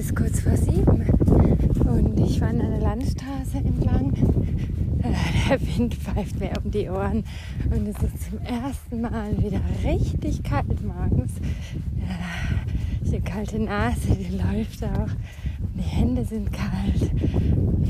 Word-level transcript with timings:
ist 0.00 0.16
kurz 0.16 0.40
vor 0.40 0.56
sieben 0.56 1.04
und 1.84 2.18
ich 2.20 2.38
fahre 2.38 2.52
an 2.52 2.70
der 2.70 2.80
Landstraße 2.80 3.58
entlang. 3.58 4.14
Der 5.50 5.60
Wind 5.60 5.94
pfeift 5.94 6.40
mir 6.40 6.52
um 6.62 6.70
die 6.70 6.88
Ohren 6.88 7.22
und 7.70 7.86
es 7.86 8.02
ist 8.02 8.30
zum 8.30 8.38
ersten 8.40 9.02
Mal 9.02 9.36
wieder 9.36 9.60
richtig 9.84 10.42
kalt 10.42 10.82
morgens. 10.82 11.32
Äh, 11.98 13.10
die 13.10 13.20
kalte 13.20 13.58
Nase, 13.58 14.16
die 14.16 14.36
läuft 14.36 14.84
auch. 14.84 15.10
Die 15.76 15.82
Hände 15.82 16.24
sind 16.24 16.50
kalt. 16.50 17.10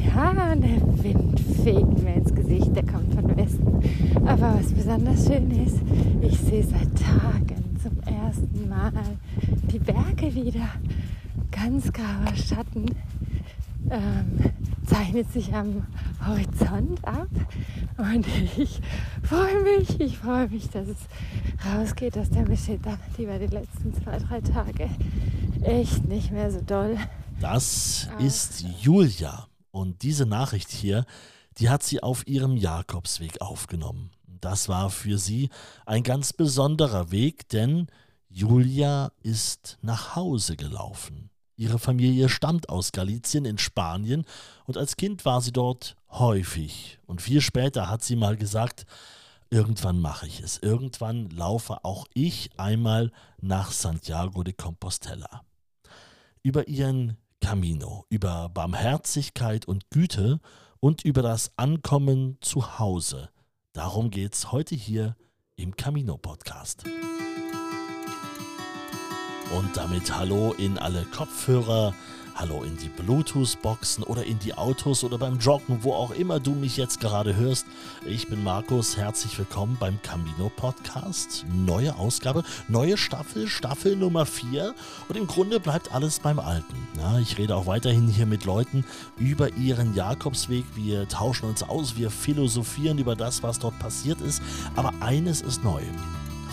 Ja, 0.05 0.53
und 0.53 0.63
der 0.63 1.05
Wind 1.05 1.41
fegt 1.63 2.03
mir 2.03 2.15
ins 2.15 2.35
Gesicht, 2.35 2.75
der 2.75 2.87
kommt 2.87 3.15
von 3.15 3.37
Westen. 3.37 4.27
Aber 4.27 4.59
was 4.59 4.73
besonders 4.73 5.27
schön 5.27 5.51
ist, 5.51 5.79
ich 6.23 6.39
sehe 6.39 6.65
seit 6.65 6.89
Tagen 6.99 7.77
zum 7.81 8.01
ersten 8.03 8.69
Mal 8.69 8.93
die 9.71 9.79
Berge 9.79 10.35
wieder. 10.35 10.71
Ganz 11.63 11.93
grauer 11.93 12.35
Schatten 12.37 12.87
ähm, 13.91 14.53
zeichnet 14.87 15.31
sich 15.31 15.53
am 15.53 15.87
Horizont 16.27 17.05
ab. 17.05 17.29
Und 17.99 18.27
ich 18.57 18.81
freue 19.23 19.63
mich, 19.63 20.01
ich 20.01 20.17
freue 20.17 20.49
mich, 20.49 20.71
dass 20.71 20.89
es 20.89 20.97
rausgeht 21.67 22.17
aus 22.17 22.31
der 22.31 22.49
Meseta. 22.49 22.99
Die 23.19 23.29
war 23.29 23.39
die 23.39 23.49
letzten 23.49 23.93
zwei, 23.93 24.19
drei 24.19 24.41
Tage 24.41 24.89
echt 25.63 26.07
nicht 26.09 26.31
mehr 26.31 26.51
so 26.51 26.63
doll. 26.63 26.97
Das 27.41 28.09
ist 28.19 28.65
Julia. 28.81 29.47
Und 29.71 30.03
diese 30.03 30.25
Nachricht 30.25 30.71
hier, 30.71 31.05
die 31.59 31.69
hat 31.69 31.83
sie 31.83 32.03
auf 32.03 32.27
ihrem 32.27 32.57
Jakobsweg 32.57 33.43
aufgenommen. 33.43 34.11
Das 34.27 34.71
war 34.71 34.89
für 34.89 35.19
sie 35.19 35.51
ein 35.85 36.05
ganz 36.05 36.33
besonderer 36.33 37.11
Weg, 37.11 37.51
denn 37.51 37.89
Julia 38.31 39.13
ist 39.23 39.79
nach 39.83 40.17
Hause 40.17 40.57
gelaufen. 40.57 41.30
Ihre 41.61 41.79
Familie 41.79 42.31
stammt 42.31 42.71
aus 42.71 42.91
Galizien 42.91 43.45
in 43.45 43.59
Spanien 43.59 44.25
und 44.65 44.79
als 44.79 44.97
Kind 44.97 45.27
war 45.27 45.43
sie 45.43 45.53
dort 45.53 45.95
häufig. 46.09 46.99
Und 47.05 47.21
viel 47.21 47.43
später 47.43 47.91
hat 47.91 48.03
sie 48.03 48.17
mal 48.17 48.39
gesagt, 48.39 48.87
irgendwann 49.51 50.01
mache 50.01 50.27
ich 50.27 50.41
es, 50.41 50.57
irgendwann 50.57 51.29
laufe 51.29 51.85
auch 51.85 52.07
ich 52.15 52.49
einmal 52.57 53.13
nach 53.43 53.73
Santiago 53.73 54.43
de 54.43 54.55
Compostela. 54.55 55.43
Über 56.43 56.67
ihren 56.67 57.19
Camino, 57.43 58.07
über 58.09 58.49
Barmherzigkeit 58.49 59.69
und 59.69 59.91
Güte 59.91 60.41
und 60.81 61.05
über 61.05 61.21
das 61.21 61.53
Ankommen 61.59 62.39
zu 62.41 62.79
Hause. 62.79 63.29
Darum 63.75 64.11
geht's 64.11 64.51
heute 64.51 64.75
hier 64.75 65.15
im 65.57 65.77
Camino 65.77 66.17
Podcast. 66.17 66.85
Und 69.57 69.77
damit 69.77 70.17
hallo 70.17 70.55
in 70.59 70.79
alle 70.79 71.05
Kopfhörer, 71.07 71.93
Hallo 72.37 72.63
in 72.63 72.77
die 72.77 72.89
Bluetooth-Boxen 72.89 74.05
oder 74.05 74.25
in 74.25 74.39
die 74.39 74.55
Autos 74.55 75.05
oder 75.05 75.19
beim 75.19 75.39
Joggen, 75.39 75.83
wo 75.83 75.93
auch 75.93 76.13
immer 76.13 76.41
du 76.41 76.53
mich 76.53 76.77
jetzt 76.77 77.01
gerade 77.01 77.37
hörst. 77.37 77.67
Ich 78.07 78.29
bin 78.29 78.43
Markus, 78.43 78.97
herzlich 78.97 79.37
willkommen 79.37 79.77
beim 79.79 80.01
Camino 80.03 80.51
Podcast. 80.55 81.45
Neue 81.53 81.97
Ausgabe, 81.97 82.45
neue 82.69 82.97
Staffel, 82.97 83.49
Staffel 83.49 83.97
Nummer 83.97 84.25
4 84.25 84.75
und 85.09 85.17
im 85.17 85.27
Grunde 85.27 85.61
bleibt 85.61 85.93
alles 85.93 86.21
beim 86.21 86.39
Alten. 86.39 86.89
Ja, 86.97 87.19
ich 87.19 87.37
rede 87.37 87.57
auch 87.57 87.67
weiterhin 87.67 88.09
hier 88.09 88.27
mit 88.27 88.45
Leuten 88.45 88.85
über 89.19 89.53
ihren 89.55 89.95
Jakobsweg. 89.95 90.65
Wir 90.77 91.09
tauschen 91.09 91.49
uns 91.49 91.63
aus, 91.63 91.97
wir 91.97 92.11
philosophieren 92.11 92.99
über 92.99 93.17
das, 93.17 93.43
was 93.43 93.59
dort 93.59 93.79
passiert 93.81 94.21
ist. 94.21 94.41
Aber 94.77 94.95
eines 95.01 95.43
ist 95.43 95.63
neu 95.63 95.83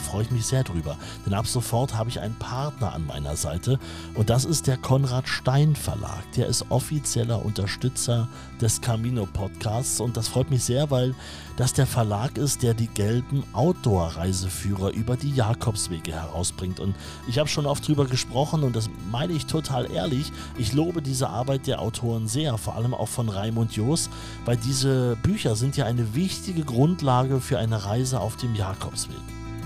freue 0.08 0.24
ich 0.24 0.32
mich 0.32 0.46
sehr 0.46 0.64
drüber, 0.64 0.96
denn 1.26 1.34
ab 1.34 1.48
sofort 1.48 1.94
habe 1.94 2.10
ich 2.10 2.22
einen 2.22 2.36
Partner 2.36 2.94
an 2.94 3.06
meiner 3.06 3.36
Seite 3.36 3.78
und 4.14 4.30
das 4.30 4.46
ist 4.46 4.66
der 4.66 4.78
Konrad 4.78 5.28
Stein 5.28 5.76
Verlag. 5.76 6.24
Der 6.38 6.48
ist 6.48 6.66
offizieller 6.70 7.44
Unterstützer 7.44 8.30
des 8.62 8.80
Camino 8.80 9.26
Podcasts 9.26 10.00
und 10.00 10.16
das 10.16 10.30
freut 10.30 10.50
mich 10.50 10.64
sehr, 10.64 10.90
weil 10.92 11.14
das 11.58 11.74
der 11.74 11.88
Verlag 11.88 12.38
ist, 12.38 12.64
der 12.64 12.74
die 12.74 12.88
gelben 12.88 13.44
Outdoor-Reiseführer 13.52 14.94
über 14.94 15.18
die 15.18 15.34
Jakobswege 15.34 16.14
herausbringt. 16.14 16.80
Und 16.80 16.96
ich 17.28 17.38
habe 17.38 17.50
schon 17.50 17.66
oft 17.66 17.86
drüber 17.86 18.06
gesprochen 18.06 18.64
und 18.64 18.76
das 18.76 18.90
meine 19.12 19.34
ich 19.34 19.46
total 19.46 19.92
ehrlich. 19.92 20.32
Ich 20.58 20.72
lobe 20.72 21.02
diese 21.02 21.30
Arbeit 21.30 21.68
der 21.68 21.82
Autoren 21.82 22.28
sehr, 22.28 22.58
vor 22.58 22.76
allem 22.76 22.94
auch 22.94 23.10
von 23.10 23.28
Raimund 23.28 23.74
Joos, 23.74 24.10
weil 24.46 24.56
diese 24.56 25.18
Bücher 25.22 25.58
sind 25.58 25.76
ja 25.76 25.86
eine 25.86 26.16
wichtige 26.16 26.64
Grundlage 26.64 27.42
für 27.42 27.60
eine 27.60 27.84
Reise 27.84 28.22
auf 28.22 28.38
dem 28.38 28.56
Jakobsweg. 28.56 29.18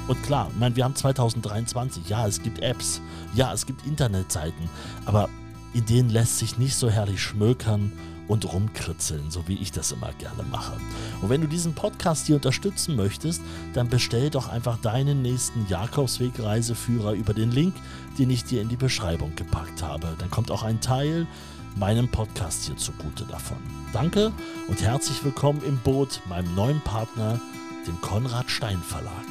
Und 0.08 0.22
klar, 0.24 0.48
ich 0.52 0.60
meine, 0.60 0.76
wir 0.76 0.84
haben 0.84 0.96
2023, 0.96 2.10
ja, 2.10 2.28
es 2.28 2.42
gibt 2.42 2.60
Apps, 2.60 3.02
ja, 3.34 3.54
es 3.54 3.66
gibt 3.66 3.86
Internetseiten, 3.86 4.70
aber 5.06 5.30
in 5.74 5.86
denen 5.86 6.10
lässt 6.10 6.40
sich 6.40 6.58
nicht 6.58 6.76
so 6.76 6.90
herrlich 6.90 7.22
schmökern 7.22 7.92
und 8.28 8.52
rumkritzeln, 8.52 9.30
so 9.30 9.48
wie 9.48 9.56
ich 9.56 9.72
das 9.72 9.92
immer 9.92 10.12
gerne 10.14 10.44
mache. 10.44 10.74
Und 11.22 11.30
wenn 11.30 11.42
du 11.42 11.48
diesen 11.48 11.74
Podcast 11.74 12.28
hier 12.28 12.36
unterstützen 12.36 12.96
möchtest, 12.96 13.42
dann 13.74 13.90
bestell 13.90 14.30
doch 14.30 14.48
einfach 14.48 14.78
deinen 14.78 15.22
nächsten 15.22 15.66
Jakobsweg-Reiseführer 15.68 17.14
über 17.14 17.34
den 17.34 17.52
Link, 17.52 17.76
den 18.18 18.30
ich 18.30 18.46
dir 18.46 18.62
in 18.62 18.70
die 18.70 18.78
Beschreibung 18.78 19.36
gepackt 19.36 19.84
habe. 19.84 20.16
Dann 20.18 20.32
kommt 20.32 20.50
auch 20.50 20.64
ein 20.64 20.80
Teil 20.82 21.28
meinem 21.76 22.10
Podcast 22.10 22.66
hier 22.66 22.78
zugute 22.78 23.26
davon. 23.26 23.58
Danke 23.94 24.32
und 24.68 24.82
herzlich 24.82 25.24
willkommen 25.24 25.62
im 25.64 25.78
Boot, 25.78 26.22
meinem 26.28 26.54
neuen 26.56 26.82
Partner, 26.82 27.40
dem 27.88 28.00
Konrad 28.02 28.50
Stein 28.50 28.80
Verlag. 28.80 29.26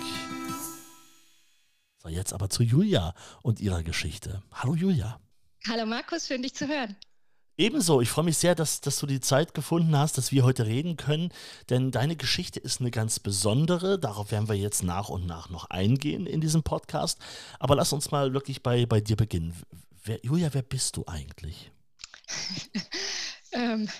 So, 2.02 2.08
jetzt 2.08 2.32
aber 2.32 2.48
zu 2.48 2.62
Julia 2.62 3.14
und 3.42 3.60
ihrer 3.60 3.82
Geschichte. 3.82 4.42
Hallo 4.52 4.74
Julia. 4.74 5.20
Hallo 5.68 5.84
Markus, 5.84 6.26
schön 6.26 6.40
dich 6.40 6.54
zu 6.54 6.66
hören. 6.66 6.96
Ebenso, 7.58 8.00
ich 8.00 8.08
freue 8.08 8.24
mich 8.24 8.38
sehr, 8.38 8.54
dass, 8.54 8.80
dass 8.80 8.98
du 8.98 9.04
die 9.04 9.20
Zeit 9.20 9.52
gefunden 9.52 9.94
hast, 9.94 10.16
dass 10.16 10.32
wir 10.32 10.44
heute 10.44 10.64
reden 10.64 10.96
können, 10.96 11.30
denn 11.68 11.90
deine 11.90 12.16
Geschichte 12.16 12.58
ist 12.58 12.80
eine 12.80 12.90
ganz 12.90 13.20
besondere. 13.20 13.98
Darauf 13.98 14.30
werden 14.30 14.48
wir 14.48 14.54
jetzt 14.56 14.82
nach 14.82 15.10
und 15.10 15.26
nach 15.26 15.50
noch 15.50 15.68
eingehen 15.68 16.26
in 16.26 16.40
diesem 16.40 16.62
Podcast. 16.62 17.18
Aber 17.58 17.76
lass 17.76 17.92
uns 17.92 18.10
mal 18.10 18.32
wirklich 18.32 18.62
bei, 18.62 18.86
bei 18.86 19.02
dir 19.02 19.16
beginnen. 19.16 19.54
Wer, 20.02 20.20
Julia, 20.22 20.54
wer 20.54 20.62
bist 20.62 20.96
du 20.96 21.04
eigentlich? 21.06 21.70
ähm, 23.52 23.90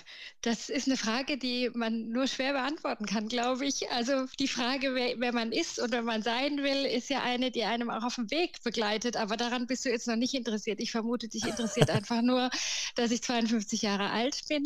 das 0.41 0.69
ist 0.69 0.87
eine 0.87 0.97
Frage, 0.97 1.37
die 1.37 1.69
man 1.75 2.09
nur 2.09 2.25
schwer 2.25 2.53
beantworten 2.53 3.05
kann, 3.05 3.27
glaube 3.27 3.65
ich. 3.65 3.91
Also 3.91 4.25
die 4.39 4.47
Frage, 4.47 4.95
wer, 4.95 5.19
wer, 5.19 5.33
man 5.33 5.51
ist 5.51 5.77
und 5.79 5.91
wer 5.91 6.01
man 6.01 6.23
sein 6.23 6.57
will, 6.63 6.85
ist 6.85 7.09
ja 7.11 7.21
eine, 7.21 7.51
die 7.51 7.63
einem 7.63 7.91
auch 7.91 8.03
auf 8.03 8.15
dem 8.15 8.31
Weg 8.31 8.63
begleitet. 8.63 9.17
Aber 9.17 9.37
daran 9.37 9.67
bist 9.67 9.85
du 9.85 9.89
jetzt 9.89 10.07
noch 10.07 10.15
nicht 10.15 10.33
interessiert. 10.33 10.79
Ich 10.79 10.91
vermute, 10.91 11.27
dich 11.27 11.45
interessiert 11.45 11.89
einfach 11.91 12.23
nur, 12.23 12.49
dass 12.95 13.11
ich 13.11 13.21
52 13.21 13.83
Jahre 13.83 14.09
alt 14.09 14.41
bin, 14.49 14.63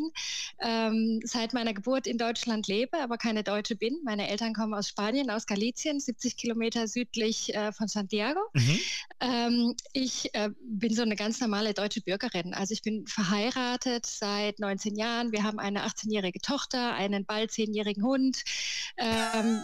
ähm, 0.61 1.19
seit 1.25 1.53
meiner 1.53 1.73
Geburt 1.73 2.07
in 2.07 2.17
Deutschland 2.17 2.67
lebe, 2.67 2.97
aber 2.99 3.17
keine 3.17 3.43
Deutsche 3.43 3.75
bin. 3.75 3.99
Meine 4.05 4.29
Eltern 4.29 4.53
kommen 4.53 4.73
aus 4.73 4.87
Spanien, 4.87 5.29
aus 5.29 5.45
Galizien, 5.45 5.99
70 5.99 6.37
Kilometer 6.37 6.87
südlich 6.87 7.53
äh, 7.53 7.73
von 7.73 7.89
Santiago. 7.89 8.39
Mhm. 8.53 8.79
Ähm, 9.19 9.75
ich 9.91 10.33
äh, 10.35 10.51
bin 10.61 10.95
so 10.95 11.01
eine 11.01 11.17
ganz 11.17 11.41
normale 11.41 11.73
deutsche 11.73 11.99
Bürgerin. 11.99 12.53
Also 12.53 12.73
ich 12.73 12.81
bin 12.81 13.05
verheiratet 13.07 14.05
seit 14.05 14.59
19 14.59 14.95
Jahren. 14.95 15.33
Wir 15.33 15.43
haben 15.43 15.59
eine 15.65 15.85
18-jährige 15.85 16.39
Tochter, 16.39 16.93
einen 16.93 17.25
bald 17.25 17.51
10-jährigen 17.51 18.03
Hund. 18.03 18.43
Ähm, 18.97 19.61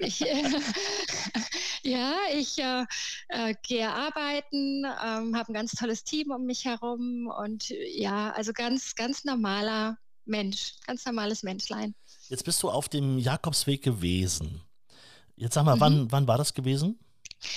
ich, 0.00 0.22
äh, 0.22 0.42
ja, 1.82 2.14
ich 2.34 2.58
äh, 2.58 2.84
äh, 3.28 3.54
gehe 3.62 3.88
arbeiten, 3.88 4.84
ähm, 4.84 5.36
habe 5.36 5.48
ein 5.48 5.54
ganz 5.54 5.72
tolles 5.72 6.04
Team 6.04 6.30
um 6.30 6.44
mich 6.44 6.64
herum 6.64 7.26
und 7.26 7.68
ja, 7.68 8.32
also 8.32 8.52
ganz, 8.52 8.94
ganz 8.94 9.24
normaler 9.24 9.98
Mensch, 10.24 10.74
ganz 10.86 11.04
normales 11.04 11.42
Menschlein. 11.42 11.94
Jetzt 12.28 12.44
bist 12.44 12.62
du 12.62 12.70
auf 12.70 12.88
dem 12.88 13.18
Jakobsweg 13.18 13.82
gewesen. 13.82 14.62
Jetzt 15.36 15.54
sag 15.54 15.64
mal, 15.64 15.76
mhm. 15.76 15.80
wann, 15.80 16.12
wann 16.12 16.28
war 16.28 16.38
das 16.38 16.54
gewesen? 16.54 16.98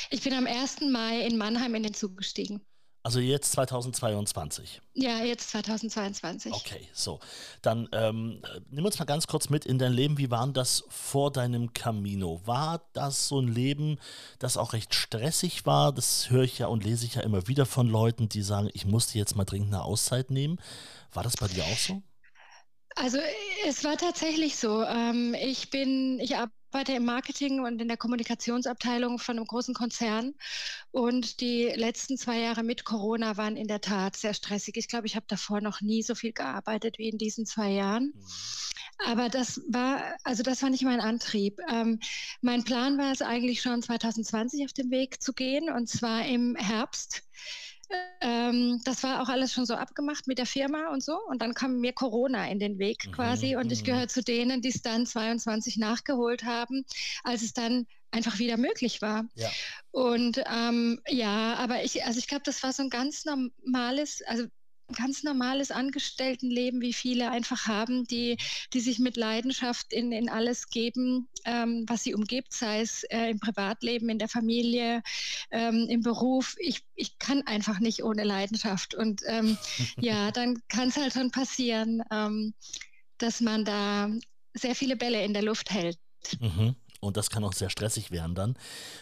Ich 0.09 0.21
bin 0.21 0.33
am 0.33 0.47
1. 0.47 0.81
Mai 0.81 1.25
in 1.25 1.37
Mannheim 1.37 1.75
in 1.75 1.83
den 1.83 1.93
Zug 1.93 2.17
gestiegen. 2.17 2.61
Also 3.07 3.21
jetzt 3.21 3.53
2022. 3.53 4.81
Ja, 4.93 5.23
jetzt 5.23 5.51
2022. 5.51 6.51
Okay, 6.51 6.89
so. 6.91 7.21
Dann 7.61 7.87
ähm, 7.93 8.41
nimm 8.69 8.83
uns 8.83 8.99
mal 8.99 9.05
ganz 9.05 9.27
kurz 9.27 9.49
mit 9.49 9.65
in 9.65 9.79
dein 9.79 9.93
Leben. 9.93 10.17
Wie 10.17 10.29
war 10.29 10.45
das 10.47 10.83
vor 10.89 11.31
deinem 11.31 11.71
Camino? 11.71 12.41
War 12.43 12.81
das 12.91 13.29
so 13.29 13.39
ein 13.39 13.47
Leben, 13.47 13.97
das 14.39 14.57
auch 14.57 14.73
recht 14.73 14.93
stressig 14.93 15.65
war? 15.65 15.93
Das 15.93 16.29
höre 16.31 16.43
ich 16.43 16.59
ja 16.59 16.67
und 16.67 16.83
lese 16.83 17.05
ich 17.05 17.15
ja 17.15 17.21
immer 17.21 17.47
wieder 17.47 17.65
von 17.65 17.87
Leuten, 17.87 18.27
die 18.27 18.41
sagen, 18.41 18.69
ich 18.73 18.85
musste 18.85 19.17
jetzt 19.17 19.37
mal 19.37 19.45
dringend 19.45 19.73
eine 19.73 19.83
Auszeit 19.83 20.29
nehmen. 20.29 20.59
War 21.13 21.23
das 21.23 21.37
bei 21.37 21.47
dir 21.47 21.63
auch 21.63 21.77
so? 21.77 22.01
Also 22.95 23.19
es 23.65 23.85
war 23.85 23.95
tatsächlich 23.95 24.57
so. 24.57 24.83
Ähm, 24.83 25.33
ich 25.39 25.69
bin, 25.69 26.19
ich 26.19 26.35
arbeite 26.35 26.56
im 26.87 27.05
Marketing 27.05 27.61
und 27.61 27.81
in 27.81 27.87
der 27.87 27.97
Kommunikationsabteilung 27.97 29.19
von 29.19 29.37
einem 29.37 29.47
großen 29.47 29.73
Konzern. 29.73 30.35
Und 30.91 31.41
die 31.41 31.65
letzten 31.75 32.17
zwei 32.17 32.39
Jahre 32.39 32.63
mit 32.63 32.85
Corona 32.85 33.37
waren 33.37 33.57
in 33.57 33.67
der 33.67 33.81
Tat 33.81 34.15
sehr 34.15 34.33
stressig. 34.33 34.77
Ich 34.77 34.87
glaube, 34.87 35.07
ich 35.07 35.15
habe 35.15 35.25
davor 35.27 35.61
noch 35.61 35.81
nie 35.81 36.03
so 36.03 36.15
viel 36.15 36.33
gearbeitet 36.33 36.97
wie 36.97 37.09
in 37.09 37.17
diesen 37.17 37.45
zwei 37.45 37.71
Jahren. 37.71 38.13
Mhm. 38.15 38.23
Aber 39.05 39.29
das 39.29 39.61
war, 39.67 40.01
also 40.23 40.43
das 40.43 40.63
war 40.63 40.69
nicht 40.69 40.83
mein 40.83 41.01
Antrieb. 41.01 41.59
Ähm, 41.69 41.99
mein 42.41 42.63
Plan 42.63 42.97
war 42.97 43.11
es 43.11 43.21
eigentlich 43.21 43.61
schon 43.61 43.81
2020 43.81 44.65
auf 44.65 44.73
den 44.73 44.89
Weg 44.89 45.21
zu 45.21 45.33
gehen 45.33 45.69
und 45.69 45.87
zwar 45.87 46.25
im 46.25 46.55
Herbst 46.55 47.23
ähm, 48.21 48.81
das 48.83 49.03
war 49.03 49.21
auch 49.21 49.29
alles 49.29 49.53
schon 49.53 49.65
so 49.65 49.75
abgemacht 49.75 50.27
mit 50.27 50.37
der 50.37 50.45
Firma 50.45 50.89
und 50.91 51.03
so. 51.03 51.17
Und 51.27 51.41
dann 51.41 51.53
kam 51.53 51.79
mir 51.79 51.93
Corona 51.93 52.49
in 52.49 52.59
den 52.59 52.79
Weg 52.79 53.07
mhm, 53.07 53.11
quasi. 53.11 53.55
Und 53.55 53.71
ich 53.71 53.81
mhm. 53.81 53.85
gehöre 53.85 54.07
zu 54.07 54.23
denen, 54.23 54.61
die 54.61 54.69
es 54.69 54.81
dann 54.81 55.05
22 55.05 55.77
nachgeholt 55.77 56.43
haben, 56.43 56.85
als 57.23 57.41
es 57.41 57.53
dann 57.53 57.87
einfach 58.11 58.39
wieder 58.39 58.57
möglich 58.57 59.01
war. 59.01 59.25
Ja. 59.35 59.49
Und 59.91 60.41
ähm, 60.51 61.01
ja, 61.07 61.55
aber 61.55 61.83
ich, 61.83 62.03
also 62.05 62.19
ich 62.19 62.27
glaube, 62.27 62.43
das 62.45 62.63
war 62.63 62.73
so 62.73 62.83
ein 62.83 62.89
ganz 62.89 63.25
normales, 63.25 64.21
also 64.25 64.45
ganz 64.95 65.23
normales 65.23 65.71
Angestelltenleben, 65.71 66.81
wie 66.81 66.93
viele 66.93 67.29
einfach 67.31 67.67
haben, 67.67 68.05
die, 68.05 68.37
die 68.73 68.79
sich 68.79 68.99
mit 68.99 69.17
Leidenschaft 69.17 69.91
in, 69.91 70.11
in 70.11 70.29
alles 70.29 70.69
geben, 70.69 71.27
ähm, 71.45 71.85
was 71.87 72.03
sie 72.03 72.13
umgibt, 72.13 72.53
sei 72.53 72.81
es 72.81 73.03
äh, 73.03 73.31
im 73.31 73.39
Privatleben, 73.39 74.09
in 74.09 74.19
der 74.19 74.29
Familie, 74.29 75.03
ähm, 75.51 75.87
im 75.89 76.01
Beruf. 76.01 76.55
Ich, 76.59 76.83
ich 76.95 77.19
kann 77.19 77.41
einfach 77.45 77.79
nicht 77.79 78.03
ohne 78.03 78.23
Leidenschaft. 78.23 78.95
Und 78.95 79.21
ähm, 79.27 79.57
ja, 79.99 80.31
dann 80.31 80.61
kann 80.69 80.89
es 80.89 80.97
halt 80.97 81.13
schon 81.13 81.31
passieren, 81.31 82.01
ähm, 82.11 82.53
dass 83.17 83.41
man 83.41 83.65
da 83.65 84.09
sehr 84.53 84.75
viele 84.75 84.95
Bälle 84.95 85.23
in 85.23 85.33
der 85.33 85.43
Luft 85.43 85.71
hält. 85.71 85.97
Mhm. 86.39 86.75
Und 87.07 87.17
das 87.17 87.29
kann 87.29 87.43
auch 87.43 87.53
sehr 87.53 87.69
stressig 87.69 88.11
werden 88.11 88.35
dann. 88.35 88.55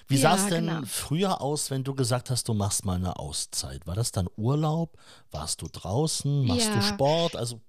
Wie 0.08 0.16
ja, 0.16 0.22
sah 0.22 0.36
es 0.36 0.48
denn 0.48 0.68
genau. 0.68 0.82
früher 0.86 1.42
aus, 1.42 1.72
wenn 1.72 1.84
du 1.84 1.94
gesagt 1.96 2.30
hast, 2.30 2.48
du 2.48 2.54
machst 2.54 2.86
mal 2.86 2.96
eine 2.96 3.18
Auszeit? 3.20 3.86
War 3.88 3.96
das 3.96 4.12
dann 4.12 4.28
Urlaub? 4.38 4.98
Warst 5.32 5.62
du 5.62 5.68
draußen? 5.68 6.46
Machst 6.46 6.68
ja. 6.68 6.76
du 6.76 6.82
Sport? 6.82 7.36
Also 7.36 7.60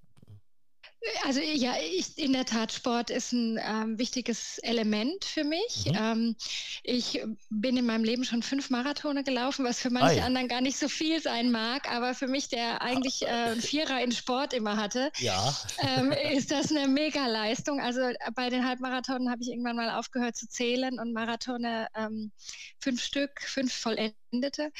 also 1.25 1.41
ja, 1.41 1.75
ich, 1.81 2.19
in 2.19 2.33
der 2.33 2.45
Tat, 2.45 2.73
Sport 2.73 3.11
ist 3.11 3.33
ein 3.33 3.59
ähm, 3.63 3.99
wichtiges 3.99 4.59
Element 4.59 5.25
für 5.25 5.45
mich. 5.45 5.87
Mhm. 5.87 5.97
Ähm, 5.99 6.37
ich 6.83 7.23
bin 7.51 7.77
in 7.77 7.87
meinem 7.87 8.05
Leben 8.05 8.25
schon 8.25 8.43
fünf 8.43 8.71
Marathone 8.71 9.25
gelaufen, 9.25 9.65
was 9.65 9.81
für 9.81 9.91
manche 9.91 10.21
Ei. 10.21 10.25
anderen 10.25 10.49
gar 10.49 10.61
nicht 10.61 10.79
so 10.79 10.89
viel 10.89 11.21
sein 11.21 11.51
mag, 11.51 11.91
aber 11.91 12.15
für 12.15 12.27
mich, 12.27 12.49
der 12.49 12.83
eigentlich 12.83 13.23
äh, 13.23 13.27
einen 13.27 13.61
Vierer 13.61 14.03
in 14.03 14.13
Sport 14.13 14.53
immer 14.53 14.77
hatte, 14.77 15.11
ja. 15.19 15.57
ähm, 15.79 16.13
ist 16.33 16.51
das 16.51 16.71
eine 16.71 16.89
Mega-Leistung. 16.89 17.81
Also 17.81 18.01
bei 18.35 18.51
den 18.51 18.67
Halbmarathonen 18.67 19.31
habe 19.31 19.43
ich 19.43 19.49
irgendwann 19.49 19.77
mal 19.77 19.91
aufgehört 19.91 20.37
zu 20.37 20.49
zählen 20.49 20.99
und 20.99 21.13
Marathone 21.13 21.89
ähm, 21.97 22.33
fünf 22.79 23.03
Stück, 23.03 23.41
fünf 23.43 23.73
vollendete. 23.73 24.71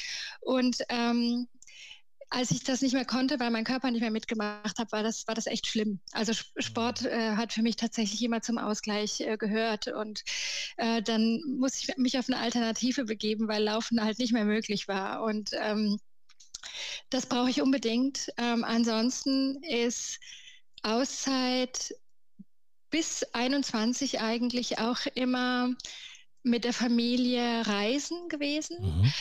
Und 0.41 0.79
ähm, 0.89 1.49
als 2.29 2.51
ich 2.51 2.65
das 2.65 2.83
nicht 2.83 2.93
mehr 2.93 3.05
konnte, 3.05 3.39
weil 3.39 3.51
mein 3.51 3.65
Körper 3.65 3.91
nicht 3.91 4.01
mehr 4.01 4.11
mitgemacht 4.11 4.79
hat, 4.79 4.93
war 4.93 5.03
das, 5.03 5.27
war 5.29 5.35
das 5.35 5.47
echt 5.47 5.67
schlimm. 5.67 6.01
Also 6.13 6.33
Sport 6.59 7.03
mhm. 7.03 7.09
äh, 7.09 7.37
hat 7.37 7.53
für 7.53 7.63
mich 7.63 7.77
tatsächlich 7.77 8.23
immer 8.23 8.43
zum 8.43 8.59
Ausgleich 8.59 9.21
äh, 9.21 9.37
gehört. 9.37 9.89
Und 9.89 10.23
äh, 10.77 11.03
dann 11.03 11.41
muss 11.47 11.77
ich 11.77 11.97
mich 11.97 12.19
auf 12.19 12.29
eine 12.29 12.39
Alternative 12.39 13.05
begeben, 13.05 13.49
weil 13.49 13.63
Laufen 13.63 14.03
halt 14.03 14.19
nicht 14.19 14.33
mehr 14.33 14.45
möglich 14.45 14.89
war. 14.89 15.23
Und 15.23 15.51
ähm, 15.53 16.01
das 17.11 17.27
brauche 17.27 17.51
ich 17.51 17.63
unbedingt. 17.63 18.29
Ähm, 18.39 18.65
ansonsten 18.65 19.63
ist 19.63 20.19
Auszeit 20.83 21.95
bis 22.91 23.23
21 23.35 24.21
eigentlich 24.21 24.79
auch 24.79 25.07
immer 25.15 25.71
mit 26.43 26.65
der 26.65 26.73
Familie 26.73 27.67
reisen 27.67 28.29
gewesen. 28.29 28.79
Mhm 28.81 29.13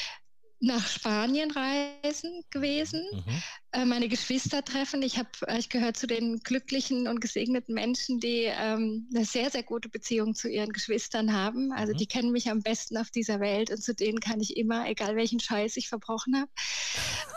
nach 0.59 0.87
Spanien 0.87 1.51
reisen 1.51 2.41
gewesen, 2.49 3.03
mhm. 3.11 3.41
äh, 3.71 3.85
meine 3.85 4.07
Geschwister 4.07 4.63
treffen. 4.63 5.01
Ich 5.01 5.17
habe, 5.17 5.29
äh, 5.47 5.59
ich 5.59 5.69
gehöre 5.69 5.93
zu 5.93 6.07
den 6.07 6.39
glücklichen 6.39 7.07
und 7.07 7.19
gesegneten 7.19 7.73
Menschen, 7.73 8.19
die 8.19 8.43
ähm, 8.45 9.09
eine 9.13 9.25
sehr, 9.25 9.49
sehr 9.51 9.63
gute 9.63 9.89
Beziehung 9.89 10.33
zu 10.33 10.49
ihren 10.49 10.71
Geschwistern 10.71 11.33
haben. 11.33 11.71
Also 11.71 11.93
mhm. 11.93 11.97
die 11.97 12.07
kennen 12.07 12.31
mich 12.31 12.49
am 12.49 12.61
besten 12.61 12.97
auf 12.97 13.11
dieser 13.11 13.39
Welt 13.39 13.69
und 13.69 13.83
zu 13.83 13.93
denen 13.93 14.19
kann 14.19 14.39
ich 14.39 14.57
immer, 14.57 14.87
egal 14.87 15.15
welchen 15.15 15.39
Scheiß 15.39 15.77
ich 15.77 15.89
verbrochen 15.89 16.35
habe. 16.37 16.51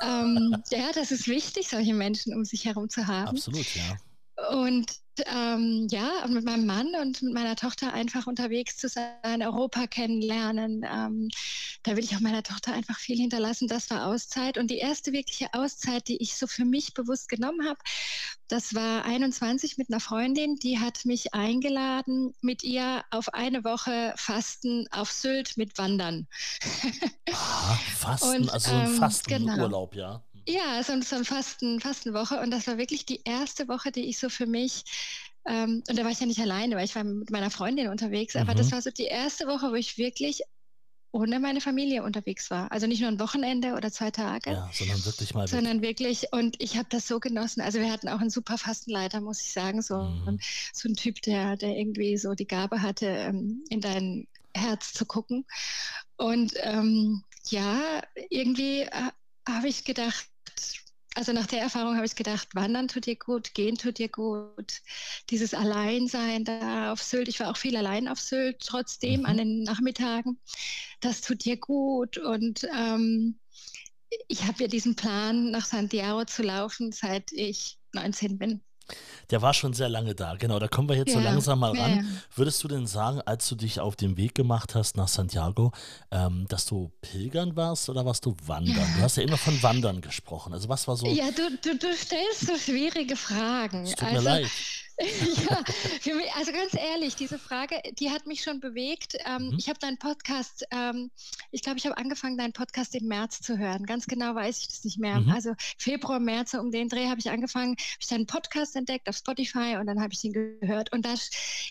ähm, 0.03 0.63
ja, 0.71 0.93
das 0.95 1.11
ist 1.11 1.29
wichtig, 1.29 1.69
solche 1.69 1.95
Menschen 1.95 2.35
um 2.35 2.45
sich 2.45 2.65
herum 2.65 2.89
zu 2.89 3.07
haben. 3.07 3.29
Absolut, 3.29 3.75
ja. 3.75 3.97
Und 4.51 4.87
ähm, 5.27 5.87
ja, 5.91 6.27
mit 6.29 6.45
meinem 6.45 6.67
Mann 6.67 6.95
und 7.01 7.23
mit 7.23 7.35
meiner 7.35 7.57
Tochter 7.57 7.93
einfach 7.93 8.27
unterwegs 8.27 8.77
zu 8.77 8.89
sein, 8.89 9.43
Europa 9.43 9.87
kennenlernen. 9.87 10.85
Ähm, 10.89 11.29
da 11.83 11.97
will 11.97 12.05
ich 12.05 12.15
auch 12.15 12.21
meiner 12.21 12.43
Tochter 12.43 12.73
einfach 12.73 12.99
viel 12.99 13.19
hinterlassen. 13.19 13.69
Das 13.69 13.91
war 13.91 14.07
Auszeit. 14.07 14.59
Und 14.59 14.71
die 14.71 14.79
erste 14.79 15.13
wirkliche 15.13 15.53
Auszeit, 15.55 16.09
die 16.09 16.23
ich 16.23 16.37
so 16.37 16.47
für 16.47 16.65
mich 16.65 16.95
bewusst 16.95 17.29
genommen 17.29 17.67
habe, 17.67 17.79
das 18.49 18.75
war 18.75 19.05
21 19.05 19.77
mit 19.77 19.91
einer 19.91 20.01
Freundin, 20.01 20.57
die 20.57 20.79
hat 20.79 21.05
mich 21.05 21.35
eingeladen, 21.35 22.35
mit 22.41 22.63
ihr 22.63 23.05
auf 23.11 23.35
eine 23.35 23.65
Woche 23.65 24.15
Fasten 24.17 24.87
auf 24.91 25.11
Sylt 25.11 25.57
mit 25.57 25.77
Wandern. 25.79 26.27
Ah, 27.31 27.79
Fasten, 27.97 28.29
und, 28.43 28.51
also 28.53 28.75
ein 28.75 28.87
ähm, 28.87 28.97
Fastenurlaub, 28.97 29.93
genau. 29.93 30.03
ja. 30.09 30.23
Ja, 30.49 30.83
so, 30.83 30.99
so 31.03 31.17
eine 31.17 31.25
Fasten, 31.25 31.79
Fastenwoche. 31.79 32.41
Und 32.41 32.51
das 32.51 32.67
war 32.67 32.79
wirklich 32.79 33.05
die 33.05 33.21
erste 33.25 33.69
Woche, 33.69 33.93
die 33.93 34.09
ich 34.09 34.19
so 34.19 34.31
für 34.31 34.47
mich, 34.47 34.85
ähm, 35.47 35.83
und 35.89 35.99
da 35.99 36.05
war 36.05 36.11
ich 36.11 36.21
ja 36.21 36.27
nicht 36.27 36.41
alleine, 36.41 36.77
weil 36.77 36.87
ich 36.87 36.95
war 36.95 37.05
mit 37.05 37.31
meiner 37.31 37.51
Freundin 37.51 37.89
unterwegs, 37.89 38.35
aber 38.35 38.55
das 38.55 38.69
mhm. 38.69 38.73
war 38.73 38.83
so 38.83 38.91
die 38.91 39.05
erste 39.05 39.47
Woche, 39.47 39.71
wo 39.71 39.75
ich 39.75 39.99
wirklich 39.99 40.43
ohne 41.11 41.41
meine 41.41 41.61
Familie 41.61 42.03
unterwegs 42.03 42.51
war. 42.51 42.71
Also 42.71 42.87
nicht 42.87 43.01
nur 43.01 43.11
ein 43.11 43.21
Wochenende 43.21 43.75
oder 43.75 43.91
zwei 43.91 44.11
Tage. 44.11 44.53
Ja, 44.53 44.71
sondern 44.73 45.05
wirklich 45.05 45.35
mal. 45.35 45.49
Sondern 45.49 45.83
wirklich, 45.83 46.27
und 46.33 46.57
ich 46.59 46.77
habe 46.77 46.89
das 46.91 47.09
so 47.09 47.19
genossen. 47.19 47.61
Also 47.63 47.79
wir 47.79 47.91
hatten 47.91 48.09
auch 48.09 48.21
einen 48.21 48.31
super 48.31 48.59
Fastenleiter, 48.59 49.21
muss 49.21 49.41
ich 49.41 49.53
sagen. 49.53 49.81
So, 49.81 50.03
mhm. 50.03 50.39
so 50.73 50.89
ein 50.89 50.95
Typ, 50.95 51.23
der, 51.23 51.57
der 51.57 51.77
irgendwie 51.77 52.19
so 52.19 52.35
die 52.35 52.47
Gabe 52.47 52.83
hatte, 52.83 53.07
ähm, 53.07 53.65
in 53.71 53.81
dein 53.81 54.29
Herz 54.55 54.93
zu 54.93 55.07
gucken. 55.07 55.47
Und 56.17 56.53
ähm, 56.63 57.25
ja, 57.49 58.03
irgendwie 58.29 58.83
äh, 58.83 59.11
habe 59.49 59.69
ich 59.69 59.85
gedacht, 59.85 60.27
also 61.19 61.33
nach 61.33 61.47
der 61.47 61.61
Erfahrung 61.61 61.97
habe 61.97 62.07
ich 62.07 62.15
gedacht, 62.15 62.55
wandern 62.55 62.87
tut 62.87 63.07
dir 63.07 63.17
gut, 63.17 63.53
gehen 63.53 63.77
tut 63.77 63.99
dir 63.99 64.09
gut. 64.09 64.83
Dieses 65.31 65.53
Alleinsein 65.53 66.45
da 66.45 66.93
auf 66.93 67.03
Sylt, 67.03 67.27
ich 67.27 67.41
war 67.41 67.51
auch 67.51 67.57
viel 67.57 67.77
allein 67.77 68.07
auf 68.07 68.21
Sylt 68.21 68.61
trotzdem 68.61 69.21
mhm. 69.21 69.27
an 69.27 69.37
den 69.37 69.63
Nachmittagen, 69.65 70.39
das 71.01 71.21
tut 71.21 71.45
dir 71.45 71.57
gut. 71.57 72.19
Und 72.19 72.69
ähm, 72.73 73.41
ich 74.29 74.45
habe 74.47 74.63
ja 74.63 74.69
diesen 74.69 74.95
Plan, 74.95 75.51
nach 75.51 75.65
Santiago 75.65 76.25
zu 76.25 76.45
laufen, 76.45 76.93
seit 76.93 77.33
ich 77.33 77.81
19 77.95 78.39
bin. 78.39 78.61
Der 79.31 79.43
war 79.43 79.53
schon 79.53 79.75
sehr 79.75 79.89
lange 79.89 80.15
da, 80.15 80.37
genau. 80.37 80.59
Da 80.59 80.69
kommen 80.69 80.89
wir 80.89 80.97
jetzt 80.97 81.09
ja, 81.09 81.19
so 81.19 81.21
langsam 81.21 81.59
mal 81.59 81.79
ran. 81.79 81.97
Ja. 81.97 82.03
Würdest 82.35 82.65
du 82.65 82.69
denn 82.69 82.87
sagen, 82.87 83.21
als 83.23 83.49
du 83.49 83.57
dich 83.57 83.79
auf 83.81 83.95
den 83.95 84.17
Weg 84.17 84.35
gemacht 84.35 84.75
hast 84.75 84.97
nach 84.97 85.09
Santiago, 85.09 85.73
ähm, 86.11 86.47
dass 86.49 86.65
du 86.65 86.91
pilgern 87.03 87.55
warst 87.55 87.89
oder 87.91 88.07
warst 88.07 88.25
du 88.25 88.35
wandern? 88.47 88.87
Du 88.97 89.03
hast 89.03 89.17
ja 89.17 89.25
immer 89.25 89.37
von 89.37 89.63
Wandern 89.63 90.01
gesprochen. 90.01 90.55
Also 90.55 90.69
was 90.69 90.89
war 90.89 90.97
so. 90.97 91.07
Ja, 91.07 91.31
du, 91.31 91.51
du, 91.63 91.79
du 91.79 91.95
stellst 91.95 92.47
so 92.47 92.57
schwierige 92.57 93.17
Fragen. 93.17 93.85
Es 93.85 93.91
tut 93.91 94.09
also, 94.09 94.23
mir 94.23 94.25
leid. 94.25 94.51
ja, 96.05 96.15
mich, 96.17 96.33
also 96.35 96.53
ganz 96.53 96.75
ehrlich, 96.75 97.15
diese 97.15 97.39
Frage, 97.39 97.81
die 97.99 98.11
hat 98.11 98.27
mich 98.27 98.43
schon 98.43 98.61
bewegt. 98.61 99.17
Ähm, 99.25 99.49
mhm. 99.49 99.57
Ich 99.59 99.69
habe 99.69 99.79
deinen 99.79 99.99
Podcast, 99.99 100.65
ähm, 100.71 101.11
ich 101.51 101.63
glaube, 101.63 101.79
ich 101.79 101.87
habe 101.87 101.97
angefangen, 101.97 102.37
deinen 102.37 102.53
Podcast 102.53 102.95
im 102.95 103.07
März 103.07 103.41
zu 103.41 103.59
hören. 103.59 103.87
Ganz 103.87 104.07
genau 104.07 104.35
weiß 104.35 104.61
ich 104.61 104.69
das 104.69 104.85
nicht 104.85 104.99
mehr. 104.99 105.21
Mhm. 105.21 105.31
Also 105.31 105.55
Februar, 105.77 106.19
März, 106.19 106.55
um 106.55 106.71
den 106.71 106.89
Dreh 106.89 107.09
habe 107.09 107.21
ich 107.21 107.31
angefangen, 107.31 107.73
habe 107.73 108.01
ich 108.01 108.09
deinen 108.09 108.27
Podcast 108.27 108.75
entdeckt 108.75 109.09
auf 109.09 109.17
Spotify 109.17 109.77
und 109.79 109.87
dann 109.87 110.01
habe 110.01 110.13
ich 110.13 110.21
den 110.21 110.33
gehört. 110.33 110.93
Und 110.93 111.05
da 111.05 111.15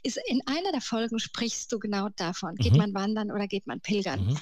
ist 0.04 0.20
in 0.28 0.42
einer 0.46 0.72
der 0.72 0.82
Folgen 0.82 1.20
sprichst 1.20 1.72
du 1.72 1.80
genau 1.80 2.10
davon. 2.16 2.56
Geht 2.56 2.74
mhm. 2.74 2.80
man 2.80 2.94
wandern 2.94 3.32
oder 3.32 3.48
geht 3.48 3.68
man 3.68 3.82
pilgern? 3.82 4.26
Mhm. 4.26 4.40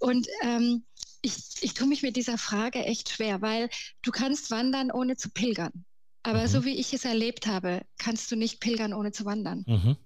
Und 0.00 0.26
ähm, 0.42 0.84
ich, 1.22 1.34
ich 1.60 1.74
tue 1.74 1.86
mich 1.86 2.02
mit 2.02 2.16
dieser 2.16 2.38
Frage 2.38 2.84
echt 2.84 3.10
schwer, 3.10 3.42
weil 3.42 3.68
du 4.02 4.10
kannst 4.10 4.50
wandern, 4.50 4.90
ohne 4.90 5.16
zu 5.16 5.30
pilgern. 5.30 5.84
Aber 6.22 6.42
mhm. 6.42 6.48
so 6.48 6.64
wie 6.64 6.74
ich 6.74 6.92
es 6.92 7.04
erlebt 7.04 7.46
habe, 7.46 7.82
kannst 7.98 8.30
du 8.30 8.36
nicht 8.36 8.60
pilgern, 8.60 8.92
ohne 8.92 9.12
zu 9.12 9.24
wandern. 9.24 9.64
Mhm. 9.66 9.96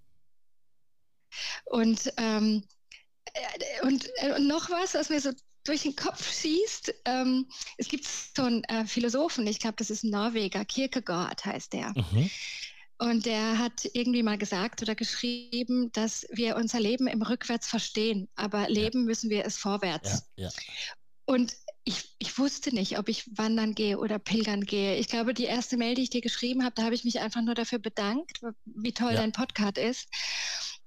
Und, 1.64 2.12
ähm, 2.18 2.64
äh, 3.32 3.86
und, 3.86 4.08
äh, 4.16 4.34
und 4.36 4.46
noch 4.46 4.70
was, 4.70 4.94
was 4.94 5.08
mir 5.08 5.20
so 5.20 5.32
durch 5.64 5.82
den 5.82 5.96
Kopf 5.96 6.30
schießt. 6.30 6.94
Ähm, 7.04 7.48
es 7.78 7.88
gibt 7.88 8.06
so 8.06 8.42
einen 8.42 8.64
äh, 8.64 8.84
Philosophen, 8.84 9.46
ich 9.46 9.60
glaube, 9.60 9.76
das 9.76 9.90
ist 9.90 10.04
ein 10.04 10.10
Norweger, 10.10 10.64
Kierkegaard 10.64 11.44
heißt 11.44 11.72
der. 11.72 11.90
Mhm. 11.90 12.30
Und 12.98 13.26
der 13.26 13.58
hat 13.58 13.88
irgendwie 13.94 14.22
mal 14.22 14.38
gesagt 14.38 14.82
oder 14.82 14.94
geschrieben, 14.94 15.90
dass 15.92 16.26
wir 16.30 16.56
unser 16.56 16.78
Leben 16.78 17.08
im 17.08 17.22
Rückwärts 17.22 17.66
verstehen, 17.66 18.28
aber 18.36 18.68
leben 18.68 19.00
ja. 19.00 19.06
müssen 19.06 19.30
wir 19.30 19.44
es 19.44 19.56
vorwärts. 19.56 20.24
Ja, 20.36 20.46
ja. 20.46 20.50
Und 21.24 21.52
ich, 21.84 22.14
ich 22.18 22.38
wusste 22.38 22.74
nicht, 22.74 22.98
ob 22.98 23.08
ich 23.08 23.28
wandern 23.36 23.74
gehe 23.74 23.98
oder 23.98 24.18
pilgern 24.18 24.64
gehe. 24.64 24.96
Ich 24.96 25.08
glaube, 25.08 25.34
die 25.34 25.44
erste 25.44 25.76
Mail, 25.76 25.94
die 25.94 26.02
ich 26.02 26.10
dir 26.10 26.20
geschrieben 26.20 26.64
habe, 26.64 26.74
da 26.76 26.84
habe 26.84 26.94
ich 26.94 27.04
mich 27.04 27.20
einfach 27.20 27.42
nur 27.42 27.54
dafür 27.54 27.78
bedankt, 27.78 28.40
wie 28.64 28.92
toll 28.92 29.12
ja. 29.12 29.20
dein 29.20 29.32
Podcast 29.32 29.78
ist. 29.78 30.08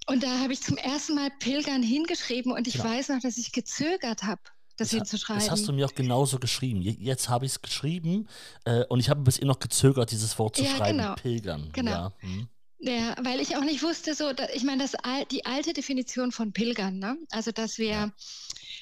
Und 0.08 0.24
da 0.24 0.40
habe 0.40 0.54
ich 0.54 0.62
zum 0.62 0.78
ersten 0.78 1.16
Mal 1.16 1.32
Pilgern 1.40 1.84
hingeschrieben 1.84 2.52
und 2.52 2.68
ich 2.68 2.76
genau. 2.76 2.86
weiß 2.86 3.10
noch, 3.10 3.20
dass 3.20 3.38
ich 3.38 3.52
gezögert 3.52 4.24
habe 4.24 4.42
das, 4.78 4.90
das 4.90 4.98
hinzuschreiben. 4.98 5.42
Das 5.42 5.52
hast 5.52 5.68
du 5.68 5.74
mir 5.74 5.86
auch 5.86 5.96
genauso 5.96 6.38
geschrieben. 6.40 6.82
Jetzt 6.82 7.30
habe 7.30 7.46
ich 7.46 7.54
es 7.54 7.62
geschrieben 7.62 8.28
äh, 8.66 8.84
und 8.86 9.00
ich 9.00 9.10
habe 9.10 9.22
bis 9.22 9.38
eben 9.38 9.48
noch 9.48 9.60
gezögert, 9.60 10.12
dieses 10.12 10.38
Wort 10.38 10.58
zu 10.58 10.64
ja, 10.64 10.76
schreiben, 10.76 10.98
genau. 10.98 11.16
Pilgern. 11.16 11.70
Genau. 11.74 11.92
Ja, 11.92 12.14
hm. 12.20 12.48
ja, 12.80 13.16
weil 13.22 13.40
ich 13.40 13.56
auch 13.56 13.64
nicht 13.64 13.84
wusste, 13.84 14.14
so, 14.14 14.34
dass, 14.34 14.50
ich 14.54 14.64
meine, 14.64 14.84
das, 14.84 14.94
die 15.32 15.46
alte 15.46 15.74
Definition 15.74 16.32
von 16.32 16.52
Pilgern, 16.54 17.00
ne? 17.00 17.18
also 17.32 17.52
dass 17.52 17.78
wir, 17.78 17.90
ja. 17.90 18.12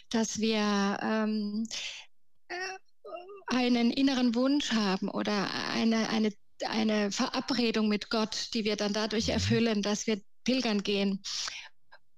dass 0.10 0.40
wir 0.40 0.98
ähm, 1.02 1.68
äh, 1.70 1.76
einen 3.48 3.92
inneren 3.92 4.36
Wunsch 4.36 4.72
haben 4.72 5.10
oder 5.10 5.50
eine, 5.72 6.10
eine, 6.10 6.34
eine 6.66 7.12
Verabredung 7.12 7.88
mit 7.88 8.10
Gott, 8.10 8.50
die 8.54 8.64
wir 8.66 8.76
dann 8.76 8.94
dadurch 8.94 9.30
erfüllen, 9.30 9.82
dass 9.82 10.08
wir 10.08 10.22
pilgern 10.44 10.84
gehen. 10.84 11.22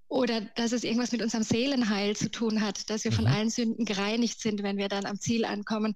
Oder 0.07 0.41
dass 0.41 0.71
es 0.71 0.83
irgendwas 0.83 1.11
mit 1.11 1.23
unserem 1.23 1.43
Seelenheil 1.43 2.15
zu 2.15 2.29
tun 2.29 2.61
hat, 2.61 2.89
dass 2.89 3.03
wir 3.03 3.11
von 3.11 3.25
mhm. 3.25 3.31
allen 3.31 3.49
Sünden 3.49 3.85
gereinigt 3.85 4.39
sind, 4.39 4.61
wenn 4.61 4.77
wir 4.77 4.87
dann 4.87 5.05
am 5.05 5.19
Ziel 5.19 5.45
ankommen. 5.45 5.95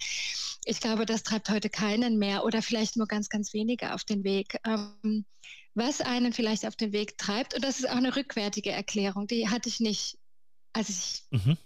Ich 0.65 0.79
glaube, 0.79 1.05
das 1.05 1.23
treibt 1.23 1.49
heute 1.49 1.69
keinen 1.69 2.17
mehr 2.17 2.43
oder 2.43 2.61
vielleicht 2.61 2.97
nur 2.97 3.07
ganz, 3.07 3.29
ganz 3.29 3.53
wenige 3.53 3.93
auf 3.93 4.03
den 4.03 4.23
Weg. 4.23 4.57
Ähm, 4.65 5.25
was 5.75 6.01
einen 6.01 6.33
vielleicht 6.33 6.65
auf 6.65 6.75
den 6.75 6.91
Weg 6.91 7.17
treibt, 7.17 7.53
und 7.53 7.63
das 7.63 7.79
ist 7.79 7.89
auch 7.89 7.95
eine 7.95 8.15
rückwärtige 8.15 8.71
Erklärung, 8.71 9.27
die 9.27 9.47
hatte 9.47 9.69
ich 9.69 9.79
nicht, 9.79 10.17
als 10.73 10.89
ich 10.89 11.23
mhm. 11.29 11.57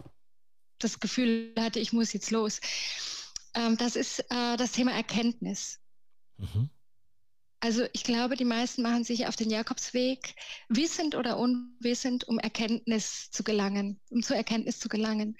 Das 0.83 0.99
Gefühl 0.99 1.53
hatte, 1.57 1.79
ich 1.79 1.93
muss 1.93 2.13
jetzt 2.13 2.31
los. 2.31 2.59
Ähm, 3.55 3.77
das 3.77 3.95
ist 3.95 4.19
äh, 4.29 4.57
das 4.57 4.71
Thema 4.71 4.91
Erkenntnis. 4.91 5.79
Mhm. 6.37 6.69
Also 7.59 7.85
ich 7.93 8.03
glaube, 8.03 8.35
die 8.35 8.43
meisten 8.43 8.81
machen 8.81 9.05
sich 9.05 9.25
auf 9.27 9.37
den 9.37 9.49
Jakobsweg, 9.49 10.35
wissend 10.67 11.15
oder 11.15 11.37
unwissend, 11.37 12.27
um 12.27 12.37
Erkenntnis 12.37 13.31
zu 13.31 13.41
gelangen, 13.43 14.01
um 14.09 14.21
zur 14.21 14.35
Erkenntnis 14.35 14.79
zu 14.79 14.89
gelangen. 14.89 15.37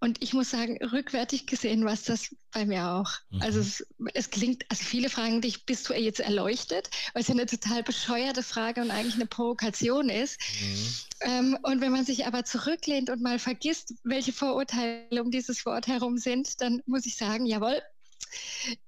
Und 0.00 0.22
ich 0.22 0.32
muss 0.32 0.50
sagen, 0.50 0.78
rückwärtig 0.82 1.46
gesehen 1.46 1.84
war 1.84 1.92
es 1.92 2.04
das 2.04 2.34
bei 2.52 2.64
mir 2.64 2.88
auch. 2.88 3.10
Mhm. 3.30 3.42
Also 3.42 3.60
es, 3.60 3.86
es, 4.14 4.30
klingt, 4.30 4.64
also 4.68 4.84
viele 4.84 5.10
fragen 5.10 5.40
dich, 5.40 5.66
bist 5.66 5.88
du 5.88 5.94
jetzt 5.94 6.20
erleuchtet? 6.20 6.90
Weil 7.12 7.22
es 7.22 7.28
ja 7.28 7.34
eine 7.34 7.46
total 7.46 7.82
bescheuerte 7.82 8.42
Frage 8.42 8.80
und 8.80 8.90
eigentlich 8.90 9.16
eine 9.16 9.26
Provokation 9.26 10.08
ist. 10.08 10.40
Mhm. 10.60 10.94
Ähm, 11.20 11.58
und 11.62 11.80
wenn 11.80 11.92
man 11.92 12.04
sich 12.04 12.26
aber 12.26 12.44
zurücklehnt 12.44 13.10
und 13.10 13.22
mal 13.22 13.38
vergisst, 13.38 13.94
welche 14.04 14.32
Vorurteile 14.32 15.22
um 15.22 15.30
dieses 15.30 15.66
Wort 15.66 15.88
herum 15.88 16.16
sind, 16.16 16.60
dann 16.60 16.80
muss 16.86 17.06
ich 17.06 17.16
sagen, 17.16 17.44
jawohl, 17.44 17.82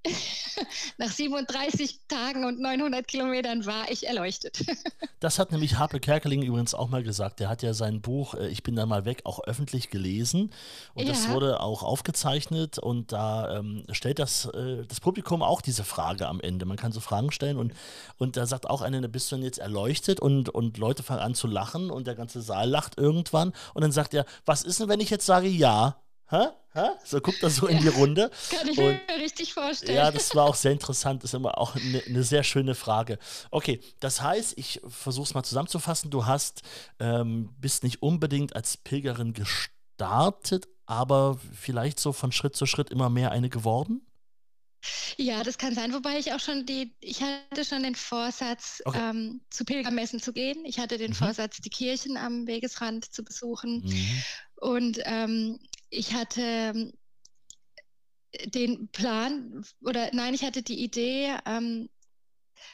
Nach 0.99 1.11
37 1.11 2.01
Tagen 2.09 2.45
und 2.45 2.61
900 2.61 3.07
Kilometern 3.07 3.67
war 3.67 3.91
ich 3.91 4.07
erleuchtet. 4.07 4.65
Das 5.21 5.39
hat 5.39 5.53
nämlich 5.53 5.77
Harpe 5.77 6.01
Kerkeling 6.01 6.41
übrigens 6.41 6.73
auch 6.73 6.89
mal 6.89 7.03
gesagt. 7.03 7.41
Der 7.41 7.51
hat 7.51 7.63
ja 7.63 7.75
sein 7.75 8.01
Buch 8.01 8.33
äh, 8.33 8.49
Ich 8.49 8.63
bin 8.63 8.75
dann 8.75 8.89
mal 8.89 9.05
weg 9.05 9.21
auch 9.25 9.45
öffentlich 9.45 9.91
gelesen 9.91 10.51
und 10.95 11.05
ja. 11.05 11.11
das 11.11 11.29
wurde 11.29 11.61
auch 11.61 11.83
aufgezeichnet 11.83 12.79
und 12.79 13.13
da 13.13 13.59
ähm, 13.59 13.85
stellt 13.93 14.19
das, 14.19 14.47
äh, 14.47 14.87
das 14.87 15.01
Publikum 15.01 15.43
auch 15.43 15.61
diese 15.61 15.85
Frage 15.85 16.27
am 16.27 16.41
Ende. 16.41 16.65
Man 16.65 16.79
kann 16.79 16.91
so 16.91 17.01
Fragen 17.01 17.33
stellen 17.33 17.59
und, 17.59 17.75
und 18.17 18.39
da 18.39 18.47
sagt 18.47 18.71
auch 18.71 18.81
einer, 18.81 19.07
bist 19.09 19.31
du 19.31 19.37
denn 19.37 19.45
jetzt 19.45 19.59
erleuchtet 19.59 20.21
und, 20.21 20.49
und 20.49 20.79
Leute 20.79 21.03
fangen 21.03 21.21
an 21.21 21.35
zu 21.35 21.47
lachen 21.47 21.91
und 21.91 22.07
der 22.07 22.15
ganze 22.15 22.41
Saal 22.41 22.71
lacht 22.71 22.97
irgendwann 22.97 23.53
und 23.75 23.83
dann 23.83 23.93
sagt 23.93 24.15
er, 24.15 24.25
was 24.47 24.63
ist 24.63 24.81
denn, 24.81 24.89
wenn 24.89 25.01
ich 25.01 25.11
jetzt 25.11 25.27
sage 25.27 25.49
ja? 25.49 26.01
Hä? 26.31 26.49
Hä? 26.73 26.89
So 27.05 27.21
guckt 27.21 27.43
er 27.43 27.51
so 27.51 27.67
in 27.67 27.79
die 27.79 27.89
Runde. 27.89 28.31
Kann 28.51 28.69
ich 28.69 28.79
und, 28.79 28.87
mir 28.87 29.17
richtig 29.21 29.53
vorstellen. 29.53 29.97
Ja, 29.97 30.13
das 30.13 30.35
war 30.37 30.45
auch 30.45 30.55
sehr 30.55 30.71
interessant. 30.71 31.25
Das 31.25 31.31
ist 31.31 31.35
immer 31.35 31.59
auch 31.59 31.75
eine, 31.75 32.01
eine 32.07 32.23
sehr 32.23 32.45
schöne 32.45 32.77
Frage. 32.77 33.19
Okay, 33.51 33.81
das 33.99 34.23
heißt, 34.23 34.57
ich 34.57 34.81
versuche 34.87 35.25
es 35.25 35.35
mal 35.35 35.43
zusammenzufassen. 35.43 36.11
Du 36.11 36.27
hast, 36.27 36.63
ähm, 37.01 37.51
bist 37.59 37.83
nicht 37.83 38.03
unbedingt 38.03 38.55
als 38.55 38.77
Pilgerin 38.77 39.33
gestartet, 39.33 40.69
aber 40.87 41.39
vielleicht 41.53 41.99
so 41.99 42.13
von 42.13 42.31
Schritt 42.31 42.55
zu 42.55 42.67
Schritt 42.67 42.91
immer 42.91 43.11
mehr 43.11 43.33
eine 43.33 43.49
geworden? 43.49 44.07
Ja, 45.17 45.43
das 45.43 45.59
kann 45.59 45.75
sein, 45.75 45.93
wobei 45.93 46.19
ich 46.19 46.33
auch 46.33 46.41
schon 46.41 46.65
die, 46.65 46.95
ich 47.01 47.21
hatte 47.23 47.65
schon 47.65 47.83
den 47.83 47.95
Vorsatz, 47.95 48.81
okay. 48.85 49.11
ähm, 49.11 49.43
zu 49.51 49.65
Pilgermessen 49.65 50.21
zu 50.21 50.33
gehen. 50.33 50.65
Ich 50.65 50.79
hatte 50.79 50.97
den 50.97 51.11
mhm. 51.11 51.17
Vorsatz, 51.17 51.61
die 51.61 51.69
Kirchen 51.69 52.17
am 52.17 52.47
Wegesrand 52.47 53.13
zu 53.13 53.23
besuchen. 53.23 53.83
Mhm. 53.85 54.23
Und 54.57 55.01
ähm, 55.05 55.59
ich 55.91 56.15
hatte 56.15 56.41
ähm, 56.43 56.93
den 58.47 58.89
Plan, 58.89 59.65
oder 59.83 60.11
nein, 60.13 60.35
ich 60.35 60.45
hatte 60.45 60.63
die 60.63 60.83
Idee, 60.83 61.37
ähm, 61.47 61.89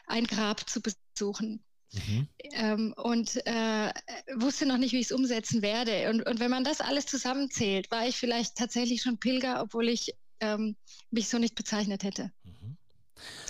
ein 0.07 0.27
Grab 0.27 0.69
zu 0.69 0.81
besuchen. 0.81 1.65
Mhm. 1.93 2.29
Ähm, 2.53 2.95
und 2.97 3.37
äh, 3.47 3.93
wusste 4.35 4.67
noch 4.67 4.77
nicht, 4.77 4.93
wie 4.93 5.01
ich 5.01 5.07
es 5.07 5.13
umsetzen 5.13 5.63
werde. 5.63 6.11
Und, 6.11 6.27
und 6.27 6.41
wenn 6.41 6.51
man 6.51 6.65
das 6.65 6.81
alles 6.81 7.07
zusammenzählt, 7.07 7.91
war 7.91 8.07
ich 8.07 8.17
vielleicht 8.17 8.57
tatsächlich 8.57 9.03
schon 9.03 9.19
Pilger, 9.19 9.63
obwohl 9.63 9.89
ich 9.89 10.15
ähm, 10.41 10.77
mich 11.11 11.29
so 11.29 11.39
nicht 11.39 11.55
bezeichnet 11.55 12.03
hätte. 12.03 12.33
Mhm. 12.45 12.77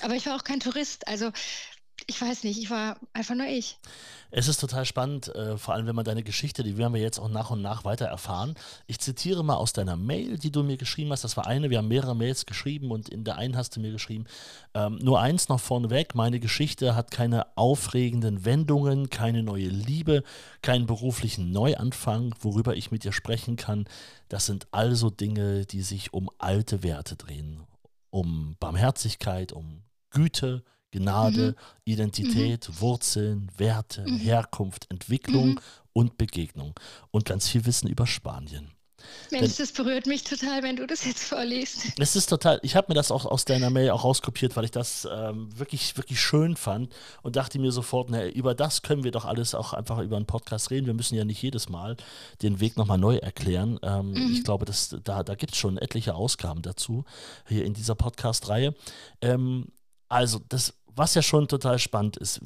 Aber 0.03 0.15
ich 0.15 0.27
war 0.27 0.37
auch 0.37 0.45
kein 0.45 0.61
Tourist. 0.61 1.09
Also 1.09 1.33
ich 2.07 2.21
weiß 2.21 2.45
nicht, 2.45 2.59
ich 2.59 2.71
war 2.71 2.99
einfach 3.13 3.35
nur 3.35 3.47
ich. 3.47 3.79
Es 4.31 4.49
ist 4.49 4.61
total 4.61 4.85
spannend, 4.85 5.29
äh, 5.35 5.57
vor 5.57 5.75
allem 5.75 5.87
wenn 5.87 5.95
man 5.95 6.05
deine 6.05 6.23
Geschichte, 6.23 6.63
die 6.63 6.77
werden 6.77 6.93
wir 6.93 7.01
jetzt 7.01 7.19
auch 7.19 7.29
nach 7.29 7.51
und 7.51 7.63
nach 7.63 7.85
weiter 7.85 8.07
erfahren. 8.07 8.55
Ich 8.87 8.99
zitiere 9.01 9.43
mal 9.43 9.57
aus 9.57 9.73
deiner 9.73 9.97
Mail, 9.97 10.39
die 10.39 10.53
du 10.53 10.63
mir 10.63 10.77
geschrieben 10.77 11.11
hast. 11.11 11.25
Das 11.25 11.37
war 11.37 11.47
eine, 11.47 11.71
wir 11.71 11.79
haben 11.79 11.89
mehrere 11.89 12.15
Mails 12.15 12.47
geschrieben 12.47 12.91
und 12.91 13.09
in 13.09 13.25
der 13.25 13.37
einen 13.37 13.57
hast 13.57 13.77
du 13.77 13.81
mir 13.81 13.93
geschrieben, 13.93 14.27
ähm, 14.75 14.97
nur 14.97 15.21
eins 15.21 15.49
noch 15.49 15.61
vorneweg, 15.61 16.15
meine 16.15 16.39
Geschichte 16.39 16.95
hat 16.95 17.11
keine 17.11 17.57
aufregenden 17.57 18.45
Wendungen, 18.45 19.11
keine 19.11 19.43
neue 19.43 19.69
Liebe, 19.69 20.23
keinen 20.63 20.87
beruflichen 20.87 21.51
Neuanfang, 21.51 22.35
worüber 22.41 22.77
ich 22.77 22.91
mit 22.91 23.05
dir 23.05 23.13
sprechen 23.13 23.57
kann. 23.57 23.87
Das 24.29 24.47
sind 24.47 24.69
also 24.71 25.11
Dinge, 25.11 25.67
die 25.67 25.83
sich 25.83 26.13
um 26.13 26.31
alte 26.39 26.83
Werte 26.83 27.17
drehen, 27.17 27.65
um 28.11 28.57
Barmherzigkeit, 28.61 29.53
um 29.53 29.83
Güte, 30.11 30.63
Gnade, 30.97 31.49
mhm. 31.49 31.55
Identität, 31.85 32.69
mhm. 32.69 32.81
Wurzeln, 32.81 33.53
Werte, 33.57 34.03
mhm. 34.03 34.19
Herkunft, 34.19 34.91
Entwicklung 34.91 35.51
mhm. 35.51 35.61
und 35.93 36.19
Begegnung 36.19 36.75
und 37.11 37.25
ganz 37.25 37.49
viel 37.49 37.67
Wissen 37.67 37.89
über 37.89 38.07
Spanien. 38.07 38.71
Mensch, 39.31 39.57
das 39.57 39.73
berührt 39.73 40.07
mich 40.07 40.25
total, 40.25 40.63
wenn 40.63 40.77
du 40.77 40.87
das 40.87 41.05
jetzt 41.05 41.25
vorliest. 41.25 41.93
Es 41.99 42.17
ist 42.17 42.27
total, 42.27 42.61
ich 42.63 42.77
habe 42.77 42.87
mir 42.89 42.95
das 42.95 43.11
auch 43.11 43.27
aus 43.27 43.45
deiner 43.45 43.71
Mail 43.71 43.91
auch 43.91 44.05
rauskopiert, 44.05 44.57
weil 44.57 44.65
ich 44.65 44.71
das 44.71 45.07
ähm, 45.11 45.49
wirklich, 45.57 45.97
wirklich 45.97 46.21
schön 46.21 46.57
fand 46.57 46.93
und 47.23 47.37
dachte 47.37 47.59
mir 47.59 47.73
sofort, 47.73 48.11
na, 48.11 48.27
über 48.29 48.55
das 48.55 48.83
können 48.83 49.05
wir 49.05 49.11
doch 49.11 49.25
alles 49.25 49.55
auch 49.55 49.73
einfach 49.73 49.99
über 49.99 50.17
einen 50.17 50.27
Podcast 50.27 50.71
reden. 50.71 50.87
Wir 50.87 50.95
müssen 50.95 51.15
ja 51.15 51.25
nicht 51.25 51.43
jedes 51.43 51.69
Mal 51.69 51.97
den 52.43 52.61
Weg 52.61 52.77
nochmal 52.77 52.99
neu 52.99 53.17
erklären. 53.17 53.79
Ähm, 53.83 54.13
mhm. 54.13 54.33
Ich 54.33 54.45
glaube, 54.45 54.65
das, 54.65 54.97
da, 55.05 55.23
da 55.23 55.35
gibt 55.35 55.53
es 55.53 55.59
schon 55.59 55.79
etliche 55.79 56.15
Ausgaben 56.15 56.63
dazu, 56.63 57.05
hier 57.47 57.65
in 57.65 57.75
dieser 57.75 57.95
Podcast-Reihe. 57.95 58.75
Ähm, 59.21 59.67
also, 60.09 60.41
das 60.49 60.75
was 60.97 61.15
ja 61.15 61.23
schon 61.23 61.47
total 61.49 61.79
spannend 61.79 62.17
ist. 62.17 62.41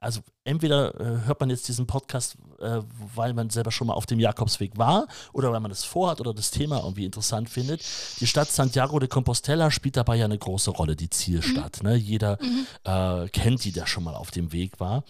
Also 0.00 0.20
entweder 0.44 0.94
äh, 1.00 1.26
hört 1.26 1.40
man 1.40 1.50
jetzt 1.50 1.66
diesen 1.66 1.88
Podcast, 1.88 2.36
äh, 2.60 2.82
weil 3.16 3.34
man 3.34 3.50
selber 3.50 3.72
schon 3.72 3.88
mal 3.88 3.94
auf 3.94 4.06
dem 4.06 4.20
Jakobsweg 4.20 4.78
war 4.78 5.08
oder 5.32 5.50
weil 5.52 5.58
man 5.58 5.72
es 5.72 5.82
vorhat 5.82 6.20
oder 6.20 6.32
das 6.32 6.52
Thema 6.52 6.78
irgendwie 6.84 7.04
interessant 7.04 7.50
findet. 7.50 7.82
Die 8.20 8.28
Stadt 8.28 8.48
Santiago 8.48 9.00
de 9.00 9.08
Compostela 9.08 9.72
spielt 9.72 9.96
dabei 9.96 10.14
ja 10.14 10.26
eine 10.26 10.38
große 10.38 10.70
Rolle, 10.70 10.94
die 10.94 11.10
Zielstadt. 11.10 11.82
Mhm. 11.82 11.88
Ne? 11.88 11.96
Jeder 11.96 12.38
mhm. 12.40 12.66
äh, 12.84 13.28
kennt 13.30 13.64
die, 13.64 13.72
der 13.72 13.86
schon 13.86 14.04
mal 14.04 14.14
auf 14.14 14.30
dem 14.30 14.52
Weg 14.52 14.78
war. 14.78 15.02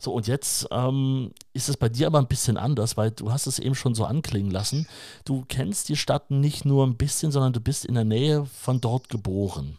So, 0.00 0.12
und 0.12 0.26
jetzt 0.26 0.66
ähm, 0.72 1.30
ist 1.52 1.68
es 1.68 1.76
bei 1.76 1.88
dir 1.88 2.08
aber 2.08 2.18
ein 2.18 2.26
bisschen 2.26 2.56
anders, 2.56 2.96
weil 2.96 3.12
du 3.12 3.30
hast 3.30 3.46
es 3.46 3.60
eben 3.60 3.76
schon 3.76 3.94
so 3.94 4.04
anklingen 4.04 4.50
lassen. 4.50 4.88
Du 5.24 5.44
kennst 5.46 5.88
die 5.88 5.96
Stadt 5.96 6.32
nicht 6.32 6.64
nur 6.64 6.84
ein 6.84 6.96
bisschen, 6.96 7.30
sondern 7.30 7.52
du 7.52 7.60
bist 7.60 7.84
in 7.84 7.94
der 7.94 8.04
Nähe 8.04 8.44
von 8.46 8.80
dort 8.80 9.08
geboren. 9.08 9.78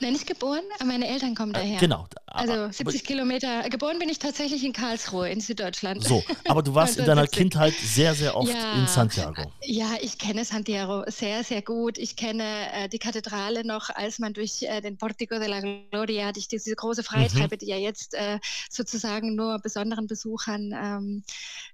Nein, 0.00 0.12
nicht 0.12 0.26
geboren, 0.26 0.62
aber 0.78 0.86
meine 0.86 1.08
Eltern 1.08 1.34
kommen 1.34 1.54
äh, 1.54 1.58
daher. 1.58 1.78
Genau. 1.78 2.06
Also 2.26 2.70
70 2.70 3.04
Kilometer. 3.04 3.68
Geboren 3.70 3.98
bin 3.98 4.08
ich 4.08 4.18
tatsächlich 4.18 4.62
in 4.64 4.72
Karlsruhe 4.72 5.28
in 5.30 5.40
Süddeutschland. 5.40 6.04
So, 6.04 6.22
aber 6.46 6.62
du 6.62 6.74
warst 6.74 6.96
in 6.98 7.06
deiner 7.06 7.26
Kindheit 7.26 7.72
sehr, 7.74 8.14
sehr 8.14 8.36
oft 8.36 8.52
ja, 8.52 8.74
in 8.74 8.86
Santiago. 8.86 9.50
Ja, 9.62 9.94
ich 10.00 10.18
kenne 10.18 10.44
Santiago 10.44 11.04
sehr, 11.06 11.44
sehr 11.44 11.62
gut. 11.62 11.98
Ich 11.98 12.16
kenne 12.16 12.44
äh, 12.72 12.88
die 12.88 12.98
Kathedrale 12.98 13.64
noch, 13.66 13.88
als 13.90 14.18
man 14.18 14.34
durch 14.34 14.62
äh, 14.62 14.80
den 14.80 14.98
Portico 14.98 15.38
de 15.38 15.48
la 15.48 15.60
Gloria, 15.90 16.32
durch 16.32 16.48
diese 16.48 16.74
große 16.74 17.02
Freitreppe, 17.02 17.54
mhm. 17.54 17.58
die 17.58 17.66
ja 17.66 17.76
jetzt 17.76 18.14
äh, 18.14 18.38
sozusagen 18.70 19.34
nur 19.34 19.58
besonderen 19.58 20.06
Besuchern 20.06 20.74
ähm, 20.74 21.24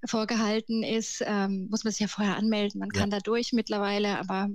vorgehalten 0.06 0.82
ist, 0.82 1.22
ähm, 1.26 1.68
muss 1.70 1.82
man 1.84 1.92
sich 1.92 2.00
ja 2.00 2.08
vorher 2.08 2.36
anmelden. 2.36 2.78
Man 2.78 2.90
kann 2.90 3.10
da 3.10 3.18
durch 3.18 3.52
mittlerweile, 3.52 4.18
aber 4.18 4.48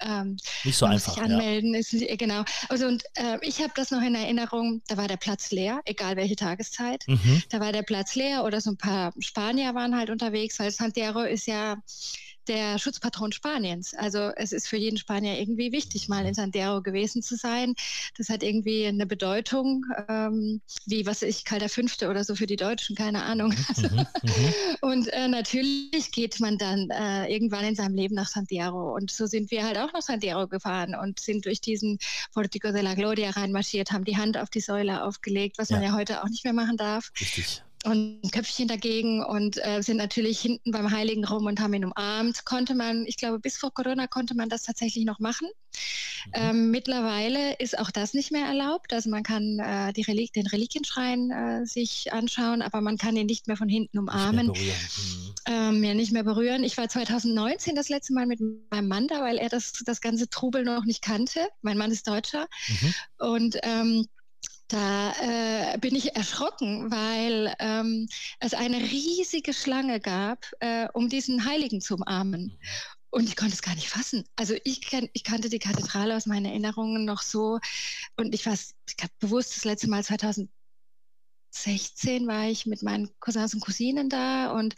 ähm, 0.00 0.36
nicht 0.64 0.76
so 0.76 0.86
einfach. 0.86 1.14
Sich 1.14 1.22
anmelden 1.22 1.74
ja. 1.74 1.80
ist 1.80 1.90
genau. 2.18 2.44
Also 2.68 2.79
und 2.86 3.04
äh, 3.14 3.38
ich 3.42 3.60
habe 3.60 3.72
das 3.74 3.90
noch 3.90 4.02
in 4.02 4.14
Erinnerung, 4.14 4.82
da 4.88 4.96
war 4.96 5.08
der 5.08 5.16
Platz 5.16 5.50
leer, 5.50 5.80
egal 5.84 6.16
welche 6.16 6.36
Tageszeit. 6.36 7.04
Mhm. 7.06 7.42
Da 7.50 7.60
war 7.60 7.72
der 7.72 7.82
Platz 7.82 8.14
leer 8.14 8.44
oder 8.44 8.60
so 8.60 8.70
ein 8.70 8.76
paar 8.76 9.12
Spanier 9.18 9.74
waren 9.74 9.96
halt 9.96 10.10
unterwegs, 10.10 10.58
weil 10.58 10.70
Santiago 10.70 11.20
ist 11.22 11.46
ja 11.46 11.82
der 12.48 12.78
Schutzpatron 12.78 13.32
Spaniens. 13.32 13.94
Also 13.94 14.30
es 14.36 14.52
ist 14.52 14.68
für 14.68 14.76
jeden 14.76 14.98
Spanier 14.98 15.38
irgendwie 15.38 15.72
wichtig, 15.72 16.08
mal 16.08 16.26
in 16.26 16.34
Santiago 16.34 16.82
gewesen 16.82 17.22
zu 17.22 17.36
sein. 17.36 17.74
Das 18.16 18.28
hat 18.28 18.42
irgendwie 18.42 18.86
eine 18.86 19.06
Bedeutung, 19.06 19.84
ähm, 20.08 20.60
wie 20.86 21.06
was 21.06 21.22
ich, 21.22 21.44
Karl 21.44 21.68
V. 21.68 21.82
oder 22.08 22.24
so 22.24 22.34
für 22.34 22.46
die 22.46 22.56
Deutschen, 22.56 22.96
keine 22.96 23.22
Ahnung. 23.22 23.54
Mhm, 23.76 23.84
mhm, 23.88 24.06
mhm. 24.22 24.54
und 24.80 25.08
äh, 25.08 25.28
natürlich 25.28 26.10
geht 26.12 26.40
man 26.40 26.58
dann 26.58 26.90
äh, 26.90 27.32
irgendwann 27.32 27.64
in 27.64 27.74
seinem 27.74 27.94
Leben 27.94 28.14
nach 28.14 28.28
Santiago. 28.28 28.94
Und 28.94 29.10
so 29.10 29.26
sind 29.26 29.50
wir 29.50 29.64
halt 29.64 29.78
auch 29.78 29.92
nach 29.92 30.02
Santiago 30.02 30.48
gefahren 30.48 30.94
und 30.94 31.20
sind 31.20 31.46
durch 31.46 31.60
diesen 31.60 31.98
Portico 32.32 32.72
de 32.72 32.82
la 32.82 32.94
Gloria 32.94 33.30
reinmarschiert, 33.30 33.92
haben 33.92 34.04
die 34.04 34.16
Hand 34.16 34.36
auf 34.36 34.50
die 34.50 34.60
Säule 34.60 35.04
aufgelegt, 35.04 35.58
was 35.58 35.70
ja. 35.70 35.76
man 35.76 35.84
ja 35.84 35.92
heute 35.94 36.22
auch 36.22 36.28
nicht 36.28 36.44
mehr 36.44 36.52
machen 36.52 36.76
darf. 36.76 37.10
Richtig. 37.20 37.62
Und 37.84 38.24
ein 38.24 38.30
Köpfchen 38.30 38.68
dagegen 38.68 39.24
und 39.24 39.56
äh, 39.64 39.82
sind 39.82 39.96
natürlich 39.96 40.40
hinten 40.40 40.70
beim 40.70 40.90
Heiligen 40.90 41.24
rum 41.24 41.46
und 41.46 41.60
haben 41.60 41.72
ihn 41.72 41.84
umarmt. 41.84 42.44
Konnte 42.44 42.74
man, 42.74 43.06
ich 43.06 43.16
glaube, 43.16 43.38
bis 43.38 43.56
vor 43.56 43.72
Corona 43.72 44.06
konnte 44.06 44.34
man 44.34 44.48
das 44.48 44.64
tatsächlich 44.64 45.04
noch 45.04 45.18
machen. 45.18 45.48
Mhm. 46.26 46.32
Ähm, 46.34 46.70
mittlerweile 46.70 47.54
ist 47.54 47.78
auch 47.78 47.90
das 47.90 48.12
nicht 48.12 48.32
mehr 48.32 48.44
erlaubt. 48.44 48.92
Also 48.92 49.08
man 49.08 49.22
kann 49.22 49.58
äh, 49.58 49.92
die 49.94 50.02
Relik 50.02 50.32
den 50.34 50.46
Reliquienschrein 50.46 51.30
äh, 51.30 51.66
sich 51.66 52.12
anschauen, 52.12 52.60
aber 52.60 52.82
man 52.82 52.98
kann 52.98 53.16
ihn 53.16 53.26
nicht 53.26 53.46
mehr 53.46 53.56
von 53.56 53.68
hinten 53.68 53.98
umarmen. 53.98 54.48
Nicht 54.48 54.62
mehr 54.62 54.74
mhm. 55.56 55.76
ähm, 55.78 55.84
ja, 55.84 55.94
nicht 55.94 56.12
mehr 56.12 56.24
berühren. 56.24 56.64
Ich 56.64 56.76
war 56.76 56.88
2019 56.88 57.74
das 57.74 57.88
letzte 57.88 58.12
Mal 58.12 58.26
mit 58.26 58.40
meinem 58.70 58.88
Mann 58.88 59.08
da, 59.08 59.22
weil 59.22 59.38
er 59.38 59.48
das, 59.48 59.72
das 59.86 60.02
ganze 60.02 60.28
Trubel 60.28 60.64
noch 60.64 60.84
nicht 60.84 61.02
kannte. 61.02 61.40
Mein 61.62 61.78
Mann 61.78 61.92
ist 61.92 62.06
Deutscher. 62.06 62.46
Mhm. 62.68 62.94
Und 63.18 63.56
ähm, 63.62 64.06
da 64.72 65.12
äh, 65.20 65.78
bin 65.78 65.94
ich 65.96 66.14
erschrocken, 66.16 66.90
weil 66.90 67.54
ähm, 67.58 68.08
es 68.38 68.54
eine 68.54 68.78
riesige 68.78 69.52
Schlange 69.52 70.00
gab, 70.00 70.46
äh, 70.60 70.88
um 70.92 71.08
diesen 71.08 71.44
Heiligen 71.44 71.80
zu 71.80 71.94
umarmen. 71.96 72.42
Mhm. 72.42 72.58
Und 73.10 73.28
ich 73.28 73.34
konnte 73.36 73.54
es 73.54 73.62
gar 73.62 73.74
nicht 73.74 73.88
fassen. 73.88 74.24
Also 74.36 74.54
ich, 74.64 74.82
kan 74.82 75.08
ich 75.12 75.24
kannte 75.24 75.48
die 75.48 75.58
Kathedrale 75.58 76.16
aus 76.16 76.26
meinen 76.26 76.46
Erinnerungen 76.46 77.04
noch 77.04 77.22
so. 77.22 77.58
Und 78.16 78.32
ich 78.34 78.46
war 78.46 78.54
ich 78.54 78.70
bewusst 79.18 79.56
das 79.56 79.64
letzte 79.64 79.90
Mal 79.90 80.04
2016 80.04 80.48
war 82.28 82.48
ich 82.48 82.66
mit 82.66 82.82
meinen 82.82 83.10
Cousins 83.18 83.54
und 83.54 83.60
Cousinen 83.60 84.08
da 84.08 84.52
und 84.52 84.76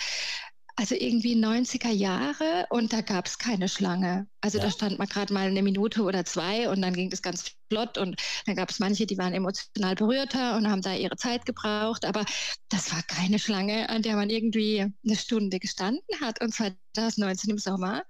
also 0.77 0.95
irgendwie 0.95 1.35
90er 1.35 1.91
Jahre 1.91 2.67
und 2.71 2.93
da 2.93 3.01
gab 3.03 3.27
es 3.27 3.39
keine 3.39 3.69
Schlange. 3.69 4.27
Also 4.41 4.59
ja. 4.59 4.65
da 4.65 4.71
stand 4.71 4.99
man 4.99 5.09
gerade 5.09 5.33
mal 5.33 5.47
eine 5.47 5.63
Minute 5.63 6.03
oder 6.03 6.25
zwei 6.25 6.69
und 6.69 6.83
dann 6.83 6.95
ging 6.95 7.11
das 7.11 7.23
ganz 7.23 7.53
flott 7.69 7.99
und 7.99 8.21
dann 8.47 8.57
gab 8.57 8.71
es 8.71 8.79
manche, 8.79 9.07
die 9.07 9.19
waren 9.19 9.35
emotional 9.35 9.95
berührter 9.95 10.57
und 10.57 10.69
haben 10.69 10.83
da 10.83 10.95
ihre 10.95 11.17
Zeit 11.17 11.47
gebraucht, 11.47 12.05
aber 12.05 12.25
das 12.69 12.93
war 12.93 13.03
keine 13.03 13.39
Schlange, 13.39 13.89
an 13.89 14.03
der 14.03 14.17
man 14.17 14.31
irgendwie 14.31 14.81
eine 14.81 15.17
Stunde 15.17 15.59
gestanden 15.59 16.21
hat 16.21 16.41
und 16.41 16.55
2019 16.55 17.51
im 17.51 17.59
Sommer 17.59 18.03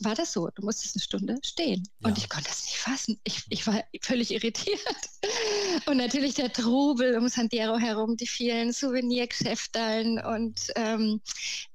war 0.00 0.14
das 0.14 0.32
so. 0.32 0.48
Du 0.54 0.62
musstest 0.62 0.96
eine 0.96 1.02
Stunde 1.02 1.38
stehen. 1.42 1.88
Ja. 2.00 2.08
Und 2.08 2.18
ich 2.18 2.28
konnte 2.28 2.48
das 2.48 2.64
nicht 2.64 2.78
fassen. 2.78 3.20
Ich, 3.24 3.44
ich 3.48 3.66
war 3.66 3.82
völlig 4.00 4.32
irritiert. 4.32 4.80
Und 5.86 5.96
natürlich 5.98 6.34
der 6.34 6.52
Trubel 6.52 7.16
um 7.16 7.28
San 7.28 7.48
Diego 7.48 7.78
herum, 7.78 8.16
die 8.16 8.26
vielen 8.26 8.72
Souvenirgeschäften 8.72 10.18
und 10.24 10.72
ähm, 10.76 11.20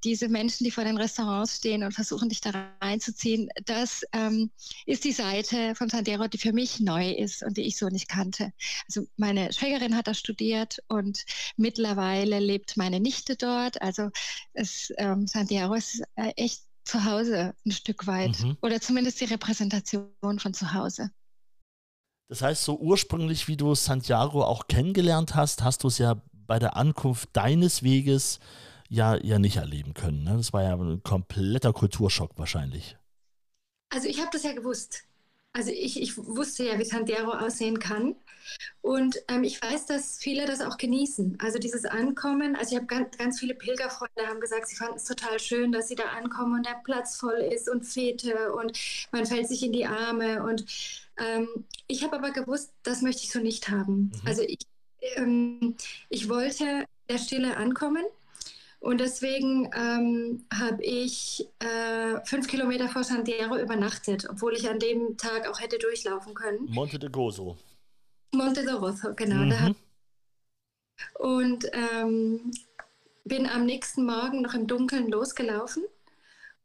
diese 0.04 0.30
Menschen, 0.30 0.64
die 0.64 0.72
vor 0.72 0.84
den 0.84 0.98
Restaurants 0.98 1.58
stehen 1.58 1.84
und 1.84 1.94
versuchen, 1.94 2.30
dich 2.30 2.42
da 2.42 2.72
reinzuziehen. 2.82 3.50
Das 3.66 4.04
ähm, 4.14 4.52
ist 4.86 5.04
die 5.04 5.12
Seite 5.12 5.76
von 5.76 5.90
San 5.90 6.04
Diego, 6.04 6.28
die 6.28 6.38
für 6.38 6.54
mich 6.54 6.80
neu 6.80 7.12
ist 7.12 7.44
und 7.44 7.58
die 7.58 7.64
ich 7.64 7.78
so 7.78 7.88
nicht 7.88 8.08
kannte. 8.08 8.54
Also 8.88 9.08
meine 9.18 9.52
Schwägerin 9.54 9.96
hat 9.96 10.08
da 10.08 10.14
studiert 10.14 10.80
und 10.88 11.26
mittlerweile 11.58 12.40
lebt 12.40 12.78
meine 12.78 13.00
Nichte 13.00 13.36
dort. 13.36 13.82
Also 13.82 14.10
es, 14.54 14.92
ähm, 14.98 15.28
San 15.28 15.48
Diego 15.48 15.74
ist 15.74 16.02
äh, 16.16 16.32
echt 16.36 16.62
zu 16.92 17.06
Hause 17.06 17.56
ein 17.66 17.72
Stück 17.72 18.06
weit 18.06 18.40
mhm. 18.42 18.58
oder 18.62 18.82
zumindest 18.82 19.22
die 19.22 19.26
Repräsentation 19.26 20.40
von 20.40 20.54
zu 20.54 20.74
Hause. 20.74 21.12
Das 22.30 22.42
heißt, 22.42 22.64
so 22.64 22.78
ursprünglich, 22.78 23.48
wie 23.48 23.58
du 23.58 23.76
Santiago 23.76 24.44
auch 24.44 24.68
kennengelernt 24.68 25.36
hast, 25.36 25.64
hast 25.64 25.84
du 25.84 25.88
es 25.88 25.98
ja 25.98 26.22
bei 26.34 26.60
der 26.60 26.76
Ankunft 26.76 27.30
deines 27.34 27.84
Weges 27.84 28.40
ja, 28.90 29.16
ja 29.16 29.40
nicht 29.40 29.58
erleben 29.58 29.94
können. 29.94 30.24
Ne? 30.24 30.38
Das 30.38 30.52
war 30.52 30.64
ja 30.64 30.76
ein 30.76 31.02
kompletter 31.04 31.72
Kulturschock 31.72 32.38
wahrscheinlich. 32.38 32.98
Also 33.90 34.08
ich 34.08 34.20
habe 34.20 34.30
das 34.32 34.44
ja 34.44 34.54
gewusst. 34.54 35.04
Also 35.54 35.72
ich, 35.72 36.02
ich 36.02 36.18
wusste 36.18 36.64
ja, 36.64 36.80
wie 36.80 36.86
Santiago 36.86 37.32
aussehen 37.32 37.80
kann. 37.80 38.16
Und 38.82 39.18
ähm, 39.28 39.44
ich 39.44 39.62
weiß, 39.62 39.86
dass 39.86 40.18
viele 40.18 40.46
das 40.46 40.62
auch 40.62 40.78
genießen. 40.78 41.38
Also 41.42 41.60
dieses 41.60 41.86
Ankommen. 41.86 42.56
Also 42.56 42.72
ich 42.72 42.78
habe 42.78 42.88
ganz, 42.88 43.18
ganz 43.18 43.40
viele 43.40 43.54
Pilgerfreunde 43.54 44.28
haben 44.28 44.40
gesagt, 44.40 44.68
sie 44.68 44.76
fanden 44.76 44.96
es 44.96 45.04
total 45.04 45.40
schön, 45.40 45.72
dass 45.72 45.88
sie 45.88 45.96
da 45.96 46.06
ankommen 46.06 46.56
und 46.56 46.66
der 46.66 46.82
Platz 46.84 47.18
voll 47.18 47.50
ist 47.54 47.70
und 47.70 47.84
Fete 47.84 48.54
und 48.54 48.78
man 49.12 49.26
fällt 49.26 49.48
sich 49.48 49.64
in 49.64 49.74
die 49.74 49.86
Arme. 49.86 50.44
Und 50.44 50.66
ähm, 51.18 51.66
ich 51.88 52.04
habe 52.04 52.18
aber 52.18 52.32
gewusst, 52.32 52.72
das 52.84 53.02
möchte 53.02 53.24
ich 53.24 53.32
so 53.32 53.40
nicht 53.40 53.70
haben. 53.70 54.12
Mhm. 54.14 54.28
Also 54.28 54.42
ich, 54.44 54.60
ähm, 55.16 55.76
ich 56.10 56.30
wollte 56.30 56.86
der 57.10 57.18
Stille 57.18 57.58
ankommen 57.58 58.06
und 58.82 59.00
deswegen 59.00 59.70
ähm, 59.76 60.44
habe 60.52 60.84
ich 60.84 61.48
äh, 61.60 62.20
fünf 62.26 62.48
Kilometer 62.48 62.90
vor 62.90 63.04
Santiago 63.04 63.56
übernachtet, 63.56 64.28
obwohl 64.28 64.56
ich 64.56 64.68
an 64.68 64.80
dem 64.80 65.18
Tag 65.18 65.48
auch 65.48 65.60
hätte 65.60 65.78
durchlaufen 65.78 66.34
können. 66.34 66.66
Monte 66.68 66.98
de 66.98 67.08
Gozo. 67.08 67.58
Monte 68.32 68.66
de 68.66 68.74
Gozo, 68.74 69.14
genau. 69.16 69.36
Mhm. 69.36 69.76
und 71.20 71.66
ähm, 71.74 72.52
bin 73.24 73.48
am 73.48 73.66
nächsten 73.66 74.04
Morgen 74.04 74.42
noch 74.42 74.56
im 74.56 74.66
Dunkeln 74.66 75.12
losgelaufen 75.12 75.84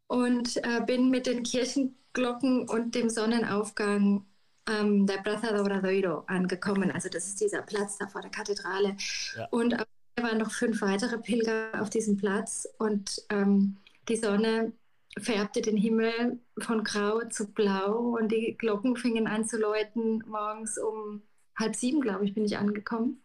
und 0.06 0.56
äh, 0.64 0.80
bin 0.86 1.10
mit 1.10 1.26
den 1.26 1.42
Kirchenglocken 1.42 2.66
und 2.66 2.94
dem 2.94 3.10
Sonnenaufgang 3.10 4.24
ähm, 4.66 5.06
der 5.06 5.18
Plaza 5.18 5.52
de 5.52 5.60
Obradoiro 5.60 6.24
angekommen. 6.28 6.90
Also 6.90 7.10
das 7.10 7.26
ist 7.26 7.42
dieser 7.42 7.60
Platz 7.60 7.98
da 7.98 8.06
vor 8.06 8.22
der 8.22 8.30
Kathedrale. 8.30 8.96
Ja. 9.36 9.48
Und 9.50 9.78
auf 9.78 9.86
waren 10.22 10.38
noch 10.38 10.50
fünf 10.50 10.80
weitere 10.80 11.18
Pilger 11.18 11.70
auf 11.80 11.90
diesem 11.90 12.16
Platz 12.16 12.68
und 12.78 13.22
ähm, 13.28 13.76
die 14.08 14.16
Sonne 14.16 14.72
färbte 15.18 15.62
den 15.62 15.76
Himmel 15.76 16.38
von 16.58 16.84
grau 16.84 17.20
zu 17.28 17.52
blau 17.52 18.16
und 18.18 18.30
die 18.32 18.56
Glocken 18.58 18.96
fingen 18.96 19.26
an 19.26 19.44
zu 19.44 19.58
läuten. 19.58 20.22
Morgens 20.26 20.78
um 20.78 21.22
halb 21.58 21.74
sieben, 21.74 22.00
glaube 22.00 22.24
ich, 22.24 22.34
bin 22.34 22.44
ich 22.44 22.56
angekommen. 22.58 23.22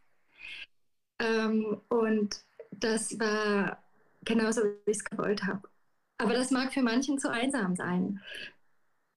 Ähm, 1.19 1.81
und 1.89 2.41
das 2.71 3.19
war 3.19 3.83
genauso, 4.23 4.63
wie 4.63 4.91
ich 4.91 4.97
es 4.97 5.03
gewollt 5.03 5.43
habe. 5.43 5.67
Aber 6.17 6.33
das 6.33 6.51
mag 6.51 6.73
für 6.73 6.81
manchen 6.81 7.19
zu 7.19 7.29
einsam 7.29 7.75
sein. 7.75 8.21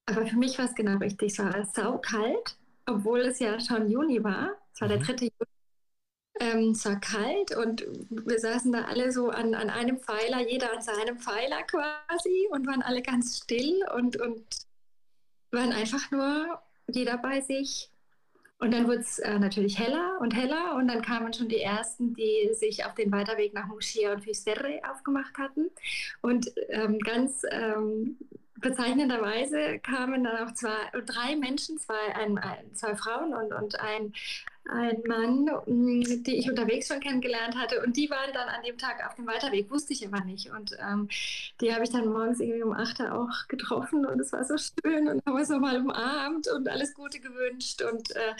Aber 0.05 0.25
für 0.25 0.37
mich 0.37 0.57
war 0.57 0.65
es 0.65 0.75
genau 0.75 0.97
richtig. 0.97 1.33
Es 1.33 1.39
war 1.39 1.65
saukalt, 1.65 2.57
obwohl 2.85 3.21
es 3.21 3.39
ja 3.39 3.59
schon 3.59 3.89
Juni 3.89 4.23
war. 4.23 4.51
Es 4.73 4.81
war 4.81 4.87
mhm. 4.87 4.93
der 4.93 4.99
3. 4.99 5.13
Juni 5.13 5.54
ähm, 6.39 6.71
es 6.71 6.85
war 6.85 6.99
kalt 6.99 7.55
und 7.55 7.85
wir 8.09 8.39
saßen 8.39 8.71
da 8.71 8.85
alle 8.85 9.11
so 9.11 9.29
an, 9.29 9.55
an 9.55 9.69
einem 9.69 9.99
Pfeiler, 9.99 10.47
jeder 10.49 10.73
an 10.73 10.81
seinem 10.81 11.17
Pfeiler 11.17 11.63
quasi 11.63 12.47
und 12.51 12.67
waren 12.67 12.81
alle 12.81 13.01
ganz 13.01 13.37
still 13.37 13.85
und, 13.95 14.19
und 14.19 14.43
waren 15.51 15.71
einfach 15.71 16.11
nur 16.11 16.59
jeder 16.87 17.17
bei 17.17 17.41
sich. 17.41 17.89
Und 18.57 18.73
dann 18.73 18.87
wurde 18.87 18.99
es 18.99 19.19
äh, 19.19 19.37
natürlich 19.37 19.77
heller 19.79 20.17
und 20.21 20.33
heller 20.33 20.75
und 20.75 20.87
dann 20.87 21.01
kamen 21.01 21.33
schon 21.33 21.49
die 21.49 21.59
ersten, 21.59 22.13
die 22.13 22.53
sich 22.53 22.85
auf 22.85 22.95
den 22.95 23.11
Weiterweg 23.11 23.53
nach 23.53 23.67
Muschia 23.67 24.13
und 24.13 24.23
Fisterre 24.23 24.79
aufgemacht 24.89 25.37
hatten. 25.37 25.69
Und 26.21 26.51
ähm, 26.69 26.97
ganz 26.99 27.43
ähm, 27.51 28.17
bezeichnenderweise 28.55 29.79
kamen 29.79 30.23
dann 30.23 30.47
auch 30.47 30.53
zwei, 30.53 30.75
drei 31.05 31.35
Menschen, 31.35 31.77
zwei, 31.77 32.15
ein, 32.15 32.37
ein, 32.37 32.73
zwei 32.73 32.95
Frauen 32.95 33.33
und, 33.33 33.53
und 33.53 33.79
ein, 33.79 34.13
ein 34.69 35.01
Mann, 35.07 35.45
mm, 35.65 36.23
die 36.23 36.37
ich 36.37 36.49
unterwegs 36.49 36.87
schon 36.87 36.99
kennengelernt 36.99 37.55
hatte. 37.55 37.83
Und 37.83 37.97
die 37.97 38.09
waren 38.09 38.33
dann 38.33 38.49
an 38.49 38.63
dem 38.63 38.77
Tag 38.77 39.05
auf 39.05 39.15
dem 39.15 39.27
Weiterweg, 39.27 39.69
wusste 39.69 39.93
ich 39.93 40.05
aber 40.05 40.23
nicht. 40.23 40.49
Und 40.51 40.75
ähm, 40.79 41.07
die 41.61 41.73
habe 41.73 41.83
ich 41.83 41.91
dann 41.91 42.07
morgens 42.07 42.39
irgendwie 42.39 42.63
um 42.63 42.73
8 42.73 42.99
Uhr 43.01 43.13
auch 43.13 43.47
getroffen 43.47 44.05
und 44.05 44.19
es 44.19 44.31
war 44.33 44.43
so 44.43 44.55
schön 44.57 45.07
und 45.07 45.25
haben 45.25 45.35
uns 45.35 45.49
nochmal 45.49 45.77
umarmt 45.77 46.47
und 46.47 46.67
alles 46.67 46.93
Gute 46.93 47.19
gewünscht. 47.19 47.81
Und 47.81 48.15
äh, 48.15 48.33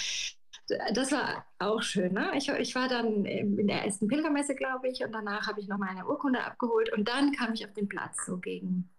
das 0.93 1.11
war 1.11 1.45
auch 1.59 1.81
schön. 1.81 2.13
Ne? 2.13 2.31
Ich, 2.35 2.49
ich, 2.49 2.73
war 2.75 2.87
dann 2.87 3.25
in 3.25 3.67
der 3.67 3.85
ersten 3.85 4.07
Pilgermesse, 4.07 4.55
glaube 4.55 4.87
ich, 4.89 5.03
und 5.03 5.11
danach 5.11 5.47
habe 5.47 5.59
ich 5.59 5.67
noch 5.67 5.77
meine 5.77 6.05
Urkunde 6.07 6.43
abgeholt 6.43 6.91
und 6.91 7.07
dann 7.07 7.31
kam 7.33 7.53
ich 7.53 7.65
auf 7.65 7.73
den 7.73 7.87
Platz, 7.87 8.25
so 8.25 8.37
gegen 8.37 8.89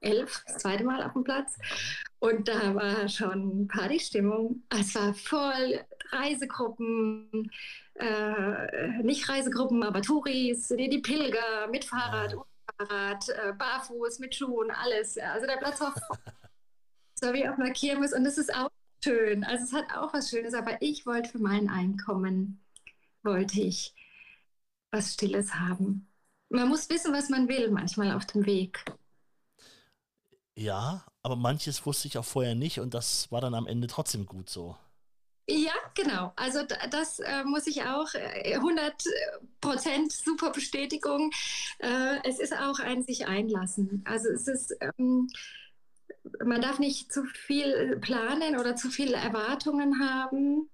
elf, 0.00 0.42
das 0.46 0.58
zweite 0.58 0.84
Mal 0.84 1.02
auf 1.02 1.12
dem 1.12 1.24
Platz. 1.24 1.56
Und 2.20 2.48
da 2.48 2.74
war 2.74 3.08
schon 3.08 3.68
Partystimmung. 3.68 4.62
Es 4.70 4.94
war 4.94 5.14
voll 5.14 5.80
Reisegruppen, 6.10 7.50
äh, 7.94 9.02
nicht 9.02 9.28
Reisegruppen, 9.28 9.82
aber 9.82 10.02
Touris, 10.02 10.68
die, 10.68 10.88
die 10.88 10.98
Pilger 10.98 11.68
mit 11.70 11.84
Fahrrad, 11.84 12.34
ohne 12.34 12.44
Fahrrad, 12.78 13.28
äh, 13.28 13.52
barfuß, 13.52 14.18
mit 14.18 14.34
Schuhen, 14.34 14.70
alles. 14.70 15.18
Also 15.18 15.46
der 15.46 15.56
Platz 15.56 15.80
war 15.80 15.92
voll. 15.92 16.18
so 17.14 17.32
wie 17.32 17.48
auf 17.48 17.58
einer 17.58 17.72
Kirmes 17.72 18.12
und 18.12 18.26
es 18.26 18.38
ist 18.38 18.54
auch 18.54 18.70
schön. 19.02 19.44
Also 19.44 19.64
es 19.64 19.72
hat 19.72 19.96
auch 19.96 20.12
was 20.12 20.30
Schönes, 20.30 20.54
aber 20.54 20.80
ich 20.82 21.06
wollte 21.06 21.30
für 21.30 21.38
mein 21.38 21.68
Einkommen, 21.68 22.60
wollte 23.22 23.60
ich 23.60 23.94
was 24.90 25.14
Stilles 25.14 25.54
haben. 25.54 26.08
Man 26.48 26.68
muss 26.68 26.88
wissen, 26.88 27.12
was 27.12 27.28
man 27.28 27.48
will 27.48 27.70
manchmal 27.70 28.12
auf 28.12 28.26
dem 28.26 28.46
Weg. 28.46 28.84
Ja, 30.56 31.04
aber 31.22 31.36
manches 31.36 31.84
wusste 31.84 32.06
ich 32.06 32.16
auch 32.16 32.24
vorher 32.24 32.54
nicht 32.54 32.78
und 32.78 32.94
das 32.94 33.30
war 33.32 33.40
dann 33.40 33.54
am 33.54 33.66
Ende 33.66 33.88
trotzdem 33.88 34.24
gut 34.26 34.48
so. 34.48 34.76
Ja, 35.46 35.72
genau. 35.94 36.32
Also 36.36 36.60
das 36.90 37.18
äh, 37.18 37.44
muss 37.44 37.66
ich 37.66 37.82
auch 37.82 38.14
äh, 38.14 38.54
100 38.54 38.94
Prozent 39.60 40.10
super 40.12 40.50
Bestätigung. 40.52 41.30
Äh, 41.78 42.18
es 42.24 42.40
ist 42.40 42.54
auch 42.54 42.78
ein 42.78 43.02
sich 43.02 43.26
einlassen. 43.26 44.02
Also 44.06 44.30
es 44.30 44.48
ist, 44.48 44.74
ähm, 44.80 45.28
man 46.44 46.62
darf 46.62 46.78
nicht 46.78 47.12
zu 47.12 47.24
viel 47.24 47.98
planen 48.00 48.58
oder 48.58 48.74
zu 48.76 48.88
viele 48.90 49.16
Erwartungen 49.16 50.00
haben, 50.00 50.70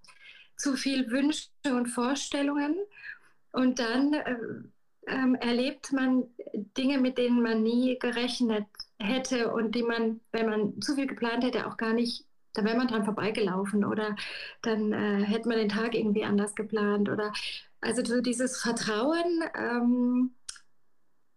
zu 0.57 0.77
viel 0.77 1.11
Wünsche 1.11 1.49
und 1.65 1.89
Vorstellungen. 1.89 2.77
Und 3.53 3.81
dann 3.81 4.15
äh, 4.15 4.37
ähm, 5.09 5.35
erlebt 5.35 5.93
man 5.93 6.25
Dinge, 6.77 6.99
mit 6.99 7.19
denen 7.19 7.43
man 7.43 7.63
nie 7.63 7.99
gerechnet 7.99 8.67
hätte 8.99 9.53
und 9.53 9.75
die 9.75 9.83
man, 9.83 10.21
wenn 10.33 10.49
man 10.49 10.81
zu 10.81 10.95
viel 10.95 11.07
geplant 11.07 11.43
hätte, 11.45 11.67
auch 11.67 11.77
gar 11.77 11.93
nicht, 11.93 12.25
da 12.53 12.65
wäre 12.65 12.77
man 12.77 12.89
dran 12.89 13.05
vorbeigelaufen 13.05 13.85
oder 13.85 14.17
dann 14.63 14.93
äh, 14.93 15.25
hätte 15.25 15.49
man 15.49 15.59
den 15.59 15.69
Tag 15.69 15.95
irgendwie 15.95 16.25
anders 16.25 16.55
geplant 16.55 17.09
oder 17.09 17.33
also 17.81 18.05
so 18.05 18.21
dieses 18.21 18.61
Vertrauen, 18.61 19.45
ähm, 19.55 20.35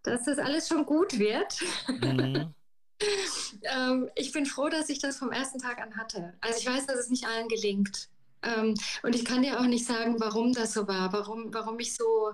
dass 0.03 0.25
das 0.25 0.37
alles 0.37 0.67
schon 0.67 0.85
gut 0.85 1.17
wird. 1.17 1.59
Mhm. 1.87 2.53
ähm, 3.63 4.09
ich 4.15 4.31
bin 4.31 4.45
froh, 4.45 4.69
dass 4.69 4.89
ich 4.89 4.99
das 4.99 5.17
vom 5.17 5.31
ersten 5.31 5.59
Tag 5.59 5.81
an 5.81 5.95
hatte. 5.95 6.33
Also 6.41 6.59
ich 6.59 6.65
weiß, 6.65 6.85
dass 6.85 6.97
es 6.97 7.09
nicht 7.09 7.25
allen 7.25 7.47
gelingt. 7.47 8.09
Ähm, 8.41 8.75
und 9.03 9.15
ich 9.15 9.23
kann 9.23 9.41
dir 9.41 9.59
auch 9.59 9.65
nicht 9.65 9.85
sagen, 9.85 10.19
warum 10.19 10.53
das 10.53 10.73
so 10.73 10.87
war, 10.87 11.13
warum, 11.13 11.53
warum 11.53 11.79
ich 11.79 11.95
so, 11.95 12.33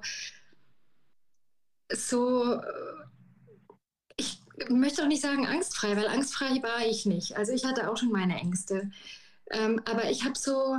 so, 1.91 2.55
äh, 2.55 2.61
möchte 4.69 5.03
auch 5.03 5.07
nicht 5.07 5.21
sagen 5.21 5.47
angstfrei, 5.47 5.95
weil 5.95 6.07
angstfrei 6.07 6.61
war 6.61 6.85
ich 6.85 7.05
nicht. 7.05 7.37
Also 7.37 7.53
ich 7.53 7.65
hatte 7.65 7.89
auch 7.89 7.97
schon 7.97 8.11
meine 8.11 8.37
Ängste. 8.37 8.91
Ähm, 9.51 9.81
aber 9.85 10.09
ich 10.09 10.25
habe 10.25 10.37
so, 10.37 10.77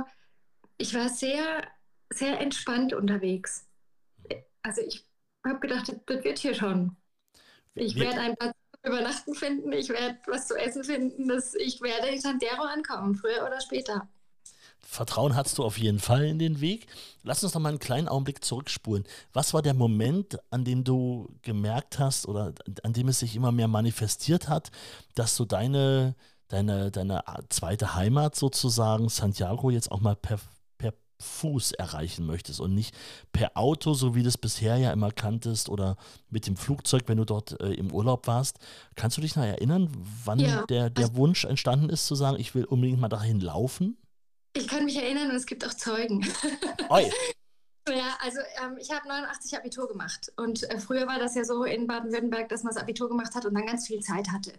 ich 0.77 0.93
war 0.93 1.09
sehr, 1.09 1.67
sehr 2.09 2.39
entspannt 2.39 2.93
unterwegs. 2.93 3.67
Also 4.61 4.81
ich 4.81 5.05
habe 5.45 5.59
gedacht, 5.59 5.93
das 6.05 6.23
wird 6.23 6.39
hier 6.39 6.53
schon. 6.53 6.95
Ich 7.75 7.95
werde 7.95 8.19
ein 8.19 8.35
Platz 8.35 8.55
übernachten 8.83 9.35
finden, 9.35 9.71
ich 9.71 9.89
werde 9.89 10.17
was 10.27 10.47
zu 10.47 10.55
essen 10.55 10.83
finden, 10.83 11.27
das, 11.27 11.53
ich 11.55 11.81
werde 11.81 12.07
in 12.07 12.19
Sandero 12.19 12.63
ankommen, 12.63 13.15
früher 13.15 13.45
oder 13.45 13.61
später. 13.61 14.09
Vertrauen 14.83 15.35
hattest 15.35 15.57
du 15.57 15.63
auf 15.63 15.77
jeden 15.77 15.99
Fall 15.99 16.25
in 16.25 16.39
den 16.39 16.59
Weg. 16.59 16.87
Lass 17.23 17.43
uns 17.43 17.53
noch 17.53 17.61
mal 17.61 17.69
einen 17.69 17.79
kleinen 17.79 18.07
Augenblick 18.07 18.43
zurückspulen. 18.43 19.05
Was 19.31 19.53
war 19.53 19.61
der 19.61 19.73
Moment, 19.73 20.37
an 20.49 20.65
dem 20.65 20.83
du 20.83 21.29
gemerkt 21.41 21.99
hast 21.99 22.27
oder 22.27 22.53
an 22.83 22.93
dem 22.93 23.07
es 23.07 23.19
sich 23.19 23.35
immer 23.35 23.51
mehr 23.51 23.67
manifestiert 23.67 24.49
hat, 24.49 24.71
dass 25.15 25.37
du 25.37 25.45
deine, 25.45 26.15
deine, 26.49 26.91
deine 26.91 27.23
zweite 27.49 27.95
Heimat 27.95 28.35
sozusagen, 28.35 29.07
Santiago, 29.09 29.69
jetzt 29.69 29.91
auch 29.91 30.01
mal 30.01 30.15
per, 30.15 30.39
Fuß 31.21 31.73
erreichen 31.73 32.25
möchtest 32.25 32.59
und 32.59 32.73
nicht 32.73 32.95
per 33.31 33.51
Auto, 33.55 33.93
so 33.93 34.15
wie 34.15 34.23
du 34.23 34.29
es 34.29 34.37
bisher 34.37 34.77
ja 34.77 34.91
immer 34.91 35.11
kanntest, 35.11 35.69
oder 35.69 35.95
mit 36.29 36.47
dem 36.47 36.57
Flugzeug, 36.57 37.03
wenn 37.07 37.17
du 37.17 37.25
dort 37.25 37.59
äh, 37.61 37.73
im 37.73 37.91
Urlaub 37.91 38.27
warst. 38.27 38.59
Kannst 38.95 39.17
du 39.17 39.21
dich 39.21 39.35
noch 39.35 39.43
erinnern, 39.43 39.89
wann 40.25 40.39
ja. 40.39 40.65
der, 40.65 40.89
der 40.89 41.05
also, 41.05 41.17
Wunsch 41.17 41.45
entstanden 41.45 41.89
ist, 41.89 42.07
zu 42.07 42.15
sagen, 42.15 42.39
ich 42.39 42.53
will 42.55 42.65
unbedingt 42.65 42.99
mal 42.99 43.09
dahin 43.09 43.39
laufen? 43.39 43.97
Ich 44.53 44.67
kann 44.67 44.85
mich 44.85 44.97
erinnern 44.97 45.29
und 45.29 45.35
es 45.35 45.45
gibt 45.45 45.65
auch 45.65 45.73
Zeugen. 45.73 46.25
Oi. 46.89 47.09
Ja, 47.89 48.17
also 48.19 48.39
ähm, 48.63 48.77
ich 48.79 48.91
habe 48.91 49.07
89 49.07 49.57
Abitur 49.57 49.87
gemacht 49.87 50.31
und 50.37 50.69
äh, 50.69 50.79
früher 50.79 51.07
war 51.07 51.19
das 51.19 51.35
ja 51.35 51.43
so 51.43 51.63
in 51.63 51.87
Baden-Württemberg, 51.87 52.49
dass 52.49 52.63
man 52.63 52.73
das 52.73 52.81
Abitur 52.81 53.09
gemacht 53.09 53.33
hat 53.33 53.45
und 53.45 53.55
dann 53.55 53.65
ganz 53.65 53.87
viel 53.87 54.01
Zeit 54.01 54.29
hatte. 54.29 54.53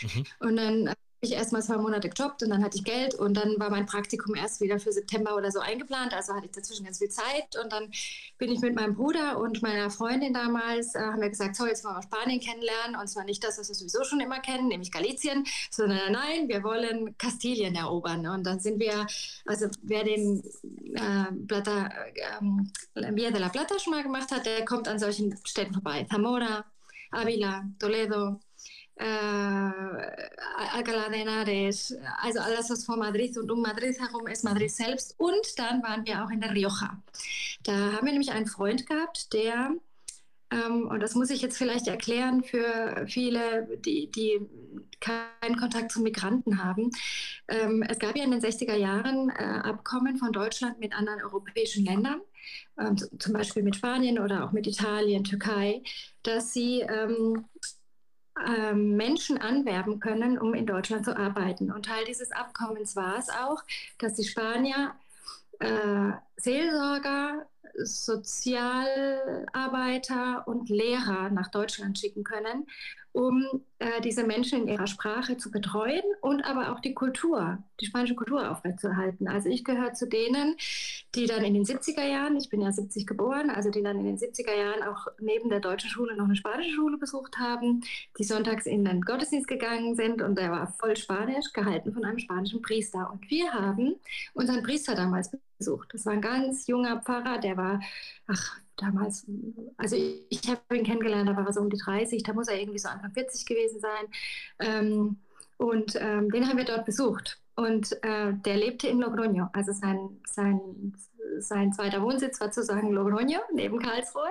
Mhm. 0.00 0.26
Und 0.40 0.56
dann 0.56 0.86
äh, 0.86 0.94
ich 1.22 1.32
erst 1.32 1.52
mal 1.52 1.62
zwei 1.62 1.76
Monate 1.76 2.08
gejobbt 2.08 2.42
und 2.42 2.50
dann 2.50 2.64
hatte 2.64 2.76
ich 2.76 2.82
Geld 2.82 3.14
und 3.14 3.34
dann 3.34 3.54
war 3.60 3.70
mein 3.70 3.86
Praktikum 3.86 4.34
erst 4.34 4.60
wieder 4.60 4.80
für 4.80 4.92
September 4.92 5.36
oder 5.36 5.52
so 5.52 5.60
eingeplant. 5.60 6.12
Also 6.12 6.34
hatte 6.34 6.46
ich 6.46 6.50
dazwischen 6.50 6.84
ganz 6.84 6.98
viel 6.98 7.10
Zeit 7.10 7.56
und 7.62 7.72
dann 7.72 7.92
bin 8.38 8.50
ich 8.50 8.60
mit 8.60 8.74
meinem 8.74 8.96
Bruder 8.96 9.38
und 9.38 9.62
meiner 9.62 9.88
Freundin 9.88 10.34
damals, 10.34 10.96
äh, 10.96 10.98
haben 10.98 11.20
wir 11.20 11.28
gesagt, 11.28 11.54
so 11.54 11.64
jetzt 11.64 11.84
wollen 11.84 11.94
wir 11.94 12.02
Spanien 12.02 12.40
kennenlernen 12.40 12.96
und 13.00 13.06
zwar 13.06 13.24
nicht 13.24 13.44
das, 13.44 13.56
was 13.56 13.68
wir 13.68 13.76
sowieso 13.76 14.02
schon 14.02 14.18
immer 14.18 14.40
kennen, 14.40 14.66
nämlich 14.66 14.90
Galicien, 14.90 15.44
sondern 15.70 16.10
nein, 16.10 16.48
wir 16.48 16.64
wollen 16.64 17.16
Kastilien 17.18 17.76
erobern. 17.76 18.26
Und 18.26 18.44
dann 18.44 18.58
sind 18.58 18.80
wir, 18.80 19.06
also 19.46 19.68
wer 19.82 20.02
den 20.02 20.42
äh, 20.94 21.32
Plata, 21.46 21.88
äh, 22.14 23.14
Via 23.14 23.30
de 23.30 23.40
la 23.40 23.48
Plata 23.48 23.78
schon 23.78 23.92
mal 23.92 24.02
gemacht 24.02 24.32
hat, 24.32 24.44
der 24.44 24.64
kommt 24.64 24.88
an 24.88 24.98
solchen 24.98 25.38
Städten 25.44 25.72
vorbei. 25.72 26.04
Zamora, 26.10 26.64
Avila, 27.12 27.64
Toledo, 27.78 28.40
äh, 28.96 29.04
Alcalá 29.04 31.08
de 31.08 31.20
Henares, 31.20 31.94
also 32.20 32.40
alles, 32.40 32.70
was 32.70 32.84
vor 32.84 32.96
Madrid 32.96 33.36
und 33.38 33.50
um 33.50 33.62
Madrid 33.62 33.98
herum 33.98 34.26
ist, 34.26 34.44
Madrid 34.44 34.70
selbst. 34.70 35.14
Und 35.18 35.58
dann 35.58 35.82
waren 35.82 36.06
wir 36.06 36.24
auch 36.24 36.30
in 36.30 36.40
der 36.40 36.54
Rioja. 36.54 37.02
Da 37.64 37.72
haben 37.72 38.06
wir 38.06 38.12
nämlich 38.12 38.32
einen 38.32 38.46
Freund 38.46 38.86
gehabt, 38.86 39.32
der, 39.32 39.72
ähm, 40.50 40.88
und 40.88 41.00
das 41.00 41.14
muss 41.14 41.30
ich 41.30 41.42
jetzt 41.42 41.56
vielleicht 41.56 41.88
erklären 41.88 42.42
für 42.42 43.06
viele, 43.08 43.68
die, 43.84 44.10
die 44.10 44.40
keinen 45.00 45.56
Kontakt 45.56 45.90
zu 45.90 46.00
Migranten 46.00 46.62
haben. 46.62 46.90
Ähm, 47.48 47.82
es 47.88 47.98
gab 47.98 48.16
ja 48.16 48.24
in 48.24 48.30
den 48.30 48.40
60er 48.40 48.76
Jahren 48.76 49.30
äh, 49.30 49.42
Abkommen 49.42 50.16
von 50.16 50.32
Deutschland 50.32 50.78
mit 50.78 50.94
anderen 50.94 51.22
europäischen 51.22 51.84
Ländern. 51.84 52.20
Ähm, 52.78 52.96
zum 52.96 53.32
Beispiel 53.32 53.62
mit 53.62 53.76
Spanien 53.76 54.18
oder 54.18 54.44
auch 54.44 54.52
mit 54.52 54.66
Italien, 54.66 55.24
Türkei, 55.24 55.82
dass 56.22 56.52
sie 56.52 56.84
ähm, 58.46 58.96
Menschen 58.96 59.38
anwerben 59.38 60.00
können, 60.00 60.38
um 60.38 60.54
in 60.54 60.66
Deutschland 60.66 61.04
zu 61.04 61.16
arbeiten. 61.16 61.70
Und 61.70 61.86
Teil 61.86 62.04
dieses 62.06 62.32
Abkommens 62.32 62.96
war 62.96 63.16
es 63.18 63.28
auch, 63.28 63.62
dass 63.98 64.14
die 64.14 64.24
Spanier 64.24 64.94
äh, 65.58 66.12
Seelsorger, 66.36 67.46
Sozialarbeiter 67.74 70.46
und 70.46 70.68
Lehrer 70.68 71.30
nach 71.30 71.48
Deutschland 71.48 71.98
schicken 71.98 72.22
können, 72.24 72.66
um 73.12 73.62
äh, 73.78 74.00
diese 74.00 74.24
Menschen 74.24 74.62
in 74.62 74.68
ihrer 74.68 74.86
Sprache 74.86 75.36
zu 75.36 75.50
betreuen 75.50 76.02
und 76.22 76.42
aber 76.44 76.72
auch 76.72 76.80
die 76.80 76.94
Kultur, 76.94 77.58
die 77.80 77.86
spanische 77.86 78.14
Kultur 78.14 78.50
aufrechtzuerhalten. 78.50 79.28
Also 79.28 79.50
ich 79.50 79.64
gehöre 79.64 79.92
zu 79.92 80.08
denen, 80.08 80.56
die 81.14 81.26
dann 81.26 81.44
in 81.44 81.52
den 81.52 81.64
70er 81.64 82.04
Jahren, 82.04 82.36
ich 82.36 82.48
bin 82.48 82.62
ja 82.62 82.72
70 82.72 83.06
geboren, 83.06 83.50
also 83.50 83.70
die 83.70 83.82
dann 83.82 83.98
in 83.98 84.06
den 84.06 84.18
70er 84.18 84.54
Jahren 84.54 84.82
auch 84.82 85.08
neben 85.20 85.50
der 85.50 85.60
deutschen 85.60 85.90
Schule 85.90 86.16
noch 86.16 86.24
eine 86.24 86.36
spanische 86.36 86.70
Schule 86.70 86.96
besucht 86.96 87.38
haben, 87.38 87.82
die 88.18 88.24
sonntags 88.24 88.64
in 88.64 88.84
den 88.84 89.02
Gottesdienst 89.02 89.46
gegangen 89.46 89.94
sind 89.94 90.22
und 90.22 90.38
der 90.38 90.50
war 90.50 90.72
voll 90.78 90.96
spanisch, 90.96 91.52
gehalten 91.52 91.92
von 91.92 92.04
einem 92.04 92.18
spanischen 92.18 92.62
Priester. 92.62 93.10
Und 93.12 93.30
wir 93.30 93.52
haben 93.52 93.96
unseren 94.32 94.62
Priester 94.62 94.94
damals 94.94 95.30
besucht. 95.58 95.90
Das 95.92 96.06
war 96.06 96.14
ein 96.14 96.22
ganz 96.22 96.66
junger 96.66 97.02
Pfarrer, 97.02 97.38
der 97.38 97.56
war, 97.58 97.80
ach, 98.26 98.61
damals, 98.82 99.26
also 99.76 99.96
ich, 99.96 100.22
ich 100.28 100.48
habe 100.48 100.60
ihn 100.76 100.84
kennengelernt, 100.84 101.28
da 101.28 101.36
war 101.36 101.46
er 101.46 101.52
so 101.52 101.60
um 101.60 101.70
die 101.70 101.78
30, 101.78 102.22
da 102.22 102.32
muss 102.32 102.48
er 102.48 102.60
irgendwie 102.60 102.78
so 102.78 102.88
Anfang 102.88 103.12
40 103.12 103.46
gewesen 103.46 103.80
sein. 103.80 104.06
Ähm, 104.58 105.16
und 105.56 105.96
ähm, 106.00 106.30
den 106.30 106.48
haben 106.48 106.58
wir 106.58 106.64
dort 106.64 106.84
besucht. 106.84 107.38
Und 107.54 107.92
äh, 108.02 108.32
der 108.32 108.56
lebte 108.56 108.88
in 108.88 109.02
Logroño, 109.02 109.48
also 109.52 109.72
sein, 109.72 110.20
sein, 110.26 110.94
sein 111.38 111.72
zweiter 111.72 112.02
Wohnsitz 112.02 112.40
war 112.40 112.50
sozusagen 112.52 112.96
Logroño, 112.96 113.38
neben 113.52 113.78
Karlsruhe. 113.78 114.30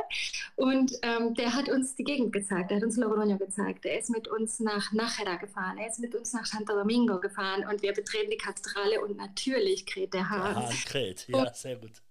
Und 0.55 0.91
ähm, 1.03 1.35
der 1.35 1.53
hat 1.53 1.69
uns 1.69 1.95
die 1.95 2.03
Gegend 2.03 2.33
gezeigt, 2.33 2.71
er 2.71 2.77
hat 2.77 2.83
uns 2.83 2.97
Logroño 2.97 3.37
gezeigt. 3.37 3.85
Er 3.85 3.99
ist 3.99 4.09
mit 4.09 4.27
uns 4.27 4.59
nach 4.59 4.91
Nájera 4.91 5.37
gefahren, 5.39 5.77
er 5.77 5.87
ist 5.87 5.99
mit 5.99 6.15
uns 6.15 6.33
nach 6.33 6.45
Santo 6.45 6.73
Domingo 6.73 7.19
gefahren 7.19 7.63
und 7.69 7.81
wir 7.81 7.93
betreten 7.93 8.31
die 8.31 8.37
Kathedrale 8.37 9.01
und 9.01 9.15
natürlich 9.17 9.85
kräht 9.85 10.13
der 10.13 10.29
Hahn. 10.29 10.55
Der 10.55 10.67
Hahn 10.67 10.75
kräht, 10.85 11.27
ja, 11.29 11.53
sehr 11.53 11.75
gut 11.75 12.01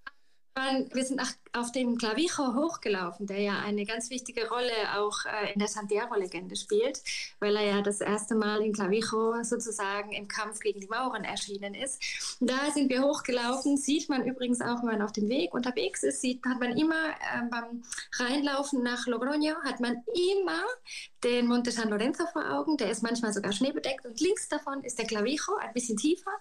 wir 0.55 1.05
sind 1.05 1.21
auf 1.53 1.73
dem 1.73 1.97
Clavijo 1.97 2.55
hochgelaufen, 2.55 3.27
der 3.27 3.41
ja 3.41 3.59
eine 3.61 3.85
ganz 3.85 4.11
wichtige 4.11 4.49
Rolle 4.49 4.73
auch 4.97 5.25
äh, 5.25 5.53
in 5.53 5.59
der 5.59 5.69
Santiago-Legende 5.69 6.57
spielt, 6.57 7.03
weil 7.39 7.57
er 7.57 7.65
ja 7.65 7.83
das 7.83 8.01
erste 8.01 8.35
Mal 8.35 8.63
in 8.63 8.73
Clavijo 8.73 9.43
sozusagen 9.43 10.13
im 10.13 10.29
Kampf 10.29 10.61
gegen 10.61 10.81
die 10.81 10.87
Mauren 10.89 11.25
erschienen 11.25 11.75
ist. 11.75 12.01
Da 12.41 12.71
sind 12.73 12.91
wir 12.91 13.03
hochgelaufen, 13.03 13.77
sieht 13.77 14.09
man 14.09 14.25
übrigens 14.25 14.61
auch, 14.61 14.81
wenn 14.83 14.99
man 14.99 15.03
auf 15.03 15.13
dem 15.13 15.29
Weg 15.29 15.55
unterwegs 15.55 16.03
ist, 16.03 16.21
sieht, 16.21 16.45
hat 16.45 16.61
man 16.61 16.77
immer 16.77 17.11
äh, 17.11 17.43
beim 17.51 17.83
Reinlaufen 18.19 18.83
nach 18.83 19.07
Logroño, 19.07 19.63
hat 19.65 19.81
man 19.81 20.03
immer 20.35 20.63
den 21.25 21.47
Monte 21.47 21.71
San 21.71 21.91
Lorenzo 21.91 22.27
vor 22.27 22.51
Augen, 22.51 22.77
der 22.77 22.91
ist 22.91 23.03
manchmal 23.03 23.33
sogar 23.33 23.53
schneebedeckt 23.53 24.07
und 24.07 24.21
links 24.21 24.49
davon 24.49 24.83
ist 24.83 24.99
der 24.99 25.07
Clavijo, 25.07 25.57
ein 25.57 25.73
bisschen 25.73 25.97
tiefer 25.97 26.33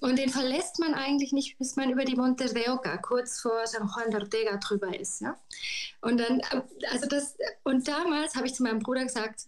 und 0.00 0.18
den 0.18 0.30
verlässt 0.30 0.78
man 0.78 0.94
eigentlich 0.94 1.32
nicht, 1.32 1.58
bis 1.58 1.76
man 1.76 1.90
über 1.90 2.04
die 2.04 2.16
Monte 2.16 2.52
de 2.52 2.68
Oca, 2.70 2.96
kurz 2.98 3.40
vor 3.40 3.66
San 3.66 3.88
Juan 3.88 4.10
de 4.10 4.20
Ortega 4.20 4.56
drüber 4.56 4.98
ist. 4.98 5.20
Ja? 5.20 5.38
Und 6.00 6.18
dann, 6.18 6.40
also 6.90 7.06
das, 7.08 7.36
und 7.64 7.86
damals 7.88 8.34
habe 8.34 8.46
ich 8.46 8.54
zu 8.54 8.62
meinem 8.62 8.80
Bruder 8.80 9.04
gesagt, 9.04 9.46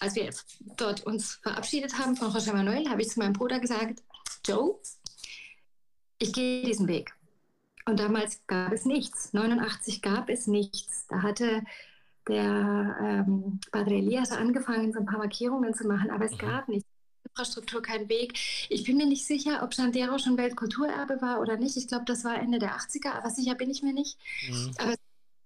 als 0.00 0.14
wir 0.14 0.30
dort 0.76 1.04
uns 1.04 1.34
verabschiedet 1.42 1.98
haben 1.98 2.16
von 2.16 2.30
José 2.30 2.52
Manuel, 2.52 2.88
habe 2.88 3.02
ich 3.02 3.08
zu 3.08 3.18
meinem 3.18 3.32
Bruder 3.32 3.58
gesagt, 3.58 4.02
Joe, 4.46 4.78
ich 6.18 6.32
gehe 6.32 6.64
diesen 6.64 6.88
Weg. 6.88 7.14
Und 7.84 8.00
damals 8.00 8.40
gab 8.46 8.72
es 8.72 8.84
nichts. 8.84 9.32
89 9.32 10.02
gab 10.02 10.28
es 10.28 10.46
nichts. 10.46 11.06
Da 11.08 11.22
hatte 11.22 11.62
der 12.28 13.24
ähm, 13.26 13.60
Padre 13.70 13.94
Elias 13.94 14.32
angefangen, 14.32 14.92
so 14.92 15.00
ein 15.00 15.06
paar 15.06 15.18
Markierungen 15.18 15.74
zu 15.74 15.86
machen, 15.86 16.10
aber 16.10 16.26
es 16.26 16.32
mhm. 16.32 16.38
gab 16.38 16.68
nichts. 16.68 16.88
Infrastruktur, 17.24 17.82
kein 17.82 18.08
Weg. 18.08 18.38
Ich 18.68 18.84
bin 18.84 18.96
mir 18.96 19.06
nicht 19.06 19.24
sicher, 19.26 19.62
ob 19.62 19.74
Sandero 19.74 20.18
schon 20.18 20.36
Weltkulturerbe 20.36 21.20
war 21.20 21.40
oder 21.40 21.56
nicht. 21.56 21.76
Ich 21.76 21.86
glaube, 21.86 22.04
das 22.04 22.24
war 22.24 22.40
Ende 22.40 22.58
der 22.58 22.76
80er, 22.76 23.12
aber 23.12 23.30
sicher 23.30 23.54
bin 23.54 23.70
ich 23.70 23.82
mir 23.82 23.92
nicht. 23.92 24.18
Mhm. 24.48 24.72
Aber 24.78 24.94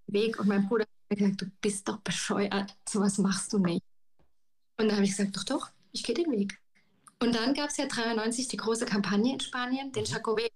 Weg 0.06 0.38
und 0.38 0.48
mein 0.48 0.68
Bruder 0.68 0.86
hat 1.10 1.18
gesagt, 1.18 1.42
du 1.42 1.46
bist 1.60 1.88
doch 1.88 1.98
bescheuert, 1.98 2.74
sowas 2.88 3.18
machst 3.18 3.52
du 3.52 3.58
nicht. 3.58 3.82
Und 4.78 4.88
da 4.88 4.94
habe 4.94 5.04
ich 5.04 5.10
gesagt, 5.10 5.36
doch, 5.36 5.44
doch, 5.44 5.70
ich 5.92 6.02
gehe 6.02 6.14
den 6.14 6.30
Weg. 6.30 6.58
Und 7.20 7.34
dann 7.34 7.54
gab 7.54 7.70
es 7.70 7.76
ja 7.76 7.86
93 7.86 8.48
die 8.48 8.56
große 8.56 8.86
Kampagne 8.86 9.34
in 9.34 9.40
Spanien, 9.40 9.92
den 9.92 10.04
Jacobé, 10.04 10.50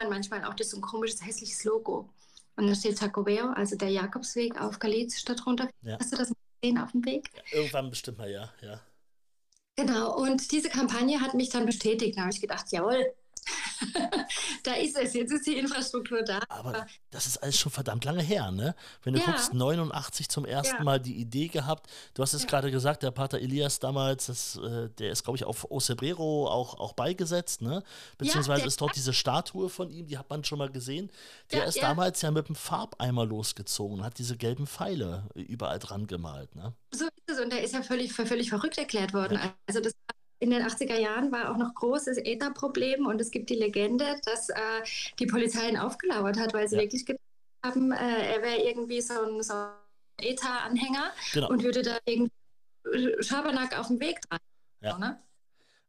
mhm. 0.00 0.08
manchmal 0.08 0.44
auch 0.44 0.54
das 0.54 0.70
so 0.70 0.76
ein 0.78 0.82
komisches, 0.82 1.24
hässliches 1.24 1.64
Logo. 1.64 2.08
Und 2.56 2.68
da 2.68 2.74
steht 2.74 3.00
Jacobeo, 3.00 3.50
also 3.50 3.76
der 3.76 3.88
Jakobsweg 3.88 4.60
auf 4.60 4.78
Galiz 4.78 5.18
statt 5.18 5.44
runter. 5.46 5.68
Ja. 5.82 5.98
Hast 5.98 6.12
du 6.12 6.16
das 6.16 6.32
gesehen 6.60 6.78
auf 6.78 6.92
dem 6.92 7.04
Weg? 7.04 7.30
Irgendwann 7.52 7.90
bestimmt 7.90 8.18
mal, 8.18 8.30
ja, 8.30 8.52
ja. 8.62 8.80
Genau, 9.76 10.16
und 10.16 10.52
diese 10.52 10.68
Kampagne 10.68 11.20
hat 11.20 11.34
mich 11.34 11.48
dann 11.48 11.66
bestätigt. 11.66 12.16
Da 12.16 12.22
habe 12.22 12.32
ich 12.32 12.40
gedacht, 12.40 12.70
jawohl, 12.70 13.12
da 14.62 14.74
ist 14.74 14.96
es, 14.96 15.14
jetzt 15.14 15.32
ist 15.32 15.46
die 15.46 15.56
Infrastruktur 15.56 16.22
da. 16.22 16.40
Aber 16.48 16.86
das 17.10 17.26
ist 17.26 17.38
alles 17.38 17.58
schon 17.58 17.72
verdammt 17.72 18.04
lange 18.04 18.22
her, 18.22 18.50
ne? 18.50 18.74
Wenn 19.02 19.14
du 19.14 19.20
ja. 19.20 19.26
guckst, 19.26 19.54
89 19.54 20.28
zum 20.28 20.44
ersten 20.44 20.76
ja. 20.78 20.82
Mal 20.82 21.00
die 21.00 21.16
Idee 21.16 21.48
gehabt. 21.48 21.90
Du 22.14 22.22
hast 22.22 22.34
es 22.34 22.42
ja. 22.42 22.48
gerade 22.48 22.70
gesagt, 22.70 23.02
der 23.02 23.10
Pater 23.10 23.38
Elias 23.38 23.78
damals, 23.78 24.26
das, 24.26 24.56
äh, 24.56 24.88
der 24.90 25.10
ist, 25.10 25.24
glaube 25.24 25.36
ich, 25.36 25.44
auf 25.44 25.70
Ocebrero 25.70 26.48
auch, 26.48 26.78
auch 26.78 26.92
beigesetzt, 26.92 27.62
ne? 27.62 27.82
Beziehungsweise 28.18 28.66
ist 28.66 28.80
dort 28.80 28.96
diese 28.96 29.12
Statue 29.12 29.68
von 29.68 29.90
ihm, 29.90 30.06
die 30.06 30.18
hat 30.18 30.30
man 30.30 30.44
schon 30.44 30.58
mal 30.58 30.70
gesehen. 30.70 31.10
Der 31.52 31.66
ist 31.66 31.82
damals 31.82 32.22
ja 32.22 32.30
mit 32.30 32.48
dem 32.48 32.56
Farbeimer 32.56 33.24
losgezogen 33.24 33.98
und 33.98 34.04
hat 34.04 34.18
diese 34.18 34.36
gelben 34.36 34.66
Pfeile 34.66 35.24
überall 35.34 35.78
dran 35.78 36.06
gemalt, 36.06 36.54
ne? 36.54 36.74
So 36.92 37.04
ist 37.04 37.12
es 37.26 37.40
und 37.40 37.52
der 37.52 37.62
ist 37.62 37.74
ja 37.74 37.82
völlig, 37.82 38.12
völlig 38.12 38.48
verrückt 38.50 38.78
erklärt 38.78 39.12
worden. 39.14 39.38
Also 39.66 39.80
das 39.80 39.94
in 40.38 40.50
den 40.50 40.62
80er 40.62 40.98
Jahren 40.98 41.32
war 41.32 41.50
auch 41.50 41.56
noch 41.56 41.74
großes 41.74 42.18
ETA-Problem 42.18 43.06
und 43.06 43.20
es 43.20 43.30
gibt 43.30 43.50
die 43.50 43.54
Legende, 43.54 44.20
dass 44.24 44.50
äh, 44.50 44.54
die 45.18 45.26
Polizei 45.26 45.68
ihn 45.68 45.78
aufgelauert 45.78 46.38
hat, 46.38 46.52
weil 46.54 46.68
sie 46.68 46.76
ja. 46.76 46.82
wirklich 46.82 47.06
gedacht 47.06 47.20
haben, 47.64 47.92
äh, 47.92 48.34
er 48.34 48.42
wäre 48.42 48.62
irgendwie 48.62 49.00
so 49.00 49.14
ein, 49.14 49.42
so 49.42 49.54
ein 49.54 49.70
ETA-Anhänger 50.18 51.12
genau. 51.32 51.48
und 51.48 51.62
würde 51.62 51.82
da 51.82 51.96
irgendwie 52.04 52.32
Schabernack 53.20 53.78
auf 53.78 53.88
dem 53.88 54.00
Weg 54.00 54.20
dran. 54.28 54.40
Ja. 54.80 54.98
Ne? 54.98 55.18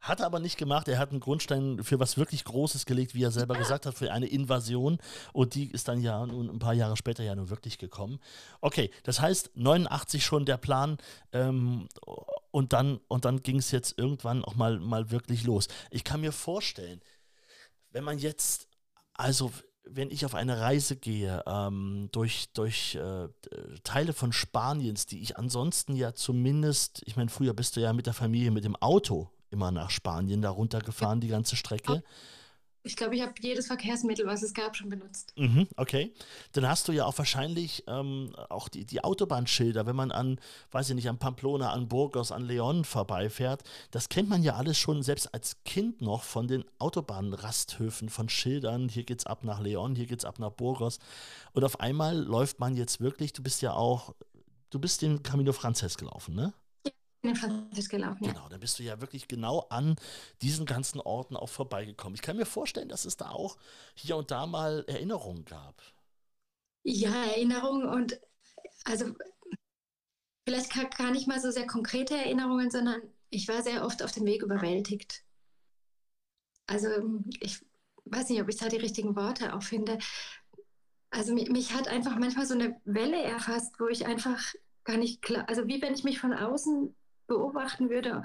Hat 0.06 0.20
er 0.20 0.28
aber 0.28 0.40
nicht 0.40 0.58
gemacht. 0.58 0.88
Er 0.88 1.00
hat 1.00 1.10
einen 1.10 1.20
Grundstein 1.20 1.84
für 1.84 2.00
was 2.00 2.16
wirklich 2.16 2.44
Großes 2.44 2.86
gelegt, 2.86 3.16
wie 3.16 3.24
er 3.24 3.32
selber 3.32 3.56
ja. 3.56 3.62
gesagt 3.62 3.88
hat, 3.88 3.96
für 3.96 4.12
eine 4.12 4.28
Invasion. 4.28 5.00
Und 5.34 5.56
die 5.56 5.72
ist 5.72 5.88
dann 5.88 6.00
ja 6.00 6.24
nun 6.28 6.48
ein 6.48 6.60
paar 6.60 6.74
Jahre 6.74 6.96
später 6.96 7.24
ja 7.24 7.34
nun 7.34 7.50
wirklich 7.50 7.80
gekommen. 7.80 8.20
Okay, 8.62 8.92
das 9.04 9.20
heißt 9.20 9.52
89 9.56 10.24
schon 10.24 10.46
der 10.46 10.58
Plan. 10.58 10.98
Ähm, 11.32 11.88
und 12.56 12.72
dann, 12.72 13.02
und 13.10 13.26
dann 13.26 13.44
ging 13.44 13.58
es 13.58 13.72
jetzt 13.72 14.00
irgendwann 14.00 14.46
auch 14.46 14.56
mal, 14.56 14.80
mal 14.80 15.12
wirklich 15.12 15.44
los. 15.44 15.68
Ich 15.92 16.06
kann 16.06 16.22
mir 16.22 16.32
vorstellen, 16.32 17.02
wenn 17.92 18.06
man 18.06 18.18
jetzt, 18.18 18.70
also 19.14 19.52
wenn 19.84 20.10
ich 20.10 20.26
auf 20.26 20.36
eine 20.36 20.62
Reise 20.62 20.96
gehe 20.96 21.44
ähm, 21.48 22.08
durch, 22.14 22.54
durch 22.54 22.96
äh, 22.96 23.28
Teile 23.84 24.14
von 24.14 24.32
Spaniens, 24.32 25.06
die 25.06 25.20
ich 25.22 25.36
ansonsten 25.36 25.98
ja 25.98 26.14
zumindest, 26.14 27.02
ich 27.06 27.18
meine, 27.18 27.30
früher 27.30 27.54
bist 27.54 27.76
du 27.76 27.82
ja 27.82 27.92
mit 27.92 28.06
der 28.06 28.14
Familie 28.14 28.52
mit 28.52 28.64
dem 28.64 28.78
Auto 28.78 29.30
immer 29.50 29.72
nach 29.72 29.90
Spanien 29.90 30.42
da 30.42 30.50
runtergefahren, 30.50 31.20
die 31.20 31.28
ganze 31.28 31.58
Strecke. 31.58 32.04
Ich 32.86 32.96
glaube, 32.96 33.16
ich 33.16 33.24
habe 33.24 33.34
jedes 33.42 33.66
Verkehrsmittel, 33.66 34.28
was 34.28 34.44
es 34.44 34.54
gab, 34.54 34.76
schon 34.76 34.90
benutzt. 34.90 35.34
Mhm, 35.38 35.68
okay. 35.76 36.14
Dann 36.52 36.68
hast 36.68 36.88
du 36.88 36.92
ja 36.92 37.06
auch 37.06 37.18
wahrscheinlich 37.18 37.84
ähm, 37.88 38.36
auch 38.50 38.70
die, 38.70 38.86
die 38.86 39.04
Autobahnschilder, 39.04 39.88
wenn 39.88 39.96
man 39.96 40.12
an, 40.12 40.40
weiß 40.70 40.90
ich 40.90 40.96
nicht, 40.96 41.10
an 41.10 41.18
Pamplona, 41.18 41.72
an 41.72 41.88
Burgos, 41.88 42.32
an 42.32 42.46
Leon 42.46 42.86
vorbeifährt. 42.86 43.64
Das 43.90 44.08
kennt 44.08 44.30
man 44.30 44.44
ja 44.44 44.56
alles 44.56 44.78
schon, 44.78 45.02
selbst 45.02 45.34
als 45.34 45.64
Kind 45.64 46.02
noch, 46.02 46.22
von 46.22 46.48
den 46.48 46.64
Autobahnrasthöfen, 46.78 48.10
von 48.10 48.30
Schildern. 48.30 48.88
Hier 48.88 49.04
geht's 49.04 49.26
ab 49.26 49.44
nach 49.44 49.60
Leon, 49.60 49.96
hier 49.96 50.06
geht's 50.06 50.24
ab 50.24 50.38
nach 50.38 50.52
Burgos. 50.52 51.00
Und 51.54 51.64
auf 51.64 51.80
einmal 51.80 52.16
läuft 52.16 52.60
man 52.60 52.76
jetzt 52.76 53.02
wirklich, 53.02 53.34
du 53.34 53.42
bist 53.42 53.64
ja 53.64 53.74
auch, 53.74 54.14
du 54.70 54.78
bist 54.78 55.02
den 55.02 55.24
Camino 55.24 55.54
Frances 55.54 55.98
gelaufen, 55.98 56.36
ne? 56.36 56.54
Den 57.28 57.36
Französisch 57.36 57.90
gelaufen. 57.90 58.24
Ja. 58.24 58.34
Genau, 58.34 58.50
dann 58.50 58.60
bist 58.60 58.80
du 58.80 58.84
ja 58.84 59.02
wirklich 59.02 59.28
genau 59.28 59.66
an 59.70 59.96
diesen 60.42 60.66
ganzen 60.66 61.00
Orten 61.00 61.36
auch 61.36 61.50
vorbeigekommen. 61.50 62.16
Ich 62.16 62.22
kann 62.22 62.38
mir 62.38 62.46
vorstellen, 62.46 62.90
dass 62.90 63.06
es 63.06 63.18
da 63.18 63.30
auch 63.30 63.58
hier 63.94 64.18
und 64.18 64.32
da 64.32 64.46
mal 64.46 64.84
Erinnerungen 64.88 65.46
gab. 65.46 65.82
Ja, 66.84 67.26
Erinnerungen 67.26 67.88
und 67.88 68.20
also 68.84 69.14
vielleicht 70.48 70.72
gar 70.98 71.12
nicht 71.12 71.28
mal 71.28 71.42
so 71.42 71.52
sehr 71.52 71.68
konkrete 71.68 72.16
Erinnerungen, 72.16 72.70
sondern 72.70 73.02
ich 73.30 73.48
war 73.48 73.64
sehr 73.64 73.86
oft 73.86 74.04
auf 74.04 74.12
dem 74.12 74.26
Weg 74.26 74.44
überwältigt. 74.44 75.24
Also 76.68 76.88
ich 77.40 77.66
weiß 78.06 78.30
nicht, 78.30 78.42
ob 78.42 78.50
ich 78.50 78.58
da 78.58 78.70
die 78.70 78.78
richtigen 78.78 79.16
Worte 79.16 79.56
auch 79.56 79.64
finde. 79.64 79.98
Also 81.10 81.34
mich, 81.34 81.50
mich 81.50 81.74
hat 81.74 81.88
einfach 81.88 82.18
manchmal 82.18 82.46
so 82.46 82.54
eine 82.54 82.80
Welle 82.86 83.22
erfasst, 83.22 83.80
wo 83.80 83.88
ich 83.88 84.06
einfach 84.06 84.54
gar 84.84 84.98
nicht 84.98 85.22
klar, 85.22 85.48
also 85.50 85.68
wie 85.68 85.82
wenn 85.82 85.94
ich 85.94 86.04
mich 86.04 86.20
von 86.20 86.34
außen 86.34 86.96
beobachten 87.28 87.90
würde 87.90 88.24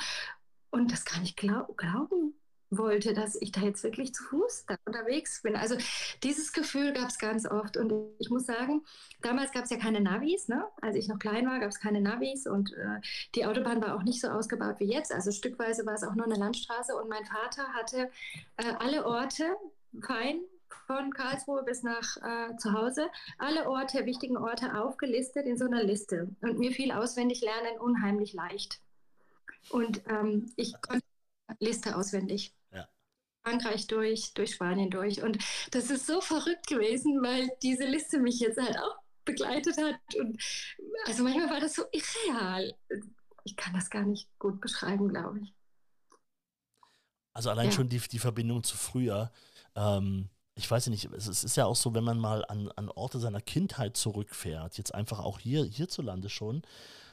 und 0.70 0.92
das 0.92 1.04
gar 1.04 1.20
nicht 1.20 1.36
glaub, 1.36 1.76
glauben 1.76 2.34
wollte, 2.70 3.14
dass 3.14 3.34
ich 3.40 3.52
da 3.52 3.62
jetzt 3.62 3.82
wirklich 3.82 4.14
zu 4.14 4.22
Fuß 4.24 4.66
unterwegs 4.84 5.42
bin. 5.42 5.56
Also 5.56 5.76
dieses 6.22 6.52
Gefühl 6.52 6.92
gab 6.92 7.08
es 7.08 7.18
ganz 7.18 7.46
oft 7.46 7.76
und 7.76 7.92
ich 8.18 8.30
muss 8.30 8.46
sagen, 8.46 8.82
damals 9.22 9.52
gab 9.52 9.64
es 9.64 9.70
ja 9.70 9.76
keine 9.76 10.00
Navis, 10.00 10.48
ne? 10.48 10.64
als 10.80 10.96
ich 10.96 11.08
noch 11.08 11.18
klein 11.18 11.46
war, 11.46 11.58
gab 11.58 11.70
es 11.70 11.80
keine 11.80 12.00
Navis 12.00 12.46
und 12.46 12.72
äh, 12.72 13.00
die 13.34 13.44
Autobahn 13.44 13.82
war 13.82 13.96
auch 13.96 14.02
nicht 14.02 14.20
so 14.20 14.28
ausgebaut 14.28 14.76
wie 14.78 14.92
jetzt. 14.92 15.12
Also 15.12 15.32
stückweise 15.32 15.84
war 15.84 15.94
es 15.94 16.04
auch 16.04 16.14
nur 16.14 16.26
eine 16.26 16.36
Landstraße 16.36 16.94
und 16.94 17.08
mein 17.08 17.24
Vater 17.24 17.68
hatte 17.72 18.10
äh, 18.56 18.72
alle 18.78 19.04
Orte 19.04 19.44
fein 20.00 20.40
von 20.86 21.12
Karlsruhe 21.12 21.64
bis 21.64 21.82
nach 21.82 22.16
äh, 22.18 22.56
zu 22.56 22.72
Hause, 22.72 23.08
alle 23.38 23.68
Orte, 23.68 24.06
wichtigen 24.06 24.36
Orte 24.36 24.80
aufgelistet 24.80 25.46
in 25.46 25.58
so 25.58 25.64
einer 25.64 25.82
Liste. 25.82 26.28
Und 26.40 26.58
mir 26.58 26.70
fiel 26.70 26.92
auswendig 26.92 27.40
lernen 27.40 27.80
unheimlich 27.80 28.32
leicht. 28.32 28.80
Und 29.68 30.02
ähm, 30.08 30.52
ich 30.56 30.72
konnte 30.80 31.04
die 31.60 31.64
Liste 31.66 31.96
auswendig. 31.96 32.54
Ja. 32.72 32.88
Frankreich 33.44 33.86
durch, 33.86 34.34
durch 34.34 34.52
Spanien 34.54 34.90
durch. 34.90 35.22
Und 35.22 35.38
das 35.70 35.90
ist 35.90 36.06
so 36.06 36.20
verrückt 36.20 36.66
gewesen, 36.66 37.22
weil 37.22 37.50
diese 37.62 37.84
Liste 37.84 38.18
mich 38.18 38.40
jetzt 38.40 38.60
halt 38.60 38.78
auch 38.78 38.96
begleitet 39.24 39.76
hat. 39.78 39.96
Und 40.18 40.42
also 41.06 41.22
manchmal 41.22 41.50
war 41.50 41.60
das 41.60 41.74
so 41.74 41.84
irreal. 41.92 42.74
Ich 43.44 43.56
kann 43.56 43.74
das 43.74 43.90
gar 43.90 44.04
nicht 44.04 44.28
gut 44.38 44.60
beschreiben, 44.60 45.08
glaube 45.08 45.40
ich. 45.40 45.54
Also 47.32 47.50
allein 47.50 47.66
ja. 47.66 47.72
schon 47.72 47.88
die, 47.88 47.98
die 47.98 48.18
Verbindung 48.18 48.64
zu 48.64 48.76
früher. 48.76 49.30
Ähm, 49.76 50.28
ich 50.56 50.70
weiß 50.70 50.88
nicht, 50.88 51.06
es 51.06 51.44
ist 51.44 51.56
ja 51.56 51.64
auch 51.64 51.76
so, 51.76 51.94
wenn 51.94 52.04
man 52.04 52.18
mal 52.18 52.44
an, 52.46 52.70
an 52.76 52.90
Orte 52.90 53.18
seiner 53.18 53.40
Kindheit 53.40 53.96
zurückfährt, 53.96 54.76
jetzt 54.76 54.94
einfach 54.94 55.20
auch 55.20 55.38
hier 55.38 55.64
hierzulande 55.64 56.28
schon, 56.28 56.62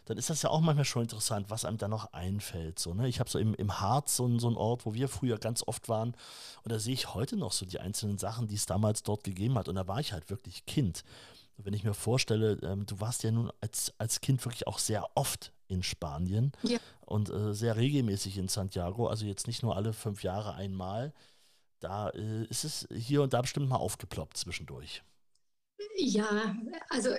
dann 0.07 0.17
ist 0.17 0.29
das 0.29 0.41
ja 0.41 0.49
auch 0.49 0.61
manchmal 0.61 0.85
schon 0.85 1.03
interessant, 1.03 1.49
was 1.49 1.65
einem 1.65 1.77
da 1.77 1.87
noch 1.87 2.13
einfällt. 2.13 2.79
So, 2.79 2.93
ne? 2.93 3.07
Ich 3.07 3.19
habe 3.19 3.29
so 3.29 3.39
im, 3.39 3.53
im 3.55 3.79
Harz 3.79 4.15
so, 4.15 4.39
so 4.39 4.47
einen 4.47 4.55
Ort, 4.55 4.85
wo 4.85 4.93
wir 4.93 5.09
früher 5.09 5.37
ganz 5.37 5.63
oft 5.67 5.89
waren 5.89 6.15
und 6.63 6.71
da 6.71 6.79
sehe 6.79 6.93
ich 6.93 7.13
heute 7.13 7.35
noch 7.35 7.51
so 7.51 7.65
die 7.65 7.79
einzelnen 7.79 8.17
Sachen, 8.17 8.47
die 8.47 8.55
es 8.55 8.65
damals 8.65 9.03
dort 9.03 9.23
gegeben 9.23 9.57
hat 9.57 9.67
und 9.67 9.75
da 9.75 9.87
war 9.87 9.99
ich 9.99 10.13
halt 10.13 10.29
wirklich 10.29 10.65
Kind. 10.65 11.03
Und 11.57 11.65
wenn 11.65 11.73
ich 11.73 11.83
mir 11.83 11.93
vorstelle, 11.93 12.53
ähm, 12.63 12.85
du 12.85 12.99
warst 12.99 13.23
ja 13.23 13.31
nun 13.31 13.51
als, 13.61 13.93
als 13.97 14.21
Kind 14.21 14.45
wirklich 14.45 14.67
auch 14.67 14.79
sehr 14.79 15.05
oft 15.15 15.51
in 15.67 15.83
Spanien 15.83 16.53
ja. 16.63 16.77
und 17.05 17.29
äh, 17.29 17.53
sehr 17.53 17.75
regelmäßig 17.75 18.37
in 18.37 18.47
Santiago, 18.47 19.07
also 19.07 19.25
jetzt 19.25 19.47
nicht 19.47 19.63
nur 19.63 19.75
alle 19.75 19.91
fünf 19.91 20.23
Jahre 20.23 20.53
einmal 20.53 21.13
da 21.79 22.09
äh, 22.09 22.45
ist 22.45 22.63
es 22.63 22.87
hier 22.91 23.21
und 23.21 23.33
da 23.33 23.41
bestimmt 23.41 23.69
mal 23.69 23.77
aufgeploppt 23.77 24.37
zwischendurch. 24.37 25.03
Ja, 25.95 26.55
also 26.89 27.09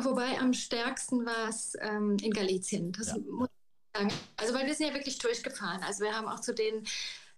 wobei 0.00 0.38
am 0.38 0.52
stärksten 0.52 1.24
war 1.24 1.48
es 1.48 1.76
ähm, 1.80 2.16
in 2.22 2.32
Galizien. 2.32 2.92
Das 2.92 3.08
ja. 3.08 3.18
muss 3.18 3.48
ich 3.48 4.00
sagen. 4.00 4.12
Also 4.36 4.54
weil 4.54 4.66
wir 4.66 4.74
sind 4.74 4.88
ja 4.88 4.94
wirklich 4.94 5.18
durchgefahren. 5.18 5.82
Also 5.82 6.04
wir 6.04 6.14
haben 6.14 6.28
auch 6.28 6.40
zu 6.40 6.54
den 6.54 6.84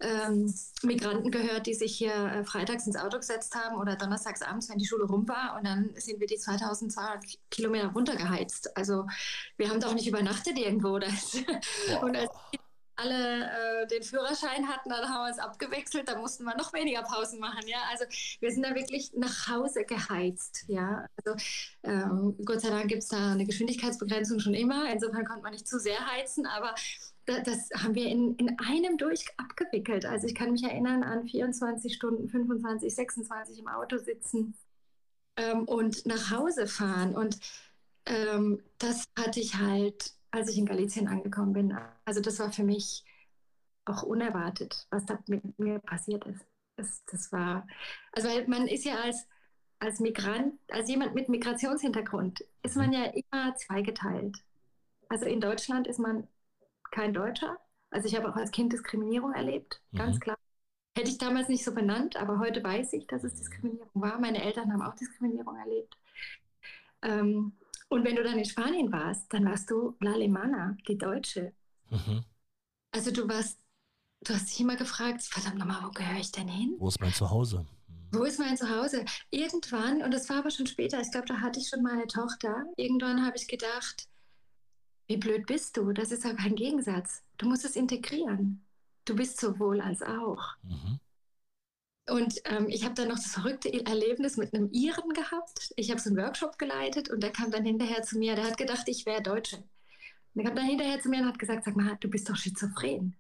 ähm, 0.01 0.53
Migranten 0.83 1.31
gehört, 1.31 1.67
die 1.67 1.75
sich 1.75 1.97
hier 1.97 2.15
äh, 2.15 2.45
freitags 2.45 2.87
ins 2.87 2.97
Auto 2.97 3.19
gesetzt 3.19 3.55
haben 3.55 3.77
oder 3.77 3.97
donnerstags 3.97 4.43
abends, 4.43 4.69
wenn 4.71 4.79
die 4.79 4.87
Schule 4.87 5.05
rum 5.05 5.29
war. 5.29 5.57
Und 5.57 5.67
dann 5.67 5.91
sind 5.97 6.21
wir 6.21 6.27
die 6.27 6.39
2200 6.39 7.25
Kilometer 7.51 7.89
runtergeheizt. 7.89 8.77
Also 8.77 9.07
wir 9.57 9.69
haben 9.69 9.81
doch 9.81 9.95
nicht 9.95 10.07
übernachtet 10.07 10.59
irgendwo. 10.59 10.99
Das. 10.99 11.35
Und 12.03 12.17
als 12.17 12.31
alle 13.01 13.83
äh, 13.83 13.87
den 13.87 14.03
Führerschein 14.03 14.69
hatten, 14.69 14.91
dann 14.91 15.09
haben 15.09 15.27
wir 15.27 15.31
es 15.31 15.39
abgewechselt, 15.39 16.09
da 16.09 16.19
mussten 16.19 16.45
wir 16.45 16.57
noch 16.57 16.73
weniger 16.73 17.03
Pausen 17.03 17.41
machen. 17.41 17.67
Ja? 17.67 17.79
Also 17.91 18.05
wir 18.41 18.51
sind 18.51 18.63
da 18.63 18.75
wirklich 18.75 19.13
nach 19.15 19.49
Hause 19.49 19.85
geheizt. 19.85 20.65
Ja? 20.69 21.07
Also 21.17 21.39
ähm, 21.83 22.37
Gott 22.45 22.61
sei 22.61 22.71
Dank 22.71 22.89
gibt 22.89 23.03
es 23.03 23.09
da 23.09 23.33
eine 23.33 23.45
Geschwindigkeitsbegrenzung 23.45 24.41
schon 24.41 24.55
immer. 24.55 24.91
Insofern 24.93 25.25
konnte 25.25 25.43
man 25.43 25.53
nicht 25.53 25.67
zu 25.67 25.79
sehr 25.79 26.07
heizen, 26.07 26.47
aber 26.47 26.75
das 27.27 27.71
haben 27.77 27.95
wir 27.95 28.07
in, 28.07 28.35
in 28.37 28.59
einem 28.59 28.99
durch 28.99 29.27
abgewickelt. 29.37 30.05
Also 30.05 30.27
ich 30.27 30.35
kann 30.35 30.53
mich 30.53 30.65
erinnern 30.65 31.03
an 31.03 31.27
24 31.27 31.95
Stunden, 31.95 32.29
25, 32.29 32.95
26 32.95 33.59
im 33.59 33.69
Auto 33.69 33.99
sitzen 33.99 34.55
ähm, 35.37 35.65
und 35.65 36.07
nach 36.07 36.31
Hause 36.31 36.67
fahren. 36.67 37.15
Und 37.15 37.39
ähm, 38.07 38.63
das 38.79 39.05
hatte 39.19 39.41
ich 39.41 39.57
halt 39.57 40.15
als 40.31 40.49
ich 40.49 40.59
in 40.59 40.67
Galicien 40.67 41.09
angekommen 41.09 41.53
bin. 41.53 41.77
Also 42.05 42.21
das 42.21 42.39
war 42.39 42.53
für 42.53 42.63
mich 42.63 43.05
auch 43.85 44.03
unerwartet, 44.03 44.87
was 44.91 45.05
da 45.07 45.19
mit 45.27 45.59
mir 45.59 45.79
passiert 45.81 46.25
ist. 46.27 46.45
Das, 46.77 47.05
das 47.07 47.33
war, 47.33 47.67
also 48.13 48.29
man 48.47 48.67
ist 48.67 48.85
ja 48.85 49.01
als, 49.01 49.27
als 49.81 50.01
Migrant, 50.01 50.55
als 50.71 50.89
jemand 50.89 51.15
mit 51.15 51.29
Migrationshintergrund, 51.29 52.45
ist 52.63 52.77
man 52.77 52.93
ja 52.93 53.05
immer 53.05 53.55
zweigeteilt. 53.57 54.39
Also 55.09 55.27
in 55.27 55.41
Deutschland 55.41 55.87
ist 55.87 55.99
man 55.99 56.29
kein 56.91 57.13
Deutscher. 57.13 57.59
Also 57.91 58.07
ich 58.07 58.17
habe 58.17 58.29
auch 58.29 58.37
als 58.37 58.53
Kind 58.53 58.73
Diskriminierung 58.73 59.33
erlebt, 59.33 59.83
ganz 59.95 60.17
mhm. 60.17 60.21
klar. 60.21 60.39
Hätte 60.97 61.11
ich 61.11 61.19
damals 61.19 61.49
nicht 61.49 61.65
so 61.65 61.73
benannt, 61.73 62.17
aber 62.17 62.39
heute 62.39 62.63
weiß 62.63 62.93
ich, 62.95 63.07
dass 63.07 63.25
es 63.25 63.35
Diskriminierung 63.35 63.91
war. 63.95 64.19
Meine 64.19 64.43
Eltern 64.43 64.73
haben 64.73 64.83
auch 64.83 64.95
Diskriminierung 64.95 65.57
erlebt. 65.57 65.97
Ähm, 67.03 67.53
und 67.91 68.05
wenn 68.05 68.17
du 68.17 68.23
dann 68.23 68.39
in 68.39 68.45
Spanien 68.45 68.91
warst, 68.93 69.33
dann 69.33 69.45
warst 69.45 69.71
du 69.71 69.97
La 70.01 70.13
Alemana, 70.13 70.77
die 70.89 70.97
Deutsche. 70.97 71.53
Mhm. 71.91 72.25
Also 72.93 73.11
du 73.11 73.29
warst, 73.29 73.59
du 74.23 74.33
hast 74.33 74.49
dich 74.49 74.61
immer 74.61 74.77
gefragt, 74.77 75.23
verdammt 75.23 75.59
nochmal, 75.59 75.83
wo 75.85 75.91
gehöre 75.91 76.21
ich 76.21 76.31
denn 76.31 76.49
hin? 76.49 76.77
Wo 76.79 76.89
ist 76.89 77.01
mein 77.01 77.13
Zuhause? 77.13 77.67
Wo 78.13 78.23
ist 78.25 78.39
mein 78.39 78.57
Zuhause? 78.57 79.05
Irgendwann, 79.31 80.03
und 80.03 80.15
das 80.15 80.29
war 80.31 80.39
aber 80.39 80.51
schon 80.51 80.67
später, 80.67 81.01
ich 81.01 81.11
glaube, 81.11 81.27
da 81.27 81.41
hatte 81.41 81.61
ich 81.61 81.69
schon 81.69 81.83
meine 81.83 82.07
Tochter, 82.07 82.65
irgendwann 82.77 83.25
habe 83.25 83.37
ich 83.37 83.47
gedacht, 83.47 84.09
wie 85.09 85.17
blöd 85.17 85.47
bist 85.47 85.77
du? 85.77 85.93
Das 85.93 86.13
ist 86.13 86.23
ja 86.25 86.33
kein 86.35 86.55
Gegensatz. 86.55 87.25
Du 87.39 87.49
musst 87.49 87.65
es 87.65 87.75
integrieren. 87.75 88.65
Du 89.05 89.17
bist 89.17 89.41
sowohl 89.41 89.81
als 89.81 90.03
auch. 90.03 90.55
Mhm. 90.63 91.01
Und 92.11 92.41
ähm, 92.45 92.69
ich 92.69 92.85
habe 92.85 92.95
dann 92.95 93.09
noch 93.09 93.17
das 93.17 93.33
verrückte 93.33 93.73
Erlebnis 93.87 94.37
mit 94.37 94.53
einem 94.53 94.71
Iren 94.73 95.11
gehabt. 95.11 95.73
Ich 95.77 95.91
habe 95.91 96.01
so 96.01 96.11
einen 96.11 96.19
Workshop 96.19 96.59
geleitet 96.59 97.09
und 97.09 97.23
der 97.23 97.31
kam 97.31 97.51
dann 97.51 97.65
hinterher 97.65 98.03
zu 98.03 98.19
mir. 98.19 98.35
Der 98.35 98.45
hat 98.45 98.57
gedacht, 98.57 98.89
ich 98.89 99.07
wäre 99.07 99.23
Deutsche. 99.23 99.57
Und 99.57 99.65
der 100.35 100.45
kam 100.45 100.57
dann 100.57 100.67
hinterher 100.67 101.01
zu 101.01 101.09
mir 101.09 101.21
und 101.21 101.27
hat 101.27 101.39
gesagt: 101.39 101.65
Sag 101.65 101.77
mal, 101.77 101.97
du 102.01 102.09
bist 102.09 102.29
doch 102.29 102.37
schizophren. 102.37 103.15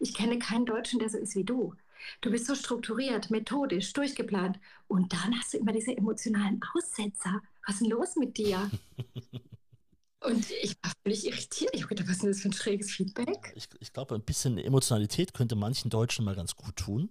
Ich 0.00 0.14
kenne 0.14 0.38
keinen 0.38 0.66
Deutschen, 0.66 0.98
der 0.98 1.08
so 1.08 1.18
ist 1.18 1.36
wie 1.36 1.44
du. 1.44 1.74
Du 2.20 2.30
bist 2.30 2.46
so 2.46 2.54
strukturiert, 2.54 3.30
methodisch, 3.30 3.92
durchgeplant. 3.92 4.58
Und 4.88 5.12
dann 5.12 5.38
hast 5.38 5.54
du 5.54 5.58
immer 5.58 5.72
diese 5.72 5.96
emotionalen 5.96 6.60
Aussetzer. 6.74 7.40
Was 7.66 7.76
ist 7.76 7.82
denn 7.82 7.90
los 7.90 8.16
mit 8.16 8.36
dir? 8.36 8.70
Und 10.20 10.50
ich 10.62 10.74
war 10.82 10.90
völlig 11.02 11.26
irritiert. 11.26 11.70
Ich 11.74 11.82
habe 11.82 11.94
gedacht, 11.94 12.08
was 12.08 12.16
ist 12.16 12.22
denn 12.22 12.32
das 12.32 12.40
für 12.40 12.48
ein 12.48 12.52
schräges 12.52 12.90
Feedback? 12.90 13.52
Ich, 13.54 13.68
ich 13.78 13.92
glaube, 13.92 14.14
ein 14.14 14.22
bisschen 14.22 14.56
Emotionalität 14.56 15.34
könnte 15.34 15.54
manchen 15.54 15.90
Deutschen 15.90 16.24
mal 16.24 16.34
ganz 16.34 16.56
gut 16.56 16.76
tun. 16.76 17.10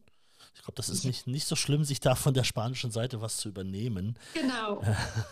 Ich 0.55 0.61
glaube, 0.61 0.75
das 0.75 0.89
ist 0.89 1.03
nicht, 1.03 1.27
nicht 1.27 1.47
so 1.47 1.55
schlimm, 1.55 1.83
sich 1.83 1.99
da 1.99 2.15
von 2.15 2.33
der 2.33 2.43
spanischen 2.43 2.91
Seite 2.91 3.21
was 3.21 3.37
zu 3.37 3.49
übernehmen. 3.49 4.17
Genau. 4.33 4.81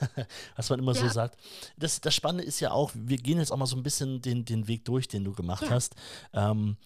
was 0.55 0.69
man 0.69 0.79
immer 0.79 0.93
ja. 0.93 1.01
so 1.01 1.07
sagt. 1.09 1.37
Das, 1.77 2.01
das 2.01 2.13
Spannende 2.13 2.43
ist 2.43 2.59
ja 2.59 2.71
auch, 2.71 2.91
wir 2.93 3.17
gehen 3.17 3.37
jetzt 3.37 3.51
auch 3.51 3.57
mal 3.57 3.65
so 3.65 3.75
ein 3.75 3.83
bisschen 3.83 4.21
den, 4.21 4.45
den 4.45 4.67
Weg 4.67 4.85
durch, 4.85 5.07
den 5.07 5.23
du 5.23 5.33
gemacht 5.33 5.63
ja. 5.63 5.69
hast. 5.69 5.95
Ähm, 6.33 6.77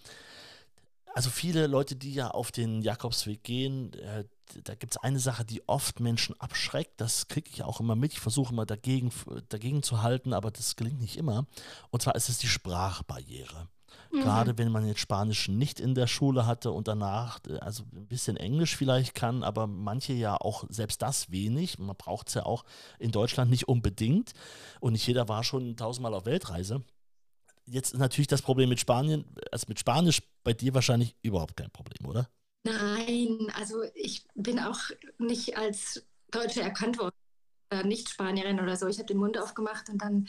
also 1.14 1.30
viele 1.30 1.66
Leute, 1.66 1.96
die 1.96 2.12
ja 2.12 2.28
auf 2.28 2.52
den 2.52 2.82
Jakobsweg 2.82 3.42
gehen, 3.42 3.94
äh, 3.94 4.24
da 4.64 4.74
gibt 4.74 4.94
es 4.94 5.02
eine 5.02 5.18
Sache, 5.18 5.44
die 5.44 5.66
oft 5.66 5.98
Menschen 5.98 6.38
abschreckt. 6.40 7.00
Das 7.00 7.28
kriege 7.28 7.50
ich 7.52 7.62
auch 7.62 7.80
immer 7.80 7.96
mit. 7.96 8.12
Ich 8.12 8.20
versuche 8.20 8.52
immer 8.52 8.66
dagegen, 8.66 9.10
dagegen 9.48 9.82
zu 9.82 10.02
halten, 10.02 10.32
aber 10.32 10.50
das 10.50 10.76
gelingt 10.76 11.00
nicht 11.00 11.16
immer. 11.16 11.46
Und 11.90 12.02
zwar 12.02 12.14
ist 12.14 12.28
es 12.28 12.38
die 12.38 12.48
Sprachbarriere. 12.48 13.68
Mhm. 14.12 14.20
Gerade 14.20 14.58
wenn 14.58 14.72
man 14.72 14.86
jetzt 14.86 15.00
Spanisch 15.00 15.48
nicht 15.48 15.80
in 15.80 15.94
der 15.94 16.06
Schule 16.06 16.46
hatte 16.46 16.72
und 16.72 16.88
danach, 16.88 17.40
äh, 17.48 17.58
also 17.58 17.84
ein 17.94 18.06
bisschen 18.06 18.36
Englisch 18.36 18.76
vielleicht 18.76 19.14
kann, 19.14 19.42
aber 19.42 19.66
manche 19.66 20.12
ja 20.12 20.36
auch 20.36 20.64
selbst 20.68 21.02
das 21.02 21.30
wenig. 21.30 21.78
Man 21.78 21.96
braucht 21.96 22.28
es 22.28 22.34
ja 22.34 22.44
auch 22.44 22.64
in 22.98 23.10
Deutschland 23.10 23.50
nicht 23.50 23.68
unbedingt. 23.68 24.32
Und 24.80 24.92
nicht 24.92 25.06
jeder 25.06 25.28
war 25.28 25.44
schon 25.44 25.76
tausendmal 25.76 26.14
auf 26.14 26.26
Weltreise. 26.26 26.82
Jetzt 27.66 27.94
natürlich 27.94 28.28
das 28.28 28.42
Problem 28.42 28.68
mit 28.68 28.78
Spanien, 28.78 29.24
also 29.50 29.66
mit 29.68 29.80
Spanisch 29.80 30.22
bei 30.44 30.52
dir 30.52 30.72
wahrscheinlich 30.74 31.16
überhaupt 31.22 31.56
kein 31.56 31.70
Problem, 31.70 32.08
oder? 32.08 32.28
Nein, 32.62 33.52
also 33.56 33.82
ich 33.94 34.24
bin 34.34 34.58
auch 34.58 34.78
nicht 35.18 35.56
als 35.56 36.04
Deutsche 36.30 36.62
erkannt 36.62 36.98
worden, 36.98 37.14
nicht 37.84 38.08
Spanierin 38.08 38.60
oder 38.60 38.76
so. 38.76 38.86
Ich 38.86 38.98
habe 38.98 39.06
den 39.06 39.18
Mund 39.18 39.38
aufgemacht 39.38 39.88
und 39.88 39.98
dann 39.98 40.28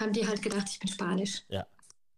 haben 0.00 0.12
die 0.12 0.26
halt 0.26 0.42
gedacht, 0.42 0.68
ich 0.70 0.78
bin 0.78 0.88
Spanisch. 0.88 1.42
Ja. 1.48 1.66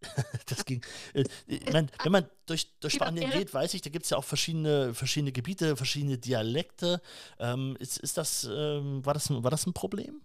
Das 0.46 0.64
ging. 0.64 0.80
Äh, 1.12 1.24
meine, 1.72 1.88
wenn 2.02 2.12
man 2.12 2.26
durch, 2.46 2.78
durch 2.80 2.94
Spanien 2.94 3.30
geht, 3.30 3.52
weiß 3.52 3.74
ich, 3.74 3.82
da 3.82 3.90
gibt 3.90 4.04
es 4.04 4.10
ja 4.10 4.16
auch 4.16 4.24
verschiedene, 4.24 4.94
verschiedene 4.94 5.32
Gebiete, 5.32 5.76
verschiedene 5.76 6.18
Dialekte. 6.18 7.00
Ähm, 7.38 7.76
ist, 7.80 7.98
ist 7.98 8.16
das, 8.16 8.48
ähm, 8.50 9.04
war, 9.04 9.14
das, 9.14 9.30
war 9.30 9.50
das 9.50 9.66
ein 9.66 9.72
Problem? 9.72 10.20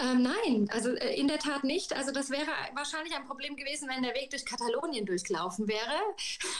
Ähm, 0.00 0.22
nein, 0.22 0.68
also 0.72 0.90
äh, 0.90 1.18
in 1.18 1.28
der 1.28 1.38
Tat 1.38 1.64
nicht. 1.64 1.94
Also 1.94 2.12
das 2.12 2.30
wäre 2.30 2.50
wahrscheinlich 2.74 3.14
ein 3.14 3.26
Problem 3.26 3.56
gewesen, 3.56 3.88
wenn 3.88 4.02
der 4.02 4.14
Weg 4.14 4.30
durch 4.30 4.44
Katalonien 4.44 5.06
durchgelaufen 5.06 5.68
wäre, 5.68 6.00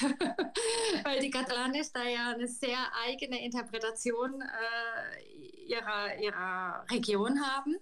weil 1.05 1.21
die 1.21 1.31
Katalanes 1.31 1.93
da 1.93 2.05
ja 2.05 2.31
eine 2.31 2.49
sehr 2.49 2.79
eigene 3.07 3.45
Interpretation 3.45 4.43
äh, 4.43 5.67
ihrer, 5.67 6.17
ihrer 6.19 6.85
Region 6.91 7.41
haben. 7.45 7.77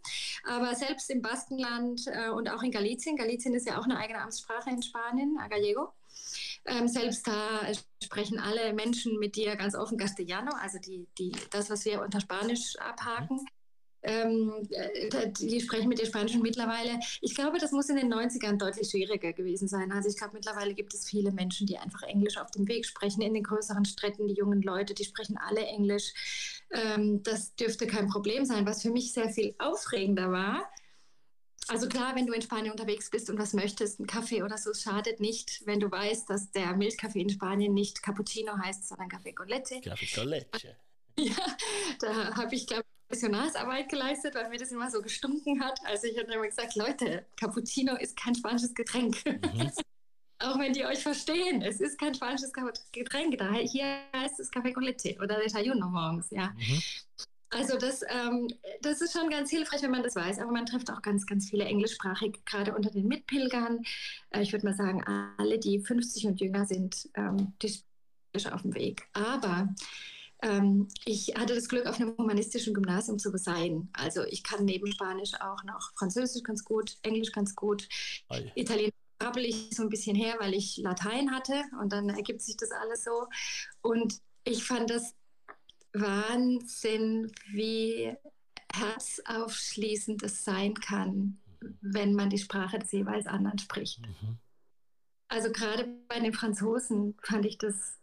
Aber 0.44 0.74
selbst 0.74 1.11
im 1.11 1.22
Baskenland 1.22 2.07
äh, 2.07 2.30
und 2.30 2.50
auch 2.50 2.62
in 2.62 2.70
Galicien, 2.70 3.16
Galicien 3.16 3.54
ist 3.54 3.66
ja 3.66 3.78
auch 3.78 3.85
eine 3.85 3.98
eigene 3.98 4.20
Amtssprache 4.20 4.70
in 4.70 4.83
Spanien, 4.83 5.38
Gallego. 5.48 5.92
Ähm, 6.66 6.88
selbst 6.88 7.26
da 7.26 7.61
sprechen 8.02 8.38
alle 8.38 8.72
Menschen 8.72 9.18
mit 9.18 9.37
dir 9.37 9.54
ganz 9.57 9.74
offen 9.74 9.98
Castellano, 9.98 10.52
also 10.54 10.78
die, 10.78 11.07
die, 11.18 11.33
das, 11.50 11.68
was 11.68 11.85
wir 11.85 12.00
unter 12.00 12.20
Spanisch 12.20 12.76
abhaken. 12.78 13.46
Ähm, 14.07 14.69
äh, 14.71 15.33
die 15.33 15.61
sprechen 15.61 15.88
mit 15.88 15.99
der 15.99 16.07
Spanischen 16.07 16.43
mittlerweile. 16.43 17.01
Ich 17.23 17.35
glaube, 17.35 17.59
das 17.59 17.73
muss 17.73 17.88
in 17.88 17.97
den 17.97 18.12
90ern 18.12 18.59
deutlich 18.59 18.90
schwieriger 18.90 19.33
gewesen 19.33 19.67
sein. 19.67 19.90
Also 19.93 20.11
ich 20.11 20.17
glaube, 20.17 20.35
mittlerweile 20.35 20.75
gibt 20.75 20.93
es 20.93 21.09
viele 21.09 21.33
Menschen, 21.33 21.67
die 21.67 21.79
einfach 21.79 22.03
Englisch 22.03 22.37
auf 22.37 22.51
dem 22.51 22.69
Weg 22.69 22.85
sprechen. 22.85 23.23
In 23.23 23.33
den 23.33 23.43
größeren 23.43 23.87
Städten, 23.87 24.27
die 24.27 24.35
jungen 24.35 24.61
Leute, 24.61 24.93
die 24.93 25.05
sprechen 25.05 25.38
alle 25.38 25.64
Englisch. 25.64 26.12
Ähm, 26.71 27.23
das 27.23 27.55
dürfte 27.57 27.87
kein 27.87 28.09
Problem 28.09 28.45
sein. 28.45 28.67
Was 28.67 28.83
für 28.83 28.90
mich 28.90 29.12
sehr 29.12 29.31
viel 29.31 29.55
aufregender 29.59 30.31
war, 30.31 30.71
also 31.69 31.88
klar, 31.88 32.14
wenn 32.14 32.27
du 32.27 32.35
in 32.35 32.43
Spanien 32.43 32.73
unterwegs 32.73 33.09
bist 33.09 33.31
und 33.31 33.38
was 33.38 33.55
möchtest, 33.55 33.99
ein 33.99 34.07
Kaffee 34.07 34.43
oder 34.43 34.59
so, 34.59 34.75
schadet 34.75 35.21
nicht, 35.21 35.62
wenn 35.64 35.81
du 35.81 35.90
weißt, 35.90 36.29
dass 36.29 36.51
der 36.51 36.77
Milchkaffee 36.77 37.23
in 37.23 37.31
Spanien 37.31 37.73
nicht 37.73 38.03
Cappuccino 38.03 38.53
heißt, 38.59 38.87
sondern 38.87 39.09
Kaffee 39.09 39.33
con 39.33 39.49
leche. 39.49 39.81
Kaffee 39.81 40.14
con 40.14 40.29
leche. 40.29 40.77
Ja, 41.24 41.57
da 42.00 42.35
habe 42.37 42.55
ich, 42.55 42.66
glaube 42.66 42.85
Missionarsarbeit 43.14 43.88
geleistet, 43.88 44.35
weil 44.35 44.48
mir 44.48 44.59
das 44.59 44.72
immer 44.72 44.90
so 44.90 45.00
gestunken 45.00 45.62
hat. 45.62 45.79
Also 45.85 46.07
ich 46.07 46.18
habe 46.18 46.33
immer 46.33 46.46
gesagt, 46.46 46.74
Leute, 46.74 47.27
Cappuccino 47.37 47.96
ist 47.96 48.16
kein 48.16 48.35
spanisches 48.35 48.74
Getränk. 48.74 49.24
Mhm. 49.24 49.70
Auch 50.40 50.59
wenn 50.59 50.72
die 50.72 50.85
euch 50.85 51.03
verstehen, 51.03 51.62
es 51.62 51.81
ist 51.81 51.98
kein 51.98 52.14
spanisches 52.14 52.53
Getränk. 52.92 53.38
Da, 53.38 53.53
hier 53.53 54.00
heißt 54.14 54.40
es 54.40 54.53
Café 54.53 54.74
con 54.74 54.83
leche 54.83 55.16
oder 55.22 55.38
Desayuno 55.38 55.88
morgens, 55.88 56.31
ja. 56.31 56.48
Mhm. 56.48 56.83
Also 57.50 57.79
das, 57.79 58.03
ähm, 58.09 58.48
das 58.83 59.00
ist 59.00 59.12
schon 59.12 59.31
ganz 59.31 59.48
hilfreich, 59.48 59.81
wenn 59.83 59.92
man 59.92 60.03
das 60.03 60.16
weiß. 60.16 60.40
Aber 60.40 60.50
man 60.50 60.66
trifft 60.66 60.90
auch 60.90 61.03
ganz, 61.03 61.24
ganz 61.24 61.48
viele 61.48 61.64
englischsprachige, 61.64 62.40
gerade 62.44 62.74
unter 62.74 62.90
den 62.90 63.07
Mitpilgern. 63.07 63.85
Äh, 64.31 64.42
ich 64.42 64.53
würde 64.53 64.66
mal 64.66 64.74
sagen, 64.74 65.05
alle, 65.38 65.59
die 65.61 65.79
50 65.79 66.27
und 66.27 66.40
jünger 66.40 66.66
sind, 66.66 67.09
ähm, 67.14 67.55
die 67.62 67.68
sind 68.37 68.53
auf 68.53 68.62
dem 68.62 68.74
Weg. 68.74 69.09
Aber 69.12 69.72
ähm, 70.44 70.88
ich 71.07 71.35
hatte 71.37 71.54
das 71.54 71.68
Glück, 71.68 71.87
auf 71.87 71.98
einem 71.98 72.16
humanistischen 72.18 72.74
Gymnasium 72.74 73.18
zu 73.18 73.37
sein. 73.38 73.88
Also 73.94 74.24
ich 74.24 74.44
kann 74.44 74.66
neben 74.66 74.92
Spanisch 74.92 75.33
auch 75.40 75.64
noch 75.64 75.92
Französisch 75.96 76.42
ganz 76.42 76.64
gut, 76.64 76.98
Englisch 77.02 77.33
ganz 77.33 77.54
gut, 77.54 77.88
Ei. 78.28 78.52
Italienisch 78.54 78.94
brabbel 79.18 79.44
ich 79.44 79.70
so 79.70 79.83
ein 79.83 79.88
bisschen 79.88 80.14
her, 80.14 80.37
weil 80.40 80.52
ich 80.52 80.76
Latein 80.76 81.30
hatte 81.30 81.64
und 81.80 81.92
dann 81.92 82.11
ergibt 82.11 82.42
sich 82.42 82.57
das 82.59 82.70
alles 82.72 83.04
so. 83.04 83.26
Und 83.80 84.20
ich 84.44 84.64
fand 84.64 84.90
das 84.90 85.14
Wahnsinn, 85.94 87.33
wie 87.52 88.14
herzaufschließend 88.74 90.22
es 90.24 90.44
sein 90.44 90.74
kann, 90.74 91.40
wenn 91.80 92.12
man 92.12 92.28
die 92.28 92.38
Sprache 92.38 92.78
des 92.78 92.92
jeweils 92.92 93.26
anderen 93.26 93.59
spricht. 93.59 94.00
Mhm. 94.00 94.38
Also 95.28 95.50
gerade 95.50 95.88
bei 96.09 96.20
den 96.20 96.35
Franzosen 96.35 97.16
fand 97.22 97.46
ich 97.46 97.57
das 97.57 97.98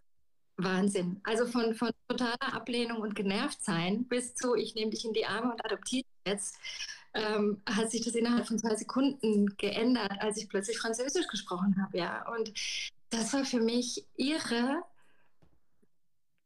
Wahnsinn. 0.64 1.20
Also 1.24 1.46
von, 1.46 1.76
von 1.76 1.92
totaler 2.08 2.54
Ablehnung 2.54 3.00
und 3.00 3.16
Genervtsein 3.16 4.06
bis 4.06 4.34
zu, 4.36 4.56
ich 4.56 4.76
nehme 4.76 4.92
dich 4.92 5.06
in 5.06 5.14
die 5.14 5.26
Arme 5.26 5.52
und 5.52 5.66
adoptiere 5.66 6.06
jetzt, 6.26 6.58
ähm, 7.14 7.62
hat 7.66 7.92
sich 7.92 8.04
das 8.04 8.16
innerhalb 8.16 8.48
von 8.48 8.58
zwei 8.58 8.76
Sekunden 8.76 9.58
geändert, 9.58 10.14
als 10.20 10.38
ich 10.38 10.50
plötzlich 10.50 10.78
Französisch 10.78 11.28
gesprochen 11.28 11.76
habe. 11.82 11.98
Ja. 11.98 12.28
Und 12.32 12.54
das 13.10 13.34
war 13.34 13.46
für 13.46 13.60
mich 13.60 14.06
irre, 14.16 14.84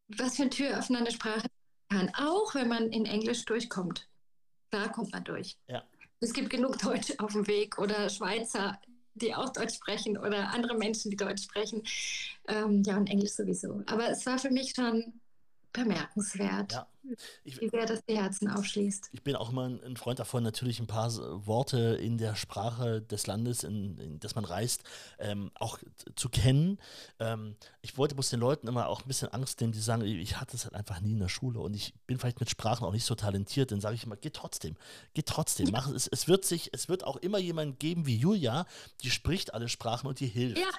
was 0.08 0.36
für 0.36 0.44
eine 0.44 0.52
Tür 0.52 0.84
eine 0.90 1.12
Sprache 1.12 1.48
kann, 1.90 2.12
auch 2.16 2.56
wenn 2.56 2.68
man 2.68 2.92
in 2.92 3.06
Englisch 3.06 3.46
durchkommt. 3.46 4.08
Da 4.70 4.88
kommt 4.88 5.12
man 5.12 5.24
durch. 5.24 5.56
Ja. 5.68 5.84
Es 6.20 6.34
gibt 6.34 6.50
genug 6.50 6.80
Deutsche 6.80 7.20
auf 7.20 7.34
dem 7.34 7.48
Weg 7.48 7.78
oder 7.78 8.10
Schweizer, 8.10 8.80
die 9.16 9.34
auch 9.34 9.50
Deutsch 9.50 9.76
sprechen 9.76 10.18
oder 10.18 10.50
andere 10.50 10.78
Menschen, 10.78 11.10
die 11.10 11.18
Deutsch 11.18 11.44
sprechen. 11.44 11.84
Ähm, 12.48 12.84
ja, 12.86 12.98
und 12.98 13.10
Englisch 13.10 13.32
sowieso. 13.32 13.82
Aber 13.88 14.10
es 14.10 14.26
war 14.26 14.38
für 14.38 14.52
mich 14.52 14.74
schon 14.76 15.20
bemerkenswert, 15.76 16.72
ja. 16.72 16.88
ich, 17.44 17.60
wie 17.62 17.70
sehr 17.70 17.86
das 17.86 18.04
die 18.06 18.18
Herzen 18.18 18.50
aufschließt. 18.50 19.10
Ich 19.12 19.24
bin 19.24 19.36
auch 19.36 19.52
immer 19.52 19.66
ein 19.66 19.98
Freund 19.98 20.20
davon, 20.20 20.44
natürlich 20.44 20.80
ein 20.80 20.88
paar 20.88 21.12
Worte 21.46 21.78
in 22.02 22.18
der 22.18 22.36
Sprache 22.36 23.02
des 23.02 23.28
Landes, 23.28 23.64
in, 23.64 23.98
in 23.98 24.20
das 24.20 24.36
man 24.36 24.46
reist, 24.46 24.84
ähm, 25.20 25.52
auch 25.56 25.80
zu 26.16 26.30
kennen. 26.30 26.80
Ähm, 27.20 27.56
ich 27.82 27.98
wollte 27.98 28.16
muss 28.16 28.30
den 28.30 28.40
Leuten 28.40 28.68
immer 28.68 28.88
auch 28.88 29.02
ein 29.02 29.08
bisschen 29.08 29.30
Angst 29.30 29.62
nehmen, 29.62 29.74
die 29.74 29.80
sagen, 29.80 30.04
ich 30.04 30.40
hatte 30.40 30.56
es 30.56 30.64
halt 30.64 30.76
einfach 30.76 31.02
nie 31.02 31.14
in 31.14 31.20
der 31.20 31.30
Schule 31.30 31.60
und 31.60 31.74
ich 31.74 31.94
bin 32.08 32.18
vielleicht 32.18 32.40
mit 32.40 32.50
Sprachen 32.50 32.86
auch 32.86 32.94
nicht 32.94 33.06
so 33.06 33.16
talentiert, 33.16 33.72
dann 33.72 33.82
sage 33.82 33.96
ich 33.96 34.04
immer, 34.04 34.16
geh 34.16 34.30
trotzdem, 34.30 34.76
geh 35.14 35.24
trotzdem, 35.24 35.70
mach 35.72 35.90
es. 35.90 36.08
Es 36.08 36.28
wird 36.28 36.46
sich, 36.46 36.70
es 36.74 36.90
wird 36.90 37.04
auch 37.04 37.18
immer 37.18 37.40
jemanden 37.40 37.78
geben 37.78 38.06
wie 38.06 38.16
Julia, 38.16 38.66
die 39.02 39.12
spricht 39.12 39.54
alle 39.54 39.70
Sprachen 39.70 40.08
und 40.08 40.20
die 40.20 40.28
hilft. 40.28 40.60
Ja. 40.60 40.70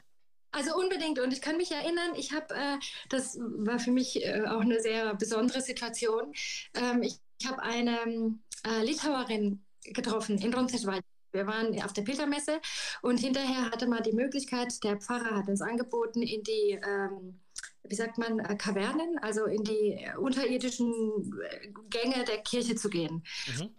Also 0.56 0.74
unbedingt. 0.74 1.18
Und 1.18 1.32
ich 1.32 1.42
kann 1.42 1.56
mich 1.56 1.70
erinnern, 1.70 2.14
ich 2.16 2.32
habe, 2.32 2.54
äh, 2.54 2.78
das 3.10 3.38
war 3.38 3.78
für 3.78 3.90
mich 3.90 4.24
äh, 4.24 4.42
auch 4.46 4.60
eine 4.60 4.80
sehr 4.80 5.14
besondere 5.14 5.60
Situation. 5.60 6.32
Ähm, 6.74 7.02
ich 7.02 7.20
ich 7.38 7.46
habe 7.46 7.62
eine 7.62 8.38
äh, 8.66 8.82
Litauerin 8.84 9.64
getroffen 9.84 10.38
in 10.38 10.54
Roncesvalles. 10.54 11.04
Wir 11.32 11.46
waren 11.46 11.80
auf 11.82 11.92
der 11.92 12.02
Pilgermesse 12.02 12.60
und 13.02 13.20
hinterher 13.20 13.70
hatte 13.70 13.86
man 13.86 14.02
die 14.02 14.12
Möglichkeit, 14.12 14.82
der 14.82 14.96
Pfarrer 14.96 15.36
hat 15.36 15.48
uns 15.48 15.60
angeboten, 15.60 16.22
in 16.22 16.42
die, 16.42 16.80
ähm, 16.82 17.40
wie 17.84 17.94
sagt 17.94 18.16
man, 18.16 18.38
äh, 18.38 18.56
Kavernen, 18.56 19.18
also 19.20 19.44
in 19.44 19.62
die 19.62 20.08
unterirdischen 20.18 21.38
äh, 21.42 21.68
Gänge 21.90 22.24
der 22.24 22.38
Kirche 22.38 22.74
zu 22.74 22.88
gehen. 22.88 23.22
Mhm. 23.58 23.74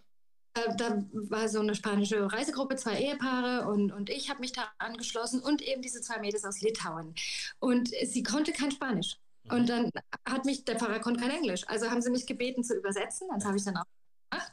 Äh, 0.54 0.76
da 0.76 1.04
war 1.12 1.48
so 1.48 1.60
eine 1.60 1.74
spanische 1.74 2.30
Reisegruppe, 2.32 2.76
zwei 2.76 3.00
Ehepaare 3.00 3.68
und, 3.68 3.92
und 3.92 4.10
ich 4.10 4.30
habe 4.30 4.40
mich 4.40 4.52
da 4.52 4.68
angeschlossen 4.78 5.40
und 5.40 5.62
eben 5.62 5.82
diese 5.82 6.00
zwei 6.00 6.18
Mädels 6.18 6.44
aus 6.44 6.60
Litauen. 6.60 7.14
Und 7.58 7.88
sie 7.88 8.22
konnte 8.22 8.52
kein 8.52 8.70
Spanisch. 8.70 9.16
Mhm. 9.44 9.50
Und 9.50 9.68
dann 9.68 9.90
hat 10.28 10.44
mich, 10.44 10.64
der 10.64 10.78
Pfarrer 10.78 11.00
konnte 11.00 11.20
kein 11.20 11.30
Englisch. 11.30 11.66
Also 11.68 11.90
haben 11.90 12.02
sie 12.02 12.10
mich 12.10 12.26
gebeten 12.26 12.64
zu 12.64 12.76
übersetzen. 12.76 13.28
Das 13.32 13.44
habe 13.44 13.56
ich 13.56 13.64
dann 13.64 13.76
auch 13.76 13.86
gemacht. 14.30 14.52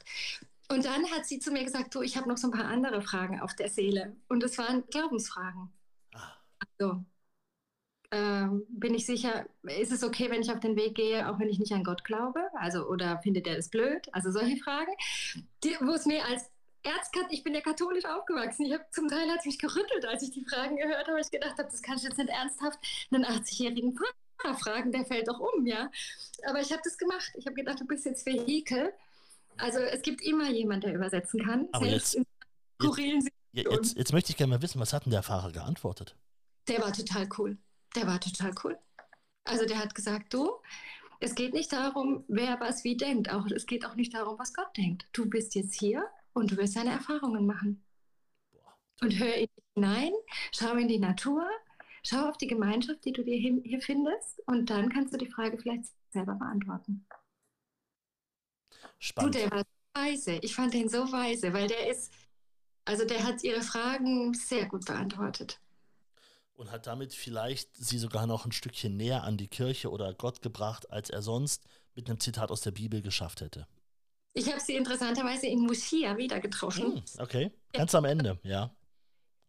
Und 0.68 0.84
dann 0.84 1.08
hat 1.12 1.26
sie 1.26 1.38
zu 1.38 1.52
mir 1.52 1.64
gesagt, 1.64 1.94
du, 1.94 2.02
ich 2.02 2.16
habe 2.16 2.28
noch 2.28 2.38
so 2.38 2.48
ein 2.48 2.52
paar 2.52 2.66
andere 2.66 3.00
Fragen 3.00 3.40
auf 3.40 3.54
der 3.54 3.68
Seele. 3.68 4.16
Und 4.28 4.42
es 4.42 4.58
waren 4.58 4.84
Glaubensfragen. 4.88 5.72
Ah. 6.14 6.32
Also, 6.78 7.04
ähm, 8.16 8.64
bin 8.68 8.94
ich 8.94 9.06
sicher, 9.06 9.46
ist 9.62 9.92
es 9.92 10.02
okay, 10.02 10.30
wenn 10.30 10.40
ich 10.40 10.50
auf 10.50 10.60
den 10.60 10.76
Weg 10.76 10.94
gehe, 10.94 11.28
auch 11.28 11.38
wenn 11.38 11.48
ich 11.48 11.58
nicht 11.58 11.72
an 11.72 11.84
Gott 11.84 12.04
glaube? 12.04 12.40
Also, 12.54 12.86
oder 12.86 13.18
findet 13.18 13.46
er 13.46 13.56
das 13.56 13.68
blöd? 13.68 14.08
Also 14.12 14.30
solche 14.30 14.56
Fragen, 14.56 14.92
wo 15.80 15.92
es 15.92 16.06
mir 16.06 16.24
als 16.24 16.50
Erzkat, 16.82 17.26
ich 17.30 17.42
bin 17.42 17.54
ja 17.54 17.60
katholisch 17.60 18.04
aufgewachsen. 18.04 18.66
Ich 18.66 18.72
habe 18.72 18.84
zum 18.92 19.08
Teil 19.08 19.28
hat 19.30 19.44
mich 19.44 19.58
gerüttelt, 19.58 20.06
als 20.06 20.22
ich 20.22 20.30
die 20.30 20.44
Fragen 20.44 20.76
gehört 20.76 21.08
habe. 21.08 21.20
Ich 21.20 21.30
gedacht 21.30 21.58
habe, 21.58 21.68
das 21.70 21.82
kann 21.82 21.96
ich 21.96 22.04
jetzt 22.04 22.18
nicht 22.18 22.30
ernsthaft 22.30 22.78
einen 23.10 23.24
80-jährigen 23.24 23.96
Pfarrer 23.96 24.56
fragen, 24.56 24.92
der 24.92 25.04
fällt 25.04 25.28
doch 25.28 25.40
um, 25.40 25.66
ja. 25.66 25.90
Aber 26.48 26.60
ich 26.60 26.70
habe 26.72 26.82
das 26.84 26.96
gemacht. 26.96 27.32
Ich 27.36 27.46
habe 27.46 27.54
gedacht, 27.54 27.80
du 27.80 27.86
bist 27.86 28.06
jetzt 28.06 28.24
Vehikel 28.24 28.92
also 29.58 29.78
es 29.78 30.02
gibt 30.02 30.22
immer 30.22 30.50
jemanden, 30.50 30.86
der 30.86 30.94
übersetzen 30.94 31.44
kann. 31.44 31.68
Aber 31.72 31.86
jetzt, 31.86 32.14
jetzt, 32.14 33.30
jetzt, 33.52 33.96
jetzt, 33.96 34.12
möchte 34.12 34.30
ich 34.30 34.36
gerne 34.36 34.54
mal 34.54 34.62
wissen, 34.62 34.80
was 34.80 34.92
hat 34.92 35.06
denn 35.06 35.12
der 35.12 35.22
Fahrer 35.22 35.52
geantwortet? 35.52 36.16
Der 36.68 36.80
war 36.80 36.92
total 36.92 37.28
cool. 37.38 37.56
Der 37.96 38.06
war 38.06 38.20
total 38.20 38.54
cool. 38.62 38.78
Also 39.44 39.64
der 39.64 39.78
hat 39.78 39.94
gesagt, 39.94 40.34
du, 40.34 40.50
es 41.18 41.34
geht 41.34 41.54
nicht 41.54 41.72
darum, 41.72 42.24
wer 42.28 42.60
was 42.60 42.84
wie 42.84 42.96
denkt. 42.96 43.32
Auch, 43.32 43.46
es 43.46 43.66
geht 43.66 43.86
auch 43.86 43.94
nicht 43.94 44.12
darum, 44.14 44.38
was 44.38 44.52
Gott 44.52 44.76
denkt. 44.76 45.08
Du 45.12 45.28
bist 45.28 45.54
jetzt 45.54 45.74
hier 45.74 46.06
und 46.34 46.50
du 46.50 46.56
wirst 46.58 46.76
deine 46.76 46.90
Erfahrungen 46.90 47.46
machen. 47.46 47.82
Und 49.00 49.18
hör 49.18 49.34
in 49.34 49.46
dich 49.46 49.64
hinein, 49.74 50.12
schau 50.52 50.74
in 50.74 50.88
die 50.88 50.98
Natur, 50.98 51.48
schau 52.02 52.28
auf 52.28 52.36
die 52.36 52.46
Gemeinschaft, 52.46 53.04
die 53.04 53.12
du 53.12 53.22
dir 53.22 53.36
hier 53.36 53.80
findest 53.80 54.40
und 54.46 54.70
dann 54.70 54.90
kannst 54.90 55.12
du 55.14 55.18
die 55.18 55.30
Frage 55.30 55.58
vielleicht 55.58 55.84
selber 56.10 56.34
beantworten. 56.34 57.06
Spannend. 58.98 59.34
Du, 59.34 59.38
der 59.38 59.50
war 59.50 59.62
weise. 59.94 60.32
Ich 60.42 60.54
fand 60.54 60.74
den 60.74 60.88
so 60.88 61.10
weise, 61.12 61.52
weil 61.52 61.68
der 61.68 61.90
ist, 61.90 62.12
also 62.84 63.04
der 63.06 63.24
hat 63.24 63.42
ihre 63.42 63.62
Fragen 63.62 64.34
sehr 64.34 64.66
gut 64.66 64.86
beantwortet. 64.86 65.60
Und 66.56 66.70
hat 66.70 66.86
damit 66.86 67.12
vielleicht 67.12 67.76
sie 67.76 67.98
sogar 67.98 68.26
noch 68.26 68.46
ein 68.46 68.52
Stückchen 68.52 68.96
näher 68.96 69.24
an 69.24 69.36
die 69.36 69.48
Kirche 69.48 69.90
oder 69.90 70.14
Gott 70.14 70.40
gebracht, 70.40 70.90
als 70.90 71.10
er 71.10 71.22
sonst 71.22 71.62
mit 71.94 72.08
einem 72.08 72.18
Zitat 72.18 72.50
aus 72.50 72.62
der 72.62 72.70
Bibel 72.70 73.02
geschafft 73.02 73.42
hätte. 73.42 73.66
Ich 74.32 74.50
habe 74.50 74.60
sie 74.60 74.74
interessanterweise 74.74 75.46
in 75.46 75.60
Muschia 75.60 76.16
wieder 76.16 76.40
getroffen. 76.40 76.96
Hm, 76.96 77.02
okay, 77.18 77.52
ganz 77.72 77.94
am 77.94 78.04
Ende, 78.04 78.38
ja. 78.42 78.70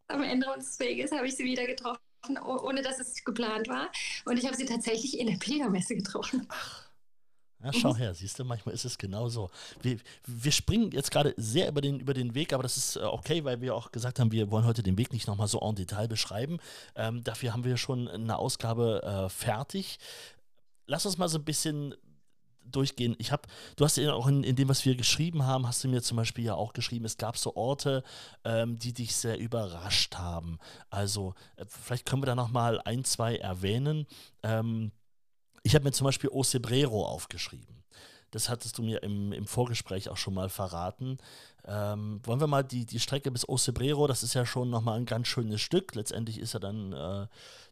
Am 0.08 0.24
Ende 0.24 0.48
unseres 0.54 0.80
Weges 0.80 1.12
habe 1.12 1.28
ich 1.28 1.36
sie 1.36 1.44
wieder 1.44 1.66
getroffen, 1.66 2.00
ohne 2.46 2.82
dass 2.82 3.00
es 3.00 3.24
geplant 3.24 3.68
war. 3.68 3.90
Und 4.26 4.38
ich 4.38 4.46
habe 4.46 4.56
sie 4.56 4.66
tatsächlich 4.66 5.20
in 5.20 5.28
der 5.28 5.38
Pilgermesse 5.38 5.96
getroffen. 5.96 6.46
Ach. 6.50 6.87
Ja, 7.64 7.74
schau 7.74 7.96
her, 7.96 8.14
siehst 8.14 8.38
du, 8.38 8.46
manchmal 8.46 8.76
ist 8.76 8.86
es 8.86 8.98
genau 8.98 9.30
so. 9.30 9.50
Wir, 9.82 9.98
wir 10.26 10.52
springen 10.52 10.92
jetzt 10.92 11.10
gerade 11.10 11.34
sehr 11.38 11.68
über 11.68 11.82
den, 11.82 12.00
über 12.00 12.14
den 12.14 12.36
Weg, 12.36 12.54
aber 12.54 12.64
das 12.64 12.78
ist 12.78 12.98
äh, 12.98 13.00
okay, 13.00 13.44
weil 13.44 13.62
wir 13.62 13.74
auch 13.74 13.92
gesagt 13.92 14.20
haben, 14.20 14.32
wir 14.32 14.52
wollen 14.52 14.66
heute 14.66 14.84
den 14.84 14.98
Weg 14.98 15.12
nicht 15.12 15.28
nochmal 15.28 15.48
so 15.48 15.60
en 15.60 15.76
Detail 15.76 16.08
beschreiben. 16.08 16.60
Ähm, 16.96 17.24
dafür 17.24 17.54
haben 17.54 17.64
wir 17.64 17.78
schon 17.78 18.08
eine 18.08 18.38
Ausgabe 18.38 19.02
äh, 19.04 19.30
fertig. 19.30 19.98
Lass 20.86 21.06
uns 21.06 21.18
mal 21.18 21.30
so 21.30 21.40
ein 21.40 21.46
bisschen 21.46 21.96
durchgehen. 22.72 23.16
Ich 23.18 23.32
habe, 23.32 23.44
du 23.76 23.86
hast 23.86 23.98
ja 23.98 24.14
auch 24.14 24.28
in, 24.28 24.44
in, 24.44 24.56
dem, 24.56 24.70
was 24.70 24.86
wir 24.86 24.96
geschrieben 24.96 25.44
haben, 25.44 25.68
hast 25.68 25.84
du 25.84 25.88
mir 25.88 26.02
zum 26.02 26.18
Beispiel 26.18 26.46
ja 26.46 26.54
auch 26.54 26.74
geschrieben, 26.74 27.06
es 27.06 27.18
gab 27.18 27.38
so 27.38 27.56
Orte, 27.56 28.04
ähm, 28.44 28.78
die 28.78 28.94
dich 28.94 29.16
sehr 29.16 29.40
überrascht 29.40 30.16
haben. 30.16 30.60
Also 30.90 31.34
äh, 31.56 31.66
vielleicht 31.68 32.06
können 32.06 32.22
wir 32.22 32.28
da 32.28 32.36
nochmal 32.36 32.82
ein, 32.82 33.04
zwei 33.04 33.38
erwähnen. 33.38 34.06
Ähm, 34.44 34.92
ich 35.68 35.76
habe 35.76 35.84
mir 35.84 35.92
zum 35.92 36.06
Beispiel 36.06 36.30
Ocebrero 36.30 37.06
aufgeschrieben. 37.06 37.84
Das 38.32 38.48
hattest 38.48 38.78
du 38.78 38.84
mir 38.84 39.04
im, 39.04 39.34
im 39.34 39.46
Vorgespräch 39.46 40.08
auch 40.10 40.16
schon 40.16 40.34
mal 40.34 40.48
verraten. 40.48 41.18
Ähm, 41.66 42.22
wollen 42.24 42.40
wir 42.40 42.48
mal 42.48 42.64
die, 42.64 42.86
die 42.86 43.02
Strecke 43.02 43.32
bis 43.32 43.48
Ocebrero, 43.48 44.08
das 44.08 44.24
ist 44.24 44.34
ja 44.34 44.46
schon 44.46 44.70
nochmal 44.70 44.98
ein 44.98 45.06
ganz 45.06 45.28
schönes 45.28 45.60
Stück. 45.60 45.94
Letztendlich 45.96 46.40
ist 46.40 46.54
ja 46.54 46.60
dann 46.62 46.94
äh, 46.94 47.28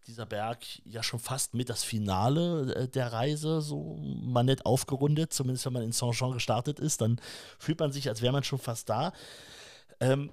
dieser 0.07 0.25
Berg 0.25 0.59
ja 0.83 1.03
schon 1.03 1.19
fast 1.19 1.53
mit 1.53 1.69
das 1.69 1.85
Finale 1.85 2.73
äh, 2.75 2.87
der 2.89 3.13
Reise, 3.13 3.61
so 3.61 3.95
mal 3.97 4.43
nett 4.43 4.65
aufgerundet, 4.65 5.31
zumindest 5.31 5.65
wenn 5.65 5.73
man 5.73 5.83
in 5.83 5.93
Saint-Jean 5.93 6.33
gestartet 6.33 6.79
ist, 6.79 6.99
dann 6.99 7.21
fühlt 7.59 7.79
man 7.79 7.93
sich, 7.93 8.09
als 8.09 8.21
wäre 8.21 8.33
man 8.33 8.43
schon 8.43 8.59
fast 8.59 8.89
da. 8.89 9.13
Ähm, 10.01 10.31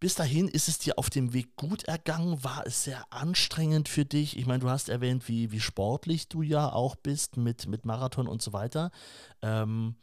bis 0.00 0.14
dahin 0.14 0.48
ist 0.48 0.68
es 0.68 0.78
dir 0.78 0.98
auf 0.98 1.10
dem 1.10 1.32
Weg 1.32 1.56
gut 1.56 1.84
ergangen? 1.84 2.42
War 2.44 2.66
es 2.66 2.84
sehr 2.84 3.04
anstrengend 3.10 3.88
für 3.88 4.04
dich? 4.04 4.36
Ich 4.36 4.46
meine, 4.46 4.60
du 4.60 4.70
hast 4.70 4.88
erwähnt, 4.88 5.28
wie, 5.28 5.50
wie 5.50 5.60
sportlich 5.60 6.28
du 6.28 6.42
ja 6.42 6.70
auch 6.70 6.96
bist 6.96 7.36
mit, 7.36 7.66
mit 7.66 7.84
Marathon 7.84 8.28
und 8.28 8.42
so 8.42 8.52
weiter. 8.52 8.90
Ähm, 9.42 9.96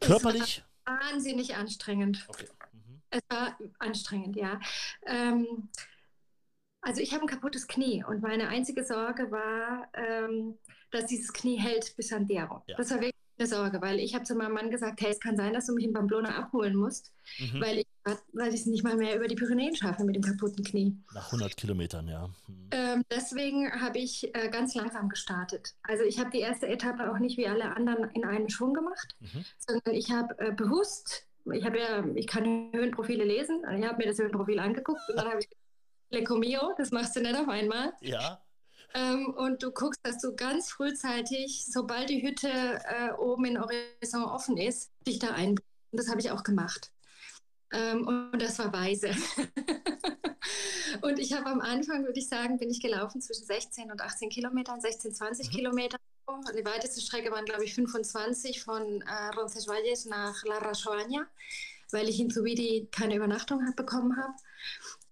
körperlich? 0.00 0.64
Wahnsinnig 0.84 1.56
anstrengend. 1.56 2.24
Okay. 2.28 2.48
Mhm. 2.72 3.02
Es 3.10 3.22
war 3.28 3.58
anstrengend, 3.78 4.36
ja. 4.36 4.60
Ähm, 5.06 5.68
also 6.80 7.00
ich 7.00 7.12
habe 7.12 7.24
ein 7.24 7.28
kaputtes 7.28 7.66
Knie 7.66 8.04
und 8.04 8.22
meine 8.22 8.48
einzige 8.48 8.84
Sorge 8.84 9.30
war, 9.30 9.88
ähm, 9.94 10.58
dass 10.90 11.06
dieses 11.06 11.32
Knie 11.32 11.56
hält 11.56 11.96
bis 11.96 12.12
an 12.12 12.26
Dero. 12.26 12.62
Ja. 12.66 12.76
Das 12.76 12.90
war 12.90 13.00
wirklich 13.00 13.14
eine 13.38 13.48
Sorge, 13.48 13.80
weil 13.80 13.98
ich 13.98 14.14
habe 14.14 14.24
zu 14.24 14.34
meinem 14.34 14.52
Mann 14.52 14.70
gesagt, 14.70 15.00
hey, 15.00 15.10
es 15.10 15.20
kann 15.20 15.36
sein, 15.36 15.54
dass 15.54 15.66
du 15.66 15.74
mich 15.74 15.84
in 15.84 15.92
Pamplona 15.92 16.36
abholen 16.36 16.76
musst, 16.76 17.12
mhm. 17.38 17.60
weil 17.60 17.78
ich 17.78 17.86
weil 18.32 18.54
ich 18.54 18.60
es 18.60 18.66
nicht 18.66 18.84
mal 18.84 18.96
mehr 18.96 19.16
über 19.16 19.28
die 19.28 19.34
Pyrenäen 19.34 19.74
schaffe 19.74 20.04
mit 20.04 20.16
dem 20.16 20.22
kaputten 20.22 20.64
Knie. 20.64 20.96
Nach 21.14 21.26
100 21.26 21.56
Kilometern, 21.56 22.08
ja. 22.08 22.28
Mhm. 22.46 22.68
Ähm, 22.70 23.02
deswegen 23.10 23.70
habe 23.80 23.98
ich 23.98 24.34
äh, 24.34 24.48
ganz 24.50 24.74
langsam 24.74 25.08
gestartet. 25.08 25.74
Also 25.82 26.04
ich 26.04 26.18
habe 26.18 26.30
die 26.30 26.40
erste 26.40 26.66
Etappe 26.66 27.10
auch 27.10 27.18
nicht 27.18 27.38
wie 27.38 27.46
alle 27.46 27.76
anderen 27.76 28.10
in 28.10 28.24
einem 28.24 28.48
Schwung 28.48 28.74
gemacht, 28.74 29.16
mhm. 29.20 29.44
sondern 29.58 29.94
ich 29.94 30.10
habe 30.10 30.38
äh, 30.38 30.52
bewusst, 30.52 31.26
ich 31.52 31.64
habe 31.64 31.78
ja, 31.78 32.04
ich 32.14 32.26
kann 32.26 32.70
Höhenprofile 32.72 33.24
lesen, 33.24 33.62
ich 33.76 33.84
habe 33.84 33.96
mir 33.98 34.06
das 34.06 34.18
Höhenprofil 34.18 34.58
angeguckt 34.58 35.00
und 35.08 35.16
dann 35.16 35.28
habe 35.28 35.40
ich 35.40 35.48
Lecco 36.10 36.36
Mio, 36.36 36.74
das 36.76 36.90
machst 36.90 37.16
du 37.16 37.20
nicht 37.20 37.36
auf 37.36 37.48
einmal. 37.48 37.92
Ja. 38.00 38.40
Ähm, 38.94 39.34
und 39.36 39.62
du 39.62 39.72
guckst, 39.72 40.00
dass 40.04 40.18
du 40.18 40.36
ganz 40.36 40.70
frühzeitig, 40.70 41.64
sobald 41.66 42.08
die 42.10 42.22
Hütte 42.22 42.48
äh, 42.48 43.12
oben 43.18 43.46
in 43.46 43.60
Horizont 43.60 44.26
offen 44.26 44.56
ist, 44.56 44.92
dich 45.06 45.18
da 45.18 45.30
einbringst. 45.30 45.64
Und 45.90 45.98
das 45.98 46.08
habe 46.08 46.20
ich 46.20 46.30
auch 46.30 46.44
gemacht. 46.44 46.92
Ähm, 47.72 48.06
und 48.06 48.40
das 48.40 48.58
war 48.58 48.72
weise. 48.72 49.10
und 51.02 51.18
ich 51.18 51.32
habe 51.32 51.46
am 51.46 51.60
Anfang, 51.60 52.04
würde 52.04 52.18
ich 52.18 52.28
sagen, 52.28 52.58
bin 52.58 52.70
ich 52.70 52.80
gelaufen 52.80 53.20
zwischen 53.20 53.44
16 53.44 53.90
und 53.90 54.00
18 54.00 54.28
Kilometern, 54.30 54.80
16, 54.80 55.14
20 55.14 55.48
mhm. 55.48 55.52
Kilometer. 55.52 55.98
Die 56.56 56.64
weiteste 56.64 57.00
Strecke 57.00 57.30
waren, 57.30 57.44
glaube 57.44 57.64
ich, 57.64 57.74
25 57.74 58.62
von 58.62 59.02
äh, 59.02 59.36
Roncesvalles 59.36 60.06
nach 60.06 60.42
La 60.44 60.58
Rajoaña, 60.58 61.26
weil 61.92 62.08
ich 62.08 62.18
in 62.18 62.30
Zubidi 62.30 62.88
keine 62.90 63.16
Übernachtung 63.16 63.66
hab, 63.66 63.76
bekommen 63.76 64.16
habe. 64.16 64.34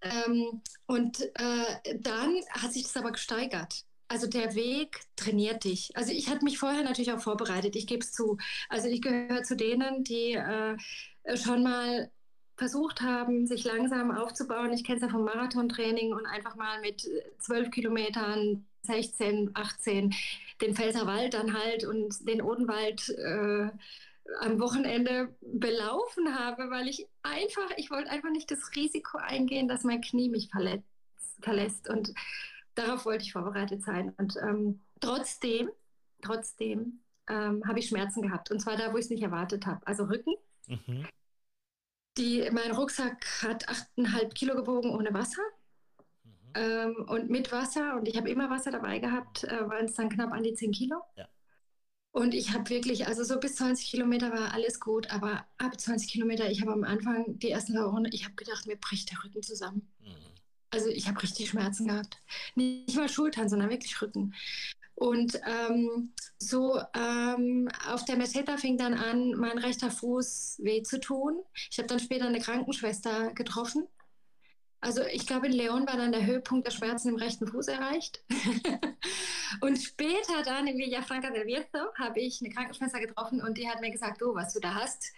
Ähm, 0.01 0.61
und 0.87 1.21
äh, 1.21 1.99
dann 1.99 2.35
hat 2.49 2.73
sich 2.73 2.83
das 2.83 2.97
aber 2.97 3.11
gesteigert. 3.11 3.85
Also 4.07 4.27
der 4.27 4.53
Weg 4.53 5.01
trainiert 5.15 5.63
dich. 5.63 5.95
Also 5.95 6.11
ich 6.11 6.29
hatte 6.29 6.43
mich 6.43 6.59
vorher 6.59 6.83
natürlich 6.83 7.11
auch 7.11 7.21
vorbereitet, 7.21 7.75
ich 7.75 7.87
gebe 7.87 8.03
es 8.03 8.11
zu. 8.11 8.37
Also 8.69 8.87
ich 8.87 9.01
gehöre 9.01 9.43
zu 9.43 9.55
denen, 9.55 10.03
die 10.03 10.33
äh, 10.33 10.77
schon 11.35 11.63
mal 11.63 12.11
versucht 12.55 13.01
haben, 13.01 13.47
sich 13.47 13.63
langsam 13.63 14.11
aufzubauen. 14.11 14.73
Ich 14.73 14.83
kenne 14.83 14.97
es 14.97 15.03
ja 15.03 15.09
vom 15.09 15.23
Marathontraining 15.23 16.13
und 16.13 16.25
einfach 16.25 16.55
mal 16.55 16.79
mit 16.81 17.09
zwölf 17.39 17.71
Kilometern, 17.71 18.65
16, 18.83 19.51
18 19.53 20.13
den 20.61 20.75
Pfälzerwald 20.75 21.33
dann 21.33 21.53
halt 21.53 21.85
und 21.85 22.27
den 22.27 22.41
Odenwald 22.41 23.09
äh, 23.09 23.69
am 24.39 24.59
Wochenende 24.59 25.35
belaufen 25.41 26.37
habe, 26.37 26.69
weil 26.69 26.87
ich 26.87 27.07
einfach, 27.23 27.69
ich 27.77 27.91
wollte 27.91 28.09
einfach 28.09 28.29
nicht 28.29 28.49
das 28.51 28.75
Risiko 28.75 29.17
eingehen, 29.17 29.67
dass 29.67 29.83
mein 29.83 30.01
Knie 30.01 30.29
mich 30.29 30.49
verletzt, 30.49 30.85
verlässt. 31.41 31.89
Und 31.89 32.13
darauf 32.75 33.05
wollte 33.05 33.23
ich 33.23 33.33
vorbereitet 33.33 33.83
sein. 33.83 34.13
Und 34.17 34.37
ähm, 34.37 34.79
trotzdem, 34.99 35.69
trotzdem 36.21 36.99
ähm, 37.27 37.63
habe 37.67 37.79
ich 37.79 37.87
Schmerzen 37.87 38.21
gehabt. 38.21 38.51
Und 38.51 38.59
zwar 38.59 38.77
da, 38.77 38.93
wo 38.93 38.97
ich 38.97 39.05
es 39.05 39.11
nicht 39.11 39.23
erwartet 39.23 39.65
habe. 39.65 39.85
Also 39.85 40.05
Rücken. 40.05 40.35
Mhm. 40.67 41.07
Die, 42.17 42.47
mein 42.51 42.71
Rucksack 42.71 43.25
hat 43.41 43.67
8,5 43.67 44.33
Kilo 44.33 44.55
gewogen 44.55 44.91
ohne 44.91 45.13
Wasser. 45.13 45.41
Mhm. 46.23 46.31
Ähm, 46.55 46.95
und 47.07 47.29
mit 47.29 47.51
Wasser, 47.51 47.95
und 47.95 48.07
ich 48.07 48.17
habe 48.17 48.29
immer 48.29 48.49
Wasser 48.49 48.71
dabei 48.71 48.99
gehabt, 48.99 49.43
äh, 49.45 49.67
waren 49.67 49.85
es 49.85 49.95
dann 49.95 50.09
knapp 50.09 50.31
an 50.31 50.43
die 50.43 50.53
10 50.53 50.71
Kilo. 50.71 51.01
Ja. 51.15 51.27
Und 52.11 52.35
ich 52.35 52.53
habe 52.53 52.69
wirklich, 52.69 53.07
also 53.07 53.23
so 53.23 53.39
bis 53.39 53.55
20 53.55 53.89
Kilometer 53.89 54.31
war 54.31 54.53
alles 54.53 54.79
gut, 54.79 55.09
aber 55.09 55.47
ab 55.57 55.79
20 55.79 56.11
Kilometer, 56.11 56.49
ich 56.51 56.61
habe 56.61 56.71
am 56.71 56.83
Anfang 56.83 57.39
die 57.39 57.49
ersten 57.49 57.73
Wochen, 57.73 58.05
ich 58.11 58.23
habe 58.23 58.35
gedacht, 58.35 58.67
mir 58.67 58.77
bricht 58.77 59.09
der 59.09 59.23
Rücken 59.23 59.41
zusammen. 59.41 59.91
Mhm. 59.99 60.13
Also 60.69 60.89
ich 60.89 61.07
habe 61.07 61.21
richtig 61.23 61.49
Schmerzen 61.49 61.87
gehabt. 61.87 62.17
Nicht 62.53 62.95
mal 62.95 63.09
Schultern, 63.09 63.49
sondern 63.49 63.71
wirklich 63.71 63.99
Rücken. 63.99 64.35
Und 64.95 65.39
ähm, 65.45 66.13
so 66.37 66.79
ähm, 66.95 67.69
auf 67.91 68.05
der 68.05 68.15
Meseta 68.15 68.57
fing 68.57 68.77
dann 68.77 68.93
an, 68.93 69.31
mein 69.31 69.57
rechter 69.57 69.89
Fuß 69.89 70.59
weh 70.63 70.83
zu 70.83 70.99
tun. 70.99 71.41
Ich 71.71 71.77
habe 71.77 71.87
dann 71.87 71.99
später 71.99 72.25
eine 72.25 72.39
Krankenschwester 72.39 73.33
getroffen. 73.33 73.87
Also 74.81 75.01
ich 75.03 75.25
glaube, 75.25 75.47
in 75.47 75.53
Leon 75.53 75.87
war 75.87 75.95
dann 75.95 76.11
der 76.11 76.25
Höhepunkt 76.25 76.67
der 76.67 76.71
Schmerzen 76.71 77.07
im 77.09 77.15
rechten 77.15 77.47
Fuß 77.47 77.69
erreicht. 77.69 78.21
und 79.61 79.77
später 79.77 80.43
dann 80.43 80.67
in 80.67 80.77
Villafranca 80.77 81.29
del 81.31 81.45
Viejo 81.45 81.63
habe 81.97 82.19
ich 82.19 82.41
eine 82.41 82.53
Krankenschwester 82.53 82.99
getroffen 82.99 83.41
und 83.41 83.57
die 83.57 83.69
hat 83.69 83.79
mir 83.79 83.91
gesagt, 83.91 84.21
oh, 84.21 84.35
was 84.35 84.53
du 84.53 84.59
da 84.59 84.75
hast, 84.75 85.13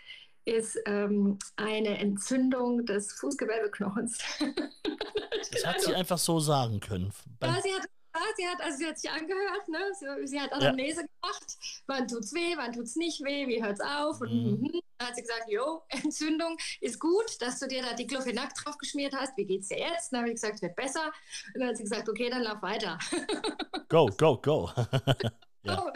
ist 0.46 0.80
ähm, 0.86 1.40
eine 1.56 1.98
Entzündung 1.98 2.86
des 2.86 3.14
Fußgewölbeknochens. 3.14 4.20
das 5.52 5.66
hat 5.66 5.82
sie 5.82 5.96
einfach 5.96 6.20
so 6.20 6.40
sagen 6.40 6.80
können. 6.80 7.12
Ja, 7.42 7.60
sie 7.62 7.74
hat 7.74 7.88
sie 8.36 8.48
hat, 8.48 8.62
also 8.62 8.78
sie 8.78 8.88
hat 8.88 9.00
sich 9.00 9.10
angehört, 9.10 9.68
ne? 9.68 9.80
sie, 9.94 10.28
sie 10.28 10.40
hat 10.40 10.54
Anamnese 10.54 11.02
ja. 11.02 11.08
gemacht, 11.22 11.58
wann 11.88 12.08
tut's 12.08 12.34
weh, 12.34 12.56
wann 12.58 12.74
tut's 12.74 12.96
nicht 12.96 13.24
weh, 13.24 13.48
wie 13.48 13.64
hört's 13.64 13.82
auf 13.82 14.22
und 14.22 14.32
mhm. 14.32 14.62
Mhm. 14.62 14.82
dann 14.98 15.08
hat 15.08 15.16
sie 15.16 15.22
gesagt, 15.22 15.46
jo, 15.50 15.84
Entzündung 15.90 16.58
ist 16.82 17.00
gut, 17.00 17.42
dass 17.42 17.60
du 17.60 17.68
dir 17.68 17.82
da 17.82 17.94
die 17.94 18.06
Diclofenac 18.06 18.54
drauf 18.56 18.78
geschmiert 18.78 19.14
hast, 19.14 19.36
wie 19.38 19.46
geht's 19.46 19.68
dir 19.68 19.80
jetzt? 19.80 20.12
Dann 20.12 20.22
habe 20.22 20.30
ich 20.30 20.36
gesagt, 20.36 20.56
es 20.56 20.62
wird 20.62 20.76
besser 20.76 21.12
und 21.54 21.60
dann 21.60 21.70
hat 21.70 21.78
sie 21.78 21.84
gesagt, 21.84 22.08
okay, 22.10 22.30
dann 22.30 22.44
lauf 22.44 22.62
weiter. 22.62 22.98
Go, 23.90 24.08
go, 24.18 24.38
go. 24.38 24.72
ja. 25.64 25.86
oh, 25.86 25.92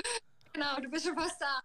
genau, 0.54 0.80
du 0.80 0.90
bist 0.90 1.06
schon 1.06 1.16
fast 1.16 1.42
da. 1.42 1.62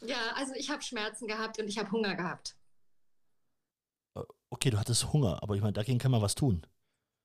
ja, 0.00 0.32
also 0.34 0.52
ich 0.54 0.68
habe 0.68 0.82
Schmerzen 0.82 1.28
gehabt 1.28 1.60
und 1.60 1.68
ich 1.68 1.78
habe 1.78 1.90
Hunger 1.92 2.16
gehabt. 2.16 2.56
Okay, 4.50 4.70
du 4.70 4.78
hattest 4.78 5.12
Hunger, 5.12 5.40
aber 5.42 5.54
ich 5.54 5.60
meine, 5.60 5.74
dagegen 5.74 5.98
kann 5.98 6.10
man 6.10 6.22
was 6.22 6.34
tun. 6.34 6.66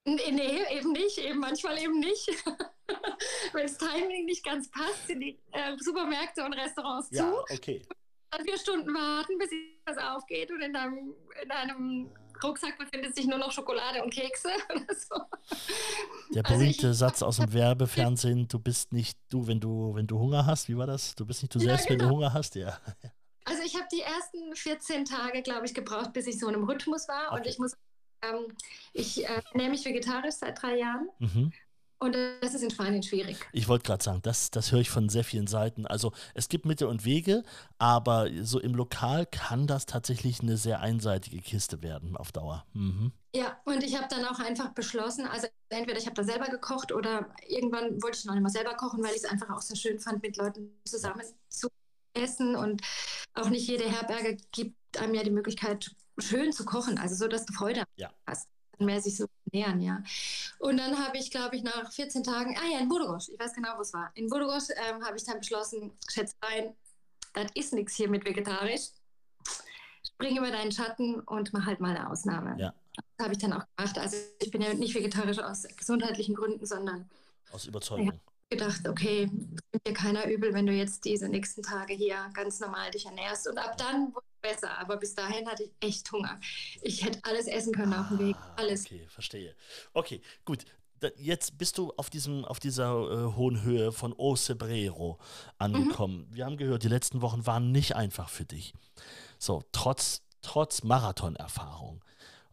Nee, 0.05 0.31
nee, 0.31 0.77
eben 0.77 0.91
nicht, 0.91 1.17
eben 1.17 1.39
manchmal 1.39 1.77
eben 1.79 1.99
nicht. 1.99 2.27
Wenn 3.53 3.67
das 3.67 3.77
Timing 3.77 4.25
nicht 4.25 4.43
ganz 4.43 4.69
passt, 4.69 5.07
sind 5.07 5.21
die 5.21 5.39
äh, 5.51 5.77
Supermärkte 5.79 6.43
und 6.43 6.53
Restaurants 6.53 7.09
ja, 7.11 7.31
zu. 7.31 7.55
okay. 7.55 7.81
Dann 8.29 8.43
vier 8.43 8.57
Stunden 8.57 8.93
warten, 8.93 9.37
bis 9.37 9.49
was 9.85 9.97
aufgeht 9.97 10.51
und 10.51 10.61
in 10.61 10.73
deinem, 10.73 11.13
in 11.41 11.49
deinem 11.49 12.11
Rucksack 12.43 12.77
befindet 12.77 13.15
sich 13.15 13.27
nur 13.27 13.37
noch 13.37 13.51
Schokolade 13.51 14.03
und 14.03 14.13
Kekse 14.13 14.49
oder 14.75 14.93
so. 14.93 15.15
Der 16.33 16.45
also 16.45 16.57
berühmte 16.57 16.87
also 16.87 16.99
Satz 16.99 17.21
aus 17.21 17.37
dem 17.37 17.53
Werbefernsehen, 17.53 18.47
du 18.49 18.59
bist 18.59 18.91
nicht 18.91 19.17
du, 19.29 19.47
wenn 19.47 19.61
du, 19.61 19.95
wenn 19.95 20.07
du 20.07 20.19
Hunger 20.19 20.45
hast, 20.45 20.67
wie 20.67 20.77
war 20.77 20.87
das? 20.87 21.15
Du 21.15 21.25
bist 21.25 21.43
nicht 21.43 21.55
du 21.55 21.59
selbst, 21.59 21.89
ja, 21.89 21.89
genau. 21.89 21.91
wenn 21.91 21.97
du 21.99 22.05
genau. 22.05 22.15
Hunger 22.15 22.33
hast, 22.33 22.55
ja. 22.55 22.77
Also 23.45 23.63
ich 23.63 23.75
habe 23.75 23.87
die 23.91 24.01
ersten 24.01 24.55
14 24.55 25.05
Tage, 25.05 25.41
glaube 25.41 25.65
ich, 25.65 25.73
gebraucht, 25.73 26.11
bis 26.11 26.27
ich 26.27 26.39
so 26.39 26.47
in 26.49 26.55
einem 26.55 26.63
Rhythmus 26.65 27.07
war. 27.07 27.27
Okay. 27.27 27.37
Und 27.37 27.47
ich 27.47 27.59
muss 27.59 27.73
ähm, 28.23 28.55
ich 28.93 29.23
äh, 29.23 29.41
ernähre 29.51 29.71
mich 29.71 29.85
vegetarisch 29.85 30.35
seit 30.35 30.61
drei 30.61 30.77
Jahren. 30.77 31.09
Mhm. 31.19 31.51
Und 32.03 32.17
das 32.41 32.53
ist 32.53 32.61
in 32.61 32.69
Spanien 32.69 33.01
schwierig. 33.01 33.37
Ich 33.53 33.69
wollte 33.69 33.85
gerade 33.85 34.03
sagen, 34.03 34.19
das, 34.23 34.51
das 34.51 34.73
höre 34.73 34.81
ich 34.81 34.89
von 34.89 35.07
sehr 35.07 35.23
vielen 35.23 35.47
Seiten. 35.47 35.87
Also 35.87 36.11
es 36.33 36.49
gibt 36.49 36.65
Mittel 36.65 36.87
und 36.87 37.05
Wege, 37.05 37.43
aber 37.77 38.27
so 38.41 38.59
im 38.59 38.75
Lokal 38.75 39.25
kann 39.25 39.67
das 39.67 39.85
tatsächlich 39.85 40.41
eine 40.41 40.57
sehr 40.57 40.81
einseitige 40.81 41.39
Kiste 41.39 41.81
werden 41.81 42.17
auf 42.17 42.33
Dauer. 42.33 42.65
Mhm. 42.73 43.13
Ja, 43.33 43.57
und 43.63 43.83
ich 43.83 43.95
habe 43.95 44.07
dann 44.09 44.25
auch 44.25 44.39
einfach 44.39 44.73
beschlossen, 44.73 45.25
also 45.25 45.47
entweder 45.69 45.97
ich 45.97 46.05
habe 46.05 46.15
da 46.15 46.25
selber 46.25 46.47
gekocht 46.49 46.91
oder 46.91 47.33
irgendwann 47.47 48.03
wollte 48.03 48.17
ich 48.17 48.25
noch 48.25 48.33
nicht 48.33 48.43
mal 48.43 48.49
selber 48.49 48.73
kochen, 48.73 49.01
weil 49.01 49.11
ich 49.11 49.23
es 49.23 49.25
einfach 49.25 49.49
auch 49.49 49.61
sehr 49.61 49.77
schön 49.77 49.97
fand, 49.97 50.21
mit 50.21 50.35
Leuten 50.35 50.71
zusammen 50.83 51.23
zu 51.47 51.69
essen. 52.13 52.57
Und 52.57 52.81
auch 53.33 53.49
nicht 53.49 53.65
jede 53.65 53.89
Herberge 53.89 54.35
gibt 54.51 54.75
einem 54.97 55.13
ja 55.13 55.23
die 55.23 55.31
Möglichkeit, 55.31 55.95
schön 56.17 56.51
zu 56.51 56.65
kochen, 56.65 56.97
also 56.97 57.15
so, 57.15 57.27
dass 57.27 57.45
du 57.45 57.53
Freude 57.53 57.83
ja. 57.95 58.11
hast. 58.27 58.47
Mehr 58.79 58.99
sich 59.01 59.17
so 59.17 59.27
nähern, 59.51 59.79
ja. 59.81 60.03
Und 60.57 60.77
dann 60.77 60.97
habe 60.97 61.17
ich, 61.17 61.29
glaube 61.29 61.55
ich, 61.55 61.63
nach 61.63 61.91
14 61.91 62.23
Tagen, 62.23 62.57
ah 62.57 62.67
ja, 62.71 62.79
in 62.79 62.89
Burgos, 62.89 63.29
ich 63.29 63.39
weiß 63.39 63.53
genau, 63.53 63.77
wo 63.77 63.81
es 63.81 63.93
war. 63.93 64.11
In 64.15 64.27
Burgos 64.29 64.69
ähm, 64.71 65.05
habe 65.05 65.15
ich 65.15 65.23
dann 65.23 65.37
beschlossen, 65.39 65.91
Schätzlein, 66.09 66.75
das 67.33 67.51
ist 67.53 67.73
nichts 67.73 67.95
hier 67.95 68.09
mit 68.09 68.25
vegetarisch. 68.25 68.89
Spring 70.05 70.37
über 70.37 70.51
deinen 70.51 70.71
Schatten 70.71 71.19
und 71.21 71.53
mach 71.53 71.65
halt 71.65 71.79
mal 71.79 71.95
eine 71.95 72.09
Ausnahme. 72.09 72.55
Ja. 72.59 72.73
Das 72.95 73.25
habe 73.25 73.33
ich 73.33 73.39
dann 73.39 73.53
auch 73.53 73.65
gemacht. 73.75 73.97
Also 73.97 74.17
ich 74.39 74.51
bin 74.51 74.61
ja 74.61 74.73
nicht 74.73 74.95
vegetarisch 74.95 75.39
aus 75.39 75.63
gesundheitlichen 75.77 76.35
Gründen, 76.35 76.65
sondern 76.65 77.09
aus 77.51 77.65
Überzeugung. 77.65 78.07
Ja, 78.07 78.13
gedacht, 78.49 78.87
okay, 78.87 79.29
nimmt 79.31 79.87
dir 79.87 79.93
keiner 79.93 80.27
übel, 80.27 80.53
wenn 80.53 80.65
du 80.65 80.73
jetzt 80.73 81.05
diese 81.05 81.27
nächsten 81.27 81.63
Tage 81.63 81.93
hier 81.93 82.29
ganz 82.33 82.59
normal 82.59 82.91
dich 82.91 83.05
ernährst. 83.05 83.47
Und 83.47 83.57
ab 83.57 83.77
dann 83.77 84.13
wurde 84.13 84.25
es 84.41 84.51
besser. 84.51 84.77
Aber 84.77 84.97
bis 84.97 85.15
dahin 85.15 85.47
hatte 85.47 85.63
ich 85.63 85.71
echt 85.79 86.11
Hunger. 86.11 86.39
Ich 86.81 87.03
hätte 87.03 87.19
alles 87.23 87.47
essen 87.47 87.73
können 87.73 87.93
ah, 87.93 88.01
auf 88.01 88.07
dem 88.09 88.19
Weg. 88.19 88.35
Ah, 88.37 88.53
alles. 88.57 88.85
Okay, 88.85 89.05
verstehe. 89.07 89.55
Okay, 89.93 90.21
gut. 90.45 90.65
Jetzt 91.17 91.57
bist 91.57 91.77
du 91.77 91.91
auf, 91.97 92.09
diesem, 92.09 92.45
auf 92.45 92.61
dieser 92.61 92.93
äh, 92.93 93.35
hohen 93.35 93.61
Höhe 93.61 93.91
von 93.91 94.13
Ocebrero 94.13 95.19
angekommen. 95.57 96.27
Mhm. 96.29 96.35
Wir 96.35 96.45
haben 96.45 96.55
gehört, 96.55 96.83
die 96.83 96.87
letzten 96.87 97.21
Wochen 97.21 97.45
waren 97.45 97.73
nicht 97.73 97.97
einfach 97.97 98.29
für 98.29 98.45
dich. 98.45 98.73
So, 99.37 99.63
trotz, 99.73 100.21
trotz 100.41 100.83
Marathonerfahrung. 100.83 102.01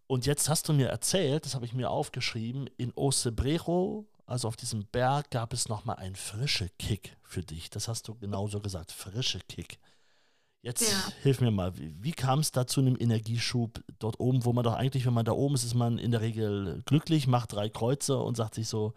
Und 0.09 0.27
jetzt 0.27 0.49
hast 0.49 0.69
du 0.69 0.73
mir 0.73 0.89
erzählt, 0.89 1.45
das 1.45 1.55
habe 1.55 1.65
ich 1.65 1.75
mir 1.75 1.91
aufgeschrieben, 1.91 2.69
in 2.77 2.93
Ocebrero 2.97 4.09
also 4.31 4.47
auf 4.47 4.57
diesem 4.57 4.87
Berg 4.87 5.31
gab 5.31 5.53
es 5.53 5.69
nochmal 5.69 5.97
einen 5.97 6.15
frische 6.15 6.69
Kick 6.79 7.17
für 7.23 7.43
dich. 7.43 7.69
Das 7.69 7.89
hast 7.89 8.07
du 8.07 8.15
genauso 8.15 8.61
gesagt, 8.61 8.93
frische 8.93 9.41
Kick. 9.49 9.79
Jetzt 10.63 10.83
ja. 10.83 11.13
hilf 11.23 11.41
mir 11.41 11.51
mal, 11.51 11.77
wie, 11.77 11.97
wie 12.01 12.13
kam 12.13 12.39
es 12.39 12.53
da 12.53 12.67
zu 12.67 12.81
einem 12.81 12.97
Energieschub 12.99 13.83
dort 13.99 14.21
oben, 14.21 14.45
wo 14.45 14.53
man 14.53 14.63
doch 14.63 14.75
eigentlich, 14.75 15.05
wenn 15.05 15.15
man 15.15 15.25
da 15.25 15.33
oben 15.33 15.57
ist, 15.57 15.65
ist 15.65 15.75
man 15.75 15.99
in 15.99 16.13
der 16.13 16.21
Regel 16.21 16.83
glücklich, 16.85 17.27
macht 17.27 17.55
drei 17.55 17.69
Kreuze 17.71 18.19
und 18.19 18.37
sagt 18.37 18.55
sich 18.55 18.69
so, 18.69 18.95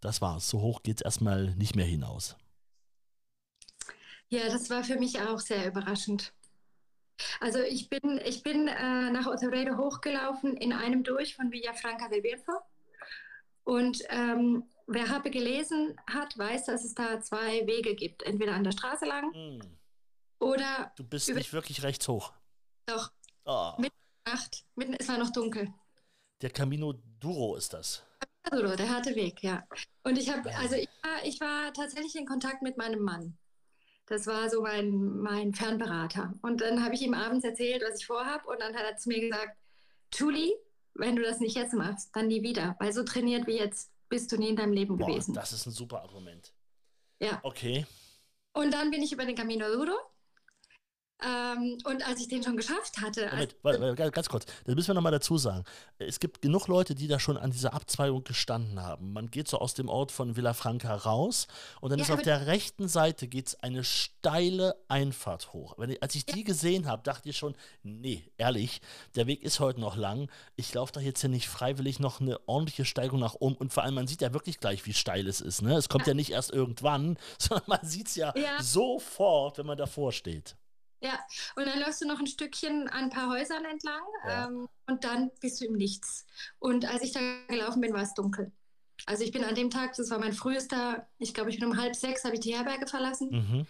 das 0.00 0.20
war's, 0.20 0.48
so 0.48 0.60
hoch 0.60 0.82
geht 0.82 0.98
es 0.98 1.04
erstmal 1.04 1.54
nicht 1.56 1.74
mehr 1.74 1.86
hinaus. 1.86 2.36
Ja, 4.28 4.44
das 4.50 4.70
war 4.70 4.84
für 4.84 5.00
mich 5.00 5.20
auch 5.20 5.40
sehr 5.40 5.66
überraschend. 5.66 6.32
Also 7.40 7.58
ich 7.58 7.88
bin, 7.88 8.20
ich 8.24 8.44
bin 8.44 8.68
äh, 8.68 9.10
nach 9.10 9.26
Oteredo 9.26 9.78
hochgelaufen 9.78 10.56
in 10.56 10.72
einem 10.72 11.02
durch 11.02 11.34
von 11.34 11.50
Villafranca 11.50 12.08
del 12.08 12.22
Bierzo 12.22 12.52
und 13.68 14.02
ähm, 14.08 14.64
wer 14.86 15.10
Happe 15.10 15.30
gelesen 15.30 15.94
hat, 16.06 16.38
weiß, 16.38 16.64
dass 16.64 16.86
es 16.86 16.94
da 16.94 17.20
zwei 17.20 17.66
Wege 17.66 17.94
gibt. 17.94 18.22
Entweder 18.22 18.54
an 18.54 18.64
der 18.64 18.72
Straße 18.72 19.04
lang 19.04 19.30
mm. 19.30 19.60
oder. 20.38 20.90
Du 20.96 21.04
bist 21.04 21.28
nicht 21.34 21.52
wirklich 21.52 21.82
rechts 21.82 22.08
hoch. 22.08 22.32
Doch. 22.86 23.12
Oh. 23.44 23.72
Mitten 23.76 23.94
Nacht. 24.26 24.64
Mitten, 24.74 24.94
es 24.94 25.06
war 25.06 25.18
noch 25.18 25.30
dunkel. 25.30 25.68
Der 26.40 26.48
Camino 26.48 26.94
Duro 27.20 27.56
ist 27.56 27.74
das. 27.74 28.02
Duro, 28.50 28.74
der 28.74 28.88
harte 28.88 29.14
Weg, 29.14 29.42
ja. 29.42 29.62
Und 30.02 30.16
ich 30.16 30.30
habe, 30.30 30.50
also 30.56 30.76
ich 30.76 30.88
war, 31.02 31.24
ich 31.24 31.38
war 31.38 31.72
tatsächlich 31.74 32.16
in 32.16 32.24
Kontakt 32.24 32.62
mit 32.62 32.78
meinem 32.78 33.02
Mann. 33.02 33.36
Das 34.06 34.26
war 34.26 34.48
so 34.48 34.62
mein, 34.62 35.18
mein 35.18 35.52
Fernberater. 35.52 36.32
Und 36.40 36.62
dann 36.62 36.82
habe 36.82 36.94
ich 36.94 37.02
ihm 37.02 37.12
abends 37.12 37.44
erzählt, 37.44 37.82
was 37.86 38.00
ich 38.00 38.06
vorhabe. 38.06 38.48
Und 38.48 38.62
dann 38.62 38.74
hat 38.74 38.84
er 38.84 38.96
zu 38.96 39.10
mir 39.10 39.20
gesagt, 39.20 39.58
Julie, 40.14 40.54
wenn 40.94 41.16
du 41.16 41.22
das 41.22 41.40
nicht 41.40 41.56
jetzt 41.56 41.74
machst, 41.74 42.10
dann 42.14 42.28
nie 42.28 42.42
wieder. 42.42 42.76
Weil 42.78 42.92
so 42.92 43.02
trainiert 43.02 43.46
wie 43.46 43.56
jetzt 43.56 43.90
bist 44.08 44.32
du 44.32 44.36
nie 44.36 44.48
in 44.48 44.56
deinem 44.56 44.72
Leben 44.72 44.96
Boah, 44.96 45.06
gewesen. 45.06 45.34
Das 45.34 45.52
ist 45.52 45.66
ein 45.66 45.72
super 45.72 46.02
Argument. 46.02 46.52
Ja. 47.20 47.40
Okay. 47.42 47.86
Und 48.52 48.72
dann 48.72 48.90
bin 48.90 49.02
ich 49.02 49.12
über 49.12 49.24
den 49.24 49.34
Camino 49.34 49.66
Duro 49.68 49.96
ähm, 51.20 51.78
und 51.84 52.06
als 52.06 52.20
ich 52.20 52.28
den 52.28 52.44
schon 52.44 52.56
geschafft 52.56 53.00
hatte. 53.00 53.28
Moment, 53.32 53.56
warte, 53.62 54.10
ganz 54.12 54.28
kurz, 54.28 54.46
das 54.64 54.74
müssen 54.74 54.88
wir 54.88 54.94
nochmal 54.94 55.10
dazu 55.10 55.36
sagen. 55.36 55.64
Es 55.98 56.20
gibt 56.20 56.42
genug 56.42 56.68
Leute, 56.68 56.94
die 56.94 57.08
da 57.08 57.18
schon 57.18 57.36
an 57.36 57.50
dieser 57.50 57.74
Abzweigung 57.74 58.22
gestanden 58.22 58.80
haben. 58.80 59.12
Man 59.12 59.28
geht 59.28 59.48
so 59.48 59.58
aus 59.58 59.74
dem 59.74 59.88
Ort 59.88 60.12
von 60.12 60.36
Villafranca 60.36 60.94
raus 60.94 61.48
und 61.80 61.90
dann 61.90 61.98
ja, 61.98 62.04
ist 62.04 62.12
auf 62.12 62.22
der 62.22 62.46
rechten 62.46 62.86
Seite 62.86 63.26
geht's 63.26 63.56
eine 63.56 63.82
steile 63.82 64.76
Einfahrt 64.86 65.52
hoch. 65.52 65.76
Ich, 65.88 66.02
als 66.02 66.14
ich 66.14 66.24
ja. 66.28 66.34
die 66.34 66.44
gesehen 66.44 66.86
habe, 66.86 67.02
dachte 67.02 67.28
ich 67.28 67.36
schon, 67.36 67.56
nee, 67.82 68.24
ehrlich, 68.36 68.80
der 69.16 69.26
Weg 69.26 69.42
ist 69.42 69.58
heute 69.58 69.80
noch 69.80 69.96
lang. 69.96 70.30
Ich 70.54 70.72
laufe 70.72 70.92
da 70.92 71.00
jetzt 71.00 71.20
hier 71.20 71.30
nicht 71.30 71.48
freiwillig 71.48 71.98
noch 71.98 72.20
eine 72.20 72.38
ordentliche 72.46 72.84
Steigung 72.84 73.18
nach 73.18 73.34
oben 73.34 73.56
und 73.56 73.72
vor 73.72 73.82
allem, 73.82 73.94
man 73.94 74.06
sieht 74.06 74.22
ja 74.22 74.32
wirklich 74.32 74.60
gleich, 74.60 74.86
wie 74.86 74.94
steil 74.94 75.26
es 75.26 75.40
ist. 75.40 75.62
Ne? 75.62 75.74
Es 75.76 75.88
kommt 75.88 76.06
ja, 76.06 76.12
ja 76.12 76.14
nicht 76.14 76.30
erst 76.30 76.52
irgendwann, 76.52 77.18
sondern 77.38 77.66
man 77.66 77.80
sieht 77.82 78.06
es 78.06 78.14
ja, 78.14 78.32
sofort, 78.60 79.58
wenn 79.58 79.66
man 79.66 79.78
davor 79.78 80.12
steht. 80.12 80.54
Ja, 81.00 81.18
und 81.54 81.66
dann 81.66 81.78
läufst 81.80 82.02
du 82.02 82.06
noch 82.06 82.18
ein 82.18 82.26
Stückchen 82.26 82.88
an 82.88 83.04
ein 83.04 83.10
paar 83.10 83.30
Häusern 83.30 83.64
entlang 83.64 84.02
ja. 84.26 84.46
ähm, 84.46 84.68
und 84.86 85.04
dann 85.04 85.30
bist 85.40 85.60
du 85.60 85.66
im 85.66 85.74
Nichts. 85.74 86.26
Und 86.58 86.86
als 86.86 87.02
ich 87.02 87.12
da 87.12 87.20
gelaufen 87.48 87.80
bin, 87.80 87.92
war 87.92 88.02
es 88.02 88.14
dunkel. 88.14 88.50
Also 89.06 89.22
ich 89.22 89.30
bin 89.30 89.44
an 89.44 89.54
dem 89.54 89.70
Tag, 89.70 89.94
das 89.94 90.10
war 90.10 90.18
mein 90.18 90.32
frühester, 90.32 91.06
ich 91.18 91.34
glaube, 91.34 91.50
ich 91.50 91.60
bin 91.60 91.68
um 91.68 91.76
halb 91.76 91.94
sechs, 91.94 92.24
habe 92.24 92.34
ich 92.34 92.40
die 92.40 92.54
Herberge 92.54 92.86
verlassen. 92.86 93.30
Mhm. 93.30 93.66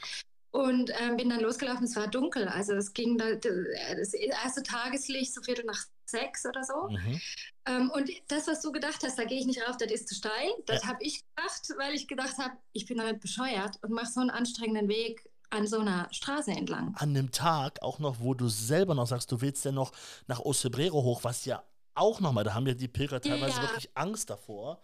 Und 0.50 0.90
ähm, 0.98 1.18
bin 1.18 1.28
dann 1.28 1.40
losgelaufen, 1.40 1.84
es 1.84 1.94
war 1.94 2.08
dunkel. 2.08 2.48
Also 2.48 2.72
es 2.72 2.94
ging 2.94 3.18
da, 3.18 3.34
das 3.34 4.14
erste 4.14 4.62
Tageslicht, 4.62 5.34
so 5.34 5.42
viertel 5.42 5.66
nach 5.66 5.84
sechs 6.06 6.46
oder 6.46 6.64
so. 6.64 6.88
Mhm. 6.88 7.20
Ähm, 7.66 7.90
und 7.90 8.10
das, 8.28 8.46
was 8.48 8.62
du 8.62 8.72
gedacht 8.72 9.02
hast, 9.04 9.18
da 9.18 9.24
gehe 9.24 9.38
ich 9.38 9.46
nicht 9.46 9.60
rauf, 9.68 9.76
das 9.76 9.92
ist 9.92 10.08
zu 10.08 10.14
steil. 10.14 10.50
Das 10.64 10.82
ja. 10.82 10.88
habe 10.88 11.04
ich 11.04 11.22
gedacht, 11.36 11.74
weil 11.76 11.94
ich 11.94 12.08
gedacht 12.08 12.38
habe, 12.38 12.56
ich 12.72 12.86
bin 12.86 12.96
damit 12.96 13.20
bescheuert 13.20 13.76
und 13.82 13.90
mache 13.90 14.06
so 14.06 14.20
einen 14.20 14.30
anstrengenden 14.30 14.88
Weg 14.88 15.27
an 15.50 15.66
so 15.66 15.80
einer 15.80 16.08
Straße 16.12 16.50
entlang. 16.50 16.94
An 16.96 17.10
einem 17.10 17.30
Tag 17.30 17.82
auch 17.82 17.98
noch, 17.98 18.20
wo 18.20 18.34
du 18.34 18.48
selber 18.48 18.94
noch 18.94 19.06
sagst, 19.06 19.32
du 19.32 19.40
willst 19.40 19.64
ja 19.64 19.72
noch 19.72 19.92
nach 20.26 20.40
Osebrero 20.40 21.02
hoch, 21.02 21.24
was 21.24 21.44
ja 21.44 21.62
auch 21.94 22.20
nochmal, 22.20 22.44
da 22.44 22.54
haben 22.54 22.66
ja 22.66 22.74
die 22.74 22.88
Pilger 22.88 23.20
teilweise 23.20 23.56
ja. 23.56 23.62
wirklich 23.62 23.90
Angst 23.94 24.30
davor. 24.30 24.80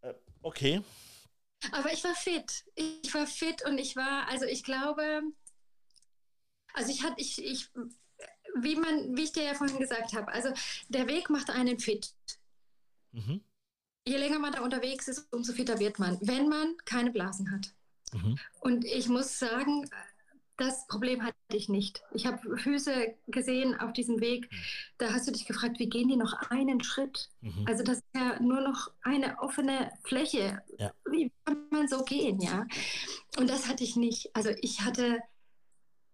Äh, 0.00 0.14
okay. 0.42 0.82
Aber 1.70 1.92
ich 1.92 2.02
war 2.02 2.14
fit. 2.14 2.64
Ich 2.74 3.14
war 3.14 3.26
fit 3.26 3.64
und 3.64 3.78
ich 3.78 3.94
war, 3.94 4.28
also 4.28 4.44
ich 4.46 4.64
glaube, 4.64 5.22
also 6.74 6.90
ich 6.90 7.02
hatte, 7.04 7.20
ich, 7.20 7.42
ich, 7.42 7.70
wie 8.60 8.76
man, 8.76 9.16
wie 9.16 9.22
ich 9.22 9.32
dir 9.32 9.44
ja 9.44 9.54
vorhin 9.54 9.78
gesagt 9.78 10.14
habe, 10.14 10.32
also 10.32 10.52
der 10.88 11.06
Weg 11.06 11.30
macht 11.30 11.50
einen 11.50 11.78
fit. 11.78 12.12
Mhm. 13.12 13.44
Je 14.06 14.16
länger 14.16 14.40
man 14.40 14.52
da 14.52 14.62
unterwegs 14.62 15.06
ist, 15.06 15.32
umso 15.32 15.52
fitter 15.52 15.78
wird 15.78 16.00
man, 16.00 16.18
wenn 16.22 16.48
man 16.48 16.76
keine 16.84 17.12
Blasen 17.12 17.52
hat. 17.52 17.72
Mhm. 18.12 18.38
Und 18.60 18.84
ich 18.84 19.08
muss 19.08 19.38
sagen, 19.38 19.88
das 20.56 20.86
Problem 20.86 21.22
hatte 21.22 21.36
ich 21.52 21.68
nicht. 21.68 22.02
Ich 22.12 22.26
habe 22.26 22.56
Füße 22.56 23.14
gesehen 23.26 23.78
auf 23.78 23.92
diesem 23.92 24.20
Weg. 24.20 24.50
Mhm. 24.50 24.56
Da 24.98 25.12
hast 25.12 25.26
du 25.26 25.32
dich 25.32 25.46
gefragt, 25.46 25.78
wie 25.78 25.88
gehen 25.88 26.08
die 26.08 26.16
noch 26.16 26.34
einen 26.50 26.82
Schritt? 26.82 27.30
Mhm. 27.40 27.64
Also 27.66 27.82
das 27.82 27.98
ist 27.98 28.04
ja 28.14 28.40
nur 28.40 28.60
noch 28.60 28.92
eine 29.02 29.38
offene 29.40 29.90
Fläche. 30.04 30.62
Ja. 30.78 30.92
Wie 31.10 31.32
kann 31.44 31.66
man 31.70 31.88
so 31.88 32.04
gehen, 32.04 32.40
ja? 32.40 32.66
Und 33.38 33.50
das 33.50 33.68
hatte 33.68 33.82
ich 33.82 33.96
nicht. 33.96 34.34
Also 34.34 34.50
ich 34.60 34.82
hatte 34.82 35.20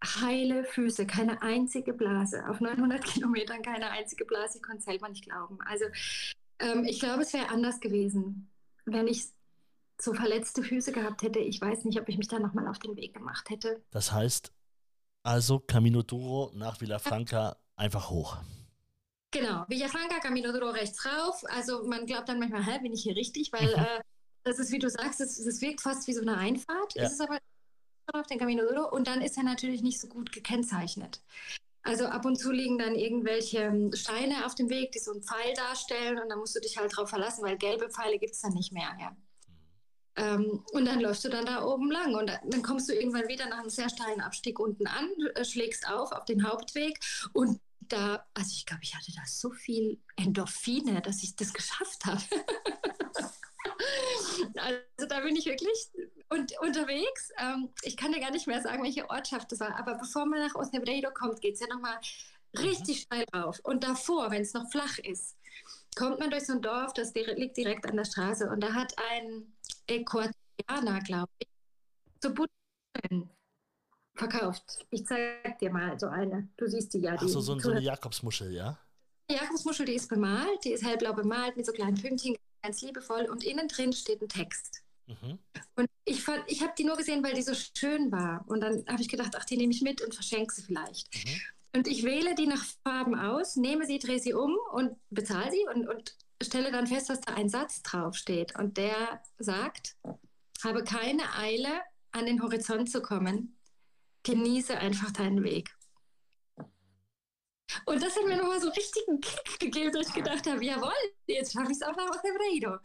heile 0.04 0.64
Füße, 0.64 1.06
keine 1.06 1.42
einzige 1.42 1.92
Blase. 1.92 2.48
Auf 2.48 2.60
900 2.60 3.04
Kilometern 3.04 3.62
keine 3.62 3.90
einzige 3.90 4.24
Blase. 4.24 4.58
Ich 4.58 4.62
konnte 4.62 4.78
es 4.78 4.84
selber 4.84 5.08
nicht 5.08 5.24
glauben. 5.24 5.58
Also 5.62 5.84
ähm, 6.60 6.84
ich 6.84 7.00
glaube, 7.00 7.22
es 7.22 7.32
wäre 7.32 7.48
anders 7.48 7.80
gewesen, 7.80 8.50
wenn 8.84 9.08
ich 9.08 9.26
so 10.00 10.14
verletzte 10.14 10.62
Füße 10.62 10.92
gehabt 10.92 11.22
hätte. 11.22 11.38
Ich 11.38 11.60
weiß 11.60 11.84
nicht, 11.84 12.00
ob 12.00 12.08
ich 12.08 12.18
mich 12.18 12.28
da 12.28 12.38
nochmal 12.38 12.68
auf 12.68 12.78
den 12.78 12.96
Weg 12.96 13.14
gemacht 13.14 13.50
hätte. 13.50 13.82
Das 13.90 14.12
heißt 14.12 14.52
also 15.22 15.58
Camino 15.58 16.02
Duro 16.02 16.52
nach 16.54 16.80
Villafranca 16.80 17.56
einfach 17.76 18.08
hoch. 18.10 18.38
Genau, 19.30 19.64
Villafranca, 19.68 20.20
Camino 20.20 20.52
Duro 20.52 20.70
rechts 20.70 21.04
rauf. 21.04 21.44
Also 21.48 21.84
man 21.84 22.06
glaubt 22.06 22.28
dann 22.28 22.38
manchmal, 22.38 22.64
hä, 22.64 22.78
bin 22.80 22.92
ich 22.92 23.02
hier 23.02 23.14
richtig? 23.14 23.52
Weil 23.52 23.68
mhm. 23.68 23.82
äh, 23.82 24.00
das 24.44 24.58
ist, 24.58 24.72
wie 24.72 24.78
du 24.78 24.88
sagst, 24.88 25.20
es 25.20 25.60
wirkt 25.60 25.82
fast 25.82 26.06
wie 26.06 26.14
so 26.14 26.22
eine 26.22 26.36
Einfahrt. 26.36 26.94
Ja. 26.94 27.04
Ist 27.04 27.12
es 27.12 27.20
aber 27.20 27.38
auf 28.14 28.26
den 28.26 28.38
Camino 28.38 28.62
Duro 28.62 28.88
und 28.88 29.06
dann 29.06 29.20
ist 29.20 29.36
er 29.36 29.42
natürlich 29.42 29.82
nicht 29.82 30.00
so 30.00 30.08
gut 30.08 30.32
gekennzeichnet. 30.32 31.20
Also 31.82 32.06
ab 32.06 32.24
und 32.24 32.36
zu 32.36 32.50
liegen 32.50 32.78
dann 32.78 32.94
irgendwelche 32.94 33.58
ähm, 33.58 33.92
Steine 33.94 34.46
auf 34.46 34.54
dem 34.54 34.68
Weg, 34.68 34.92
die 34.92 34.98
so 34.98 35.12
einen 35.12 35.22
Pfeil 35.22 35.54
darstellen 35.54 36.18
und 36.18 36.28
da 36.28 36.36
musst 36.36 36.56
du 36.56 36.60
dich 36.60 36.76
halt 36.78 36.96
drauf 36.96 37.10
verlassen, 37.10 37.44
weil 37.44 37.56
gelbe 37.56 37.90
Pfeile 37.90 38.18
gibt 38.18 38.34
es 38.34 38.40
dann 38.40 38.52
nicht 38.52 38.72
mehr. 38.72 38.96
Ja. 38.98 39.16
Ähm, 40.18 40.64
und 40.72 40.84
dann 40.84 41.00
läufst 41.00 41.24
du 41.24 41.28
dann 41.28 41.46
da 41.46 41.64
oben 41.64 41.90
lang 41.90 42.14
und 42.14 42.26
dann 42.26 42.62
kommst 42.62 42.88
du 42.88 42.92
irgendwann 42.92 43.28
wieder 43.28 43.48
nach 43.48 43.60
einem 43.60 43.70
sehr 43.70 43.88
steilen 43.88 44.20
Abstieg 44.20 44.58
unten 44.58 44.86
an, 44.86 45.08
äh, 45.34 45.44
schlägst 45.44 45.88
auf 45.88 46.10
auf 46.12 46.24
den 46.24 46.46
Hauptweg 46.46 46.98
und 47.32 47.60
da, 47.80 48.26
also 48.34 48.50
ich 48.52 48.66
glaube, 48.66 48.82
ich 48.82 48.94
hatte 48.94 49.12
da 49.12 49.22
so 49.26 49.50
viel 49.50 49.98
Endorphine, 50.16 51.00
dass 51.00 51.22
ich 51.22 51.36
das 51.36 51.54
geschafft 51.54 52.04
habe. 52.04 52.20
also 54.56 55.06
da 55.08 55.20
bin 55.20 55.36
ich 55.36 55.46
wirklich 55.46 55.90
und, 56.28 56.52
unterwegs. 56.60 57.30
Ähm, 57.38 57.70
ich 57.82 57.96
kann 57.96 58.12
dir 58.12 58.20
gar 58.20 58.30
nicht 58.30 58.46
mehr 58.46 58.60
sagen, 58.60 58.82
welche 58.82 59.08
Ortschaft 59.08 59.52
das 59.52 59.60
war, 59.60 59.78
aber 59.78 59.94
bevor 59.94 60.26
man 60.26 60.40
nach 60.40 60.54
Osnebreiro 60.54 61.10
kommt, 61.12 61.40
geht 61.40 61.54
es 61.54 61.60
ja 61.60 61.66
nochmal 61.68 61.98
richtig 62.58 62.96
mhm. 62.96 63.00
steil 63.00 63.24
rauf. 63.34 63.60
Und 63.62 63.84
davor, 63.84 64.30
wenn 64.30 64.42
es 64.42 64.52
noch 64.52 64.70
flach 64.70 64.98
ist, 64.98 65.37
kommt 65.98 66.20
man 66.20 66.30
durch 66.30 66.46
so 66.46 66.52
ein 66.52 66.62
Dorf, 66.62 66.92
das 66.94 67.12
liegt 67.12 67.56
direkt 67.56 67.84
an 67.86 67.96
der 67.96 68.04
Straße 68.04 68.48
und 68.48 68.60
da 68.60 68.72
hat 68.72 68.94
ein 69.10 69.52
Ecuadorianer, 69.88 71.00
glaube 71.04 71.32
ich, 71.38 71.48
so 72.22 72.32
Buddhisten 72.32 73.30
verkauft. 74.14 74.86
Ich 74.90 75.04
zeige 75.04 75.56
dir 75.60 75.70
mal 75.70 75.98
so 75.98 76.06
eine. 76.06 76.48
Du 76.56 76.68
siehst 76.68 76.94
die 76.94 77.00
ja. 77.00 77.16
Ach 77.16 77.22
so, 77.22 77.40
so, 77.40 77.58
so 77.58 77.70
eine 77.70 77.80
Jakobsmuschel, 77.80 78.52
ja? 78.52 78.78
Die 79.28 79.34
Jakobsmuschel, 79.34 79.86
die 79.86 79.94
ist 79.94 80.08
bemalt, 80.08 80.64
die 80.64 80.72
ist 80.72 80.84
hellblau 80.84 81.12
bemalt 81.14 81.56
mit 81.56 81.66
so 81.66 81.72
kleinen 81.72 82.00
Pünktchen, 82.00 82.36
ganz 82.62 82.80
liebevoll 82.80 83.24
und 83.24 83.42
innen 83.44 83.66
drin 83.66 83.92
steht 83.92 84.22
ein 84.22 84.28
Text. 84.28 84.82
Mhm. 85.06 85.38
Und 85.74 85.88
ich, 86.04 86.24
ich 86.46 86.62
habe 86.62 86.74
die 86.78 86.84
nur 86.84 86.96
gesehen, 86.96 87.24
weil 87.24 87.34
die 87.34 87.42
so 87.42 87.54
schön 87.54 88.12
war. 88.12 88.44
Und 88.46 88.60
dann 88.60 88.84
habe 88.86 89.02
ich 89.02 89.08
gedacht, 89.08 89.34
ach, 89.36 89.44
die 89.44 89.56
nehme 89.56 89.72
ich 89.72 89.82
mit 89.82 90.00
und 90.00 90.14
verschenke 90.14 90.54
sie 90.54 90.62
vielleicht. 90.62 91.12
Mhm. 91.14 91.40
Und 91.74 91.86
ich 91.86 92.02
wähle 92.02 92.34
die 92.34 92.46
nach 92.46 92.64
Farben 92.82 93.14
aus, 93.18 93.56
nehme 93.56 93.86
sie, 93.86 93.98
drehe 93.98 94.18
sie 94.18 94.34
um 94.34 94.56
und 94.72 94.96
bezahle 95.10 95.50
sie 95.50 95.64
und, 95.74 95.88
und 95.88 96.16
stelle 96.42 96.72
dann 96.72 96.86
fest, 96.86 97.10
dass 97.10 97.20
da 97.20 97.34
ein 97.34 97.48
Satz 97.48 97.82
draufsteht. 97.82 98.58
Und 98.58 98.76
der 98.76 99.22
sagt, 99.38 99.96
habe 100.64 100.82
keine 100.84 101.22
Eile, 101.36 101.82
an 102.12 102.26
den 102.26 102.42
Horizont 102.42 102.90
zu 102.90 103.02
kommen. 103.02 103.58
Genieße 104.22 104.76
einfach 104.76 105.12
deinen 105.12 105.44
Weg. 105.44 105.70
Und 107.84 108.02
das 108.02 108.16
hat 108.16 108.24
mir 108.24 108.36
nochmal 108.36 108.60
so 108.60 108.70
richtigen 108.70 109.20
Kick 109.20 109.60
gegeben, 109.60 109.92
dass 109.92 110.08
ich 110.08 110.14
gedacht 110.14 110.46
habe, 110.48 110.64
jawohl, 110.64 110.90
jetzt 111.26 111.52
schaffe 111.52 111.70
ich 111.70 111.78
es 111.78 111.82
auch 111.82 111.96
noch 111.96 112.08
aus 112.08 112.22
Hebreiro. 112.22 112.78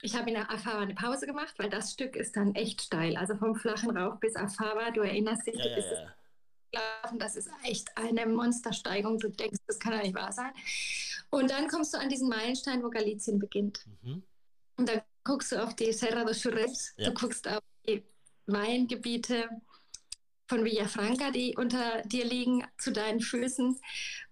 Ich 0.00 0.16
habe 0.16 0.30
in 0.30 0.36
Afava 0.36 0.80
eine 0.80 0.94
Pause 0.94 1.26
gemacht, 1.26 1.54
weil 1.58 1.70
das 1.70 1.92
Stück 1.92 2.16
ist 2.16 2.36
dann 2.36 2.54
echt 2.54 2.82
steil. 2.82 3.16
Also 3.16 3.36
vom 3.36 3.54
flachen 3.54 3.96
Rauch 3.96 4.16
bis 4.18 4.36
Afava, 4.36 4.90
du 4.90 5.00
erinnerst 5.00 5.46
dich, 5.46 5.56
ja, 5.56 5.66
ja, 5.66 5.78
ja. 5.78 6.14
Laufen, 6.72 7.18
das 7.18 7.36
ist 7.36 7.50
echt 7.64 7.96
eine 7.96 8.26
Monstersteigung. 8.26 9.18
Du 9.18 9.28
denkst, 9.28 9.60
das 9.66 9.78
kann 9.78 9.92
ja 9.92 10.02
nicht 10.02 10.14
wahr 10.14 10.32
sein. 10.32 10.52
Und 11.30 11.50
dann 11.50 11.68
kommst 11.68 11.94
du 11.94 11.98
an 11.98 12.08
diesen 12.08 12.28
Meilenstein, 12.28 12.82
wo 12.82 12.90
Galizien 12.90 13.38
beginnt. 13.38 13.86
Mhm. 14.02 14.22
Und 14.76 14.88
dann 14.88 15.02
guckst 15.24 15.52
du 15.52 15.62
auf 15.62 15.74
die 15.76 15.92
Serra 15.92 16.24
dos 16.24 16.40
Churres, 16.40 16.94
ja. 16.96 17.08
du 17.08 17.14
guckst 17.14 17.46
auf 17.48 17.62
die 17.86 18.02
Weingebiete 18.46 19.48
von 20.48 20.64
Villafranca, 20.64 21.30
die 21.30 21.56
unter 21.56 22.02
dir 22.02 22.24
liegen, 22.24 22.64
zu 22.78 22.92
deinen 22.92 23.20
Füßen. 23.20 23.78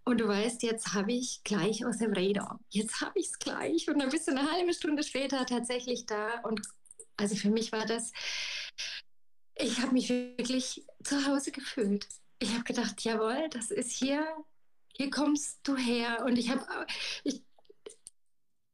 Und 0.05 0.21
du 0.21 0.29
weißt, 0.29 0.63
jetzt 0.63 0.93
habe 0.93 1.13
ich 1.13 1.43
gleich 1.45 1.85
aus 1.87 1.99
dem 1.99 2.13
Räder. 2.13 2.59
Jetzt 2.69 3.01
habe 3.01 3.19
ich 3.19 3.27
es 3.29 3.39
gleich. 3.39 3.89
Und 3.89 3.99
dann 4.01 4.11
bist 4.11 4.27
du 4.27 4.33
eine 4.33 4.51
halbe 4.51 4.75
Stunde 4.75 5.03
später 5.03 5.47
tatsächlich 5.47 6.07
da. 6.07 6.41
Und 6.41 6.61
also 7.17 7.37
für 7.37 7.51
mich 7.51 7.73
war 7.73 7.87
das, 7.87 8.13
ich 9.55 9.81
habe 9.81 9.93
mich 9.93 10.09
wirklich 10.09 10.85
zu 11.03 11.27
Hause 11.27 11.53
gefühlt 11.53 12.07
ich 12.41 12.55
habe 12.55 12.65
gedacht, 12.65 13.03
jawohl, 13.03 13.49
das 13.51 13.71
ist 13.71 13.93
hier, 13.93 14.27
hier 14.97 15.11
kommst 15.11 15.61
du 15.63 15.77
her. 15.77 16.25
Und 16.25 16.39
ich 16.39 16.51
habe, 16.51 16.67
ich, 17.23 17.43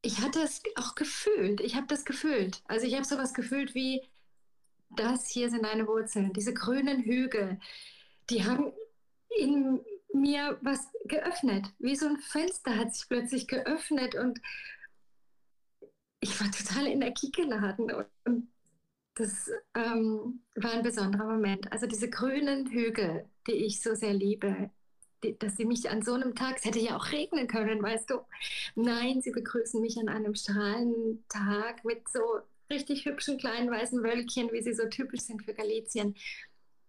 ich 0.03 0.21
hatte 0.21 0.41
es 0.41 0.63
auch 0.77 0.95
gefühlt. 0.95 1.61
Ich 1.61 1.75
habe 1.75 1.89
das 1.89 2.05
gefühlt. 2.05 2.63
Also 2.67 2.87
ich 2.87 2.95
habe 2.95 3.05
sowas 3.05 3.35
gefühlt 3.35 3.75
wie, 3.75 4.03
das 4.91 5.29
hier 5.29 5.51
sind 5.51 5.65
deine 5.65 5.87
Wurzeln, 5.89 6.33
diese 6.33 6.55
grünen 6.55 7.03
Hügel, 7.03 7.59
die 8.31 8.45
haben 8.45 8.73
in 9.37 9.85
mir 10.13 10.59
was 10.63 10.89
geöffnet. 11.05 11.67
Wie 11.79 11.97
so 11.97 12.07
ein 12.07 12.19
Fenster 12.19 12.77
hat 12.77 12.95
sich 12.95 13.09
plötzlich 13.09 13.49
geöffnet 13.49 14.15
und 14.15 14.41
ich 16.21 16.41
war 16.41 16.51
total 16.51 16.87
energiegeladen 16.87 17.93
und 18.25 18.49
das 19.17 19.51
ähm, 19.75 20.41
war 20.55 20.73
ein 20.73 20.83
besonderer 20.83 21.25
Moment. 21.25 21.73
Also 21.73 21.87
diese 21.87 22.11
grünen 22.11 22.71
Hügel, 22.71 23.25
die 23.47 23.53
ich 23.53 23.81
so 23.81 23.95
sehr 23.95 24.13
liebe, 24.13 24.71
die, 25.25 25.39
dass 25.39 25.57
sie 25.57 25.65
mich 25.65 25.89
an 25.89 26.03
so 26.03 26.13
einem 26.13 26.35
Tag, 26.35 26.59
es 26.59 26.67
hätte 26.67 26.79
ja 26.79 26.97
auch 26.97 27.11
regnen 27.13 27.49
können, 27.49 27.83
weißt 27.83 28.11
du. 28.11 28.21
Nein, 28.75 29.23
sie 29.23 29.31
begrüßen 29.31 29.81
mich 29.81 29.99
an 29.99 30.11
einem 30.11 30.35
strahlenden 30.35 31.25
Tag 31.31 31.83
mit 31.85 32.07
so 32.11 32.21
richtig 32.71 33.07
hübschen 33.07 33.39
kleinen 33.39 33.71
weißen 33.71 34.03
Wölkchen, 34.03 34.53
wie 34.53 34.63
sie 34.63 34.75
so 34.75 34.87
typisch 34.87 35.21
sind 35.21 35.43
für 35.45 35.55
Galizien. 35.55 36.15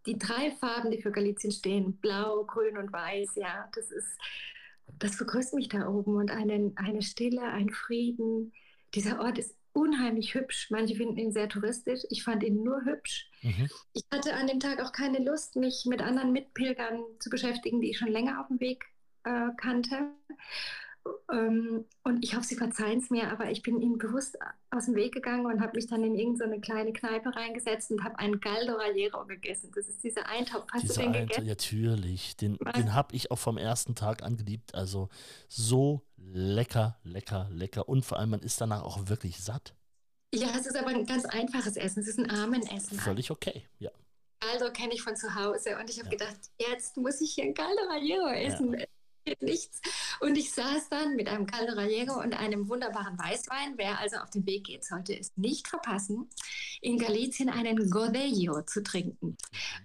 Die 0.05 0.17
drei 0.17 0.51
Farben, 0.51 0.91
die 0.91 1.01
für 1.01 1.11
Galizien 1.11 1.51
stehen, 1.53 1.97
blau, 1.97 2.43
grün 2.43 2.77
und 2.77 2.91
weiß, 2.91 3.35
ja, 3.35 3.69
das 3.73 3.89
ist, 3.89 4.17
das 4.99 5.17
begrüßt 5.17 5.53
mich 5.53 5.69
da 5.69 5.87
oben 5.87 6.17
und 6.17 6.29
eine, 6.29 6.73
eine 6.75 7.01
Stille, 7.01 7.43
ein 7.43 7.69
Frieden. 7.69 8.51
Dieser 8.93 9.21
Ort 9.21 9.37
ist 9.37 9.56
unheimlich 9.77 10.33
hübsch. 10.33 10.69
Manche 10.71 10.95
finden 10.95 11.17
ihn 11.17 11.31
sehr 11.31 11.47
touristisch. 11.47 12.01
Ich 12.09 12.23
fand 12.23 12.43
ihn 12.43 12.63
nur 12.63 12.83
hübsch. 12.83 13.29
Mhm. 13.43 13.69
Ich 13.93 14.03
hatte 14.11 14.33
an 14.33 14.47
dem 14.47 14.59
Tag 14.59 14.81
auch 14.81 14.91
keine 14.91 15.19
Lust, 15.19 15.55
mich 15.55 15.85
mit 15.85 16.01
anderen 16.01 16.31
Mitpilgern 16.31 17.03
zu 17.19 17.29
beschäftigen, 17.29 17.79
die 17.79 17.91
ich 17.91 17.97
schon 17.97 18.11
länger 18.11 18.41
auf 18.41 18.47
dem 18.47 18.59
Weg 18.59 18.85
äh, 19.23 19.49
kannte. 19.57 20.11
Ähm, 21.31 21.85
und 22.03 22.23
ich 22.23 22.35
hoffe, 22.35 22.45
Sie 22.45 22.55
verzeihen 22.55 22.99
es 22.99 23.09
mir, 23.09 23.31
aber 23.31 23.51
ich 23.51 23.61
bin 23.61 23.79
Ihnen 23.81 23.97
bewusst 23.97 24.37
aus 24.71 24.85
dem 24.85 24.95
Weg 24.95 25.13
gegangen 25.13 25.45
und 25.45 25.61
habe 25.61 25.75
mich 25.75 25.87
dann 25.87 26.03
in 26.03 26.15
irgendeine 26.15 26.59
kleine 26.61 26.93
Kneipe 26.93 27.35
reingesetzt 27.35 27.91
und 27.91 28.03
habe 28.03 28.17
einen 28.19 28.39
Galdo 28.39 28.73
Rallero 28.73 29.25
gegessen. 29.25 29.71
Das 29.75 29.87
ist 29.87 30.03
dieser 30.03 30.27
Eintopf. 30.27 30.65
Hast 30.71 30.83
dieser 30.83 30.93
du 30.95 30.99
den 31.01 31.07
Eintopf, 31.07 31.27
gegessen? 31.29 31.47
Natürlich. 31.47 32.37
Den, 32.37 32.57
den 32.75 32.93
habe 32.93 33.15
ich 33.15 33.31
auch 33.31 33.39
vom 33.39 33.57
ersten 33.57 33.95
Tag 33.95 34.23
angeliebt. 34.23 34.73
Also 34.75 35.09
so 35.47 36.01
lecker, 36.17 36.97
lecker, 37.03 37.49
lecker. 37.51 37.87
Und 37.87 38.05
vor 38.05 38.19
allem, 38.19 38.31
man 38.31 38.41
ist 38.41 38.59
danach 38.61 38.83
auch 38.83 39.07
wirklich 39.09 39.41
satt. 39.43 39.73
Ja, 40.33 40.49
es 40.57 40.67
ist 40.67 40.77
aber 40.77 40.89
ein 40.89 41.05
ganz 41.05 41.25
einfaches 41.25 41.77
Essen. 41.77 42.01
Es 42.01 42.07
ist 42.07 42.19
ein 42.19 42.29
Armenessen. 42.29 42.99
Völlig 42.99 43.31
okay, 43.31 43.63
ja. 43.79 43.91
Also 44.53 44.71
kenne 44.71 44.93
ich 44.93 45.01
von 45.01 45.15
zu 45.15 45.33
Hause 45.33 45.77
und 45.79 45.89
ich 45.89 45.99
habe 45.99 46.09
ja. 46.09 46.17
gedacht, 46.17 46.37
jetzt 46.59 46.95
muss 46.95 47.21
ich 47.21 47.33
hier 47.33 47.45
ein 47.45 47.53
Galdo 47.53 47.81
Rallero 47.89 48.27
essen. 48.27 48.73
Ja 48.73 48.85
nichts. 49.41 49.81
Und 50.19 50.37
ich 50.37 50.51
saß 50.51 50.89
dann 50.89 51.15
mit 51.15 51.27
einem 51.27 51.45
Calderallego 51.45 52.19
und 52.19 52.33
einem 52.33 52.69
wunderbaren 52.69 53.17
Weißwein. 53.17 53.73
Wer 53.77 53.99
also 53.99 54.17
auf 54.17 54.29
den 54.29 54.45
Weg 54.45 54.65
geht, 54.65 54.83
sollte 54.83 55.17
es 55.17 55.35
nicht 55.35 55.67
verpassen, 55.67 56.29
in 56.81 56.97
Galicien 56.97 57.49
einen 57.49 57.89
Godello 57.89 58.61
zu 58.63 58.83
trinken. 58.83 59.37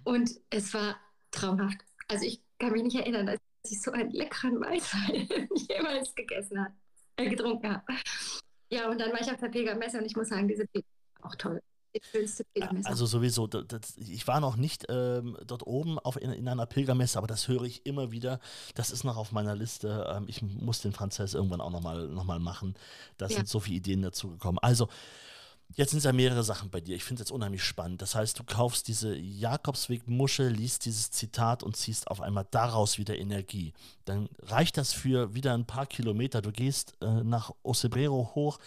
Und 0.03 0.31
es 0.49 0.73
war 0.73 0.97
traumhaft. 1.31 1.79
Also 2.07 2.25
ich 2.25 2.41
kann 2.59 2.71
mich 2.71 2.83
nicht 2.83 2.95
erinnern, 2.95 3.27
dass 3.27 3.39
ich 3.63 3.81
so 3.81 3.91
einen 3.91 4.11
leckeren 4.11 4.59
Weißwein 4.59 5.49
jemals 5.69 6.13
gegessen 6.15 6.59
habe, 6.59 6.73
äh, 7.17 7.29
getrunken 7.29 7.73
habe. 7.73 7.85
Ja, 8.69 8.89
und 8.89 8.99
dann 8.99 9.11
war 9.11 9.21
ich 9.21 9.31
auf 9.31 9.39
der 9.39 9.49
Pilgermesse 9.49 9.97
und 9.97 10.05
ich 10.05 10.15
muss 10.15 10.29
sagen, 10.29 10.47
diese 10.47 10.65
Pilger 10.67 10.87
auch 11.21 11.35
toll. 11.35 11.61
Also 12.85 13.05
sowieso, 13.05 13.47
das, 13.47 13.97
ich 13.97 14.27
war 14.27 14.39
noch 14.39 14.55
nicht 14.55 14.85
ähm, 14.89 15.37
dort 15.45 15.65
oben 15.67 15.99
auf, 15.99 16.19
in, 16.19 16.31
in, 16.31 16.47
einer 16.47 16.65
Pilgermesse, 16.65 17.17
aber 17.17 17.27
das 17.27 17.47
höre 17.47 17.63
ich 17.63 17.85
immer 17.85 18.11
wieder. 18.11 18.39
Das 18.75 18.91
ist 18.91 19.03
noch 19.03 19.17
auf 19.17 19.31
meiner 19.31 19.55
Liste. 19.55 20.11
Ähm, 20.15 20.25
ich 20.27 20.41
muss 20.41 20.81
den 20.81 20.91
Franzess 20.91 21.33
irgendwann 21.33 21.61
auch 21.61 21.69
nochmal 21.69 22.07
noch 22.07 22.23
mal 22.23 22.39
machen. 22.39 22.75
Da 23.17 23.27
ja. 23.27 23.35
sind 23.35 23.47
so 23.47 23.59
viele 23.59 23.77
Ideen 23.77 24.01
dazu 24.01 24.29
gekommen. 24.29 24.57
Also, 24.59 24.89
Jetzt 25.75 25.91
sind 25.91 25.99
es 25.99 26.03
ja 26.03 26.13
mehrere 26.13 26.43
Sachen 26.43 26.69
bei 26.69 26.81
dir. 26.81 26.95
Ich 26.95 27.03
finde 27.03 27.21
es 27.21 27.27
jetzt 27.27 27.35
unheimlich 27.35 27.63
spannend. 27.63 28.01
Das 28.01 28.15
heißt, 28.15 28.37
du 28.37 28.43
kaufst 28.43 28.87
diese 28.87 29.15
Jakobsweg-Muschel, 29.15 30.49
liest 30.49 30.85
dieses 30.85 31.09
Zitat 31.09 31.63
und 31.63 31.75
ziehst 31.75 32.09
auf 32.09 32.21
einmal 32.21 32.45
daraus 32.51 32.97
wieder 32.97 33.17
Energie. 33.17 33.73
Dann 34.05 34.29
reicht 34.43 34.77
das 34.77 34.93
für 34.93 35.33
wieder 35.33 35.53
ein 35.53 35.65
paar 35.65 35.85
Kilometer. 35.85 36.41
Du 36.41 36.51
gehst 36.51 36.93
äh, 37.01 37.23
nach 37.23 37.51
Osebrero 37.63 38.31
hoch, 38.35 38.59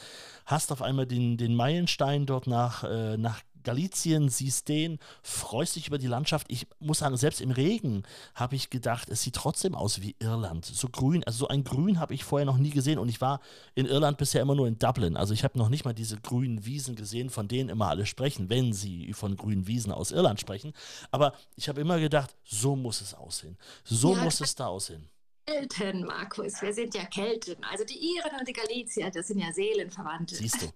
hast 0.46 0.72
auf 0.72 0.82
einmal 0.82 1.06
den, 1.06 1.36
den 1.36 1.54
Meilenstein 1.54 2.26
dort 2.26 2.46
nach, 2.46 2.82
äh, 2.82 3.16
nach 3.16 3.40
Galizien, 3.66 4.28
siehst 4.28 4.68
den, 4.68 5.00
freust 5.22 5.74
dich 5.74 5.88
über 5.88 5.98
die 5.98 6.06
Landschaft. 6.06 6.46
Ich 6.50 6.68
muss 6.78 7.00
sagen, 7.00 7.16
selbst 7.16 7.40
im 7.40 7.50
Regen 7.50 8.04
habe 8.36 8.54
ich 8.54 8.70
gedacht, 8.70 9.08
es 9.10 9.22
sieht 9.22 9.34
trotzdem 9.34 9.74
aus 9.74 10.00
wie 10.02 10.14
Irland. 10.20 10.64
So 10.64 10.88
grün, 10.88 11.24
also 11.24 11.40
so 11.40 11.48
ein 11.48 11.64
Grün 11.64 11.98
habe 11.98 12.14
ich 12.14 12.22
vorher 12.22 12.46
noch 12.46 12.58
nie 12.58 12.70
gesehen 12.70 13.00
und 13.00 13.08
ich 13.08 13.20
war 13.20 13.40
in 13.74 13.86
Irland 13.86 14.18
bisher 14.18 14.40
immer 14.40 14.54
nur 14.54 14.68
in 14.68 14.78
Dublin. 14.78 15.16
Also 15.16 15.34
ich 15.34 15.42
habe 15.42 15.58
noch 15.58 15.68
nicht 15.68 15.84
mal 15.84 15.94
diese 15.94 16.16
grünen 16.16 16.64
Wiesen 16.64 16.94
gesehen, 16.94 17.28
von 17.28 17.48
denen 17.48 17.68
immer 17.68 17.88
alle 17.88 18.06
sprechen, 18.06 18.48
wenn 18.48 18.72
sie 18.72 19.12
von 19.12 19.36
grünen 19.36 19.66
Wiesen 19.66 19.90
aus 19.90 20.12
Irland 20.12 20.38
sprechen. 20.38 20.72
Aber 21.10 21.34
ich 21.56 21.68
habe 21.68 21.80
immer 21.80 21.98
gedacht, 21.98 22.36
so 22.44 22.76
muss 22.76 23.00
es 23.00 23.14
aussehen. 23.14 23.58
So 23.82 24.14
ja, 24.14 24.22
muss 24.22 24.40
es 24.40 24.54
da 24.54 24.68
aussehen. 24.68 25.08
Kelten, 25.44 26.04
Markus, 26.04 26.62
wir 26.62 26.72
sind 26.72 26.94
ja 26.94 27.04
Kelten. 27.04 27.62
Also 27.64 27.84
die 27.84 27.98
Iren 27.98 28.38
und 28.38 28.46
die 28.46 28.52
Galizier, 28.52 29.10
das 29.10 29.26
sind 29.26 29.40
ja 29.40 29.52
Seelenverwandte. 29.52 30.36
Siehst 30.36 30.62
du. 30.62 30.66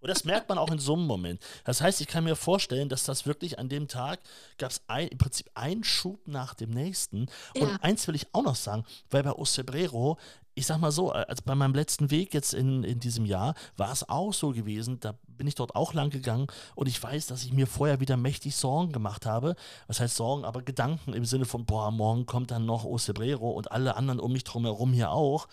Und 0.00 0.08
das 0.08 0.24
merkt 0.24 0.48
man 0.48 0.58
auch 0.58 0.70
in 0.70 0.78
so 0.78 0.94
einem 0.94 1.06
Moment. 1.06 1.40
Das 1.64 1.80
heißt, 1.80 2.00
ich 2.00 2.06
kann 2.06 2.24
mir 2.24 2.36
vorstellen, 2.36 2.88
dass 2.88 3.04
das 3.04 3.26
wirklich 3.26 3.58
an 3.58 3.68
dem 3.68 3.88
Tag 3.88 4.20
gab 4.58 4.70
es 4.70 4.82
im 5.10 5.18
Prinzip 5.18 5.50
einen 5.54 5.84
Schub 5.84 6.26
nach 6.28 6.54
dem 6.54 6.70
nächsten. 6.70 7.28
Und 7.54 7.68
ja. 7.68 7.76
eins 7.80 8.06
will 8.06 8.14
ich 8.14 8.26
auch 8.32 8.44
noch 8.44 8.56
sagen, 8.56 8.84
weil 9.10 9.22
bei 9.22 9.32
Osebrero, 9.32 10.18
ich 10.54 10.66
sag 10.66 10.78
mal 10.78 10.90
so, 10.90 11.10
also 11.10 11.42
bei 11.44 11.54
meinem 11.54 11.74
letzten 11.74 12.10
Weg 12.10 12.32
jetzt 12.32 12.54
in, 12.54 12.82
in 12.82 12.98
diesem 12.98 13.26
Jahr 13.26 13.54
war 13.76 13.92
es 13.92 14.08
auch 14.08 14.32
so 14.32 14.52
gewesen, 14.52 15.00
da 15.00 15.14
bin 15.26 15.46
ich 15.46 15.54
dort 15.54 15.74
auch 15.74 15.92
lang 15.92 16.08
gegangen 16.10 16.46
und 16.74 16.88
ich 16.88 17.02
weiß, 17.02 17.26
dass 17.26 17.44
ich 17.44 17.52
mir 17.52 17.66
vorher 17.66 18.00
wieder 18.00 18.16
mächtig 18.16 18.56
Sorgen 18.56 18.92
gemacht 18.92 19.26
habe. 19.26 19.54
Was 19.86 20.00
heißt 20.00 20.16
Sorgen, 20.16 20.44
aber 20.44 20.62
Gedanken 20.62 21.12
im 21.12 21.26
Sinne 21.26 21.44
von, 21.44 21.66
boah, 21.66 21.90
morgen 21.90 22.24
kommt 22.24 22.50
dann 22.50 22.64
noch 22.64 22.84
Osebrero 22.84 23.50
und 23.50 23.70
alle 23.70 23.96
anderen 23.96 24.18
um 24.18 24.32
mich 24.32 24.44
drumherum 24.44 24.92
hier 24.94 25.10
auch. 25.10 25.46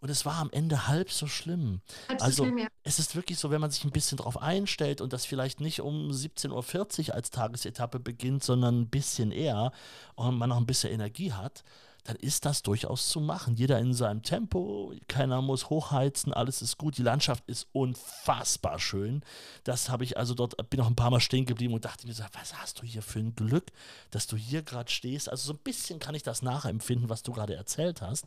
Und 0.00 0.10
es 0.10 0.26
war 0.26 0.36
am 0.36 0.50
Ende 0.50 0.86
halb 0.86 1.10
so 1.10 1.26
schlimm. 1.26 1.80
Halb 2.08 2.22
also 2.22 2.36
so 2.36 2.44
schlimm, 2.44 2.58
ja. 2.58 2.66
es 2.82 2.98
ist 2.98 3.16
wirklich 3.16 3.38
so, 3.38 3.50
wenn 3.50 3.60
man 3.60 3.70
sich 3.70 3.84
ein 3.84 3.90
bisschen 3.90 4.18
drauf 4.18 4.40
einstellt 4.40 5.00
und 5.00 5.12
das 5.12 5.24
vielleicht 5.24 5.60
nicht 5.60 5.80
um 5.80 6.10
17.40 6.10 7.08
Uhr 7.08 7.14
als 7.14 7.30
Tagesetappe 7.30 8.00
beginnt, 8.00 8.44
sondern 8.44 8.82
ein 8.82 8.88
bisschen 8.90 9.30
eher 9.30 9.72
und 10.14 10.36
man 10.36 10.50
noch 10.50 10.58
ein 10.58 10.66
bisschen 10.66 10.92
Energie 10.92 11.32
hat, 11.32 11.64
dann 12.04 12.16
ist 12.16 12.44
das 12.44 12.62
durchaus 12.62 13.08
zu 13.08 13.20
machen. 13.20 13.56
Jeder 13.56 13.78
in 13.78 13.94
seinem 13.94 14.22
Tempo, 14.22 14.92
keiner 15.08 15.40
muss 15.40 15.70
hochheizen, 15.70 16.34
alles 16.34 16.60
ist 16.60 16.76
gut. 16.76 16.98
Die 16.98 17.02
Landschaft 17.02 17.42
ist 17.46 17.66
unfassbar 17.72 18.78
schön. 18.78 19.22
Das 19.64 19.88
habe 19.88 20.04
ich 20.04 20.18
also 20.18 20.34
dort, 20.34 20.54
bin 20.68 20.78
noch 20.78 20.88
ein 20.88 20.96
paar 20.96 21.10
Mal 21.10 21.20
stehen 21.20 21.46
geblieben 21.46 21.72
und 21.72 21.86
dachte 21.86 22.06
mir 22.06 22.12
so, 22.12 22.22
was 22.32 22.54
hast 22.56 22.80
du 22.80 22.86
hier 22.86 23.02
für 23.02 23.20
ein 23.20 23.34
Glück, 23.34 23.72
dass 24.10 24.26
du 24.26 24.36
hier 24.36 24.62
gerade 24.62 24.90
stehst. 24.90 25.30
Also 25.30 25.46
so 25.46 25.52
ein 25.54 25.62
bisschen 25.64 25.98
kann 25.98 26.14
ich 26.14 26.22
das 26.22 26.42
nachempfinden, 26.42 27.08
was 27.08 27.22
du 27.22 27.32
gerade 27.32 27.54
erzählt 27.54 28.02
hast. 28.02 28.26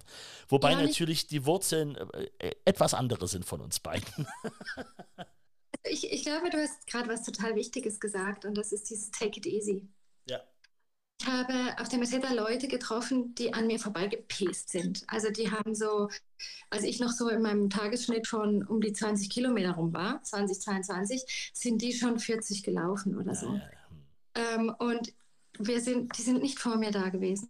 Wobei 0.49 0.71
ja, 0.71 0.81
natürlich 0.81 1.27
die 1.27 1.45
Wurzeln 1.45 1.95
äh, 1.95 2.55
etwas 2.65 2.95
andere 2.95 3.27
sind 3.27 3.45
von 3.45 3.61
uns 3.61 3.79
beiden. 3.79 4.27
ich, 5.83 6.11
ich 6.11 6.23
glaube, 6.23 6.49
du 6.49 6.57
hast 6.57 6.87
gerade 6.87 7.07
was 7.09 7.23
total 7.23 7.55
Wichtiges 7.55 7.99
gesagt 7.99 8.43
und 8.43 8.57
das 8.57 8.71
ist 8.71 8.89
dieses 8.89 9.11
Take 9.11 9.37
it 9.37 9.45
easy. 9.45 9.87
Ja. 10.25 10.39
Ich 11.19 11.27
habe 11.27 11.75
auf 11.79 11.89
der 11.89 11.97
Meseta 11.99 12.31
Leute 12.31 12.67
getroffen, 12.67 13.33
die 13.35 13.53
an 13.53 13.67
mir 13.67 13.79
vorbeigepäst 13.79 14.69
sind. 14.69 15.03
Also 15.07 15.31
die 15.31 15.51
haben 15.51 15.73
so, 15.73 16.09
als 16.69 16.83
ich 16.83 16.99
noch 16.99 17.11
so 17.11 17.29
in 17.29 17.41
meinem 17.41 17.69
Tagesschnitt 17.69 18.27
von 18.27 18.63
um 18.63 18.81
die 18.81 18.93
20 18.93 19.29
Kilometer 19.29 19.71
rum 19.71 19.93
war, 19.93 20.21
2022, 20.21 21.51
sind 21.53 21.81
die 21.81 21.93
schon 21.93 22.19
40 22.19 22.61
gelaufen 22.63 23.17
oder 23.17 23.33
so. 23.33 23.59
Ähm, 24.35 24.73
und 24.77 25.13
wir 25.57 25.81
sind, 25.81 26.15
die 26.17 26.21
sind 26.21 26.43
nicht 26.43 26.59
vor 26.59 26.77
mir 26.77 26.91
da 26.91 27.09
gewesen. 27.09 27.49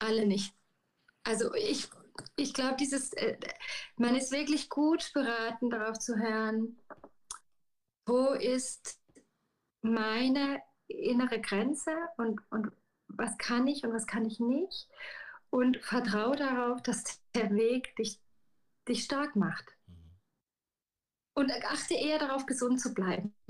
Alle 0.00 0.26
nicht. 0.26 0.52
Also 1.22 1.54
ich, 1.54 1.88
ich 2.36 2.52
glaube, 2.54 2.76
dieses, 2.76 3.12
äh, 3.12 3.36
man 3.96 4.16
ist 4.16 4.32
wirklich 4.32 4.68
gut 4.68 5.12
beraten, 5.14 5.70
darauf 5.70 5.98
zu 6.00 6.16
hören, 6.16 6.76
wo 8.04 8.30
ist 8.32 8.98
meine 9.82 10.60
innere 10.92 11.40
Grenze 11.40 11.90
und, 12.16 12.40
und 12.50 12.72
was 13.08 13.36
kann 13.38 13.66
ich 13.66 13.84
und 13.84 13.92
was 13.92 14.06
kann 14.06 14.24
ich 14.24 14.40
nicht. 14.40 14.88
Und 15.50 15.76
vertraue 15.78 16.36
darauf, 16.36 16.82
dass 16.82 17.20
der 17.34 17.50
Weg 17.54 17.94
dich, 17.96 18.20
dich 18.88 19.04
stark 19.04 19.36
macht. 19.36 19.66
Mhm. 19.86 20.12
Und 21.34 21.50
achte 21.64 21.94
eher 21.94 22.18
darauf, 22.18 22.46
gesund 22.46 22.80
zu 22.80 22.94
bleiben. 22.94 23.34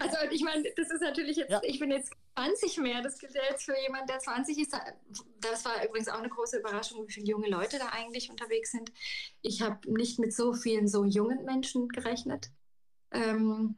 also 0.00 0.16
ich 0.30 0.42
meine, 0.42 0.64
das 0.76 0.90
ist 0.90 1.02
natürlich 1.02 1.36
jetzt, 1.36 1.50
ja. 1.50 1.60
ich 1.62 1.78
bin 1.78 1.90
jetzt 1.90 2.12
20 2.34 2.78
mehr, 2.78 3.02
das 3.02 3.18
gilt 3.18 3.34
ja 3.34 3.42
jetzt 3.50 3.64
für 3.64 3.78
jemanden, 3.78 4.06
der 4.08 4.18
20 4.18 4.58
ist. 4.58 4.76
Das 5.40 5.64
war 5.64 5.84
übrigens 5.84 6.08
auch 6.08 6.18
eine 6.18 6.28
große 6.28 6.58
Überraschung, 6.58 7.06
wie 7.06 7.12
viele 7.12 7.26
junge 7.26 7.48
Leute 7.48 7.78
da 7.78 7.90
eigentlich 7.90 8.30
unterwegs 8.30 8.72
sind. 8.72 8.92
Ich 9.42 9.60
habe 9.60 9.92
nicht 9.92 10.18
mit 10.18 10.34
so 10.34 10.54
vielen 10.54 10.88
so 10.88 11.04
jungen 11.04 11.44
Menschen 11.44 11.88
gerechnet. 11.88 12.50
Ähm, 13.10 13.76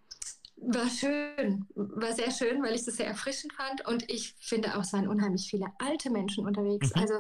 war 0.65 0.89
schön, 0.89 1.67
war 1.75 2.13
sehr 2.13 2.31
schön, 2.31 2.63
weil 2.63 2.75
ich 2.75 2.85
das 2.85 2.97
sehr 2.97 3.07
erfrischend 3.07 3.53
fand. 3.53 3.87
Und 3.87 4.09
ich 4.11 4.35
finde 4.41 4.77
auch, 4.77 4.83
es 4.83 4.93
waren 4.93 5.09
unheimlich 5.09 5.49
viele 5.49 5.67
alte 5.79 6.11
Menschen 6.11 6.47
unterwegs. 6.47 6.95
Mhm. 6.95 7.03
Also 7.03 7.15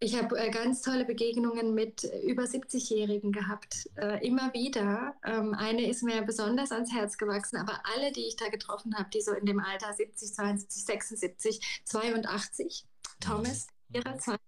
ich 0.00 0.16
habe 0.16 0.38
äh, 0.38 0.50
ganz 0.50 0.82
tolle 0.82 1.04
Begegnungen 1.04 1.74
mit 1.74 2.04
über 2.24 2.44
70-Jährigen 2.44 3.32
gehabt, 3.32 3.88
äh, 3.96 4.24
immer 4.24 4.52
wieder. 4.54 5.14
Ähm, 5.24 5.54
eine 5.54 5.88
ist 5.88 6.04
mir 6.04 6.22
besonders 6.22 6.70
ans 6.70 6.92
Herz 6.92 7.18
gewachsen, 7.18 7.56
aber 7.56 7.80
alle, 7.96 8.12
die 8.12 8.26
ich 8.26 8.36
da 8.36 8.48
getroffen 8.48 8.96
habe, 8.96 9.10
die 9.12 9.20
so 9.20 9.32
in 9.32 9.44
dem 9.44 9.58
Alter 9.58 9.92
70, 9.92 10.34
72, 10.34 10.84
76, 10.84 11.82
82, 11.84 12.86
Thomas, 13.18 13.66
ihrer 13.92 14.16
20, 14.16 14.40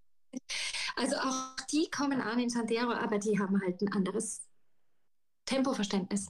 also 0.95 1.17
auch 1.17 1.57
die 1.73 1.91
kommen 1.91 2.21
an 2.21 2.39
in 2.39 2.49
Sandero, 2.49 2.93
aber 2.93 3.19
die 3.19 3.41
haben 3.41 3.61
halt 3.61 3.83
ein 3.83 3.93
anderes 3.93 4.43
Tempoverständnis 5.47 6.29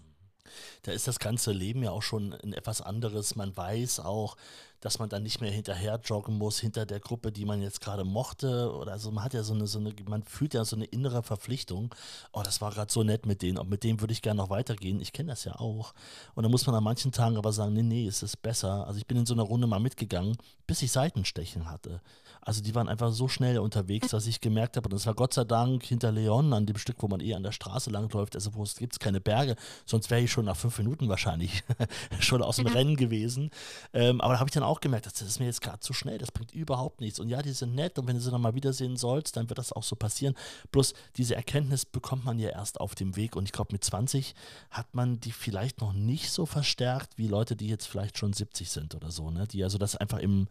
da 0.83 0.93
ist 0.93 1.09
das 1.09 1.19
ganze 1.19 1.53
Leben 1.53 1.83
ja 1.83 1.91
auch 1.91 2.03
schon 2.03 2.33
ein 2.35 2.53
etwas 2.53 2.81
anderes. 2.81 3.37
Man 3.37 3.57
weiß 3.57 4.01
auch, 4.01 4.37
dass 4.81 4.99
man 4.99 5.09
dann 5.09 5.23
nicht 5.23 5.41
mehr 5.41 5.51
hinterher 5.51 6.01
joggen 6.03 6.37
muss, 6.37 6.59
hinter 6.59 6.87
der 6.87 7.01
Gruppe, 7.01 7.33
die 7.33 7.45
man 7.45 7.61
jetzt 7.63 7.81
gerade 7.81 8.05
mochte. 8.05 8.73
Oder 8.75 8.93
also 8.93 9.11
man 9.11 9.25
hat 9.25 9.35
ja 9.35 9.43
so 9.43 9.55
eine, 9.55 9.67
so 9.67 9.79
eine, 9.79 9.95
man 10.09 10.23
fühlt 10.23 10.55
ja 10.55 10.65
so 10.65 10.77
eine 10.77 10.87
innere 10.87 11.23
Verpflichtung. 11.23 11.95
Oh, 12.33 12.43
das 12.43 12.61
war 12.61 12.71
gerade 12.71 12.93
so 12.93 13.03
nett 13.03 13.27
mit 13.27 13.43
denen. 13.43 13.59
Und 13.59 13.69
mit 13.69 13.85
dem 13.85 14.01
würde 14.01 14.13
ich 14.13 14.23
gerne 14.23 14.39
noch 14.39 14.51
weitergehen. 14.51 15.01
Ich 15.01 15.13
kenne 15.13 15.31
das 15.31 15.45
ja 15.45 15.59
auch. 15.59 15.93
Und 16.35 16.43
dann 16.43 16.51
muss 16.51 16.67
man 16.67 16.75
an 16.75 16.85
manchen 16.85 17.13
Tagen 17.13 17.37
aber 17.37 17.53
sagen, 17.53 17.75
nee, 17.75 17.83
nee, 17.83 18.07
es 18.07 18.23
ist 18.23 18.41
besser. 18.43 18.87
Also 18.87 18.99
ich 18.99 19.07
bin 19.07 19.19
in 19.19 19.27
so 19.27 19.35
einer 19.35 19.43
Runde 19.43 19.67
mal 19.67 19.81
mitgegangen, 19.81 20.37
bis 20.67 20.83
ich 20.83 20.93
Seitenstechen 20.93 21.71
hatte. 21.71 22.01
Also 22.43 22.63
die 22.63 22.75
waren 22.75 22.89
einfach 22.89 23.13
so 23.13 23.29
schnell 23.29 23.59
unterwegs, 23.59 24.09
dass 24.09 24.27
ich 24.27 24.41
gemerkt 24.41 24.77
habe, 24.77 24.87
und 24.87 24.95
das 24.95 25.07
war 25.07 25.15
Gott 25.15 25.35
sei 25.35 25.45
Dank 25.45 25.85
hinter 25.85 26.11
Leon, 26.11 26.53
an 26.53 26.65
dem 26.65 26.79
Stück, 26.79 26.97
wo 27.01 27.09
man 27.09 27.21
eh 27.21 27.35
an 27.35 27.43
der 27.43 27.53
Straße 27.53 27.91
langläuft, 27.91 28.35
also 28.35 28.55
wo 28.55 28.63
es 28.63 28.77
gibt 28.77 28.99
keine 28.99 29.21
Berge, 29.21 29.57
sonst 29.85 30.11
wäre 30.11 30.23
ich 30.23 30.33
schon 30.33 30.47
nach 30.47 30.57
fünf 30.57 30.79
Minuten 30.79 31.09
wahrscheinlich 31.09 31.63
schon 32.21 32.43
aus 32.43 32.57
dem 32.57 32.67
Rennen 32.67 32.97
gewesen. 32.97 33.51
Ähm, 33.93 34.21
aber 34.21 34.35
da 34.35 34.41
habe 34.41 34.49
ich 34.49 34.55
dann 34.55 34.63
auch 34.63 34.70
gemerkt, 34.79 35.07
das 35.07 35.21
ist 35.21 35.41
mir 35.41 35.47
jetzt 35.47 35.61
gerade 35.63 35.81
zu 35.81 35.93
schnell, 35.93 36.19
das 36.19 36.31
bringt 36.31 36.53
überhaupt 36.53 37.01
nichts. 37.01 37.19
Und 37.19 37.29
ja, 37.29 37.43
die 37.43 37.51
sind 37.51 37.75
nett 37.75 37.99
und 37.99 38.07
wenn 38.07 38.15
du 38.15 38.23
sie 38.23 38.31
dann 38.31 38.41
mal 38.41 38.55
wiedersehen 38.55 38.97
sollst, 38.97 39.37
dann 39.37 39.49
wird 39.49 39.59
das 39.59 39.73
auch 39.73 39.83
so 39.83 39.97
passieren. 39.97 40.37
Bloß 40.71 40.95
diese 41.17 41.35
Erkenntnis 41.35 41.85
bekommt 41.85 42.25
man 42.25 42.39
ja 42.39 42.51
erst 42.51 42.81
auf 42.81 42.95
dem 42.95 43.17
Weg 43.17 43.35
und 43.35 43.47
ich 43.47 43.53
glaube, 43.53 43.73
mit 43.73 43.83
20 43.83 44.37
hat 44.71 44.95
man 44.95 45.19
die 45.19 45.33
vielleicht 45.33 45.81
noch 45.81 45.93
nicht 45.93 46.31
so 46.31 46.47
verstärkt 46.47 47.19
wie 47.19 47.27
Leute, 47.27 47.57
die 47.57 47.67
jetzt 47.67 47.87
vielleicht 47.87 48.17
schon 48.19 48.33
70 48.33 48.71
sind 48.71 48.95
oder 48.95 49.11
so, 49.11 49.31
ne? 49.31 49.49
die 49.49 49.65
also 49.65 49.79
das 49.79 49.97
einfach 49.97 50.19
im, 50.19 50.47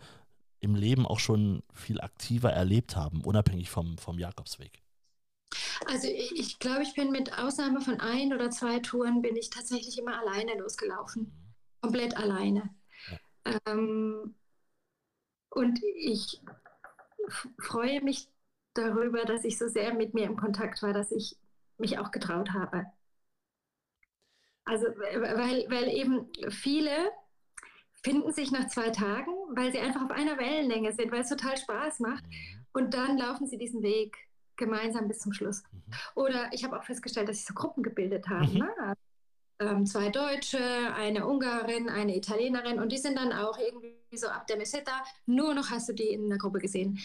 im 0.60 0.76
Leben 0.76 1.06
auch 1.06 1.20
schon 1.20 1.64
viel 1.74 2.02
aktiver 2.02 2.52
erlebt 2.52 2.98
haben, 2.98 3.22
unabhängig 3.22 3.70
vom, 3.70 3.98
vom 3.98 4.20
Jakobsweg. 4.20 4.82
Also 5.86 6.08
ich 6.08 6.60
glaube, 6.60 6.84
ich 6.84 6.94
bin 6.94 7.12
mit 7.12 7.38
Ausnahme 7.38 7.82
von 7.82 8.00
ein 8.00 8.34
oder 8.34 8.52
zwei 8.52 8.80
Touren 8.80 9.22
bin 9.22 9.36
ich 9.36 9.50
tatsächlich 9.50 9.98
immer 9.98 10.20
alleine 10.20 10.58
losgelaufen. 10.60 11.24
Mhm. 11.24 11.54
Komplett 11.82 12.18
alleine. 12.18 12.70
Ähm, 13.66 14.36
und 15.50 15.80
ich 15.96 16.42
freue 17.60 18.02
mich 18.02 18.28
darüber, 18.74 19.26
dass 19.26 19.44
ich 19.44 19.58
so 19.58 19.68
sehr 19.68 19.94
mit 19.94 20.14
mir 20.14 20.26
im 20.26 20.38
Kontakt 20.38 20.82
war, 20.84 20.94
dass 20.94 21.12
ich 21.12 21.38
mich 21.78 21.98
auch 21.98 22.12
getraut 22.12 22.52
habe. 22.52 22.86
Also, 24.66 24.86
weil, 24.86 25.66
weil 25.70 25.88
eben 25.88 26.28
viele 26.50 27.12
finden 28.04 28.32
sich 28.32 28.52
nach 28.52 28.68
zwei 28.68 28.92
Tagen, 28.92 29.32
weil 29.56 29.72
sie 29.72 29.80
einfach 29.80 30.04
auf 30.04 30.12
einer 30.12 30.38
Wellenlänge 30.38 30.94
sind, 30.94 31.12
weil 31.12 31.22
es 31.22 31.30
total 31.30 31.58
Spaß 31.58 32.00
macht. 32.00 32.26
Mhm. 32.26 32.66
Und 32.72 32.94
dann 32.94 33.18
laufen 33.18 33.48
sie 33.48 33.58
diesen 33.58 33.82
Weg 33.82 34.16
gemeinsam 34.56 35.08
bis 35.08 35.20
zum 35.20 35.34
Schluss. 35.34 35.64
Mhm. 35.72 35.82
Oder 36.16 36.50
ich 36.54 36.64
habe 36.64 36.78
auch 36.78 36.84
festgestellt, 36.84 37.28
dass 37.28 37.38
sich 37.38 37.46
so 37.46 37.54
Gruppen 37.54 37.84
gebildet 37.84 38.30
haben. 38.30 38.54
Mhm. 38.54 38.60
Ne? 38.60 38.96
Ähm, 39.60 39.86
zwei 39.86 40.10
Deutsche, 40.10 40.60
eine 40.96 41.28
Ungarin, 41.28 41.90
eine 41.90 42.16
Italienerin 42.16 42.80
und 42.80 42.92
die 42.92 42.98
sind 42.98 43.18
dann 43.18 43.34
auch 43.34 43.58
irgendwie 43.58 44.18
so 44.18 44.28
ab 44.28 44.48
der 44.48 44.58
Meseta, 44.58 45.04
nur 45.26 45.54
noch 45.54 45.70
hast 45.70 45.90
du 45.90 45.94
die 45.94 46.08
in 46.08 46.30
der 46.30 46.38
Gruppe 46.38 46.60
gesehen. 46.60 47.00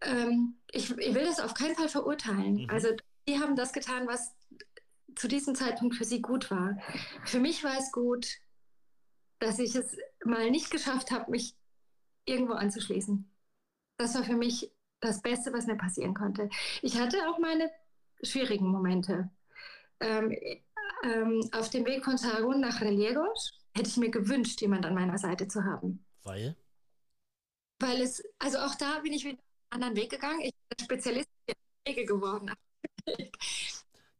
Ähm, 0.00 0.56
ich, 0.72 0.90
ich, 0.90 1.14
will 1.14 1.24
das 1.24 1.40
auf 1.40 1.54
keinen 1.54 1.74
Fall 1.74 1.88
verurteilen. 1.88 2.62
Mhm. 2.62 2.70
Also 2.70 2.88
die 3.28 3.38
haben 3.38 3.54
das 3.54 3.72
getan, 3.72 4.06
was 4.06 4.34
zu 5.14 5.28
diesem 5.28 5.54
Zeitpunkt 5.54 5.94
für 5.94 6.04
sie 6.04 6.22
gut 6.22 6.50
war. 6.50 6.78
Für 7.24 7.40
mich 7.40 7.64
war 7.64 7.76
es 7.78 7.92
gut, 7.92 8.26
dass 9.38 9.58
ich 9.58 9.74
es 9.74 9.96
mal 10.24 10.50
nicht 10.50 10.70
geschafft 10.70 11.10
habe, 11.10 11.30
mich 11.30 11.54
irgendwo 12.24 12.54
anzuschließen. 12.54 13.30
Das 13.98 14.14
war 14.14 14.24
für 14.24 14.36
mich 14.36 14.72
das 15.00 15.22
Beste, 15.22 15.52
was 15.52 15.66
mir 15.66 15.76
passieren 15.76 16.14
konnte. 16.14 16.48
Ich 16.82 16.98
hatte 16.98 17.28
auch 17.28 17.38
meine 17.38 17.70
schwierigen 18.22 18.68
Momente. 18.68 19.30
Ähm, 20.00 20.36
ähm, 21.04 21.48
auf 21.52 21.70
dem 21.70 21.84
Weg 21.86 22.04
von 22.04 22.16
Sarun 22.16 22.60
nach 22.60 22.80
Reliegos 22.80 23.52
hätte 23.74 23.88
ich 23.88 23.96
mir 23.96 24.10
gewünscht, 24.10 24.60
jemand 24.60 24.84
an 24.86 24.94
meiner 24.94 25.18
Seite 25.18 25.48
zu 25.48 25.64
haben. 25.64 26.04
Weil? 26.22 26.56
Weil 27.80 28.02
es, 28.02 28.22
also 28.38 28.58
auch 28.58 28.74
da 28.74 29.00
bin 29.00 29.12
ich 29.12 29.24
wieder 29.24 29.38
einen 29.70 29.82
anderen 29.82 29.96
Weg 29.96 30.10
gegangen. 30.10 30.40
Ich 30.40 30.54
bin 30.68 30.84
Spezialistin 30.84 31.34
für 31.48 31.54
Wege 31.86 32.04
geworden. 32.04 32.50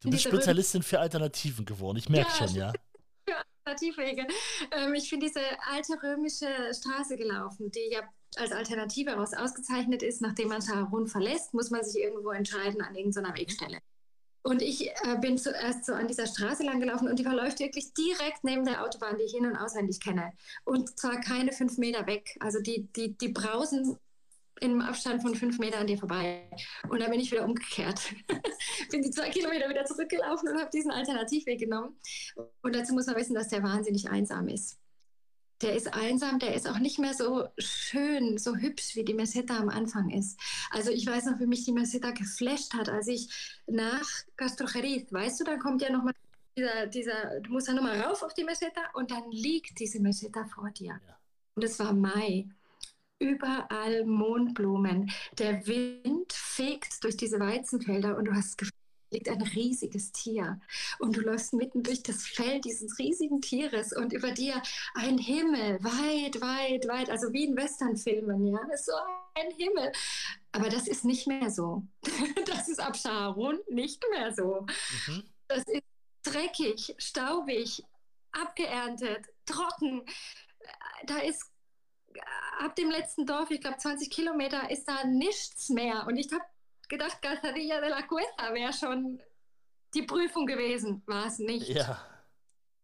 Du 0.01 0.11
bist 0.11 0.25
Spezialistin 0.25 0.83
für 0.83 1.01
Alternativen 1.01 1.65
geworden, 1.65 1.99
ich 1.99 2.09
merke 2.09 2.31
ja, 2.31 2.37
schon, 2.37 2.57
ja. 2.57 2.73
Für 3.29 3.35
Alternativwege. 3.65 4.27
Ähm, 4.71 4.95
ich 4.95 5.11
bin 5.11 5.21
diese 5.21 5.41
alte 5.69 6.01
römische 6.03 6.47
Straße 6.73 7.17
gelaufen, 7.17 7.71
die 7.71 7.91
ja 7.91 8.03
als 8.37 8.53
Alternative 8.53 9.11
heraus 9.11 9.35
ausgezeichnet 9.35 10.03
ist. 10.03 10.23
Nachdem 10.23 10.49
man 10.49 10.61
Sarun 10.61 11.07
verlässt, 11.09 11.53
muss 11.53 11.71
man 11.71 11.83
sich 11.85 12.01
irgendwo 12.01 12.31
entscheiden 12.31 12.81
an 12.81 12.95
irgendeiner 12.95 13.35
Wegstelle. 13.35 13.81
Und 14.43 14.63
ich 14.63 14.89
äh, 14.89 15.19
bin 15.21 15.37
zuerst 15.37 15.85
so 15.85 15.93
an 15.93 16.09
dieser 16.09 16.27
Straße 16.27 16.63
lang 16.63 16.81
gelaufen 16.81 17.09
und 17.09 17.19
die 17.19 17.25
verläuft 17.25 17.61
wirklich 17.61 17.93
direkt 17.93 18.45
neben 18.45 18.65
der 18.65 18.85
Autobahn, 18.85 19.19
die 19.19 19.25
ich 19.25 19.33
hin- 19.33 19.47
und 19.47 19.57
auswendig 19.57 20.01
kenne. 20.01 20.33
Und 20.65 20.99
zwar 20.99 21.21
keine 21.21 21.53
fünf 21.53 21.77
Meter 21.77 22.07
weg. 22.07 22.37
Also 22.41 22.61
die, 22.61 22.89
die, 22.95 23.17
die 23.17 23.29
brausen 23.29 23.99
im 24.61 24.81
Abstand 24.81 25.23
von 25.23 25.35
fünf 25.35 25.59
Metern 25.59 25.83
an 25.83 25.87
dir 25.87 25.99
vorbei. 25.99 26.49
Und 26.89 27.01
dann 27.01 27.11
bin 27.11 27.21
ich 27.21 27.31
wieder 27.31 27.45
umgekehrt. 27.45 28.01
bin 28.91 29.03
die 29.03 29.11
zwei 29.11 29.31
Kilometer 29.31 29.69
wieder 29.69 29.85
zurückgelaufen 29.85 30.49
und 30.49 30.59
habe 30.59 30.71
diesen 30.73 30.91
Alternativweg 30.91 31.59
genommen. 31.59 31.97
Und 32.63 32.75
dazu 32.75 32.95
muss 32.95 33.07
man 33.07 33.17
wissen, 33.17 33.35
dass 33.35 33.49
der 33.49 33.63
wahnsinnig 33.63 34.09
einsam 34.09 34.49
ist. 34.49 34.79
Der 35.61 35.75
ist 35.75 35.93
einsam, 35.93 36.39
der 36.39 36.55
ist 36.55 36.69
auch 36.69 36.79
nicht 36.79 36.99
mehr 36.99 37.15
so 37.15 37.49
schön, 37.59 38.39
so 38.39 38.57
hübsch, 38.57 38.95
wie 38.95 39.05
die 39.05 39.15
Meseta 39.15 39.57
am 39.57 39.69
Anfang 39.69 40.11
ist. 40.11 40.39
Also 40.71 40.91
ich 40.91 41.07
weiß 41.07 41.27
noch, 41.27 41.41
wie 41.41 41.47
mich 41.47 41.65
die 41.65 41.73
Meseta 41.73 42.13
geflasht 42.13 42.75
hat, 42.75 42.89
als 42.89 43.09
ich 43.09 43.29
nach 43.67 44.09
Castrojeriz, 44.37 45.13
weißt 45.13 45.41
du, 45.41 45.45
dann 45.45 45.59
kommt 45.59 45.83
ja 45.83 45.91
nochmal 45.91 46.15
dieser, 46.57 46.87
dieser, 46.87 47.41
du 47.41 47.53
musst 47.53 47.69
ja 47.69 47.75
nochmal 47.75 48.01
rauf 48.01 48.23
auf 48.23 48.35
die 48.35 48.45
Meseta 48.45 48.81
und 48.95 49.11
dann 49.11 49.31
liegt 49.31 49.79
diese 49.79 50.01
Meseta 50.01 50.45
vor 50.47 50.71
dir. 50.71 51.01
Ja. 51.07 51.19
Und 51.55 51.65
es 51.65 51.79
war 51.79 51.93
Mai 51.93 52.49
überall 53.19 54.05
Mondblumen. 54.05 55.11
Der 55.39 55.67
Wind 55.67 56.33
fegt 56.33 57.03
durch 57.03 57.17
diese 57.17 57.41
Weizenfelder 57.41 58.17
und 58.17 58.27
du 58.27 58.33
hast 58.33 58.51
das 58.51 58.57
Gefühl, 58.57 58.78
liegt 59.11 59.29
ein 59.29 59.43
riesiges 59.43 60.13
Tier 60.13 60.61
und 60.99 61.17
du 61.17 61.21
läufst 61.21 61.53
mitten 61.53 61.83
durch 61.83 62.03
das 62.03 62.27
Fell 62.27 62.61
dieses 62.61 62.99
riesigen 62.99 63.41
Tieres 63.41 63.93
und 63.93 64.13
über 64.13 64.33
dir 64.33 64.63
ein 64.95 65.19
Himmel, 65.19 65.83
weit, 65.83 66.41
weit, 66.41 66.89
weit, 66.89 67.11
also 67.11 67.33
wie 67.33 67.45
in 67.45 67.57
Westernfilmen, 67.57 68.47
ja, 68.47 68.59
ist 68.73 68.87
so 68.87 68.93
ein 69.35 69.51
Himmel. 69.53 69.93
Aber 70.53 70.69
das 70.69 70.89
ist 70.89 71.05
nicht 71.05 71.27
mehr 71.27 71.51
so. 71.51 71.83
Das 72.47 72.69
ist 72.69 72.81
ab 72.81 72.97
Sharon 72.97 73.59
nicht 73.69 74.03
mehr 74.11 74.33
so. 74.33 74.67
Mhm. 75.07 75.25
Das 75.49 75.65
ist 75.65 75.83
dreckig, 76.23 76.95
staubig, 76.99 77.85
abgeerntet, 78.33 79.27
trocken. 79.47 80.05
Da 81.07 81.19
ist 81.19 81.45
ab 82.59 82.75
dem 82.77 82.91
letzten 82.91 83.27
Dorf, 83.27 83.51
ich 83.51 83.61
glaube 83.61 83.79
20 83.79 84.11
Kilometer, 84.11 84.71
ist 84.71 84.87
da 84.89 85.05
nichts 85.05 85.69
mehr. 85.69 86.07
Und 86.07 86.17
ich 86.17 86.33
habe 86.33 86.45
gedacht, 86.89 87.21
Calzadilla 87.23 87.81
de 87.81 87.91
la 87.91 88.03
Cuesta 88.03 88.53
wäre 88.53 88.73
schon 88.73 89.21
die 89.95 90.03
Prüfung 90.03 90.47
gewesen. 90.47 91.03
War 91.07 91.27
es 91.27 91.39
nicht. 91.39 91.69
Ja. 91.69 92.01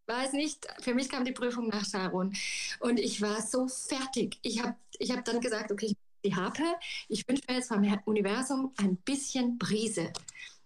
War 0.07 0.25
es 0.25 0.33
nicht. 0.33 0.67
Für 0.81 0.95
mich 0.95 1.09
kam 1.09 1.25
die 1.25 1.33
Prüfung 1.33 1.69
nach 1.69 1.85
Sharon. 1.85 2.35
Und 2.81 2.99
ich 3.01 3.21
war 3.23 3.41
so 3.41 3.67
fertig. 3.69 4.39
Ich 4.43 4.63
habe 4.63 4.77
ich 4.99 5.11
hab 5.11 5.25
dann 5.25 5.41
gesagt, 5.41 5.73
okay, 5.73 5.87
ich 5.87 5.97
die 6.25 6.35
Harpe, 6.35 6.63
ich 7.09 7.29
wünsche 7.29 7.43
mir 7.49 7.57
jetzt 7.57 7.69
vom 7.69 7.87
Universum 8.07 8.73
ein 8.79 8.97
bisschen 8.97 9.59
Brise. 9.59 10.13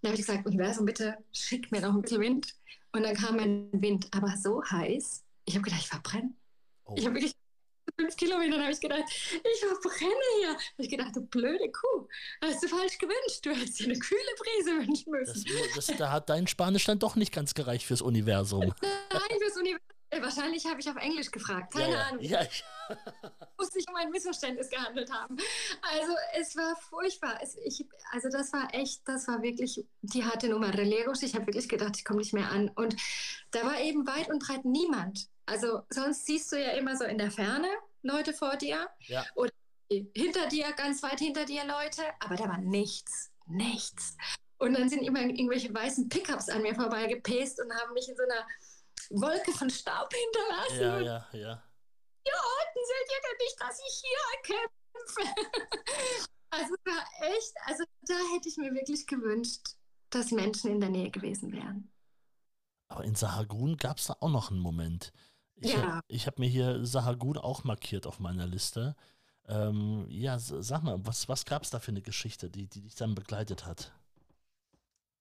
Dann 0.00 0.12
habe 0.12 0.20
ich 0.20 0.26
gesagt, 0.26 0.46
Universum, 0.46 0.86
bitte 0.86 1.18
schick 1.32 1.70
mir 1.72 1.80
noch 1.80 1.94
ein 1.94 2.02
bisschen 2.02 2.20
Wind. 2.20 2.54
Und 2.92 3.02
dann 3.02 3.16
kam 3.16 3.38
ein 3.38 3.68
Wind, 3.72 4.08
aber 4.12 4.36
so 4.36 4.62
heiß. 4.64 5.24
Ich 5.44 5.54
habe 5.54 5.64
gedacht, 5.64 5.80
ich 5.82 5.88
verbrenne. 5.88 6.32
Oh. 6.84 6.94
Ich 6.96 7.04
habe 7.04 7.16
wirklich 7.16 7.34
fünf 7.98 8.16
Kilometern 8.16 8.62
habe 8.62 8.72
ich 8.72 8.80
gedacht, 8.80 9.04
ich 9.08 9.60
verbrenne 9.60 10.14
hier. 10.38 10.48
Habe 10.50 10.58
ich 10.78 10.88
gedacht, 10.88 11.16
du 11.16 11.20
blöde 11.22 11.70
Kuh, 11.70 12.08
hast 12.42 12.62
du 12.62 12.68
falsch 12.68 12.98
gewünscht. 12.98 13.44
Du 13.44 13.50
hättest 13.50 13.80
dir 13.80 13.84
eine 13.86 13.98
kühle 13.98 14.20
Brise 14.38 14.70
wünschen 14.86 15.10
müssen. 15.10 15.44
Das, 15.74 15.86
das, 15.86 15.96
da 15.96 16.12
hat 16.12 16.28
dein 16.28 16.46
Spanisch 16.46 16.84
dann 16.84 16.98
doch 16.98 17.16
nicht 17.16 17.32
ganz 17.34 17.54
gereicht 17.54 17.86
fürs 17.86 18.02
Universum. 18.02 18.60
Nein, 18.82 19.38
fürs 19.38 19.56
Universum. 19.56 19.82
Wahrscheinlich 20.10 20.64
habe 20.66 20.80
ich 20.80 20.88
auf 20.88 20.96
Englisch 20.96 21.30
gefragt. 21.30 21.74
Keine 21.74 21.92
ja, 21.92 22.02
Ahnung. 22.04 22.24
Ja. 22.24 22.40
Muss 23.58 23.68
sich 23.68 23.84
um 23.88 23.94
ein 23.94 24.10
Missverständnis 24.10 24.70
gehandelt 24.70 25.12
haben. 25.12 25.36
Also 25.82 26.12
es 26.40 26.56
war 26.56 26.76
furchtbar. 26.76 27.38
Es, 27.42 27.56
ich, 27.56 27.84
also 28.10 28.30
das 28.30 28.52
war 28.54 28.72
echt, 28.72 29.06
das 29.06 29.28
war 29.28 29.42
wirklich 29.42 29.84
die 30.00 30.24
harte 30.24 30.48
Nummer. 30.48 30.72
Relegos. 30.72 31.22
Ich 31.22 31.34
habe 31.34 31.46
wirklich 31.46 31.68
gedacht, 31.68 31.96
ich 31.98 32.06
komme 32.06 32.20
nicht 32.20 32.32
mehr 32.32 32.50
an. 32.50 32.70
Und 32.74 32.96
da 33.50 33.64
war 33.64 33.78
eben 33.80 34.06
weit 34.06 34.30
und 34.30 34.42
breit 34.42 34.64
niemand. 34.64 35.28
Also 35.44 35.82
sonst 35.90 36.24
siehst 36.24 36.52
du 36.52 36.56
ja 36.56 36.70
immer 36.70 36.96
so 36.96 37.04
in 37.04 37.18
der 37.18 37.30
Ferne 37.30 37.68
Leute 38.08 38.32
vor 38.32 38.56
dir 38.56 38.88
ja. 39.06 39.24
oder 39.34 39.50
hinter 39.90 40.48
dir, 40.48 40.72
ganz 40.72 41.02
weit 41.02 41.18
hinter 41.18 41.44
dir 41.44 41.64
Leute, 41.64 42.02
aber 42.20 42.36
da 42.36 42.48
war 42.48 42.58
nichts, 42.58 43.30
nichts. 43.46 44.16
Und 44.58 44.74
dann 44.74 44.88
sind 44.88 45.02
immer 45.02 45.20
irgendwelche 45.20 45.72
weißen 45.72 46.08
Pickups 46.08 46.48
an 46.48 46.62
mir 46.62 46.74
vorbeigepäst 46.74 47.60
und 47.60 47.72
haben 47.72 47.94
mich 47.94 48.08
in 48.08 48.16
so 48.16 48.22
einer 48.24 48.46
Wolke 49.10 49.52
von 49.52 49.70
Staub 49.70 50.12
hinterlassen. 50.12 50.80
Ja, 50.80 51.00
ja, 51.00 51.28
ja. 51.32 51.62
Hier 52.24 52.34
unten 52.34 52.82
seht 52.86 53.08
ihr 53.10 53.22
denn 53.24 53.38
nicht, 53.40 53.60
dass 53.60 53.78
ich 53.78 54.02
hier 54.04 54.56
kämpfe. 54.56 55.46
also 56.50 56.74
war 56.84 57.04
echt, 57.36 57.54
also 57.66 57.84
da 58.02 58.14
hätte 58.34 58.48
ich 58.48 58.56
mir 58.56 58.74
wirklich 58.74 59.06
gewünscht, 59.06 59.76
dass 60.10 60.32
Menschen 60.32 60.72
in 60.72 60.80
der 60.80 60.90
Nähe 60.90 61.10
gewesen 61.10 61.52
wären. 61.52 61.90
Aber 62.88 63.04
in 63.04 63.14
Sahagun 63.14 63.76
gab 63.76 63.98
es 63.98 64.06
da 64.06 64.16
auch 64.20 64.30
noch 64.30 64.50
einen 64.50 64.60
Moment. 64.60 65.12
Ich 65.60 65.72
ja. 65.72 65.96
habe 65.96 66.16
hab 66.16 66.38
mir 66.38 66.48
hier 66.48 66.84
Sahagun 66.84 67.36
auch 67.36 67.64
markiert 67.64 68.06
auf 68.06 68.20
meiner 68.20 68.46
Liste. 68.46 68.94
Ähm, 69.48 70.06
ja, 70.08 70.38
sag 70.38 70.82
mal, 70.82 70.98
was, 71.04 71.28
was 71.28 71.44
gab 71.44 71.62
es 71.62 71.70
da 71.70 71.80
für 71.80 71.90
eine 71.90 72.02
Geschichte, 72.02 72.50
die, 72.50 72.66
die 72.66 72.82
dich 72.82 72.94
dann 72.94 73.14
begleitet 73.14 73.66
hat? 73.66 73.92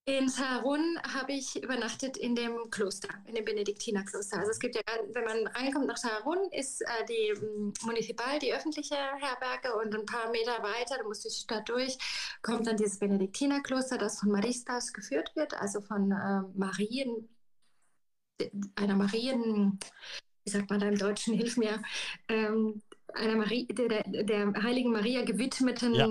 In 0.09 0.29
Sarun 0.29 0.97
habe 1.13 1.33
ich 1.33 1.61
übernachtet 1.61 2.15
in 2.15 2.33
dem 2.33 2.69
Kloster, 2.71 3.09
in 3.25 3.35
dem 3.35 3.43
Benediktinerkloster. 3.43 4.38
Also 4.38 4.51
es 4.51 4.59
gibt 4.59 4.75
ja, 4.75 4.81
wenn 5.11 5.25
man 5.25 5.47
reinkommt 5.47 5.85
nach 5.85 5.97
Sarun, 5.97 6.49
ist 6.51 6.81
äh, 6.81 7.05
die 7.09 7.38
ähm, 7.38 7.73
Municipal, 7.83 8.39
die 8.39 8.53
öffentliche 8.53 8.95
Herberge 8.95 9.75
und 9.75 9.93
ein 9.93 10.05
paar 10.05 10.29
Meter 10.31 10.63
weiter, 10.63 10.97
du 11.01 11.09
musst 11.09 11.25
die 11.25 11.29
Stadt 11.29 11.67
durch, 11.67 11.97
kommt 12.41 12.67
dann 12.67 12.77
dieses 12.77 12.99
Benediktinerkloster, 12.99 13.97
das 13.97 14.21
von 14.21 14.31
Maristas 14.31 14.93
geführt 14.93 15.35
wird, 15.35 15.53
also 15.55 15.81
von 15.81 16.09
äh, 16.13 16.41
Marien, 16.57 17.27
einer 18.75 18.95
Marien, 18.95 19.77
wie 20.47 20.51
sagt 20.51 20.69
man 20.69 20.79
da 20.79 20.87
im 20.87 20.97
Deutschen, 20.97 21.33
hilf 21.33 21.57
mir, 21.57 21.81
ähm, 22.29 22.81
einer 23.13 23.35
Marie, 23.35 23.67
der, 23.67 24.03
der, 24.03 24.53
Heiligen 24.63 24.91
Maria 24.91 25.23
gewidmeten 25.25 25.93
ja. 25.93 26.07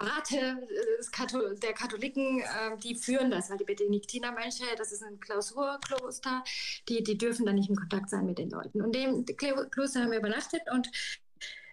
Rate 0.00 0.68
Kathol 1.12 1.56
der 1.62 1.74
Katholiken, 1.74 2.40
äh, 2.40 2.76
die 2.82 2.96
führen 2.96 3.30
das, 3.30 3.50
weil 3.50 3.58
die 3.58 3.64
Benediktinermönche, 3.64 4.64
das 4.76 4.90
ist 4.90 5.04
ein 5.04 5.20
Klausurkloster, 5.20 6.42
die, 6.88 7.04
die 7.04 7.16
dürfen 7.16 7.46
dann 7.46 7.54
nicht 7.54 7.70
in 7.70 7.76
Kontakt 7.76 8.10
sein 8.10 8.26
mit 8.26 8.38
den 8.38 8.50
Leuten. 8.50 8.82
Und 8.82 8.94
dem 8.94 9.24
Kloster 9.70 10.02
haben 10.02 10.10
wir 10.10 10.18
übernachtet 10.18 10.62
und 10.72 10.90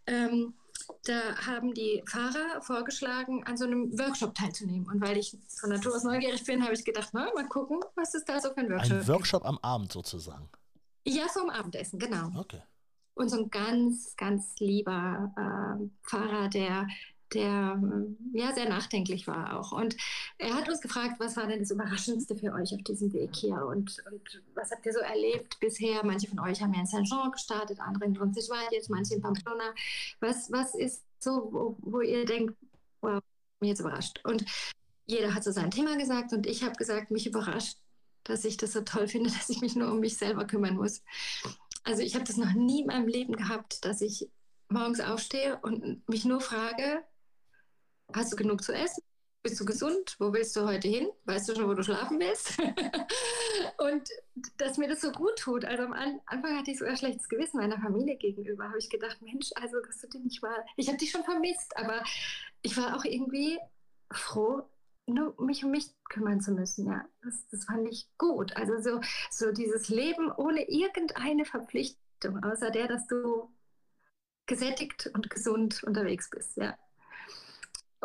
ähm, 0.05 0.53
da 1.05 1.35
haben 1.47 1.73
die 1.73 2.03
Fahrer 2.05 2.61
vorgeschlagen, 2.61 3.43
an 3.45 3.57
so 3.57 3.65
einem 3.65 3.97
Workshop 3.97 4.35
teilzunehmen. 4.35 4.87
Und 4.87 5.01
weil 5.01 5.17
ich 5.17 5.35
von 5.59 5.71
Natur 5.71 5.95
aus 5.95 6.03
neugierig 6.03 6.43
bin, 6.43 6.63
habe 6.63 6.73
ich 6.73 6.85
gedacht, 6.85 7.09
na, 7.13 7.31
mal 7.33 7.47
gucken, 7.47 7.79
was 7.95 8.13
ist 8.13 8.29
da 8.29 8.39
so 8.39 8.53
für 8.53 8.59
ein 8.59 8.69
Workshop. 8.69 8.99
Ein 8.99 9.07
Workshop 9.07 9.45
am 9.45 9.57
Abend 9.63 9.91
sozusagen. 9.91 10.47
Ja, 11.05 11.27
vom 11.27 11.49
Abendessen, 11.49 11.99
genau. 11.99 12.31
Okay. 12.35 12.61
Und 13.13 13.29
so 13.29 13.37
ein 13.37 13.49
ganz, 13.49 14.15
ganz 14.17 14.55
lieber 14.59 15.31
äh, 15.37 16.07
Pfarrer, 16.07 16.49
der 16.49 16.87
der 17.33 17.81
ja 18.33 18.53
sehr 18.53 18.69
nachdenklich 18.69 19.27
war 19.27 19.59
auch. 19.59 19.71
Und 19.71 19.95
er 20.37 20.53
hat 20.53 20.69
uns 20.69 20.81
gefragt, 20.81 21.19
was 21.19 21.35
war 21.37 21.47
denn 21.47 21.59
das 21.59 21.71
Überraschendste 21.71 22.35
für 22.35 22.53
euch 22.53 22.73
auf 22.73 22.83
diesem 22.83 23.11
Weg 23.13 23.35
hier 23.35 23.65
und, 23.65 24.03
und 24.11 24.43
was 24.53 24.71
habt 24.71 24.85
ihr 24.85 24.93
so 24.93 24.99
erlebt 24.99 25.59
bisher? 25.59 26.05
Manche 26.05 26.27
von 26.27 26.39
euch 26.39 26.61
haben 26.61 26.73
ja 26.73 26.81
in 26.81 26.85
Saint-Jean 26.85 27.31
gestartet, 27.31 27.79
andere 27.79 28.05
in 28.05 28.17
Roncesvalles, 28.17 28.89
manche 28.89 29.15
in 29.15 29.21
Pamplona. 29.21 29.73
Was, 30.19 30.51
was 30.51 30.75
ist 30.75 31.03
so, 31.19 31.49
wo, 31.51 31.77
wo 31.79 32.01
ihr 32.01 32.25
denkt, 32.25 32.55
wow, 33.01 33.21
mich 33.59 33.69
jetzt 33.69 33.79
überrascht? 33.79 34.21
Und 34.23 34.45
jeder 35.05 35.33
hat 35.33 35.43
so 35.43 35.51
sein 35.51 35.71
Thema 35.71 35.97
gesagt 35.97 36.33
und 36.33 36.47
ich 36.47 36.63
habe 36.63 36.75
gesagt, 36.75 37.11
mich 37.11 37.27
überrascht, 37.27 37.77
dass 38.25 38.43
ich 38.43 38.57
das 38.57 38.73
so 38.73 38.81
toll 38.81 39.07
finde, 39.07 39.29
dass 39.33 39.49
ich 39.49 39.61
mich 39.61 39.75
nur 39.75 39.91
um 39.91 39.99
mich 39.99 40.17
selber 40.17 40.45
kümmern 40.45 40.75
muss. 40.75 41.01
Also 41.83 42.01
ich 42.01 42.15
habe 42.15 42.25
das 42.25 42.37
noch 42.37 42.53
nie 42.53 42.81
in 42.81 42.87
meinem 42.87 43.07
Leben 43.07 43.35
gehabt, 43.35 43.85
dass 43.85 44.01
ich 44.01 44.29
morgens 44.69 44.99
aufstehe 44.99 45.59
und 45.61 46.07
mich 46.09 46.25
nur 46.25 46.41
frage, 46.41 47.03
hast 48.13 48.33
du 48.33 48.35
genug 48.35 48.63
zu 48.63 48.73
essen? 48.73 49.03
Bist 49.43 49.59
du 49.59 49.65
gesund? 49.65 50.15
Wo 50.17 50.33
willst 50.33 50.55
du 50.55 50.65
heute 50.65 50.87
hin? 50.87 51.07
Weißt 51.25 51.47
du 51.47 51.53
schon, 51.53 51.67
wo 51.67 51.75
du 51.75 51.83
schlafen 51.83 52.19
willst? 52.19 52.57
und 53.77 54.09
dass 54.57 54.79
mir 54.79 54.87
das 54.87 55.01
so 55.01 55.11
gut 55.11 55.37
tut. 55.37 55.65
Also 55.65 55.83
am 55.83 55.93
Anfang 55.93 56.57
hatte 56.57 56.71
ich 56.71 56.79
so 56.79 56.85
ein 56.85 56.97
schlechtes 56.97 57.29
Gewissen 57.29 57.57
meiner 57.57 57.79
Familie 57.79 58.17
gegenüber. 58.17 58.63
Habe 58.63 58.79
ich 58.79 58.89
gedacht, 58.89 59.21
Mensch, 59.21 59.51
also 59.55 59.79
dass 59.85 60.01
du 60.01 60.07
dich 60.07 60.23
nicht 60.23 60.41
mal. 60.41 60.65
Ich 60.77 60.87
habe 60.87 60.97
dich 60.97 61.11
schon 61.11 61.23
vermisst, 61.23 61.77
aber 61.77 62.01
ich 62.63 62.75
war 62.75 62.97
auch 62.97 63.05
irgendwie 63.05 63.59
froh, 64.11 64.67
nur 65.07 65.39
mich 65.41 65.63
um 65.63 65.71
mich 65.71 65.87
kümmern 66.09 66.41
zu 66.41 66.51
müssen. 66.51 66.87
Ja, 66.87 67.05
das, 67.23 67.47
das 67.51 67.65
fand 67.65 67.87
ich 67.87 68.09
gut. 68.17 68.55
Also 68.57 68.79
so, 68.79 69.01
so 69.31 69.51
dieses 69.51 69.89
Leben 69.89 70.31
ohne 70.31 70.67
irgendeine 70.69 71.45
Verpflichtung, 71.45 72.43
außer 72.43 72.71
der, 72.71 72.87
dass 72.87 73.07
du 73.07 73.49
gesättigt 74.45 75.09
und 75.13 75.29
gesund 75.29 75.83
unterwegs 75.83 76.29
bist. 76.29 76.57
Ja. 76.57 76.77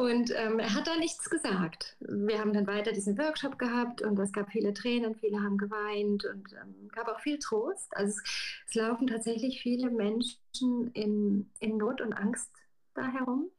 Und 0.01 0.32
ähm, 0.34 0.59
er 0.59 0.74
hat 0.74 0.86
da 0.86 0.96
nichts 0.96 1.28
gesagt. 1.28 1.96
Wir 2.01 2.38
haben 2.38 2.55
dann 2.55 2.66
weiter 2.66 2.92
diesen 2.92 3.18
Workshop 3.18 3.59
gehabt 3.59 4.01
und 4.01 4.18
es 4.18 4.32
gab 4.32 4.51
viele 4.51 4.72
Tränen, 4.72 5.14
viele 5.14 5.42
haben 5.42 5.59
geweint 5.59 6.24
und 6.24 6.55
ähm, 6.55 6.88
gab 6.88 7.09
auch 7.09 7.20
viel 7.20 7.38
Trost. 7.38 7.94
Also 7.94 8.12
es, 8.12 8.62
es, 8.68 8.74
laufen 8.74 9.09
tatsächlich 9.09 9.61
viele 9.61 9.90
Menschen 9.90 10.90
in, 10.92 11.51
in 11.59 11.76
Not 11.76 12.01
und 12.01 12.14
Angst 12.14 12.51
da 12.94 13.09
herum. 13.09 13.51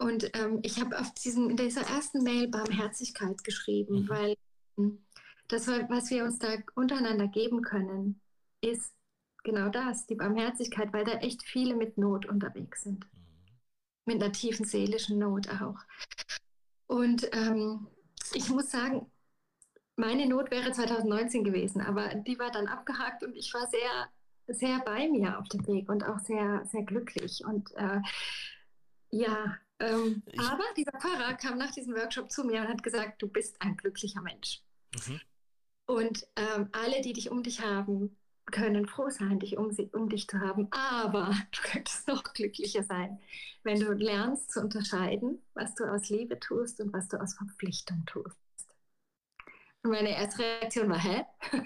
Und 0.00 0.30
ähm, 0.34 0.60
ich 0.62 0.80
habe 0.80 0.98
auf 0.98 1.12
diesem, 1.14 1.50
in 1.50 1.56
dieser 1.56 1.82
ersten 1.82 2.22
Mail 2.22 2.48
Barmherzigkeit 2.48 3.44
geschrieben, 3.44 4.02
mhm. 4.02 4.08
weil 4.08 4.34
ähm, 4.78 5.04
das, 5.48 5.68
was 5.68 6.10
wir 6.10 6.24
uns 6.24 6.38
da 6.38 6.48
untereinander 6.74 7.28
geben 7.28 7.62
können, 7.62 8.20
ist 8.60 8.92
genau 9.44 9.68
das, 9.68 10.06
die 10.06 10.14
Barmherzigkeit, 10.14 10.92
weil 10.92 11.04
da 11.04 11.12
echt 11.12 11.42
viele 11.42 11.76
mit 11.76 11.98
Not 11.98 12.26
unterwegs 12.26 12.82
sind. 12.82 13.06
Mhm 13.12 13.20
mit 14.10 14.22
einer 14.22 14.32
tiefen 14.32 14.66
seelischen 14.66 15.18
Not 15.18 15.48
auch. 15.60 15.78
Und 16.86 17.28
ähm, 17.32 17.86
ich 18.34 18.48
muss 18.50 18.70
sagen, 18.70 19.06
meine 19.96 20.26
Not 20.26 20.50
wäre 20.50 20.72
2019 20.72 21.44
gewesen, 21.44 21.80
aber 21.80 22.14
die 22.14 22.38
war 22.38 22.50
dann 22.50 22.66
abgehakt 22.66 23.22
und 23.22 23.36
ich 23.36 23.52
war 23.54 23.66
sehr, 23.68 24.08
sehr 24.48 24.80
bei 24.80 25.08
mir 25.08 25.38
auf 25.38 25.48
dem 25.48 25.66
Weg 25.66 25.88
und 25.88 26.04
auch 26.04 26.18
sehr, 26.18 26.64
sehr 26.64 26.82
glücklich. 26.82 27.44
Und 27.44 27.70
äh, 27.76 28.00
ja, 29.10 29.56
ähm, 29.80 30.22
aber 30.36 30.64
dieser 30.76 30.92
Pfarrer 30.92 31.34
kam 31.34 31.58
nach 31.58 31.70
diesem 31.72 31.94
Workshop 31.94 32.30
zu 32.30 32.44
mir 32.44 32.60
und 32.60 32.68
hat 32.68 32.82
gesagt, 32.82 33.22
du 33.22 33.28
bist 33.28 33.56
ein 33.60 33.76
glücklicher 33.76 34.20
Mensch. 34.20 34.62
Mhm. 35.06 35.20
Und 35.86 36.26
ähm, 36.36 36.68
alle, 36.72 37.00
die 37.00 37.12
dich 37.12 37.30
um 37.30 37.42
dich 37.42 37.62
haben, 37.62 38.16
können 38.50 38.86
froh 38.86 39.10
sein, 39.10 39.38
dich 39.38 39.56
um, 39.56 39.74
um 39.92 40.08
dich 40.08 40.28
zu 40.28 40.38
haben. 40.40 40.68
Aber 40.70 41.30
du 41.52 41.60
könntest 41.62 42.06
noch 42.08 42.22
glücklicher 42.22 42.82
sein, 42.84 43.18
wenn 43.62 43.80
du 43.80 43.92
lernst 43.92 44.52
zu 44.52 44.60
unterscheiden, 44.60 45.42
was 45.54 45.74
du 45.74 45.84
aus 45.84 46.08
Liebe 46.08 46.38
tust 46.38 46.80
und 46.80 46.92
was 46.92 47.08
du 47.08 47.20
aus 47.20 47.34
Verpflichtung 47.34 48.04
tust. 48.06 48.36
Und 49.82 49.92
meine 49.92 50.10
erste 50.10 50.42
Reaktion 50.42 50.90
war, 50.90 50.98
hä? 50.98 51.24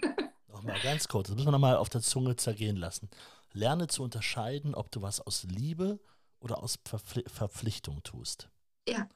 Nochmal 0.48 0.80
ganz 0.82 1.08
kurz, 1.08 1.28
das 1.28 1.34
müssen 1.34 1.48
wir 1.48 1.52
nochmal 1.52 1.76
auf 1.76 1.88
der 1.88 2.00
Zunge 2.00 2.36
zergehen 2.36 2.76
lassen. 2.76 3.10
Lerne 3.52 3.88
zu 3.88 4.02
unterscheiden, 4.02 4.74
ob 4.74 4.90
du 4.92 5.02
was 5.02 5.20
aus 5.20 5.44
Liebe 5.44 5.98
oder 6.44 6.62
aus 6.62 6.78
Verpfli 6.84 7.24
Verpflichtung 7.26 8.02
tust. 8.02 8.48
Ja. 8.88 9.08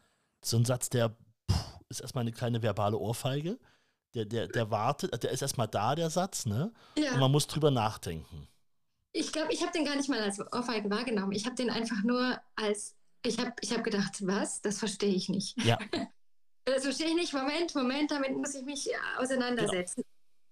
So 0.45 0.57
ein 0.57 0.65
Satz, 0.65 0.89
der 0.89 1.17
puh, 1.47 1.55
ist 1.89 2.01
erstmal 2.01 2.23
eine 2.23 2.33
kleine 2.33 2.63
verbale 2.63 2.99
Ohrfeige 2.99 3.59
der, 4.15 4.25
der, 4.25 4.49
der 4.49 4.71
wartet, 4.71 5.23
der 5.23 5.31
ist 5.31 5.43
erstmal 5.43 5.69
da, 5.69 5.95
der 5.95 6.11
Satz, 6.11 6.47
ne? 6.47 6.73
Ja. 6.97 7.13
Und 7.13 7.21
man 7.21 7.31
muss 7.31 7.47
drüber 7.47 7.71
nachdenken. 7.71 8.49
Ich 9.13 9.33
glaube, 9.33 9.53
ich 9.53 9.63
habe 9.63 9.73
den 9.73 9.85
gar 9.85 9.97
nicht 9.97 10.09
mal 10.09 10.21
als 10.21 10.41
Ohrfeige 10.53 10.91
wahrgenommen. 10.91 11.33
Ich 11.33 11.45
habe 11.47 11.57
den 11.57 11.71
einfach 11.71 12.03
nur 12.05 12.41
als, 12.57 12.95
ich 13.23 13.39
habe 13.39 13.53
ich 13.61 13.73
hab 13.73 13.85
gedacht, 13.85 14.27
was? 14.27 14.61
Das 14.63 14.79
verstehe 14.79 15.15
ich 15.15 15.29
nicht. 15.29 15.61
Ja. 15.65 15.79
das 16.65 16.85
verstehe 16.85 17.09
ich 17.09 17.15
nicht. 17.15 17.33
Moment, 17.33 17.75
Moment, 17.75 18.11
damit 18.11 18.37
muss 18.37 18.55
ich 18.55 18.65
mich 18.65 18.91
auseinandersetzen. 19.19 20.03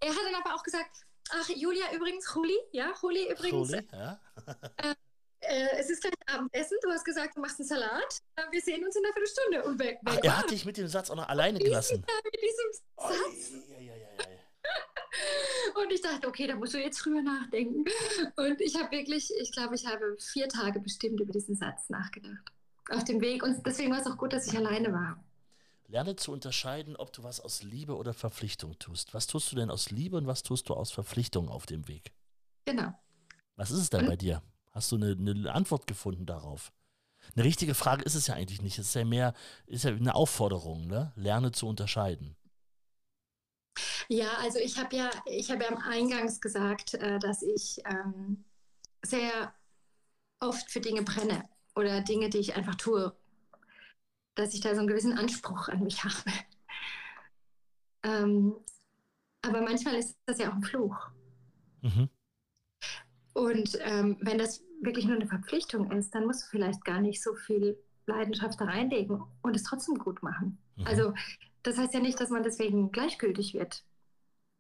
Genau. 0.00 0.12
Er 0.12 0.18
hat 0.18 0.32
dann 0.32 0.42
aber 0.42 0.54
auch 0.54 0.62
gesagt, 0.62 1.04
ach, 1.30 1.48
Julia 1.48 1.92
übrigens, 1.94 2.30
Juli, 2.34 2.56
ja, 2.72 2.92
Juli 3.02 3.30
übrigens. 3.30 3.70
Juli, 3.70 3.88
ja. 3.92 4.20
äh, 4.76 4.94
äh, 5.40 5.78
es 5.78 5.90
ist 5.90 6.02
gleich 6.02 6.12
Abendessen, 6.26 6.76
du 6.82 6.90
hast 6.90 7.04
gesagt, 7.04 7.36
du 7.36 7.40
machst 7.40 7.60
einen 7.60 7.68
Salat. 7.68 8.20
Äh, 8.36 8.42
wir 8.50 8.60
sehen 8.60 8.84
uns 8.84 8.96
in 8.96 9.04
einer 9.04 9.12
Viertelstunde. 9.12 9.64
Und 9.64 9.78
weg, 9.78 9.98
Ach, 10.04 10.18
er 10.22 10.38
hat 10.38 10.50
dich 10.50 10.64
mit 10.64 10.76
dem 10.76 10.88
Satz 10.88 11.10
auch 11.10 11.16
noch 11.16 11.28
alleine 11.28 11.58
gelassen. 11.58 12.04
mit 12.24 12.34
diesem 12.34 12.72
Satz. 12.72 13.52
Oh, 15.74 15.80
und 15.80 15.92
ich 15.92 16.00
dachte, 16.00 16.26
okay, 16.28 16.46
da 16.46 16.56
musst 16.56 16.74
du 16.74 16.78
jetzt 16.78 16.98
früher 16.98 17.22
nachdenken. 17.22 17.84
Und 18.36 18.60
ich 18.60 18.76
habe 18.76 18.90
wirklich, 18.90 19.30
ich 19.40 19.52
glaube, 19.52 19.74
ich 19.74 19.86
habe 19.86 20.16
vier 20.18 20.48
Tage 20.48 20.80
bestimmt 20.80 21.20
über 21.20 21.32
diesen 21.32 21.54
Satz 21.56 21.88
nachgedacht. 21.88 22.52
Auf 22.90 23.04
dem 23.04 23.20
Weg. 23.20 23.42
Und 23.42 23.64
deswegen 23.66 23.92
war 23.92 24.00
es 24.00 24.06
auch 24.06 24.16
gut, 24.16 24.32
dass 24.32 24.46
ich 24.46 24.56
alleine 24.56 24.92
war. 24.92 25.22
Lerne 25.88 26.16
zu 26.16 26.32
unterscheiden, 26.32 26.96
ob 26.96 27.12
du 27.12 27.22
was 27.22 27.40
aus 27.40 27.62
Liebe 27.62 27.96
oder 27.96 28.12
Verpflichtung 28.12 28.76
tust. 28.78 29.14
Was 29.14 29.26
tust 29.28 29.52
du 29.52 29.56
denn 29.56 29.70
aus 29.70 29.90
Liebe 29.90 30.16
und 30.16 30.26
was 30.26 30.42
tust 30.42 30.68
du 30.68 30.74
aus 30.74 30.90
Verpflichtung 30.90 31.48
auf 31.48 31.66
dem 31.66 31.86
Weg? 31.86 32.12
Genau. 32.64 32.92
Was 33.54 33.70
ist 33.70 33.78
es 33.78 33.90
denn 33.90 34.06
bei 34.06 34.16
dir? 34.16 34.42
Hast 34.76 34.92
du 34.92 34.96
eine, 34.96 35.12
eine 35.12 35.54
Antwort 35.54 35.86
gefunden 35.86 36.26
darauf? 36.26 36.70
Eine 37.34 37.44
richtige 37.44 37.74
Frage 37.74 38.02
ist 38.04 38.14
es 38.14 38.26
ja 38.26 38.34
eigentlich 38.34 38.60
nicht. 38.60 38.78
Es 38.78 38.88
ist 38.88 38.94
ja 38.94 39.06
mehr, 39.06 39.32
ist 39.66 39.84
ja 39.84 39.90
eine 39.90 40.14
Aufforderung, 40.14 40.86
ne? 40.86 41.14
Lerne 41.16 41.50
zu 41.50 41.66
unterscheiden. 41.66 42.36
Ja, 44.08 44.28
also 44.42 44.58
ich 44.58 44.76
habe 44.78 44.94
ja, 44.94 45.10
ich 45.24 45.50
habe 45.50 45.64
ja 45.64 45.70
eingangs 45.88 46.42
gesagt, 46.42 46.92
äh, 46.92 47.18
dass 47.18 47.40
ich 47.40 47.78
ähm, 47.86 48.44
sehr 49.02 49.54
oft 50.40 50.70
für 50.70 50.80
Dinge 50.80 51.02
brenne 51.04 51.48
oder 51.74 52.02
Dinge, 52.02 52.28
die 52.28 52.38
ich 52.38 52.54
einfach 52.54 52.74
tue, 52.74 53.16
dass 54.34 54.52
ich 54.52 54.60
da 54.60 54.74
so 54.74 54.80
einen 54.80 54.88
gewissen 54.88 55.16
Anspruch 55.16 55.68
an 55.68 55.82
mich 55.82 56.04
habe. 56.04 56.14
Ähm, 58.02 58.54
aber 59.42 59.62
manchmal 59.62 59.96
ist 59.96 60.16
das 60.26 60.38
ja 60.38 60.50
auch 60.50 60.54
ein 60.54 60.62
Fluch. 60.62 60.96
Mhm. 61.80 62.08
Und 63.32 63.78
ähm, 63.82 64.16
wenn 64.20 64.38
das 64.38 64.62
wirklich 64.80 65.06
nur 65.06 65.16
eine 65.16 65.26
Verpflichtung 65.26 65.90
ist, 65.90 66.14
dann 66.14 66.26
musst 66.26 66.44
du 66.44 66.50
vielleicht 66.50 66.84
gar 66.84 67.00
nicht 67.00 67.22
so 67.22 67.34
viel 67.34 67.78
Leidenschaft 68.06 68.60
da 68.60 68.66
reinlegen 68.66 69.22
und 69.42 69.56
es 69.56 69.64
trotzdem 69.64 69.96
gut 69.96 70.22
machen. 70.22 70.58
Mhm. 70.76 70.86
Also 70.86 71.14
das 71.62 71.78
heißt 71.78 71.94
ja 71.94 72.00
nicht, 72.00 72.20
dass 72.20 72.30
man 72.30 72.42
deswegen 72.42 72.92
gleichgültig 72.92 73.54
wird. 73.54 73.82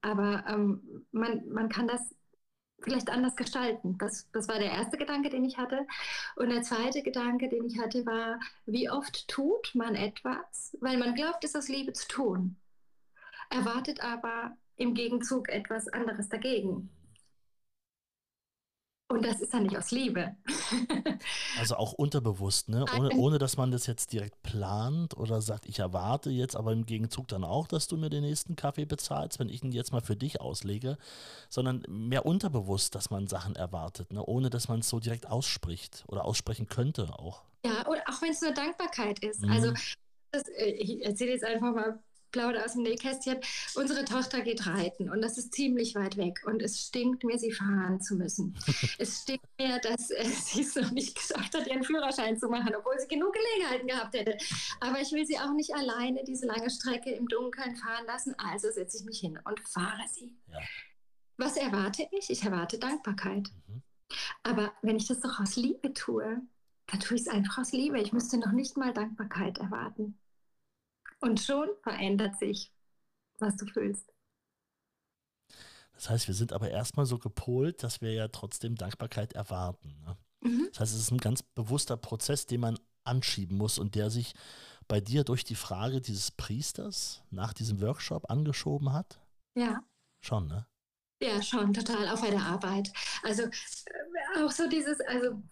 Aber 0.02 0.44
ähm, 0.48 1.06
man, 1.12 1.48
man 1.48 1.68
kann 1.68 1.88
das 1.88 2.14
vielleicht 2.80 3.10
anders 3.10 3.36
gestalten. 3.36 3.96
Das, 3.98 4.28
das 4.32 4.48
war 4.48 4.58
der 4.58 4.72
erste 4.72 4.96
Gedanke, 4.96 5.30
den 5.30 5.44
ich 5.44 5.56
hatte. 5.56 5.86
Und 6.36 6.50
der 6.50 6.62
zweite 6.62 7.02
Gedanke, 7.02 7.48
den 7.48 7.64
ich 7.64 7.78
hatte, 7.78 8.04
war, 8.06 8.38
wie 8.66 8.90
oft 8.90 9.28
tut 9.28 9.74
man 9.74 9.94
etwas, 9.94 10.76
weil 10.80 10.98
man 10.98 11.14
glaubt, 11.14 11.44
es 11.44 11.56
aus 11.56 11.68
Liebe 11.68 11.92
zu 11.92 12.06
tun, 12.08 12.56
erwartet 13.50 14.02
aber 14.02 14.56
im 14.76 14.94
Gegenzug 14.94 15.48
etwas 15.48 15.88
anderes 15.88 16.28
dagegen. 16.28 16.90
Und 19.08 19.24
das 19.24 19.40
ist 19.40 19.52
ja 19.52 19.60
nicht 19.60 19.76
aus 19.76 19.92
Liebe. 19.92 20.34
also 21.60 21.76
auch 21.76 21.92
unterbewusst, 21.92 22.68
ne? 22.68 22.84
Ohne, 22.98 23.10
ohne, 23.10 23.38
dass 23.38 23.56
man 23.56 23.70
das 23.70 23.86
jetzt 23.86 24.12
direkt 24.12 24.42
plant 24.42 25.16
oder 25.16 25.40
sagt, 25.40 25.66
ich 25.66 25.78
erwarte 25.78 26.30
jetzt 26.30 26.56
aber 26.56 26.72
im 26.72 26.86
Gegenzug 26.86 27.28
dann 27.28 27.44
auch, 27.44 27.68
dass 27.68 27.86
du 27.86 27.96
mir 27.96 28.10
den 28.10 28.22
nächsten 28.22 28.56
Kaffee 28.56 28.84
bezahlst, 28.84 29.38
wenn 29.38 29.48
ich 29.48 29.62
ihn 29.62 29.70
jetzt 29.70 29.92
mal 29.92 30.00
für 30.00 30.16
dich 30.16 30.40
auslege, 30.40 30.98
sondern 31.48 31.84
mehr 31.88 32.26
unterbewusst, 32.26 32.96
dass 32.96 33.10
man 33.10 33.28
Sachen 33.28 33.54
erwartet, 33.54 34.12
ne? 34.12 34.24
ohne 34.24 34.50
dass 34.50 34.68
man 34.68 34.80
es 34.80 34.88
so 34.88 34.98
direkt 34.98 35.30
ausspricht 35.30 36.04
oder 36.08 36.24
aussprechen 36.24 36.66
könnte 36.66 37.16
auch. 37.16 37.44
Ja, 37.64 37.86
und 37.86 38.00
auch 38.08 38.20
wenn 38.22 38.30
es 38.30 38.40
nur 38.40 38.52
Dankbarkeit 38.52 39.20
ist. 39.20 39.42
Mhm. 39.42 39.52
Also 39.52 39.72
das, 40.32 40.48
äh, 40.48 40.70
ich 40.70 41.04
erzähle 41.04 41.30
jetzt 41.30 41.44
einfach 41.44 41.72
mal 41.72 42.02
plaudere 42.36 42.64
aus 42.64 42.74
dem 42.74 42.82
Nähkästchen. 42.82 43.38
Unsere 43.76 44.04
Tochter 44.04 44.42
geht 44.42 44.66
reiten 44.66 45.08
und 45.08 45.22
das 45.22 45.38
ist 45.38 45.54
ziemlich 45.54 45.94
weit 45.94 46.18
weg 46.18 46.42
und 46.44 46.60
es 46.60 46.80
stinkt 46.82 47.24
mir, 47.24 47.38
sie 47.38 47.50
fahren 47.50 48.00
zu 48.00 48.14
müssen. 48.14 48.54
es 48.98 49.22
stinkt 49.22 49.46
mir, 49.58 49.78
dass 49.78 50.10
äh, 50.10 50.24
sie 50.44 50.60
es 50.60 50.74
noch 50.74 50.90
nicht 50.90 51.16
geschafft 51.16 51.54
hat, 51.54 51.66
ihren 51.66 51.82
Führerschein 51.82 52.36
zu 52.36 52.48
machen, 52.48 52.74
obwohl 52.76 52.98
sie 52.98 53.08
genug 53.08 53.32
Gelegenheiten 53.32 53.86
gehabt 53.86 54.14
hätte. 54.14 54.36
Aber 54.80 55.00
ich 55.00 55.12
will 55.12 55.24
sie 55.24 55.38
auch 55.38 55.54
nicht 55.54 55.74
alleine 55.74 56.24
diese 56.24 56.46
lange 56.46 56.68
Strecke 56.68 57.10
im 57.10 57.26
Dunkeln 57.26 57.76
fahren 57.76 58.04
lassen, 58.06 58.34
also 58.38 58.70
setze 58.70 58.98
ich 58.98 59.04
mich 59.04 59.20
hin 59.20 59.38
und 59.44 59.60
fahre 59.60 60.04
sie. 60.12 60.36
Ja. 60.52 60.58
Was 61.38 61.56
erwarte 61.56 62.06
ich? 62.10 62.28
Ich 62.28 62.42
erwarte 62.44 62.78
Dankbarkeit. 62.78 63.50
Mhm. 63.66 63.82
Aber 64.42 64.72
wenn 64.82 64.96
ich 64.96 65.06
das 65.06 65.20
doch 65.20 65.40
aus 65.40 65.56
Liebe 65.56 65.92
tue, 65.94 66.42
dann 66.86 67.00
tue 67.00 67.16
ich 67.16 67.22
es 67.22 67.28
einfach 67.28 67.58
aus 67.58 67.72
Liebe. 67.72 67.98
Ich 67.98 68.12
müsste 68.12 68.38
noch 68.38 68.52
nicht 68.52 68.76
mal 68.76 68.92
Dankbarkeit 68.92 69.58
erwarten. 69.58 70.18
Und 71.20 71.40
schon 71.40 71.68
verändert 71.82 72.38
sich, 72.38 72.72
was 73.38 73.56
du 73.56 73.66
fühlst. 73.66 74.12
Das 75.92 76.10
heißt, 76.10 76.28
wir 76.28 76.34
sind 76.34 76.52
aber 76.52 76.70
erstmal 76.70 77.06
so 77.06 77.18
gepolt, 77.18 77.82
dass 77.82 78.02
wir 78.02 78.12
ja 78.12 78.28
trotzdem 78.28 78.74
Dankbarkeit 78.74 79.32
erwarten. 79.32 79.98
Ne? 80.04 80.16
Mhm. 80.42 80.68
Das 80.70 80.80
heißt, 80.80 80.94
es 80.94 81.00
ist 81.00 81.10
ein 81.10 81.18
ganz 81.18 81.42
bewusster 81.42 81.96
Prozess, 81.96 82.46
den 82.46 82.60
man 82.60 82.78
anschieben 83.04 83.56
muss 83.56 83.78
und 83.78 83.94
der 83.94 84.10
sich 84.10 84.34
bei 84.88 85.00
dir 85.00 85.24
durch 85.24 85.44
die 85.44 85.54
Frage 85.54 86.00
dieses 86.00 86.30
Priesters 86.30 87.22
nach 87.30 87.52
diesem 87.52 87.80
Workshop 87.80 88.30
angeschoben 88.30 88.92
hat? 88.92 89.18
Ja. 89.54 89.82
Schon, 90.20 90.46
ne? 90.48 90.66
Ja, 91.22 91.40
schon, 91.42 91.72
total, 91.72 92.08
auch 92.08 92.20
bei 92.20 92.30
der 92.30 92.42
Arbeit. 92.42 92.92
Also 93.22 93.44
äh, 93.44 94.44
auch 94.44 94.50
so 94.50 94.68
dieses, 94.68 95.00
also, 95.00 95.42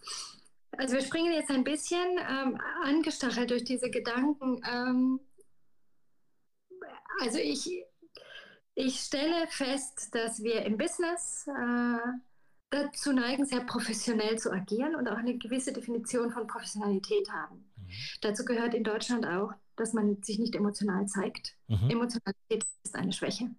also 0.73 0.95
wir 0.95 1.03
springen 1.03 1.33
jetzt 1.33 1.51
ein 1.51 1.65
bisschen 1.65 2.19
ähm, 2.19 2.61
angestachelt 2.83 3.51
durch 3.51 3.65
diese 3.65 3.91
Gedanken. 3.91 4.61
Ähm, 4.71 5.21
also 7.21 7.39
ich, 7.39 7.85
ich 8.75 9.01
stelle 9.01 9.47
fest, 9.49 10.15
dass 10.15 10.43
wir 10.43 10.63
im 10.63 10.77
Business 10.77 11.47
äh, 11.49 11.99
dazu 12.71 13.13
neigen, 13.13 13.47
sehr 13.47 13.61
professionell 13.61 14.39
zu 14.39 14.53
agieren 14.53 14.95
und 14.97 15.09
auch 15.09 15.17
eine 15.17 15.39
gewisse 15.39 15.73
Definition 15.73 16.31
von 16.31 16.47
Professionalität 16.47 17.31
haben. 17.31 17.71
Mhm. 17.77 17.91
Dazu 18.21 18.45
gehört 18.45 18.75
in 18.75 18.85
Deutschland 18.85 19.27
auch, 19.27 19.53
dass 19.77 19.93
man 19.93 20.23
sich 20.23 20.39
nicht 20.39 20.55
emotional 20.55 21.07
zeigt. 21.07 21.57
Mhm. 21.69 21.91
Emotionalität 21.91 22.65
ist 22.83 22.95
eine 22.95 23.13
Schwäche. 23.13 23.51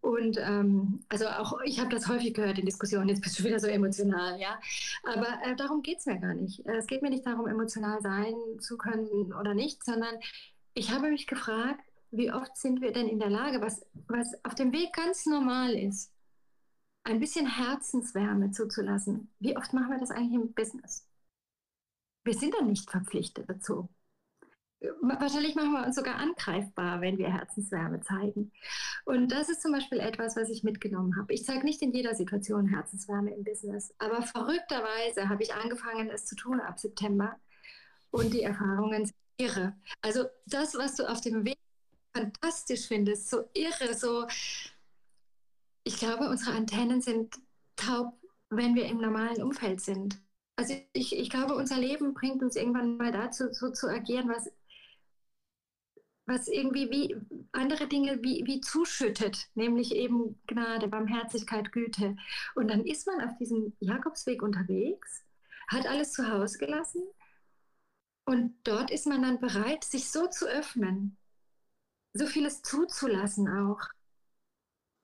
Und 0.00 0.36
ähm, 0.40 1.04
also 1.08 1.28
auch 1.28 1.60
ich 1.64 1.78
habe 1.78 1.90
das 1.90 2.08
häufig 2.08 2.34
gehört 2.34 2.58
in 2.58 2.66
Diskussionen, 2.66 3.08
jetzt 3.08 3.22
bist 3.22 3.38
du 3.38 3.44
wieder 3.44 3.60
so 3.60 3.68
emotional, 3.68 4.38
ja. 4.40 4.58
Aber 5.04 5.28
äh, 5.44 5.54
darum 5.54 5.82
geht 5.82 5.98
es 5.98 6.06
mir 6.06 6.18
gar 6.18 6.34
nicht. 6.34 6.66
Es 6.66 6.88
geht 6.88 7.02
mir 7.02 7.10
nicht 7.10 7.24
darum, 7.24 7.46
emotional 7.46 8.02
sein 8.02 8.34
zu 8.58 8.76
können 8.76 9.32
oder 9.32 9.54
nicht, 9.54 9.84
sondern 9.84 10.16
ich 10.74 10.90
habe 10.90 11.08
mich 11.08 11.28
gefragt, 11.28 11.80
wie 12.12 12.30
oft 12.30 12.56
sind 12.56 12.80
wir 12.80 12.92
denn 12.92 13.08
in 13.08 13.18
der 13.18 13.30
Lage, 13.30 13.60
was, 13.60 13.84
was 14.06 14.28
auf 14.44 14.54
dem 14.54 14.72
Weg 14.72 14.92
ganz 14.92 15.26
normal 15.26 15.74
ist, 15.74 16.12
ein 17.04 17.18
bisschen 17.18 17.46
Herzenswärme 17.46 18.52
zuzulassen. 18.52 19.32
Wie 19.40 19.56
oft 19.56 19.72
machen 19.72 19.90
wir 19.90 19.98
das 19.98 20.10
eigentlich 20.10 20.40
im 20.40 20.52
Business? 20.52 21.08
Wir 22.24 22.34
sind 22.34 22.54
dann 22.54 22.68
nicht 22.68 22.90
verpflichtet 22.90 23.48
dazu. 23.48 23.88
Wahrscheinlich 25.00 25.54
machen 25.54 25.72
wir 25.72 25.86
uns 25.86 25.96
sogar 25.96 26.16
angreifbar, 26.16 27.00
wenn 27.00 27.16
wir 27.16 27.32
Herzenswärme 27.32 28.00
zeigen. 28.00 28.52
Und 29.04 29.30
das 29.30 29.48
ist 29.48 29.62
zum 29.62 29.72
Beispiel 29.72 30.00
etwas, 30.00 30.36
was 30.36 30.48
ich 30.48 30.64
mitgenommen 30.64 31.16
habe. 31.16 31.32
Ich 31.32 31.44
zeige 31.44 31.64
nicht 31.64 31.82
in 31.82 31.92
jeder 31.92 32.14
Situation 32.14 32.66
Herzenswärme 32.66 33.32
im 33.32 33.44
Business, 33.44 33.94
aber 33.98 34.22
verrückterweise 34.22 35.28
habe 35.28 35.42
ich 35.42 35.54
angefangen, 35.54 36.10
es 36.10 36.26
zu 36.26 36.34
tun 36.34 36.60
ab 36.60 36.78
September. 36.78 37.36
Und 38.10 38.34
die 38.34 38.42
Erfahrungen 38.42 39.06
sind 39.06 39.16
irre. 39.38 39.74
Also 40.02 40.24
das, 40.46 40.74
was 40.74 40.96
du 40.96 41.08
auf 41.08 41.20
dem 41.20 41.44
Weg 41.44 41.58
fantastisch 42.14 42.86
findest, 42.88 43.30
so 43.30 43.48
irre, 43.54 43.94
so. 43.94 44.26
Ich 45.84 45.98
glaube, 45.98 46.28
unsere 46.28 46.56
Antennen 46.56 47.00
sind 47.00 47.36
taub, 47.76 48.14
wenn 48.50 48.74
wir 48.74 48.86
im 48.86 48.98
normalen 48.98 49.42
Umfeld 49.42 49.80
sind. 49.80 50.20
Also 50.56 50.74
ich, 50.92 51.16
ich 51.16 51.30
glaube, 51.30 51.54
unser 51.56 51.78
Leben 51.78 52.14
bringt 52.14 52.42
uns 52.42 52.56
irgendwann 52.56 52.96
mal 52.96 53.12
dazu, 53.12 53.52
so 53.52 53.70
zu 53.70 53.88
agieren, 53.88 54.28
was 54.28 54.50
was 56.26 56.48
irgendwie 56.48 56.90
wie 56.90 57.16
andere 57.52 57.88
Dinge 57.88 58.22
wie, 58.22 58.42
wie 58.46 58.60
zuschüttet, 58.60 59.48
nämlich 59.54 59.94
eben 59.94 60.40
Gnade, 60.46 60.88
Barmherzigkeit, 60.88 61.72
Güte. 61.72 62.16
Und 62.54 62.68
dann 62.68 62.84
ist 62.84 63.06
man 63.06 63.20
auf 63.20 63.36
diesem 63.38 63.72
Jakobsweg 63.80 64.42
unterwegs, 64.42 65.24
hat 65.68 65.86
alles 65.86 66.12
zu 66.12 66.30
Hause 66.30 66.58
gelassen 66.58 67.02
und 68.24 68.54
dort 68.64 68.90
ist 68.90 69.06
man 69.06 69.22
dann 69.22 69.40
bereit, 69.40 69.84
sich 69.84 70.10
so 70.10 70.26
zu 70.26 70.46
öffnen, 70.46 71.16
so 72.14 72.26
vieles 72.26 72.62
zuzulassen 72.62 73.48
auch. 73.48 73.80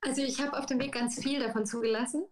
Also 0.00 0.22
ich 0.22 0.40
habe 0.40 0.56
auf 0.56 0.66
dem 0.66 0.78
Weg 0.78 0.92
ganz 0.92 1.20
viel 1.20 1.40
davon 1.40 1.66
zugelassen 1.66 2.24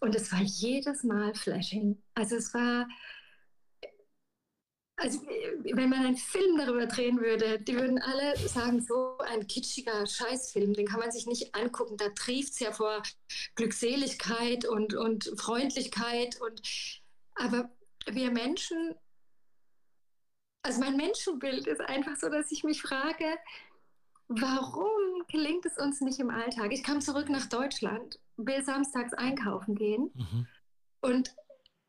und 0.00 0.14
es 0.14 0.30
war 0.32 0.40
jedes 0.40 1.02
Mal 1.02 1.34
Flashing. 1.34 2.00
Also 2.14 2.36
es 2.36 2.54
war 2.54 2.86
also 5.02 5.20
wenn 5.26 5.88
man 5.88 6.06
einen 6.06 6.16
Film 6.16 6.58
darüber 6.58 6.86
drehen 6.86 7.20
würde, 7.20 7.58
die 7.58 7.74
würden 7.74 8.00
alle 8.00 8.36
sagen, 8.36 8.80
so 8.80 9.18
ein 9.18 9.46
kitschiger 9.46 10.06
Scheißfilm, 10.06 10.74
den 10.74 10.86
kann 10.86 11.00
man 11.00 11.10
sich 11.10 11.26
nicht 11.26 11.54
angucken. 11.54 11.96
Da 11.96 12.10
trieft 12.10 12.52
es 12.52 12.60
ja 12.60 12.72
vor 12.72 13.02
Glückseligkeit 13.56 14.64
und, 14.64 14.94
und 14.94 15.32
Freundlichkeit. 15.38 16.40
Und, 16.40 16.62
aber 17.34 17.70
wir 18.06 18.30
Menschen, 18.30 18.94
also 20.62 20.78
mein 20.78 20.96
Menschenbild 20.96 21.66
ist 21.66 21.80
einfach 21.80 22.16
so, 22.16 22.28
dass 22.28 22.52
ich 22.52 22.62
mich 22.62 22.80
frage, 22.80 23.26
warum 24.40 25.26
gelingt 25.28 25.66
es 25.66 25.78
uns 25.78 26.00
nicht 26.00 26.18
im 26.18 26.30
Alltag? 26.30 26.72
Ich 26.72 26.82
kam 26.82 27.00
zurück 27.00 27.28
nach 27.28 27.46
Deutschland, 27.46 28.18
will 28.36 28.64
samstags 28.64 29.14
einkaufen 29.14 29.74
gehen 29.74 30.10
mhm. 30.14 30.46
und 31.00 31.34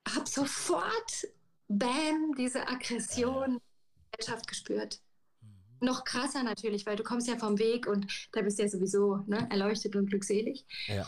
habe 0.08 0.28
sofort 0.28 1.28
bam, 1.68 2.36
diese 2.38 2.68
Aggression 2.68 3.60
der 3.60 4.18
Gesellschaft 4.18 4.48
gespürt. 4.48 5.00
Mhm. 5.42 5.88
Noch 5.88 6.04
krasser 6.04 6.44
natürlich, 6.44 6.86
weil 6.86 6.96
du 6.96 7.04
kommst 7.04 7.28
ja 7.28 7.38
vom 7.38 7.60
Weg 7.60 7.88
und 7.88 8.30
da 8.32 8.42
bist 8.42 8.60
du 8.60 8.64
ja 8.64 8.70
sowieso 8.70 9.18
ne, 9.28 9.48
erleuchtet 9.50 9.96
und 9.96 10.08
glückselig. 10.08 10.66
Ja. 10.88 11.08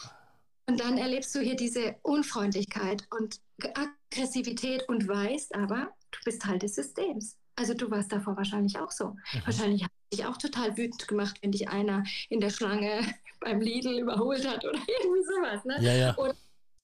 Und 0.68 0.80
dann 0.80 0.98
erlebst 0.98 1.36
du 1.36 1.40
hier 1.40 1.56
diese 1.56 1.96
Unfreundlichkeit 2.02 3.08
und 3.12 3.40
Aggressivität 3.62 4.88
und 4.90 5.08
weißt 5.08 5.54
aber, 5.56 5.94
du 6.12 6.20
bist 6.26 6.42
Teil 6.42 6.58
des 6.58 6.76
Systems. 6.76 7.38
Also 7.56 7.74
du 7.74 7.90
warst 7.92 8.12
davor 8.12 8.36
wahrscheinlich 8.36 8.78
auch 8.80 8.92
so. 8.92 9.10
Mhm. 9.10 9.42
Wahrscheinlich 9.46 9.86
dich 10.12 10.26
auch 10.26 10.38
total 10.38 10.78
wütend 10.78 11.08
gemacht, 11.08 11.38
wenn 11.42 11.52
dich 11.52 11.70
einer 11.70 12.04
in 12.30 12.40
der 12.40 12.50
Schlange 12.50 13.02
beim 13.40 13.62
Lidl 13.62 14.00
überholt 14.00 14.48
hat 14.48 14.66
oder 14.66 14.80
irgendwie 15.04 15.24
sowas. 15.24 15.66
Ne? 15.66 15.78
Ja, 15.82 15.94
ja. 15.94 16.14
Und, 16.16 16.36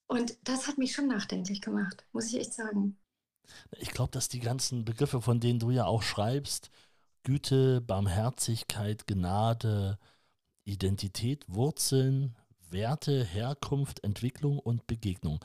und 0.06 0.36
das 0.44 0.68
hat 0.68 0.78
mich 0.78 0.92
schon 0.92 1.08
nachdenklich 1.08 1.60
gemacht, 1.60 2.04
muss 2.12 2.28
ich 2.28 2.40
echt 2.40 2.54
sagen. 2.54 2.96
Ich 3.78 3.90
glaube, 3.90 4.12
dass 4.12 4.28
die 4.28 4.40
ganzen 4.40 4.84
Begriffe, 4.84 5.20
von 5.20 5.40
denen 5.40 5.58
du 5.58 5.70
ja 5.70 5.84
auch 5.84 6.02
schreibst, 6.02 6.70
Güte, 7.22 7.80
Barmherzigkeit, 7.80 9.06
Gnade, 9.06 9.98
Identität, 10.64 11.44
Wurzeln, 11.48 12.36
Werte, 12.70 13.24
Herkunft, 13.24 14.02
Entwicklung 14.02 14.58
und 14.58 14.86
Begegnung. 14.86 15.40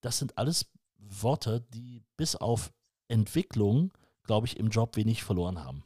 Das 0.00 0.18
sind 0.18 0.38
alles 0.38 0.66
Worte, 0.96 1.64
die 1.74 2.02
bis 2.16 2.36
auf 2.36 2.72
Entwicklung, 3.08 3.92
glaube 4.24 4.46
ich, 4.46 4.58
im 4.58 4.70
Job 4.70 4.96
wenig 4.96 5.24
verloren 5.24 5.64
haben. 5.64 5.82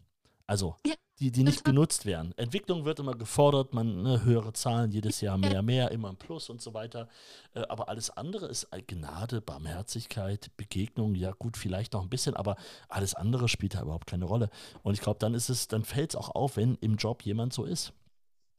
Also 0.46 0.76
ja 0.86 0.94
die, 1.18 1.30
die 1.30 1.44
nicht 1.44 1.64
genutzt 1.64 2.04
werden. 2.04 2.34
Entwicklung 2.36 2.84
wird 2.84 2.98
immer 2.98 3.14
gefordert, 3.14 3.72
man 3.72 4.02
ne, 4.02 4.24
höhere 4.24 4.52
Zahlen, 4.52 4.92
jedes 4.92 5.22
Jahr 5.22 5.38
mehr, 5.38 5.62
mehr, 5.62 5.90
immer 5.90 6.10
ein 6.10 6.16
Plus 6.16 6.50
und 6.50 6.60
so 6.60 6.74
weiter. 6.74 7.08
Äh, 7.54 7.60
aber 7.68 7.88
alles 7.88 8.10
andere 8.10 8.46
ist 8.46 8.68
Gnade, 8.86 9.40
Barmherzigkeit, 9.40 10.50
Begegnung, 10.58 11.14
ja 11.14 11.32
gut, 11.32 11.56
vielleicht 11.56 11.94
noch 11.94 12.02
ein 12.02 12.10
bisschen, 12.10 12.36
aber 12.36 12.56
alles 12.88 13.14
andere 13.14 13.48
spielt 13.48 13.74
da 13.74 13.82
überhaupt 13.82 14.06
keine 14.06 14.26
Rolle. 14.26 14.50
Und 14.82 14.92
ich 14.92 15.00
glaube, 15.00 15.18
dann 15.18 15.32
ist 15.32 15.48
es, 15.48 15.68
dann 15.68 15.84
fällt 15.84 16.10
es 16.10 16.16
auch 16.16 16.34
auf, 16.34 16.56
wenn 16.56 16.74
im 16.76 16.96
Job 16.96 17.22
jemand 17.22 17.54
so 17.54 17.64
ist. 17.64 17.94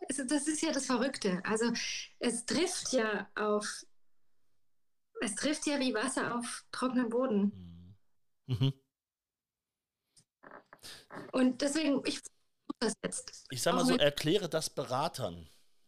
Also 0.09 0.23
das 0.23 0.47
ist 0.47 0.61
ja 0.61 0.71
das 0.71 0.85
Verrückte. 0.85 1.41
Also 1.45 1.71
es 2.19 2.45
trifft 2.45 2.91
ja 2.93 3.27
auf, 3.35 3.85
es 5.21 5.35
trifft 5.35 5.67
ja 5.67 5.79
wie 5.79 5.93
Wasser 5.93 6.35
auf 6.37 6.65
trockenen 6.71 7.09
Boden. 7.09 7.95
Mhm. 8.47 8.55
mhm. 8.55 8.73
Und 11.31 11.61
deswegen, 11.61 12.01
ich 12.05 12.21
das 12.79 12.93
jetzt? 13.03 13.45
Ich 13.49 13.61
sag 13.61 13.75
mal 13.75 13.85
so, 13.85 13.95
erkläre 13.95 14.49
das 14.49 14.69
Beratern 14.69 15.47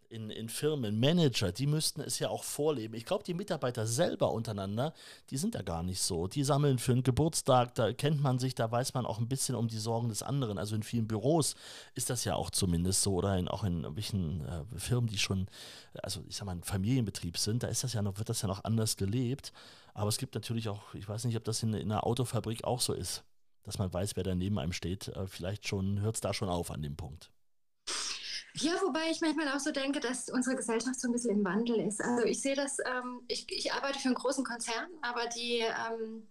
in, 0.09 0.31
in 0.31 0.49
Firmen, 0.49 0.99
Manager, 0.99 1.51
die 1.51 1.67
müssten 1.67 2.01
es 2.01 2.17
ja 2.17 2.29
auch 2.29 2.43
vorleben. 2.43 2.95
Ich 2.95 3.05
glaube, 3.05 3.23
die 3.23 3.35
Mitarbeiter 3.35 3.85
selber 3.85 4.31
untereinander, 4.31 4.93
die 5.29 5.37
sind 5.37 5.53
ja 5.53 5.61
gar 5.61 5.83
nicht 5.83 6.01
so. 6.01 6.27
Die 6.27 6.43
sammeln 6.43 6.79
für 6.79 6.93
einen 6.93 7.03
Geburtstag, 7.03 7.75
da 7.75 7.93
kennt 7.93 8.21
man 8.21 8.39
sich, 8.39 8.55
da 8.55 8.71
weiß 8.71 8.95
man 8.95 9.05
auch 9.05 9.19
ein 9.19 9.27
bisschen 9.27 9.55
um 9.55 9.67
die 9.67 9.77
Sorgen 9.77 10.09
des 10.09 10.23
anderen. 10.23 10.57
Also 10.57 10.75
in 10.75 10.83
vielen 10.83 11.07
Büros 11.07 11.55
ist 11.93 12.09
das 12.09 12.25
ja 12.25 12.35
auch 12.35 12.49
zumindest 12.49 13.03
so 13.03 13.13
oder 13.13 13.37
in, 13.37 13.47
auch 13.47 13.63
in 13.63 13.95
welchen 13.95 14.45
äh, 14.45 14.63
Firmen, 14.77 15.09
die 15.09 15.19
schon, 15.19 15.47
also 16.01 16.23
ich 16.27 16.35
sag 16.35 16.45
mal, 16.45 16.53
ein 16.53 16.63
Familienbetrieb 16.63 17.37
sind, 17.37 17.61
da 17.61 17.67
ist 17.67 17.83
das 17.83 17.93
ja 17.93 18.01
noch, 18.01 18.17
wird 18.17 18.29
das 18.29 18.41
ja 18.41 18.47
noch 18.47 18.63
anders 18.63 18.97
gelebt. 18.97 19.53
Aber 19.93 20.09
es 20.09 20.17
gibt 20.17 20.33
natürlich 20.33 20.69
auch, 20.69 20.93
ich 20.95 21.07
weiß 21.07 21.25
nicht, 21.25 21.37
ob 21.37 21.43
das 21.43 21.61
in, 21.61 21.73
in 21.73 21.91
einer 21.91 22.05
Autofabrik 22.05 22.63
auch 22.63 22.81
so 22.81 22.93
ist 22.93 23.23
dass 23.69 23.77
man 23.77 23.93
weiß, 23.93 24.15
wer 24.15 24.23
da 24.23 24.33
neben 24.33 24.57
einem 24.57 24.73
steht. 24.73 25.09
Äh, 25.09 25.27
vielleicht 25.27 25.67
schon 25.67 26.01
hört 26.01 26.15
es 26.15 26.21
da 26.21 26.33
schon 26.33 26.49
auf 26.49 26.71
an 26.71 26.81
dem 26.81 26.97
Punkt. 26.97 27.31
Ja, 28.55 28.73
wobei 28.81 29.11
ich 29.11 29.21
manchmal 29.21 29.47
auch 29.49 29.59
so 29.59 29.71
denke, 29.71 29.99
dass 29.99 30.27
unsere 30.27 30.55
Gesellschaft 30.55 30.99
so 30.99 31.07
ein 31.07 31.11
bisschen 31.11 31.37
im 31.37 31.45
Wandel 31.45 31.79
ist. 31.79 32.01
Also 32.01 32.25
ich 32.25 32.41
sehe 32.41 32.55
das, 32.55 32.79
ähm, 32.79 33.21
ich, 33.27 33.45
ich, 33.51 33.71
arbeite 33.71 33.99
für 33.99 34.07
einen 34.07 34.15
großen 34.15 34.43
Konzern, 34.43 34.89
aber 35.03 35.27
die, 35.27 35.59
ähm, 35.59 36.27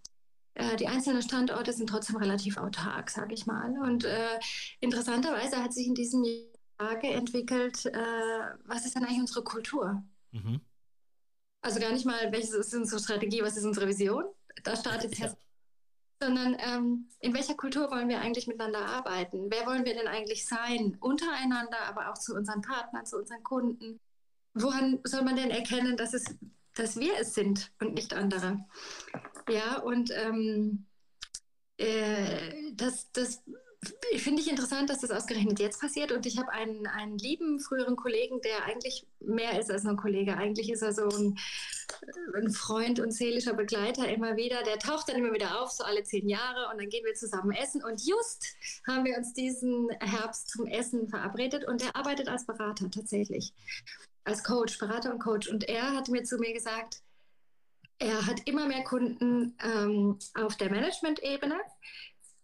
äh, 0.54 0.76
die 0.76 0.88
einzelnen 0.88 1.22
Standorte 1.22 1.72
sind 1.72 1.88
trotzdem 1.88 2.16
relativ 2.16 2.56
autark, 2.56 3.08
sage 3.08 3.34
ich 3.34 3.46
mal. 3.46 3.70
Und 3.78 4.04
äh, 4.04 4.40
interessanterweise 4.80 5.62
hat 5.62 5.72
sich 5.72 5.86
in 5.86 5.94
diesem 5.94 6.24
Jahr 6.24 7.04
entwickelt, 7.04 7.86
äh, 7.86 8.50
was 8.64 8.84
ist 8.84 8.96
denn 8.96 9.04
eigentlich 9.04 9.20
unsere 9.20 9.44
Kultur? 9.44 10.02
Mhm. 10.32 10.60
Also 11.60 11.78
gar 11.78 11.92
nicht 11.92 12.04
mal, 12.04 12.32
welche 12.32 12.56
ist 12.56 12.74
unsere 12.74 13.00
Strategie, 13.00 13.42
was 13.42 13.56
ist 13.56 13.64
unsere 13.64 13.86
Vision? 13.86 14.24
Da 14.64 14.74
startet 14.74 15.12
es 15.12 15.18
ja 15.18 15.32
sondern 16.20 16.56
ähm, 16.58 17.08
in 17.20 17.34
welcher 17.34 17.54
Kultur 17.54 17.90
wollen 17.90 18.08
wir 18.08 18.20
eigentlich 18.20 18.46
miteinander 18.46 18.84
arbeiten? 18.84 19.50
Wer 19.50 19.66
wollen 19.66 19.84
wir 19.84 19.94
denn 19.94 20.08
eigentlich 20.08 20.46
sein? 20.46 20.96
Untereinander, 21.00 21.80
aber 21.86 22.10
auch 22.10 22.18
zu 22.18 22.34
unseren 22.34 22.62
Partnern, 22.62 23.06
zu 23.06 23.18
unseren 23.18 23.42
Kunden. 23.42 24.00
Woran 24.54 24.98
soll 25.04 25.22
man 25.22 25.36
denn 25.36 25.50
erkennen, 25.50 25.96
dass, 25.96 26.14
es, 26.14 26.24
dass 26.74 26.98
wir 26.98 27.14
es 27.20 27.34
sind 27.34 27.72
und 27.80 27.94
nicht 27.94 28.14
andere? 28.14 28.64
Ja, 29.48 29.78
und 29.78 30.10
ähm, 30.12 30.86
äh, 31.76 32.72
das, 32.74 33.10
das 33.12 33.42
finde 34.16 34.42
ich 34.42 34.50
interessant, 34.50 34.90
dass 34.90 35.00
das 35.00 35.10
ausgerechnet 35.10 35.60
jetzt 35.60 35.80
passiert. 35.80 36.10
Und 36.10 36.26
ich 36.26 36.38
habe 36.38 36.50
einen, 36.50 36.86
einen 36.86 37.16
lieben 37.18 37.60
früheren 37.60 37.96
Kollegen, 37.96 38.40
der 38.40 38.64
eigentlich 38.64 39.06
mehr 39.20 39.58
ist 39.58 39.70
als 39.70 39.86
ein 39.86 39.96
Kollege. 39.96 40.36
Eigentlich 40.36 40.70
ist 40.70 40.82
er 40.82 40.92
so 40.92 41.08
ein, 41.08 41.38
ein, 42.34 42.50
Freund 42.50 42.98
und 42.98 43.12
seelischer 43.12 43.54
Begleiter 43.54 44.08
immer 44.08 44.36
wieder. 44.36 44.62
Der 44.64 44.78
taucht 44.78 45.08
dann 45.08 45.16
immer 45.16 45.32
wieder 45.32 45.60
auf, 45.60 45.70
so 45.70 45.84
alle 45.84 46.02
zehn 46.02 46.28
Jahre. 46.28 46.70
Und 46.72 46.80
dann 46.80 46.88
gehen 46.88 47.04
wir 47.04 47.14
zusammen 47.14 47.52
essen. 47.52 47.82
Und 47.84 48.04
just 48.04 48.56
haben 48.86 49.04
wir 49.04 49.16
uns 49.16 49.32
diesen 49.32 49.90
Herbst 50.00 50.50
zum 50.50 50.66
Essen 50.66 51.08
verabredet. 51.08 51.66
Und 51.66 51.82
er 51.82 51.94
arbeitet 51.94 52.28
als 52.28 52.46
Berater 52.46 52.90
tatsächlich. 52.90 53.52
Als 54.24 54.42
Coach, 54.42 54.78
Berater 54.78 55.12
und 55.12 55.20
Coach. 55.20 55.48
Und 55.48 55.68
er 55.68 55.94
hat 55.94 56.08
mir 56.08 56.24
zu 56.24 56.38
mir 56.38 56.52
gesagt, 56.52 57.00
er 58.00 58.26
hat 58.26 58.46
immer 58.46 58.66
mehr 58.66 58.84
Kunden 58.84 59.56
ähm, 59.62 60.18
auf 60.34 60.56
der 60.56 60.70
Management-Ebene 60.70 61.58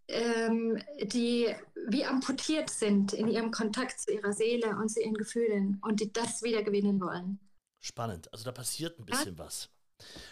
ähm, 0.09 0.79
die 1.03 1.55
wie 1.89 2.05
amputiert 2.05 2.71
sind 2.71 3.13
in 3.13 3.29
ihrem 3.29 3.51
Kontakt 3.51 4.01
zu 4.01 4.13
ihrer 4.13 4.33
Seele 4.33 4.77
und 4.77 4.89
zu 4.89 5.01
ihren 5.01 5.15
Gefühlen 5.15 5.81
und 5.83 6.01
die 6.01 6.13
das 6.13 6.43
wieder 6.43 6.63
gewinnen 6.63 7.01
wollen. 7.01 7.39
Spannend. 7.81 8.33
Also 8.33 8.45
da 8.45 8.53
passiert 8.53 8.99
ein 8.99 9.05
bisschen 9.05 9.37
ja. 9.37 9.45
was. 9.45 9.69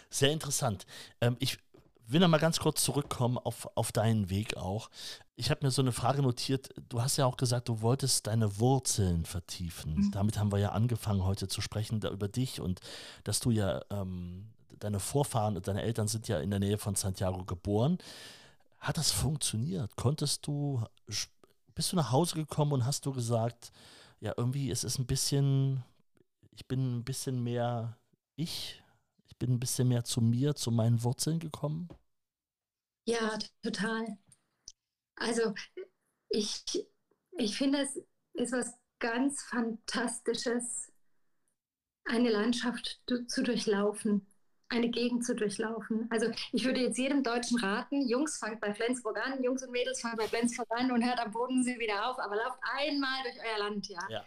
Sehr 0.09 0.31
interessant. 0.31 0.85
Ähm, 1.21 1.35
ich 1.39 1.59
will 2.07 2.19
noch 2.19 2.27
mal 2.27 2.39
ganz 2.39 2.59
kurz 2.59 2.83
zurückkommen 2.83 3.37
auf, 3.37 3.69
auf 3.75 3.91
deinen 3.91 4.29
Weg 4.29 4.57
auch. 4.57 4.89
Ich 5.35 5.49
habe 5.49 5.65
mir 5.65 5.71
so 5.71 5.81
eine 5.81 5.91
Frage 5.91 6.21
notiert. 6.21 6.69
Du 6.89 7.01
hast 7.01 7.17
ja 7.17 7.25
auch 7.25 7.37
gesagt, 7.37 7.69
du 7.69 7.81
wolltest 7.81 8.27
deine 8.27 8.59
Wurzeln 8.59 9.25
vertiefen. 9.25 9.95
Mhm. 9.95 10.11
Damit 10.11 10.37
haben 10.37 10.51
wir 10.51 10.59
ja 10.59 10.69
angefangen, 10.69 11.23
heute 11.23 11.47
zu 11.47 11.61
sprechen 11.61 11.99
da, 11.99 12.09
über 12.09 12.27
dich 12.27 12.59
und 12.59 12.81
dass 13.23 13.39
du 13.39 13.51
ja, 13.51 13.81
ähm, 13.89 14.49
deine 14.79 14.99
Vorfahren 14.99 15.55
und 15.55 15.67
deine 15.67 15.81
Eltern 15.81 16.07
sind 16.07 16.27
ja 16.27 16.39
in 16.39 16.49
der 16.49 16.59
Nähe 16.59 16.77
von 16.77 16.95
Santiago 16.95 17.45
geboren. 17.45 17.97
Hat 18.83 18.97
das 18.97 19.11
funktioniert? 19.11 19.95
Konntest 19.95 20.45
du, 20.45 20.83
bist 21.73 21.91
du 21.91 21.95
nach 21.95 22.11
Hause 22.11 22.35
gekommen 22.35 22.73
und 22.73 22.85
hast 22.85 23.05
du 23.05 23.13
gesagt, 23.13 23.71
ja, 24.19 24.33
irgendwie 24.37 24.69
ist 24.69 24.83
es 24.83 24.99
ein 24.99 25.07
bisschen, 25.07 25.83
ich 26.51 26.67
bin 26.67 26.97
ein 26.97 27.03
bisschen 27.03 27.41
mehr 27.41 27.97
ich, 28.35 28.83
ich 29.27 29.37
bin 29.37 29.53
ein 29.53 29.59
bisschen 29.59 29.87
mehr 29.87 30.03
zu 30.03 30.21
mir, 30.21 30.55
zu 30.55 30.71
meinen 30.71 31.03
Wurzeln 31.03 31.39
gekommen? 31.39 31.89
Ja, 33.05 33.37
total. 33.61 34.17
Also 35.15 35.53
ich, 36.29 36.63
ich 37.37 37.57
finde, 37.57 37.81
es 37.81 37.95
ist 38.33 38.51
was 38.51 38.73
ganz 38.99 39.43
Fantastisches, 39.43 40.91
eine 42.05 42.31
Landschaft 42.31 43.01
zu 43.27 43.43
durchlaufen 43.43 44.27
eine 44.73 44.89
Gegend 44.89 45.25
zu 45.25 45.35
durchlaufen. 45.35 46.07
Also 46.09 46.27
ich 46.51 46.65
würde 46.65 46.81
jetzt 46.81 46.97
jedem 46.97 47.23
Deutschen 47.23 47.59
raten, 47.59 48.07
Jungs, 48.07 48.37
fangt 48.37 48.59
bei 48.59 48.73
Flensburg 48.73 49.17
an, 49.17 49.41
Jungs 49.43 49.63
und 49.63 49.71
Mädels, 49.71 50.01
fangt 50.01 50.17
bei 50.17 50.27
Flensburg 50.27 50.67
an 50.71 50.91
und 50.91 51.05
hört 51.05 51.19
am 51.19 51.31
Bodensee 51.31 51.79
wieder 51.79 52.09
auf, 52.09 52.19
aber 52.19 52.35
lauft 52.35 52.59
einmal 52.77 53.23
durch 53.23 53.35
euer 53.37 53.67
Land, 53.67 53.87
ja. 53.87 53.99
ja. 54.09 54.25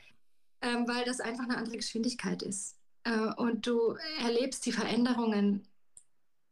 Ähm, 0.62 0.88
weil 0.88 1.04
das 1.04 1.20
einfach 1.20 1.44
eine 1.44 1.56
andere 1.56 1.76
Geschwindigkeit 1.76 2.42
ist. 2.42 2.76
Äh, 3.04 3.32
und 3.36 3.66
du 3.66 3.96
erlebst 4.20 4.64
die 4.66 4.72
Veränderungen 4.72 5.66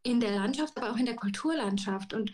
in 0.03 0.19
der 0.19 0.31
Landschaft, 0.31 0.77
aber 0.77 0.91
auch 0.91 0.97
in 0.97 1.05
der 1.05 1.15
Kulturlandschaft. 1.15 2.13
Und 2.13 2.31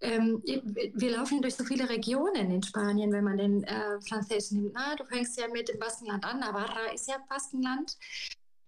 ähm, 0.00 0.42
wir 0.44 1.10
laufen 1.10 1.42
durch 1.42 1.56
so 1.56 1.64
viele 1.64 1.88
Regionen 1.88 2.50
in 2.50 2.62
Spanien, 2.62 3.12
wenn 3.12 3.24
man 3.24 3.36
den 3.36 3.64
äh, 3.64 4.00
Französischen 4.08 4.62
nimmt. 4.62 4.74
Na, 4.74 4.94
du 4.94 5.04
fängst 5.04 5.38
ja 5.38 5.48
mit 5.48 5.68
dem 5.68 5.78
Baskenland 5.78 6.24
an, 6.24 6.40
Navarra 6.40 6.86
ist 6.94 7.08
ja 7.08 7.16
Baskenland 7.28 7.96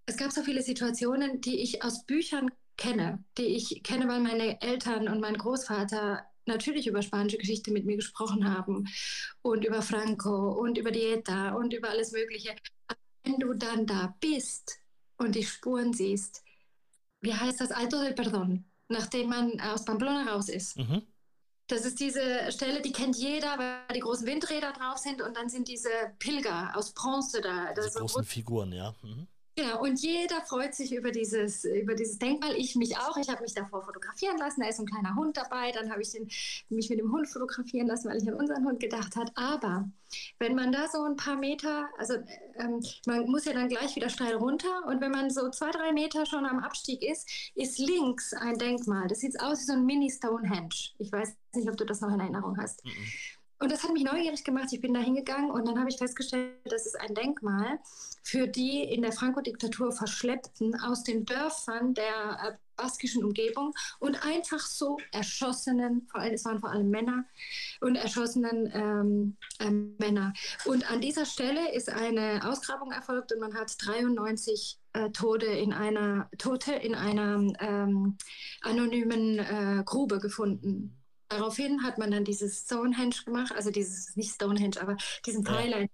es 0.06 0.16
gab 0.16 0.32
so 0.32 0.42
viele 0.42 0.62
Situationen, 0.62 1.40
die 1.40 1.60
ich 1.60 1.82
aus 1.82 2.04
Büchern 2.04 2.50
kenne, 2.76 3.22
die 3.38 3.46
ich 3.46 3.82
kenne, 3.82 4.08
weil 4.08 4.20
meine 4.20 4.60
Eltern 4.60 5.08
und 5.08 5.20
mein 5.20 5.36
Großvater 5.36 6.24
natürlich 6.46 6.86
über 6.86 7.02
spanische 7.02 7.38
Geschichte 7.38 7.70
mit 7.70 7.84
mir 7.84 7.96
gesprochen 7.96 8.48
haben 8.52 8.88
und 9.42 9.64
über 9.64 9.82
Franco 9.82 10.52
und 10.52 10.78
über 10.78 10.90
Dieta 10.90 11.54
und 11.54 11.72
über 11.72 11.90
alles 11.90 12.12
Mögliche. 12.12 12.50
Aber 12.88 12.98
wenn 13.24 13.38
du 13.38 13.54
dann 13.54 13.86
da 13.86 14.14
bist 14.20 14.78
und 15.18 15.36
die 15.36 15.44
Spuren 15.44 15.92
siehst, 15.92 16.42
wie 17.20 17.34
heißt 17.34 17.60
das 17.60 17.70
Alto 17.70 18.00
del 18.02 18.14
Perdón, 18.14 18.64
nachdem 18.88 19.28
man 19.28 19.60
aus 19.60 19.84
Pamplona 19.84 20.32
raus 20.32 20.48
ist. 20.48 20.76
Mhm. 20.76 21.02
Das 21.68 21.84
ist 21.84 22.00
diese 22.00 22.50
Stelle, 22.50 22.82
die 22.82 22.92
kennt 22.92 23.16
jeder, 23.16 23.56
weil 23.56 23.94
die 23.94 24.00
großen 24.00 24.26
Windräder 24.26 24.72
drauf 24.72 24.98
sind 24.98 25.22
und 25.22 25.36
dann 25.36 25.48
sind 25.48 25.68
diese 25.68 25.88
Pilger 26.18 26.76
aus 26.76 26.92
Bronze 26.92 27.40
da. 27.40 27.72
Die 27.72 27.88
großen 27.88 28.24
Figuren, 28.24 28.72
ja. 28.72 28.94
Mhm. 29.02 29.28
Genau, 29.54 29.82
und 29.82 30.00
jeder 30.00 30.40
freut 30.46 30.74
sich 30.74 30.94
über 30.94 31.10
dieses, 31.10 31.64
über 31.64 31.94
dieses 31.94 32.18
Denkmal. 32.18 32.56
Ich 32.56 32.74
mich 32.74 32.96
auch. 32.96 33.18
Ich 33.18 33.28
habe 33.28 33.42
mich 33.42 33.52
davor 33.52 33.82
fotografieren 33.82 34.38
lassen. 34.38 34.62
Da 34.62 34.68
ist 34.68 34.80
ein 34.80 34.86
kleiner 34.86 35.14
Hund 35.14 35.36
dabei. 35.36 35.72
Dann 35.72 35.90
habe 35.90 36.00
ich 36.00 36.10
den, 36.10 36.28
mich 36.70 36.88
mit 36.88 36.98
dem 36.98 37.12
Hund 37.12 37.28
fotografieren 37.28 37.86
lassen, 37.86 38.08
weil 38.08 38.16
ich 38.16 38.26
an 38.26 38.34
unseren 38.34 38.64
Hund 38.64 38.80
gedacht 38.80 39.14
habe. 39.14 39.30
Aber 39.34 39.90
wenn 40.38 40.54
man 40.54 40.72
da 40.72 40.88
so 40.88 41.02
ein 41.02 41.16
paar 41.16 41.36
Meter, 41.36 41.88
also 41.98 42.14
ähm, 42.58 42.80
man 43.06 43.26
muss 43.30 43.44
ja 43.44 43.52
dann 43.52 43.68
gleich 43.68 43.94
wieder 43.94 44.08
steil 44.08 44.36
runter. 44.36 44.86
Und 44.86 45.02
wenn 45.02 45.10
man 45.10 45.28
so 45.28 45.50
zwei, 45.50 45.70
drei 45.70 45.92
Meter 45.92 46.24
schon 46.24 46.46
am 46.46 46.60
Abstieg 46.60 47.02
ist, 47.02 47.28
ist 47.54 47.78
links 47.78 48.32
ein 48.32 48.56
Denkmal. 48.56 49.06
Das 49.08 49.20
sieht 49.20 49.38
aus 49.38 49.60
wie 49.60 49.64
so 49.64 49.72
ein 49.74 49.84
Mini-Stonehenge. 49.84 50.74
Ich 50.98 51.12
weiß 51.12 51.36
nicht, 51.54 51.68
ob 51.68 51.76
du 51.76 51.84
das 51.84 52.00
noch 52.00 52.12
in 52.12 52.20
Erinnerung 52.20 52.56
hast. 52.56 52.82
Mhm. 52.86 52.90
Und 53.62 53.70
das 53.70 53.84
hat 53.84 53.92
mich 53.92 54.02
neugierig 54.02 54.42
gemacht. 54.42 54.72
Ich 54.72 54.80
bin 54.80 54.92
da 54.92 54.98
hingegangen 54.98 55.52
und 55.52 55.68
dann 55.68 55.78
habe 55.78 55.88
ich 55.88 55.96
festgestellt, 55.96 56.56
das 56.64 56.84
ist 56.84 57.00
ein 57.00 57.14
Denkmal 57.14 57.78
für 58.24 58.48
die 58.48 58.82
in 58.82 59.02
der 59.02 59.12
Franco-Diktatur 59.12 59.92
Verschleppten 59.92 60.74
aus 60.80 61.04
den 61.04 61.24
Dörfern 61.24 61.94
der 61.94 62.04
äh, 62.04 62.52
baskischen 62.74 63.22
Umgebung 63.24 63.72
und 64.00 64.26
einfach 64.26 64.58
so 64.58 64.98
erschossenen, 65.12 66.08
vor 66.10 66.20
allem, 66.20 66.34
es 66.34 66.44
waren 66.44 66.58
vor 66.58 66.70
allem 66.70 66.90
Männer 66.90 67.24
und 67.80 67.94
erschossenen 67.94 68.68
ähm, 68.74 69.36
äh, 69.60 69.70
Männer. 69.70 70.32
Und 70.64 70.90
an 70.90 71.00
dieser 71.00 71.24
Stelle 71.24 71.72
ist 71.72 71.88
eine 71.88 72.40
Ausgrabung 72.44 72.90
erfolgt 72.90 73.32
und 73.32 73.38
man 73.38 73.54
hat 73.54 73.76
93 73.78 74.80
äh, 74.94 75.10
Tode 75.10 75.46
in 75.46 75.72
einer 75.72 76.28
Tote 76.36 76.72
in 76.72 76.96
einer 76.96 77.36
ähm, 77.60 78.16
anonymen 78.62 79.38
äh, 79.38 79.84
Grube 79.84 80.18
gefunden. 80.18 80.96
Daraufhin 81.32 81.82
hat 81.82 81.96
man 81.96 82.10
dann 82.10 82.24
dieses 82.24 82.64
Stonehenge 82.64 83.16
gemacht, 83.24 83.54
also 83.54 83.70
dieses, 83.70 84.14
nicht 84.16 84.34
Stonehenge, 84.34 84.78
aber 84.82 84.98
diesen 85.24 85.42
Teil 85.44 85.88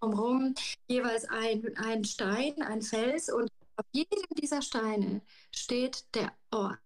drumherum, 0.00 0.56
jeweils 0.88 1.24
ein, 1.28 1.76
ein 1.76 2.04
Stein, 2.04 2.60
ein 2.62 2.82
Fels 2.82 3.32
und 3.32 3.48
auf 3.76 3.86
jedem 3.92 4.24
dieser 4.36 4.60
Steine 4.60 5.22
steht 5.54 6.04
der 6.16 6.32
Ort, 6.50 6.78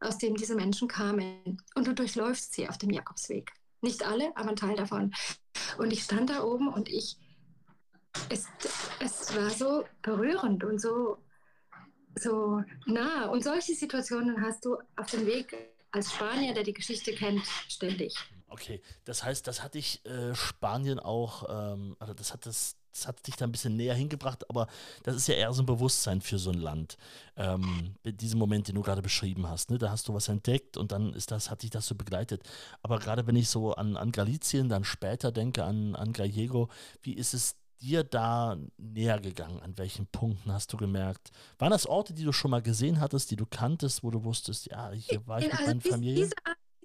aus 0.00 0.16
dem 0.16 0.34
diese 0.34 0.54
Menschen 0.54 0.88
kamen. 0.88 1.62
Und 1.74 1.86
du 1.86 1.92
durchläufst 1.92 2.54
sie 2.54 2.66
auf 2.66 2.78
dem 2.78 2.88
Jakobsweg. 2.88 3.52
Nicht 3.82 4.02
alle, 4.06 4.34
aber 4.34 4.50
ein 4.50 4.56
Teil 4.56 4.76
davon. 4.76 5.12
Und 5.76 5.92
ich 5.92 6.02
stand 6.02 6.30
da 6.30 6.42
oben 6.42 6.68
und 6.68 6.88
ich, 6.88 7.18
es, 8.30 8.46
es 8.98 9.36
war 9.36 9.50
so 9.50 9.84
berührend 10.00 10.64
und 10.64 10.80
so, 10.80 11.18
so 12.14 12.64
nah. 12.86 13.26
Und 13.26 13.44
solche 13.44 13.74
Situationen 13.74 14.40
hast 14.40 14.64
du 14.64 14.78
auf 14.96 15.10
dem 15.10 15.26
Weg 15.26 15.54
als 15.92 16.12
Spanier, 16.12 16.54
der 16.54 16.64
die 16.64 16.72
Geschichte 16.72 17.12
kennt, 17.14 17.46
ständig. 17.68 18.14
Okay, 18.48 18.80
das 19.04 19.22
heißt, 19.22 19.46
das 19.46 19.62
hat 19.62 19.74
dich 19.74 20.04
äh, 20.04 20.34
Spanien 20.34 20.98
auch, 20.98 21.44
ähm, 21.48 21.96
also 22.00 22.14
das 22.14 22.32
hat 22.32 22.46
das, 22.46 22.76
das 22.92 23.06
hat 23.06 23.24
dich 23.28 23.36
da 23.36 23.44
ein 23.44 23.52
bisschen 23.52 23.76
näher 23.76 23.94
hingebracht, 23.94 24.48
aber 24.50 24.66
das 25.04 25.14
ist 25.14 25.28
ja 25.28 25.34
eher 25.34 25.52
so 25.52 25.62
ein 25.62 25.66
Bewusstsein 25.66 26.20
für 26.20 26.38
so 26.38 26.50
ein 26.50 26.58
Land. 26.58 26.96
Ähm, 27.36 27.94
diesen 28.04 28.40
Moment, 28.40 28.66
den 28.66 28.74
du 28.74 28.82
gerade 28.82 29.02
beschrieben 29.02 29.48
hast, 29.48 29.70
ne? 29.70 29.78
da 29.78 29.90
hast 29.90 30.08
du 30.08 30.14
was 30.14 30.28
entdeckt 30.28 30.76
und 30.76 30.90
dann 30.90 31.12
ist 31.14 31.30
das, 31.30 31.48
hat 31.48 31.62
dich 31.62 31.70
das 31.70 31.86
so 31.86 31.94
begleitet. 31.94 32.42
Aber 32.82 32.98
gerade 32.98 33.28
wenn 33.28 33.36
ich 33.36 33.48
so 33.48 33.74
an, 33.74 33.96
an 33.96 34.10
Galicien, 34.10 34.68
dann 34.68 34.82
später 34.82 35.30
denke 35.30 35.62
an, 35.62 35.94
an 35.94 36.12
Gallego, 36.12 36.68
wie 37.02 37.12
ist 37.12 37.34
es 37.34 37.54
dir 37.80 38.04
da 38.04 38.56
näher 38.76 39.20
gegangen? 39.20 39.60
An 39.60 39.76
welchen 39.78 40.06
Punkten 40.06 40.52
hast 40.52 40.72
du 40.72 40.76
gemerkt? 40.76 41.30
Waren 41.58 41.70
das 41.70 41.86
Orte, 41.86 42.12
die 42.12 42.24
du 42.24 42.32
schon 42.32 42.50
mal 42.50 42.62
gesehen 42.62 43.00
hattest, 43.00 43.30
die 43.30 43.36
du 43.36 43.46
kanntest, 43.46 44.02
wo 44.02 44.10
du 44.10 44.24
wusstest, 44.24 44.66
ja, 44.66 44.90
hier 44.92 45.26
war 45.26 45.38
ich 45.38 45.46
mit 45.46 45.54
also 45.54 45.66
meiner 45.66 45.80
Familie? 45.80 46.24
Diese, 46.24 46.34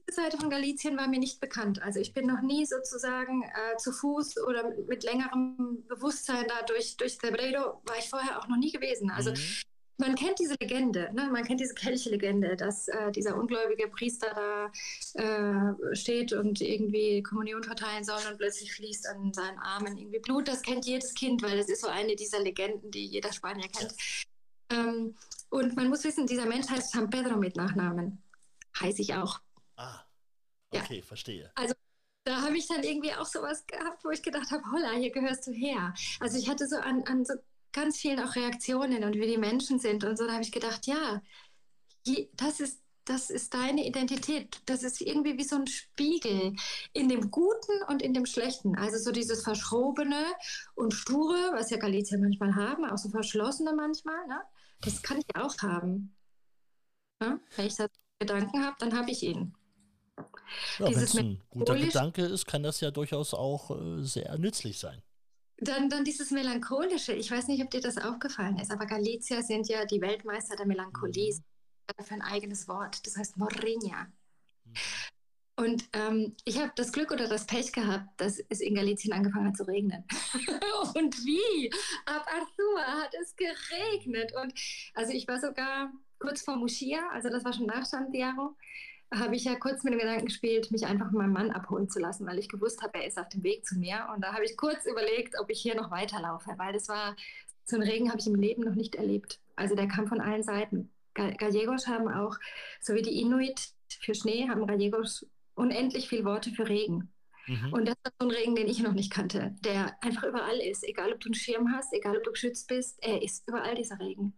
diese 0.08 0.22
Seite 0.22 0.38
von 0.38 0.50
Galicien 0.50 0.98
war 0.98 1.08
mir 1.08 1.20
nicht 1.20 1.40
bekannt. 1.40 1.82
Also 1.82 2.00
ich 2.00 2.14
bin 2.14 2.28
noch 2.28 2.42
nie 2.42 2.66
sozusagen 2.66 3.44
äh, 3.44 3.78
zu 3.78 3.92
Fuß 3.92 4.38
oder 4.48 4.70
mit 4.88 5.04
längerem 5.04 5.84
Bewusstsein 5.88 6.46
da 6.48 6.66
durch, 6.66 6.98
durch 6.98 7.22
war 7.22 7.98
ich 7.98 8.10
vorher 8.10 8.40
auch 8.40 8.48
noch 8.48 8.58
nie 8.58 8.72
gewesen. 8.72 9.10
Also 9.12 9.32
mhm 9.32 9.66
man 9.98 10.16
kennt 10.16 10.40
diese 10.40 10.56
Legende, 10.60 11.10
ne? 11.14 11.30
man 11.32 11.44
kennt 11.44 11.60
diese 11.60 11.74
Kelche-Legende, 11.74 12.56
dass 12.56 12.88
äh, 12.88 13.12
dieser 13.12 13.38
ungläubige 13.38 13.88
Priester 13.88 14.28
da 14.36 14.72
äh, 15.22 15.96
steht 15.96 16.34
und 16.34 16.62
irgendwie 16.62 17.24
Kommunion 17.24 17.64
verteilen 17.64 18.04
soll 18.04 18.20
und 18.30 18.38
plötzlich 18.38 18.74
fließt 18.74 19.08
an 19.08 19.34
seinen 19.34 19.60
Armen 19.60 19.98
irgendwie 19.98 20.20
Blut. 20.20 20.48
Das 20.48 20.62
kennt 20.62 20.86
jedes 20.86 21.14
Kind, 21.14 21.44
weil 21.44 21.58
das 21.58 21.70
ist 21.70 21.82
so 21.82 21.88
eine 21.88 22.16
dieser 22.16 22.40
Legenden, 22.40 22.92
die 22.92 23.06
jeder 23.06 23.32
Spanier 23.32 23.68
kennt. 23.70 23.94
Ähm, 24.70 25.16
und 25.50 25.76
man 25.76 25.90
muss 25.90 26.04
wissen, 26.04 26.28
dieser 26.28 26.46
Mensch 26.46 26.70
heißt 26.70 26.92
San 26.92 27.10
Pedro 27.10 27.38
mit 27.38 27.56
Nachnamen. 27.56 28.22
Heiße 28.80 29.02
ich 29.02 29.14
auch. 29.14 29.40
Ah, 29.78 30.02
okay, 30.72 30.98
ja. 30.98 31.04
verstehe. 31.04 31.52
Also 31.56 31.74
da 32.26 32.42
habe 32.42 32.58
ich 32.58 32.68
dann 32.68 32.84
irgendwie 32.84 33.14
auch 33.14 33.26
sowas 33.26 33.66
gehabt, 33.68 34.04
wo 34.04 34.10
ich 34.10 34.24
gedacht 34.24 34.52
habe, 34.52 34.64
holla, 34.72 34.92
hier 34.94 35.12
gehörst 35.12 35.48
du 35.48 35.52
her. 35.52 35.94
Also 36.20 36.38
ich 36.38 36.50
hatte 36.50 36.68
so 36.68 36.78
an, 36.78 37.04
an 37.04 37.24
so 37.24 37.36
ganz 37.76 37.98
vielen 37.98 38.20
auch 38.22 38.36
Reaktionen 38.36 39.04
und 39.04 39.16
wie 39.16 39.28
die 39.28 39.38
Menschen 39.38 39.80
sind 39.80 40.04
und 40.06 40.18
so, 40.18 40.26
da 40.26 40.34
habe 40.34 40.44
ich 40.44 40.52
gedacht, 40.52 40.88
ja, 40.88 41.22
das 42.38 42.60
ist 42.60 42.82
das 43.08 43.30
ist 43.30 43.54
deine 43.54 43.86
Identität. 43.86 44.62
Das 44.66 44.82
ist 44.82 45.00
irgendwie 45.00 45.38
wie 45.38 45.44
so 45.44 45.58
ein 45.58 45.68
Spiegel 45.68 46.56
in 46.92 47.08
dem 47.08 47.30
Guten 47.30 47.84
und 47.88 48.02
in 48.02 48.16
dem 48.16 48.26
Schlechten. 48.26 48.76
Also 48.80 48.98
so 48.98 49.12
dieses 49.12 49.44
Verschrobene 49.44 50.26
und 50.74 50.92
Sture, 50.92 51.52
was 51.54 51.70
ja 51.70 51.78
Galizier 51.78 52.18
manchmal 52.18 52.56
haben, 52.56 52.84
auch 52.84 52.98
so 52.98 53.10
Verschlossene 53.10 53.74
manchmal. 53.74 54.26
Ne? 54.26 54.42
Das 54.82 55.04
kann 55.04 55.20
ich 55.20 55.36
auch 55.36 55.56
haben. 55.60 56.16
Ja? 57.22 57.40
Wenn 57.56 57.68
ich 57.68 57.76
da 57.76 57.88
Gedanken 58.18 58.66
habe, 58.66 58.76
dann 58.80 58.98
habe 58.98 59.12
ich 59.12 59.22
ihn. 59.22 59.54
Ja, 60.80 60.88
Wenn 60.88 61.04
es 61.04 61.16
ein 61.16 61.44
guter 61.52 61.76
Gedanke 61.76 62.24
ist, 62.24 62.48
kann 62.48 62.64
das 62.64 62.82
ja 62.82 62.90
durchaus 62.90 63.36
auch 63.36 63.70
äh, 63.70 64.02
sehr 64.02 64.36
nützlich 64.40 64.80
sein. 64.80 65.04
Dann, 65.58 65.90
dann 65.90 66.04
dieses 66.04 66.32
Melancholische. 66.32 67.14
Ich 67.14 67.32
weiß 67.32 67.48
nicht, 67.48 67.64
ob 67.64 67.72
dir 67.72 67.82
das 67.82 67.98
aufgefallen 67.98 68.58
ist, 68.60 68.72
aber 68.72 68.86
Galizier 68.86 69.42
sind 69.42 69.68
ja 69.70 69.86
die 69.86 70.02
Weltmeister 70.02 70.56
der 70.56 70.66
Melancholie. 70.66 71.34
Mhm 71.34 71.44
für 72.04 72.14
ein 72.14 72.22
eigenes 72.22 72.68
Wort. 72.68 73.06
Das 73.06 73.18
heißt 73.18 73.38
Morrinha. 73.38 74.08
Mhm. 74.66 74.74
Und 75.58 75.88
ähm, 75.94 76.36
ich 76.44 76.60
habe 76.60 76.74
das 76.76 76.92
Glück 76.92 77.12
oder 77.12 77.30
das 77.30 77.46
Pech 77.46 77.72
gehabt, 77.72 78.20
dass 78.20 78.40
es 78.50 78.60
in 78.60 78.76
Galicien 78.76 79.14
angefangen 79.14 79.48
hat 79.48 79.58
zu 79.58 79.64
regnen. 79.64 80.04
und 80.96 81.18
wie? 81.26 81.72
Ab 82.06 82.28
Arthur 82.28 82.82
hat 82.82 83.14
es 83.22 83.34
geregnet. 83.38 84.34
Und 84.36 84.54
also 84.96 85.14
ich 85.14 85.28
war 85.30 85.40
sogar 85.40 85.94
kurz 86.20 86.42
vor 86.42 86.58
Muschia, 86.58 87.08
also 87.10 87.30
das 87.30 87.46
war 87.46 87.54
schon 87.54 87.68
nach 87.68 87.86
Santiago, 87.86 88.58
habe 89.20 89.36
ich 89.36 89.46
ja 89.46 89.56
kurz 89.56 89.84
mit 89.84 89.94
dem 89.94 90.00
Gedanken 90.00 90.26
gespielt, 90.26 90.72
mich 90.72 90.86
einfach 90.86 91.08
mit 91.08 91.16
meinem 91.16 91.34
Mann 91.34 91.52
abholen 91.52 91.90
zu 91.90 92.00
lassen, 92.00 92.26
weil 92.26 92.40
ich 92.40 92.50
gewusst 92.50 92.82
habe, 92.82 93.00
er 93.00 93.08
ist 93.08 93.18
auf 93.18 93.30
dem 93.30 93.44
Weg 93.44 93.66
zu 93.66 93.78
mir. 93.78 94.08
Und 94.14 94.22
da 94.22 94.34
habe 94.34 94.46
ich 94.46 94.58
kurz 94.58 94.86
überlegt, 94.86 95.40
ob 95.40 95.50
ich 95.50 95.62
hier 95.62 95.76
noch 95.76 95.92
weiterlaufe, 95.92 96.54
weil 96.58 96.74
das 96.74 96.88
war, 96.88 97.16
so 97.66 97.76
einen 97.76 97.88
Regen 97.88 98.10
habe 98.10 98.20
ich 98.20 98.28
im 98.28 98.36
Leben 98.36 98.64
noch 98.64 98.76
nicht 98.76 98.96
erlebt. 98.96 99.40
Also 99.56 99.76
der 99.76 99.88
kam 99.88 100.08
von 100.08 100.22
allen 100.22 100.44
Seiten. 100.44 100.92
Gallegos 101.14 101.88
haben 101.88 102.10
auch, 102.10 102.38
so 102.82 102.94
wie 102.94 103.02
die 103.02 103.22
Inuit 103.22 103.70
für 104.02 104.14
Schnee, 104.14 104.48
haben 104.50 104.68
Gallegos 104.68 105.26
unendlich 105.56 106.10
viele 106.10 106.26
Worte 106.26 106.52
für 106.52 106.68
Regen. 106.68 107.12
Mhm. 107.48 107.74
Und 107.74 107.86
das 107.86 107.96
ist 108.04 108.14
so 108.20 108.28
ein 108.28 108.36
Regen, 108.36 108.56
den 108.56 108.68
ich 108.68 108.80
noch 108.80 108.94
nicht 108.94 109.12
kannte, 109.12 109.56
der 109.64 109.96
einfach 110.04 110.24
überall 110.24 110.60
ist. 110.60 110.84
Egal, 110.84 111.14
ob 111.14 111.20
du 111.20 111.30
einen 111.30 111.36
Schirm 111.36 111.72
hast, 111.72 111.94
egal, 111.94 112.18
ob 112.18 112.24
du 112.24 112.32
geschützt 112.32 112.68
bist, 112.68 113.02
er 113.02 113.22
ist 113.22 113.48
überall 113.48 113.76
dieser 113.76 114.00
Regen. 114.00 114.38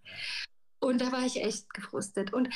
Und 0.80 1.02
da 1.02 1.12
war 1.12 1.26
ich 1.26 1.42
echt 1.42 1.74
gefrustet. 1.74 2.34
Und 2.34 2.50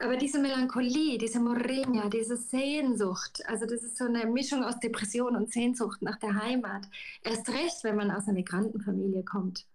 aber 0.00 0.16
diese 0.16 0.38
Melancholie, 0.38 1.18
diese 1.18 1.40
Morena, 1.40 2.08
diese 2.08 2.36
Sehnsucht, 2.36 3.42
also 3.46 3.64
das 3.64 3.82
ist 3.82 3.96
so 3.96 4.04
eine 4.04 4.26
Mischung 4.26 4.64
aus 4.64 4.78
Depression 4.80 5.36
und 5.36 5.52
Sehnsucht 5.52 6.02
nach 6.02 6.18
der 6.18 6.34
Heimat. 6.34 6.86
Erst 7.22 7.48
recht, 7.48 7.84
wenn 7.84 7.96
man 7.96 8.10
aus 8.10 8.24
einer 8.24 8.34
Migrantenfamilie 8.34 9.24
kommt. 9.24 9.66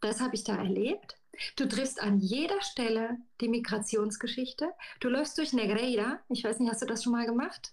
Das 0.00 0.20
habe 0.20 0.34
ich 0.34 0.44
da 0.44 0.56
erlebt. 0.56 1.16
Du 1.56 1.68
triffst 1.68 2.02
an 2.02 2.18
jeder 2.18 2.60
Stelle 2.62 3.18
die 3.40 3.48
Migrationsgeschichte. 3.48 4.72
Du 5.00 5.08
läufst 5.08 5.38
durch 5.38 5.52
Negreira. 5.52 6.18
Ich 6.28 6.42
weiß 6.42 6.58
nicht, 6.58 6.70
hast 6.70 6.82
du 6.82 6.86
das 6.86 7.04
schon 7.04 7.12
mal 7.12 7.26
gemacht? 7.26 7.72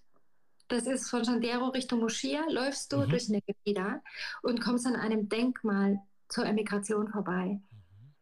Das 0.68 0.88
ist 0.88 1.10
von 1.10 1.24
Sandero 1.24 1.70
Richtung 1.70 2.00
Moschia. 2.00 2.44
Läufst 2.50 2.94
du 2.94 2.98
mhm. 2.98 3.10
durch 3.10 3.30
Negreira 3.30 4.02
und 4.44 4.62
kommst 4.62 4.86
an 4.86 4.96
einem 4.96 5.30
Denkmal 5.30 6.00
zur 6.30 6.46
Emigration 6.46 7.08
vorbei. 7.08 7.60
Mhm. 7.72 8.14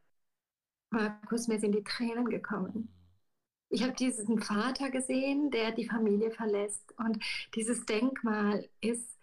Markus, 0.91 1.47
mir 1.47 1.59
sind 1.59 1.73
die 1.73 1.83
Tränen 1.83 2.29
gekommen. 2.29 2.93
Ich 3.73 3.81
habe 3.81 3.93
diesen 3.93 4.39
Vater 4.39 4.91
gesehen, 4.91 5.49
der 5.49 5.71
die 5.71 5.87
Familie 5.87 6.29
verlässt. 6.29 6.93
Und 6.99 7.17
dieses 7.55 7.87
Denkmal 7.87 8.69
ist 8.81 9.17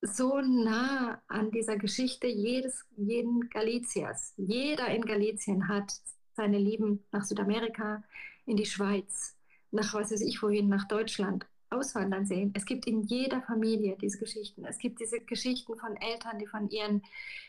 so 0.00 0.40
nah 0.40 1.22
an 1.28 1.52
dieser 1.52 1.76
Geschichte 1.76 2.26
jedes, 2.26 2.84
jeden 2.96 3.48
Galiciers. 3.48 4.34
Jeder 4.36 4.88
in 4.88 5.02
Galicien 5.02 5.68
hat 5.68 5.92
seine 6.34 6.58
Lieben 6.58 7.04
nach 7.12 7.24
Südamerika, 7.24 8.02
in 8.44 8.56
die 8.56 8.66
Schweiz, 8.66 9.36
nach 9.70 9.94
was 9.94 10.10
weiß 10.10 10.22
ich 10.22 10.42
wohin, 10.42 10.68
nach 10.68 10.88
Deutschland 10.88 11.46
auswandern 11.70 12.26
sehen. 12.26 12.52
Es 12.56 12.64
gibt 12.64 12.88
in 12.88 13.02
jeder 13.02 13.40
Familie 13.42 13.96
diese 14.00 14.18
Geschichten. 14.18 14.64
Es 14.64 14.78
gibt 14.78 14.98
diese 15.00 15.20
Geschichten 15.20 15.76
von 15.76 15.94
Eltern, 15.96 16.40
die 16.40 16.46
von 16.48 16.68
ihren 16.70 17.02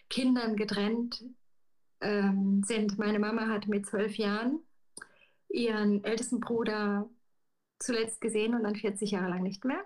Kindern 0.07 0.56
getrennt 0.56 1.24
ähm, 2.02 2.61
sind. 2.64 2.99
Meine 2.99 3.18
Mama 3.18 3.48
hat 3.48 3.68
mit 3.68 3.88
zwölf 3.88 4.18
Jahren 4.18 4.60
ihren 5.49 6.03
ältesten 6.03 6.39
Bruder 6.39 7.09
zuletzt 7.80 8.21
gesehen 8.21 8.55
und 8.55 8.63
dann 8.63 8.76
40 8.76 9.11
Jahre 9.11 9.30
lang 9.30 9.43
nicht 9.43 9.65
mehr. 9.65 9.84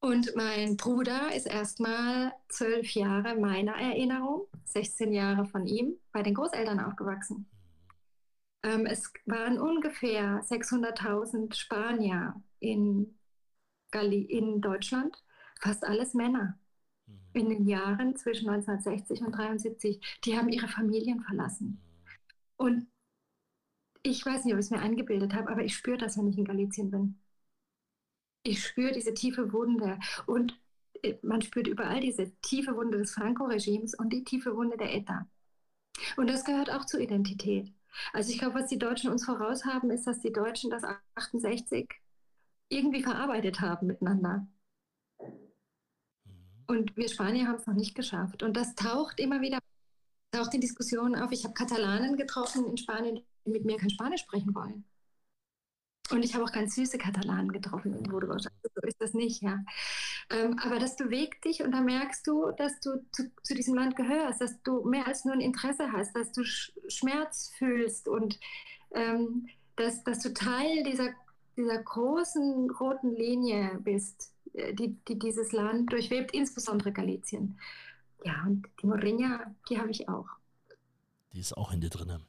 Und 0.00 0.34
mein 0.34 0.76
Bruder 0.76 1.32
ist 1.32 1.46
erstmal 1.46 2.32
zwölf 2.48 2.92
Jahre 2.94 3.36
meiner 3.36 3.74
Erinnerung, 3.74 4.48
16 4.64 5.12
Jahre 5.12 5.46
von 5.46 5.64
ihm, 5.64 5.94
bei 6.12 6.22
den 6.22 6.34
Großeltern 6.34 6.80
aufgewachsen. 6.80 7.46
Ähm, 8.64 8.86
es 8.86 9.12
waren 9.26 9.60
ungefähr 9.60 10.42
600.000 10.42 11.54
Spanier 11.54 12.34
in, 12.58 13.16
Gali 13.92 14.22
in 14.22 14.60
Deutschland, 14.60 15.16
fast 15.60 15.84
alles 15.84 16.14
Männer. 16.14 16.58
Mhm. 17.06 17.20
In 17.34 17.48
den 17.48 17.66
Jahren 17.68 18.16
zwischen 18.16 18.48
1960 18.48 19.20
und 19.20 19.34
1973, 19.34 20.20
die 20.24 20.36
haben 20.36 20.48
ihre 20.48 20.68
Familien 20.68 21.22
verlassen. 21.22 21.80
Und 22.56 22.88
ich 24.02 24.24
weiß 24.24 24.44
nicht, 24.44 24.54
ob 24.54 24.60
ich 24.60 24.66
es 24.66 24.70
mir 24.70 24.80
eingebildet 24.80 25.34
habe, 25.34 25.50
aber 25.50 25.64
ich 25.64 25.74
spüre 25.76 25.98
das, 25.98 26.18
wenn 26.18 26.26
ich 26.26 26.38
in 26.38 26.44
Galicien 26.44 26.90
bin 26.90 27.22
ich 28.44 28.64
spüre 28.64 28.92
diese 28.92 29.14
tiefe 29.14 29.52
Wunde 29.52 29.98
und 30.26 30.58
äh, 31.02 31.14
man 31.22 31.42
spürt 31.42 31.66
überall 31.68 32.00
diese 32.00 32.32
tiefe 32.40 32.76
Wunde 32.76 32.98
des 32.98 33.12
Franco-Regimes 33.12 33.94
und 33.94 34.12
die 34.12 34.24
tiefe 34.24 34.56
Wunde 34.56 34.76
der 34.76 34.94
ETA. 34.94 35.28
Und 36.16 36.28
das 36.28 36.44
gehört 36.44 36.70
auch 36.70 36.84
zur 36.86 37.00
Identität. 37.00 37.72
Also 38.12 38.32
ich 38.32 38.38
glaube, 38.38 38.60
was 38.60 38.68
die 38.68 38.78
Deutschen 38.78 39.10
uns 39.10 39.24
voraus 39.24 39.64
haben, 39.64 39.90
ist, 39.90 40.06
dass 40.06 40.20
die 40.20 40.32
Deutschen 40.32 40.70
das 40.70 40.82
68 41.14 41.88
irgendwie 42.68 43.02
verarbeitet 43.02 43.60
haben 43.60 43.86
miteinander. 43.88 44.46
Und 46.66 46.96
wir 46.96 47.08
Spanier 47.08 47.48
haben 47.48 47.56
es 47.56 47.66
noch 47.66 47.74
nicht 47.74 47.94
geschafft. 47.94 48.42
Und 48.42 48.56
das 48.56 48.74
taucht 48.74 49.20
immer 49.20 49.42
wieder, 49.42 49.58
taucht 50.30 50.54
in 50.54 50.62
Diskussionen 50.62 51.14
auf. 51.16 51.30
Ich 51.32 51.44
habe 51.44 51.52
Katalanen 51.54 52.16
getroffen 52.16 52.64
in 52.64 52.78
Spanien, 52.78 53.16
die 53.16 53.26
mit 53.44 53.64
mir 53.64 53.76
kein 53.76 53.90
Spanisch 53.90 54.22
sprechen 54.22 54.54
wollen. 54.54 54.84
Und 56.10 56.24
ich 56.24 56.34
habe 56.34 56.44
auch 56.44 56.52
ganz 56.52 56.74
süße 56.74 56.98
Katalanen 56.98 57.52
getroffen 57.52 57.94
in 57.96 58.02
Burgos. 58.02 58.46
Also 58.46 58.68
so 58.74 58.86
ist 58.86 59.00
das 59.00 59.14
nicht, 59.14 59.42
ja. 59.42 59.60
Ähm, 60.30 60.58
aber 60.58 60.78
das 60.78 60.96
bewegt 60.96 61.44
dich 61.44 61.62
und 61.62 61.72
da 61.72 61.80
merkst 61.80 62.26
du, 62.26 62.50
dass 62.52 62.80
du 62.80 63.04
zu, 63.12 63.30
zu, 63.42 63.54
diesem 63.54 63.74
Land 63.74 63.96
gehörst, 63.96 64.40
dass 64.40 64.62
du 64.62 64.84
mehr 64.84 65.06
als 65.06 65.24
nur 65.24 65.34
ein 65.34 65.40
Interesse 65.40 65.90
hast, 65.92 66.14
dass 66.14 66.32
du 66.32 66.44
Schmerz 66.44 67.52
fühlst 67.56 68.08
und 68.08 68.38
ähm, 68.90 69.48
dass, 69.76 70.04
dass 70.04 70.20
du 70.20 70.34
Teil 70.34 70.82
dieser, 70.82 71.10
dieser 71.56 71.78
großen 71.78 72.70
roten 72.70 73.14
Linie 73.14 73.78
bist, 73.82 74.32
äh, 74.52 74.74
die, 74.74 74.96
die 75.08 75.18
dieses 75.18 75.52
Land 75.52 75.92
durchwebt, 75.92 76.32
insbesondere 76.32 76.92
Galizien. 76.92 77.58
Ja, 78.24 78.44
und 78.46 78.68
die 78.80 78.86
Morinha, 78.86 79.54
die 79.68 79.78
habe 79.78 79.90
ich 79.90 80.08
auch. 80.08 80.28
Die 81.32 81.40
ist 81.40 81.56
auch 81.56 81.72
in 81.72 81.80
dir 81.80 81.90
drin. 81.90 82.22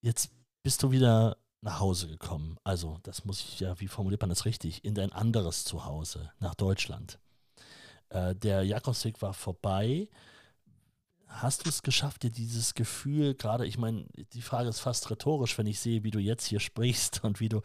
Jetzt 0.00 0.30
bist 0.62 0.82
du 0.82 0.90
wieder 0.90 1.36
nach 1.60 1.80
Hause 1.80 2.08
gekommen. 2.08 2.56
Also, 2.62 2.98
das 3.02 3.24
muss 3.24 3.40
ich 3.40 3.60
ja, 3.60 3.78
wie 3.80 3.88
formuliert 3.88 4.20
man 4.20 4.30
das 4.30 4.44
richtig, 4.44 4.84
in 4.84 4.94
dein 4.94 5.12
anderes 5.12 5.64
Zuhause, 5.64 6.30
nach 6.38 6.54
Deutschland. 6.54 7.18
Äh, 8.10 8.34
der 8.36 8.62
Jakobsweg 8.62 9.20
war 9.22 9.34
vorbei. 9.34 10.08
Hast 11.26 11.66
du 11.66 11.68
es 11.68 11.82
geschafft, 11.82 12.22
dir 12.22 12.30
dieses 12.30 12.74
Gefühl, 12.74 13.34
gerade, 13.34 13.66
ich 13.66 13.76
meine, 13.76 14.06
die 14.32 14.40
Frage 14.40 14.68
ist 14.68 14.80
fast 14.80 15.10
rhetorisch, 15.10 15.58
wenn 15.58 15.66
ich 15.66 15.78
sehe, 15.78 16.04
wie 16.04 16.10
du 16.10 16.18
jetzt 16.18 16.46
hier 16.46 16.60
sprichst 16.60 17.24
und 17.24 17.40
wie 17.40 17.48
du 17.48 17.60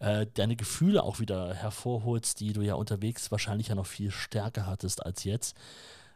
äh, 0.00 0.26
deine 0.34 0.56
Gefühle 0.56 1.02
auch 1.02 1.20
wieder 1.20 1.54
hervorholst, 1.54 2.40
die 2.40 2.52
du 2.52 2.62
ja 2.62 2.74
unterwegs 2.74 3.30
wahrscheinlich 3.30 3.68
ja 3.68 3.74
noch 3.74 3.86
viel 3.86 4.10
stärker 4.10 4.66
hattest 4.66 5.04
als 5.04 5.24
jetzt. 5.24 5.56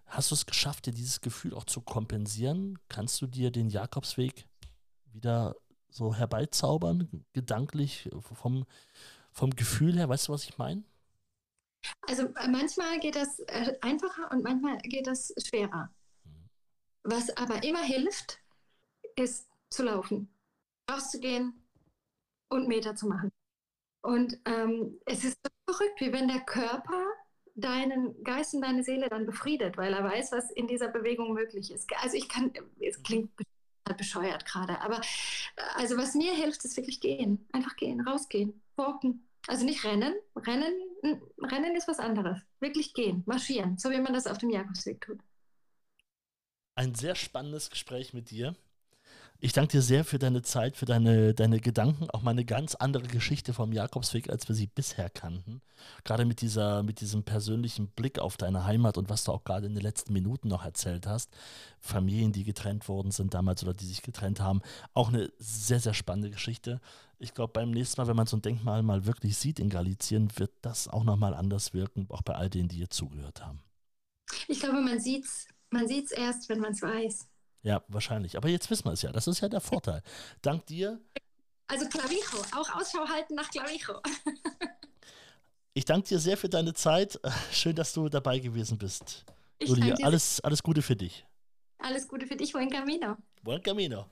Hast 0.06 0.32
du 0.32 0.34
es 0.34 0.44
geschafft, 0.44 0.86
dir 0.86 0.92
dieses 0.92 1.20
Gefühl 1.20 1.54
auch 1.54 1.64
zu 1.64 1.80
kompensieren? 1.80 2.78
Kannst 2.88 3.22
du 3.22 3.28
dir 3.28 3.52
den 3.52 3.70
Jakobsweg 3.70 4.46
wieder 5.12 5.56
so 5.88 6.14
herbeizaubern, 6.14 7.24
gedanklich, 7.32 8.08
vom, 8.20 8.64
vom 9.32 9.50
Gefühl 9.50 9.96
her? 9.98 10.08
Weißt 10.08 10.28
du, 10.28 10.32
was 10.32 10.44
ich 10.44 10.58
meine? 10.58 10.84
Also 12.02 12.24
äh, 12.24 12.48
manchmal 12.48 12.98
geht 13.00 13.16
das 13.16 13.40
äh, 13.40 13.74
einfacher 13.80 14.30
und 14.30 14.44
manchmal 14.44 14.78
geht 14.78 15.06
das 15.06 15.32
schwerer. 15.46 15.90
Mhm. 16.24 16.48
Was 17.04 17.36
aber 17.36 17.62
immer 17.62 17.82
hilft, 17.82 18.38
ist 19.16 19.48
zu 19.70 19.84
laufen, 19.84 20.28
rauszugehen 20.90 21.54
und 22.50 22.68
Meter 22.68 22.94
zu 22.96 23.06
machen. 23.06 23.30
Und 24.02 24.38
ähm, 24.46 24.98
es 25.06 25.24
ist 25.24 25.38
so 25.42 25.74
verrückt, 25.74 26.00
wie 26.00 26.12
wenn 26.12 26.28
der 26.28 26.40
Körper 26.40 27.04
deinen 27.54 28.22
Geist 28.24 28.54
und 28.54 28.62
deine 28.62 28.82
Seele 28.82 29.08
dann 29.08 29.26
befriedet, 29.26 29.76
weil 29.76 29.92
er 29.92 30.04
weiß, 30.04 30.32
was 30.32 30.50
in 30.50 30.66
dieser 30.66 30.88
Bewegung 30.88 31.34
möglich 31.34 31.70
ist. 31.70 31.90
Also 32.02 32.16
ich 32.16 32.28
kann, 32.28 32.52
es 32.80 33.02
klingt 33.02 33.30
bescheuert 33.96 34.44
gerade. 34.44 34.80
Aber 34.80 35.00
also 35.74 35.96
was 35.96 36.14
mir 36.14 36.34
hilft, 36.34 36.64
ist 36.64 36.76
wirklich 36.76 37.00
gehen. 37.00 37.46
Einfach 37.52 37.76
gehen, 37.76 38.00
rausgehen. 38.00 38.60
walken. 38.76 39.26
Also 39.46 39.64
nicht 39.64 39.84
rennen. 39.84 40.14
Rennen, 40.36 40.72
rennen 41.42 41.76
ist 41.76 41.88
was 41.88 41.98
anderes. 41.98 42.38
Wirklich 42.60 42.94
gehen, 42.94 43.22
marschieren, 43.26 43.78
so 43.78 43.90
wie 43.90 44.00
man 44.00 44.12
das 44.12 44.26
auf 44.26 44.38
dem 44.38 44.50
Jakobsweg 44.50 45.00
tut. 45.00 45.18
Ein 46.74 46.94
sehr 46.94 47.14
spannendes 47.14 47.70
Gespräch 47.70 48.14
mit 48.14 48.30
dir. 48.30 48.54
Ich 49.42 49.54
danke 49.54 49.72
dir 49.72 49.82
sehr 49.82 50.04
für 50.04 50.18
deine 50.18 50.42
Zeit, 50.42 50.76
für 50.76 50.84
deine, 50.84 51.32
deine 51.32 51.60
Gedanken, 51.60 52.10
auch 52.10 52.20
mal 52.20 52.32
eine 52.32 52.44
ganz 52.44 52.74
andere 52.74 53.06
Geschichte 53.06 53.54
vom 53.54 53.72
Jakobsweg, 53.72 54.28
als 54.28 54.46
wir 54.48 54.54
sie 54.54 54.66
bisher 54.66 55.08
kannten. 55.08 55.62
Gerade 56.04 56.26
mit, 56.26 56.42
dieser, 56.42 56.82
mit 56.82 57.00
diesem 57.00 57.24
persönlichen 57.24 57.88
Blick 57.88 58.18
auf 58.18 58.36
deine 58.36 58.66
Heimat 58.66 58.98
und 58.98 59.08
was 59.08 59.24
du 59.24 59.32
auch 59.32 59.42
gerade 59.42 59.66
in 59.66 59.74
den 59.74 59.82
letzten 59.82 60.12
Minuten 60.12 60.48
noch 60.48 60.64
erzählt 60.64 61.06
hast. 61.06 61.30
Familien, 61.80 62.32
die 62.32 62.44
getrennt 62.44 62.86
worden 62.86 63.12
sind 63.12 63.32
damals 63.32 63.62
oder 63.62 63.72
die 63.72 63.86
sich 63.86 64.02
getrennt 64.02 64.40
haben. 64.40 64.60
Auch 64.92 65.08
eine 65.08 65.32
sehr, 65.38 65.80
sehr 65.80 65.94
spannende 65.94 66.30
Geschichte. 66.30 66.78
Ich 67.18 67.32
glaube, 67.32 67.54
beim 67.54 67.70
nächsten 67.70 67.98
Mal, 67.98 68.08
wenn 68.08 68.16
man 68.16 68.26
so 68.26 68.36
ein 68.36 68.42
Denkmal 68.42 68.82
mal 68.82 69.06
wirklich 69.06 69.38
sieht 69.38 69.58
in 69.58 69.70
Galizien, 69.70 70.30
wird 70.36 70.52
das 70.60 70.86
auch 70.86 71.04
nochmal 71.04 71.32
anders 71.32 71.72
wirken, 71.72 72.06
auch 72.10 72.22
bei 72.22 72.34
all 72.34 72.50
denen, 72.50 72.68
die 72.68 72.76
hier 72.76 72.90
zugehört 72.90 73.42
haben. 73.42 73.62
Ich 74.48 74.60
glaube, 74.60 74.80
man 74.82 75.00
sieht 75.00 75.24
es 75.24 75.46
man 75.70 75.86
sieht's 75.86 76.10
erst, 76.10 76.48
wenn 76.48 76.58
man 76.58 76.72
es 76.72 76.82
weiß. 76.82 77.28
Ja, 77.62 77.82
wahrscheinlich. 77.88 78.36
Aber 78.36 78.48
jetzt 78.48 78.70
wissen 78.70 78.84
wir 78.86 78.92
es 78.92 79.02
ja. 79.02 79.12
Das 79.12 79.26
ist 79.26 79.40
ja 79.40 79.48
der 79.48 79.60
Vorteil. 79.60 80.02
Dank 80.42 80.66
dir. 80.66 80.98
Also 81.68 81.86
Clavijo, 81.88 82.38
auch 82.56 82.76
Ausschau 82.76 83.06
halten 83.08 83.34
nach 83.34 83.48
Clavijo. 83.50 84.00
ich 85.74 85.84
danke 85.84 86.08
dir 86.08 86.18
sehr 86.18 86.36
für 86.36 86.48
deine 86.48 86.74
Zeit. 86.74 87.20
Schön, 87.52 87.76
dass 87.76 87.92
du 87.92 88.08
dabei 88.08 88.38
gewesen 88.38 88.78
bist. 88.78 89.24
Ich 89.58 89.68
Julia, 89.68 89.94
alles, 90.02 90.40
alles 90.40 90.62
Gute 90.62 90.82
für 90.82 90.96
dich. 90.96 91.26
Alles 91.78 92.08
Gute 92.08 92.26
für 92.26 92.36
dich, 92.36 92.52
Buen 92.52 92.70
Camino. 92.70 93.16
Buen 93.42 93.62
Camino. 93.62 94.06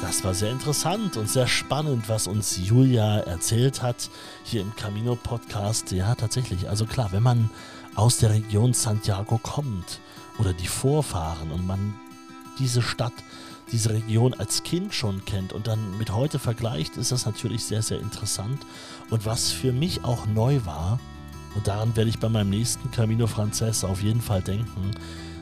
Das 0.00 0.24
war 0.24 0.32
sehr 0.32 0.50
interessant 0.52 1.16
und 1.16 1.28
sehr 1.28 1.46
spannend, 1.46 2.08
was 2.08 2.28
uns 2.28 2.56
Julia 2.56 3.18
erzählt 3.20 3.82
hat 3.82 4.08
hier 4.44 4.62
im 4.62 4.74
Camino 4.76 5.16
Podcast. 5.16 5.90
Ja, 5.92 6.14
tatsächlich. 6.14 6.68
Also 6.68 6.86
klar, 6.86 7.12
wenn 7.12 7.22
man 7.22 7.50
aus 7.94 8.18
der 8.18 8.30
Region 8.30 8.72
Santiago 8.72 9.38
kommt, 9.38 10.00
oder 10.38 10.52
die 10.52 10.68
Vorfahren 10.68 11.50
und 11.50 11.66
man 11.66 11.94
diese 12.58 12.82
Stadt, 12.82 13.12
diese 13.70 13.90
Region 13.90 14.34
als 14.34 14.62
Kind 14.62 14.94
schon 14.94 15.24
kennt 15.24 15.52
und 15.52 15.66
dann 15.66 15.98
mit 15.98 16.12
heute 16.12 16.38
vergleicht, 16.38 16.96
ist 16.96 17.12
das 17.12 17.26
natürlich 17.26 17.64
sehr, 17.64 17.82
sehr 17.82 18.00
interessant. 18.00 18.64
Und 19.10 19.26
was 19.26 19.50
für 19.50 19.72
mich 19.72 20.04
auch 20.04 20.26
neu 20.26 20.60
war, 20.64 20.98
und 21.54 21.66
daran 21.66 21.96
werde 21.96 22.10
ich 22.10 22.18
bei 22.18 22.28
meinem 22.28 22.50
nächsten 22.50 22.90
Camino 22.90 23.26
Frances 23.26 23.84
auf 23.84 24.02
jeden 24.02 24.20
Fall 24.20 24.42
denken, 24.42 24.92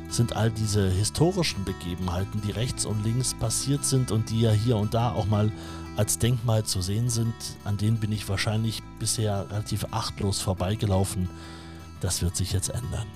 sind 0.09 0.37
all 0.37 0.51
diese 0.51 0.89
historischen 0.89 1.65
Begebenheiten, 1.65 2.41
die 2.41 2.53
rechts 2.53 2.87
und 2.87 3.05
links 3.05 3.35
passiert 3.35 3.85
sind 3.85 4.11
und 4.11 4.31
die 4.31 4.41
ja 4.41 4.53
hier 4.53 4.77
und 4.77 4.95
da 4.95 5.13
auch 5.13 5.27
mal 5.27 5.51
als 5.97 6.19
Denkmal 6.19 6.65
zu 6.65 6.81
sehen 6.81 7.09
sind, 7.09 7.35
an 7.65 7.77
denen 7.77 7.99
bin 7.99 8.13
ich 8.13 8.29
wahrscheinlich 8.29 8.83
bisher 8.99 9.51
relativ 9.51 9.87
achtlos 9.91 10.41
vorbeigelaufen. 10.41 11.29
Das 12.01 12.23
wird 12.23 12.37
sich 12.37 12.53
jetzt 12.53 12.69
ändern. 12.69 13.07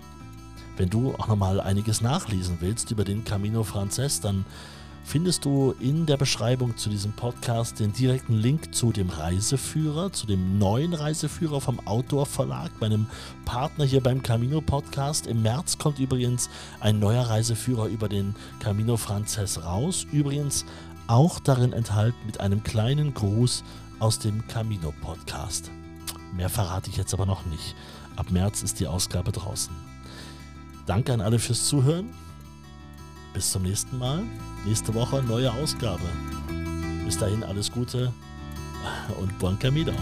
Wenn 0.80 0.88
du 0.88 1.12
auch 1.12 1.28
nochmal 1.28 1.60
einiges 1.60 2.00
nachlesen 2.00 2.56
willst 2.60 2.90
über 2.90 3.04
den 3.04 3.22
Camino 3.22 3.64
Frances, 3.64 4.22
dann 4.22 4.46
findest 5.04 5.44
du 5.44 5.74
in 5.78 6.06
der 6.06 6.16
Beschreibung 6.16 6.74
zu 6.78 6.88
diesem 6.88 7.12
Podcast 7.12 7.80
den 7.80 7.92
direkten 7.92 8.32
Link 8.32 8.74
zu 8.74 8.90
dem 8.90 9.10
Reiseführer, 9.10 10.10
zu 10.10 10.26
dem 10.26 10.56
neuen 10.56 10.94
Reiseführer 10.94 11.60
vom 11.60 11.86
Outdoor 11.86 12.24
Verlag, 12.24 12.70
meinem 12.80 13.08
Partner 13.44 13.84
hier 13.84 14.02
beim 14.02 14.22
Camino 14.22 14.62
Podcast. 14.62 15.26
Im 15.26 15.42
März 15.42 15.76
kommt 15.76 15.98
übrigens 15.98 16.48
ein 16.80 16.98
neuer 16.98 17.24
Reiseführer 17.24 17.88
über 17.88 18.08
den 18.08 18.34
Camino 18.60 18.96
Frances 18.96 19.62
raus. 19.62 20.06
Übrigens 20.10 20.64
auch 21.08 21.40
darin 21.40 21.74
enthalten 21.74 22.24
mit 22.24 22.40
einem 22.40 22.62
kleinen 22.62 23.12
Gruß 23.12 23.64
aus 23.98 24.18
dem 24.18 24.48
Camino 24.48 24.94
Podcast. 25.02 25.70
Mehr 26.32 26.48
verrate 26.48 26.88
ich 26.88 26.96
jetzt 26.96 27.12
aber 27.12 27.26
noch 27.26 27.44
nicht. 27.44 27.76
Ab 28.16 28.30
März 28.30 28.62
ist 28.62 28.80
die 28.80 28.86
Ausgabe 28.86 29.30
draußen. 29.30 29.89
Danke 30.86 31.12
an 31.12 31.20
alle 31.20 31.38
fürs 31.38 31.66
Zuhören. 31.66 32.10
Bis 33.32 33.52
zum 33.52 33.62
nächsten 33.62 33.98
Mal. 33.98 34.22
Nächste 34.66 34.92
Woche 34.94 35.22
neue 35.22 35.52
Ausgabe. 35.52 36.02
Bis 37.04 37.16
dahin 37.18 37.42
alles 37.44 37.70
Gute 37.70 38.12
und 39.20 39.38
Buon 39.38 39.58
Camino. 39.58 39.92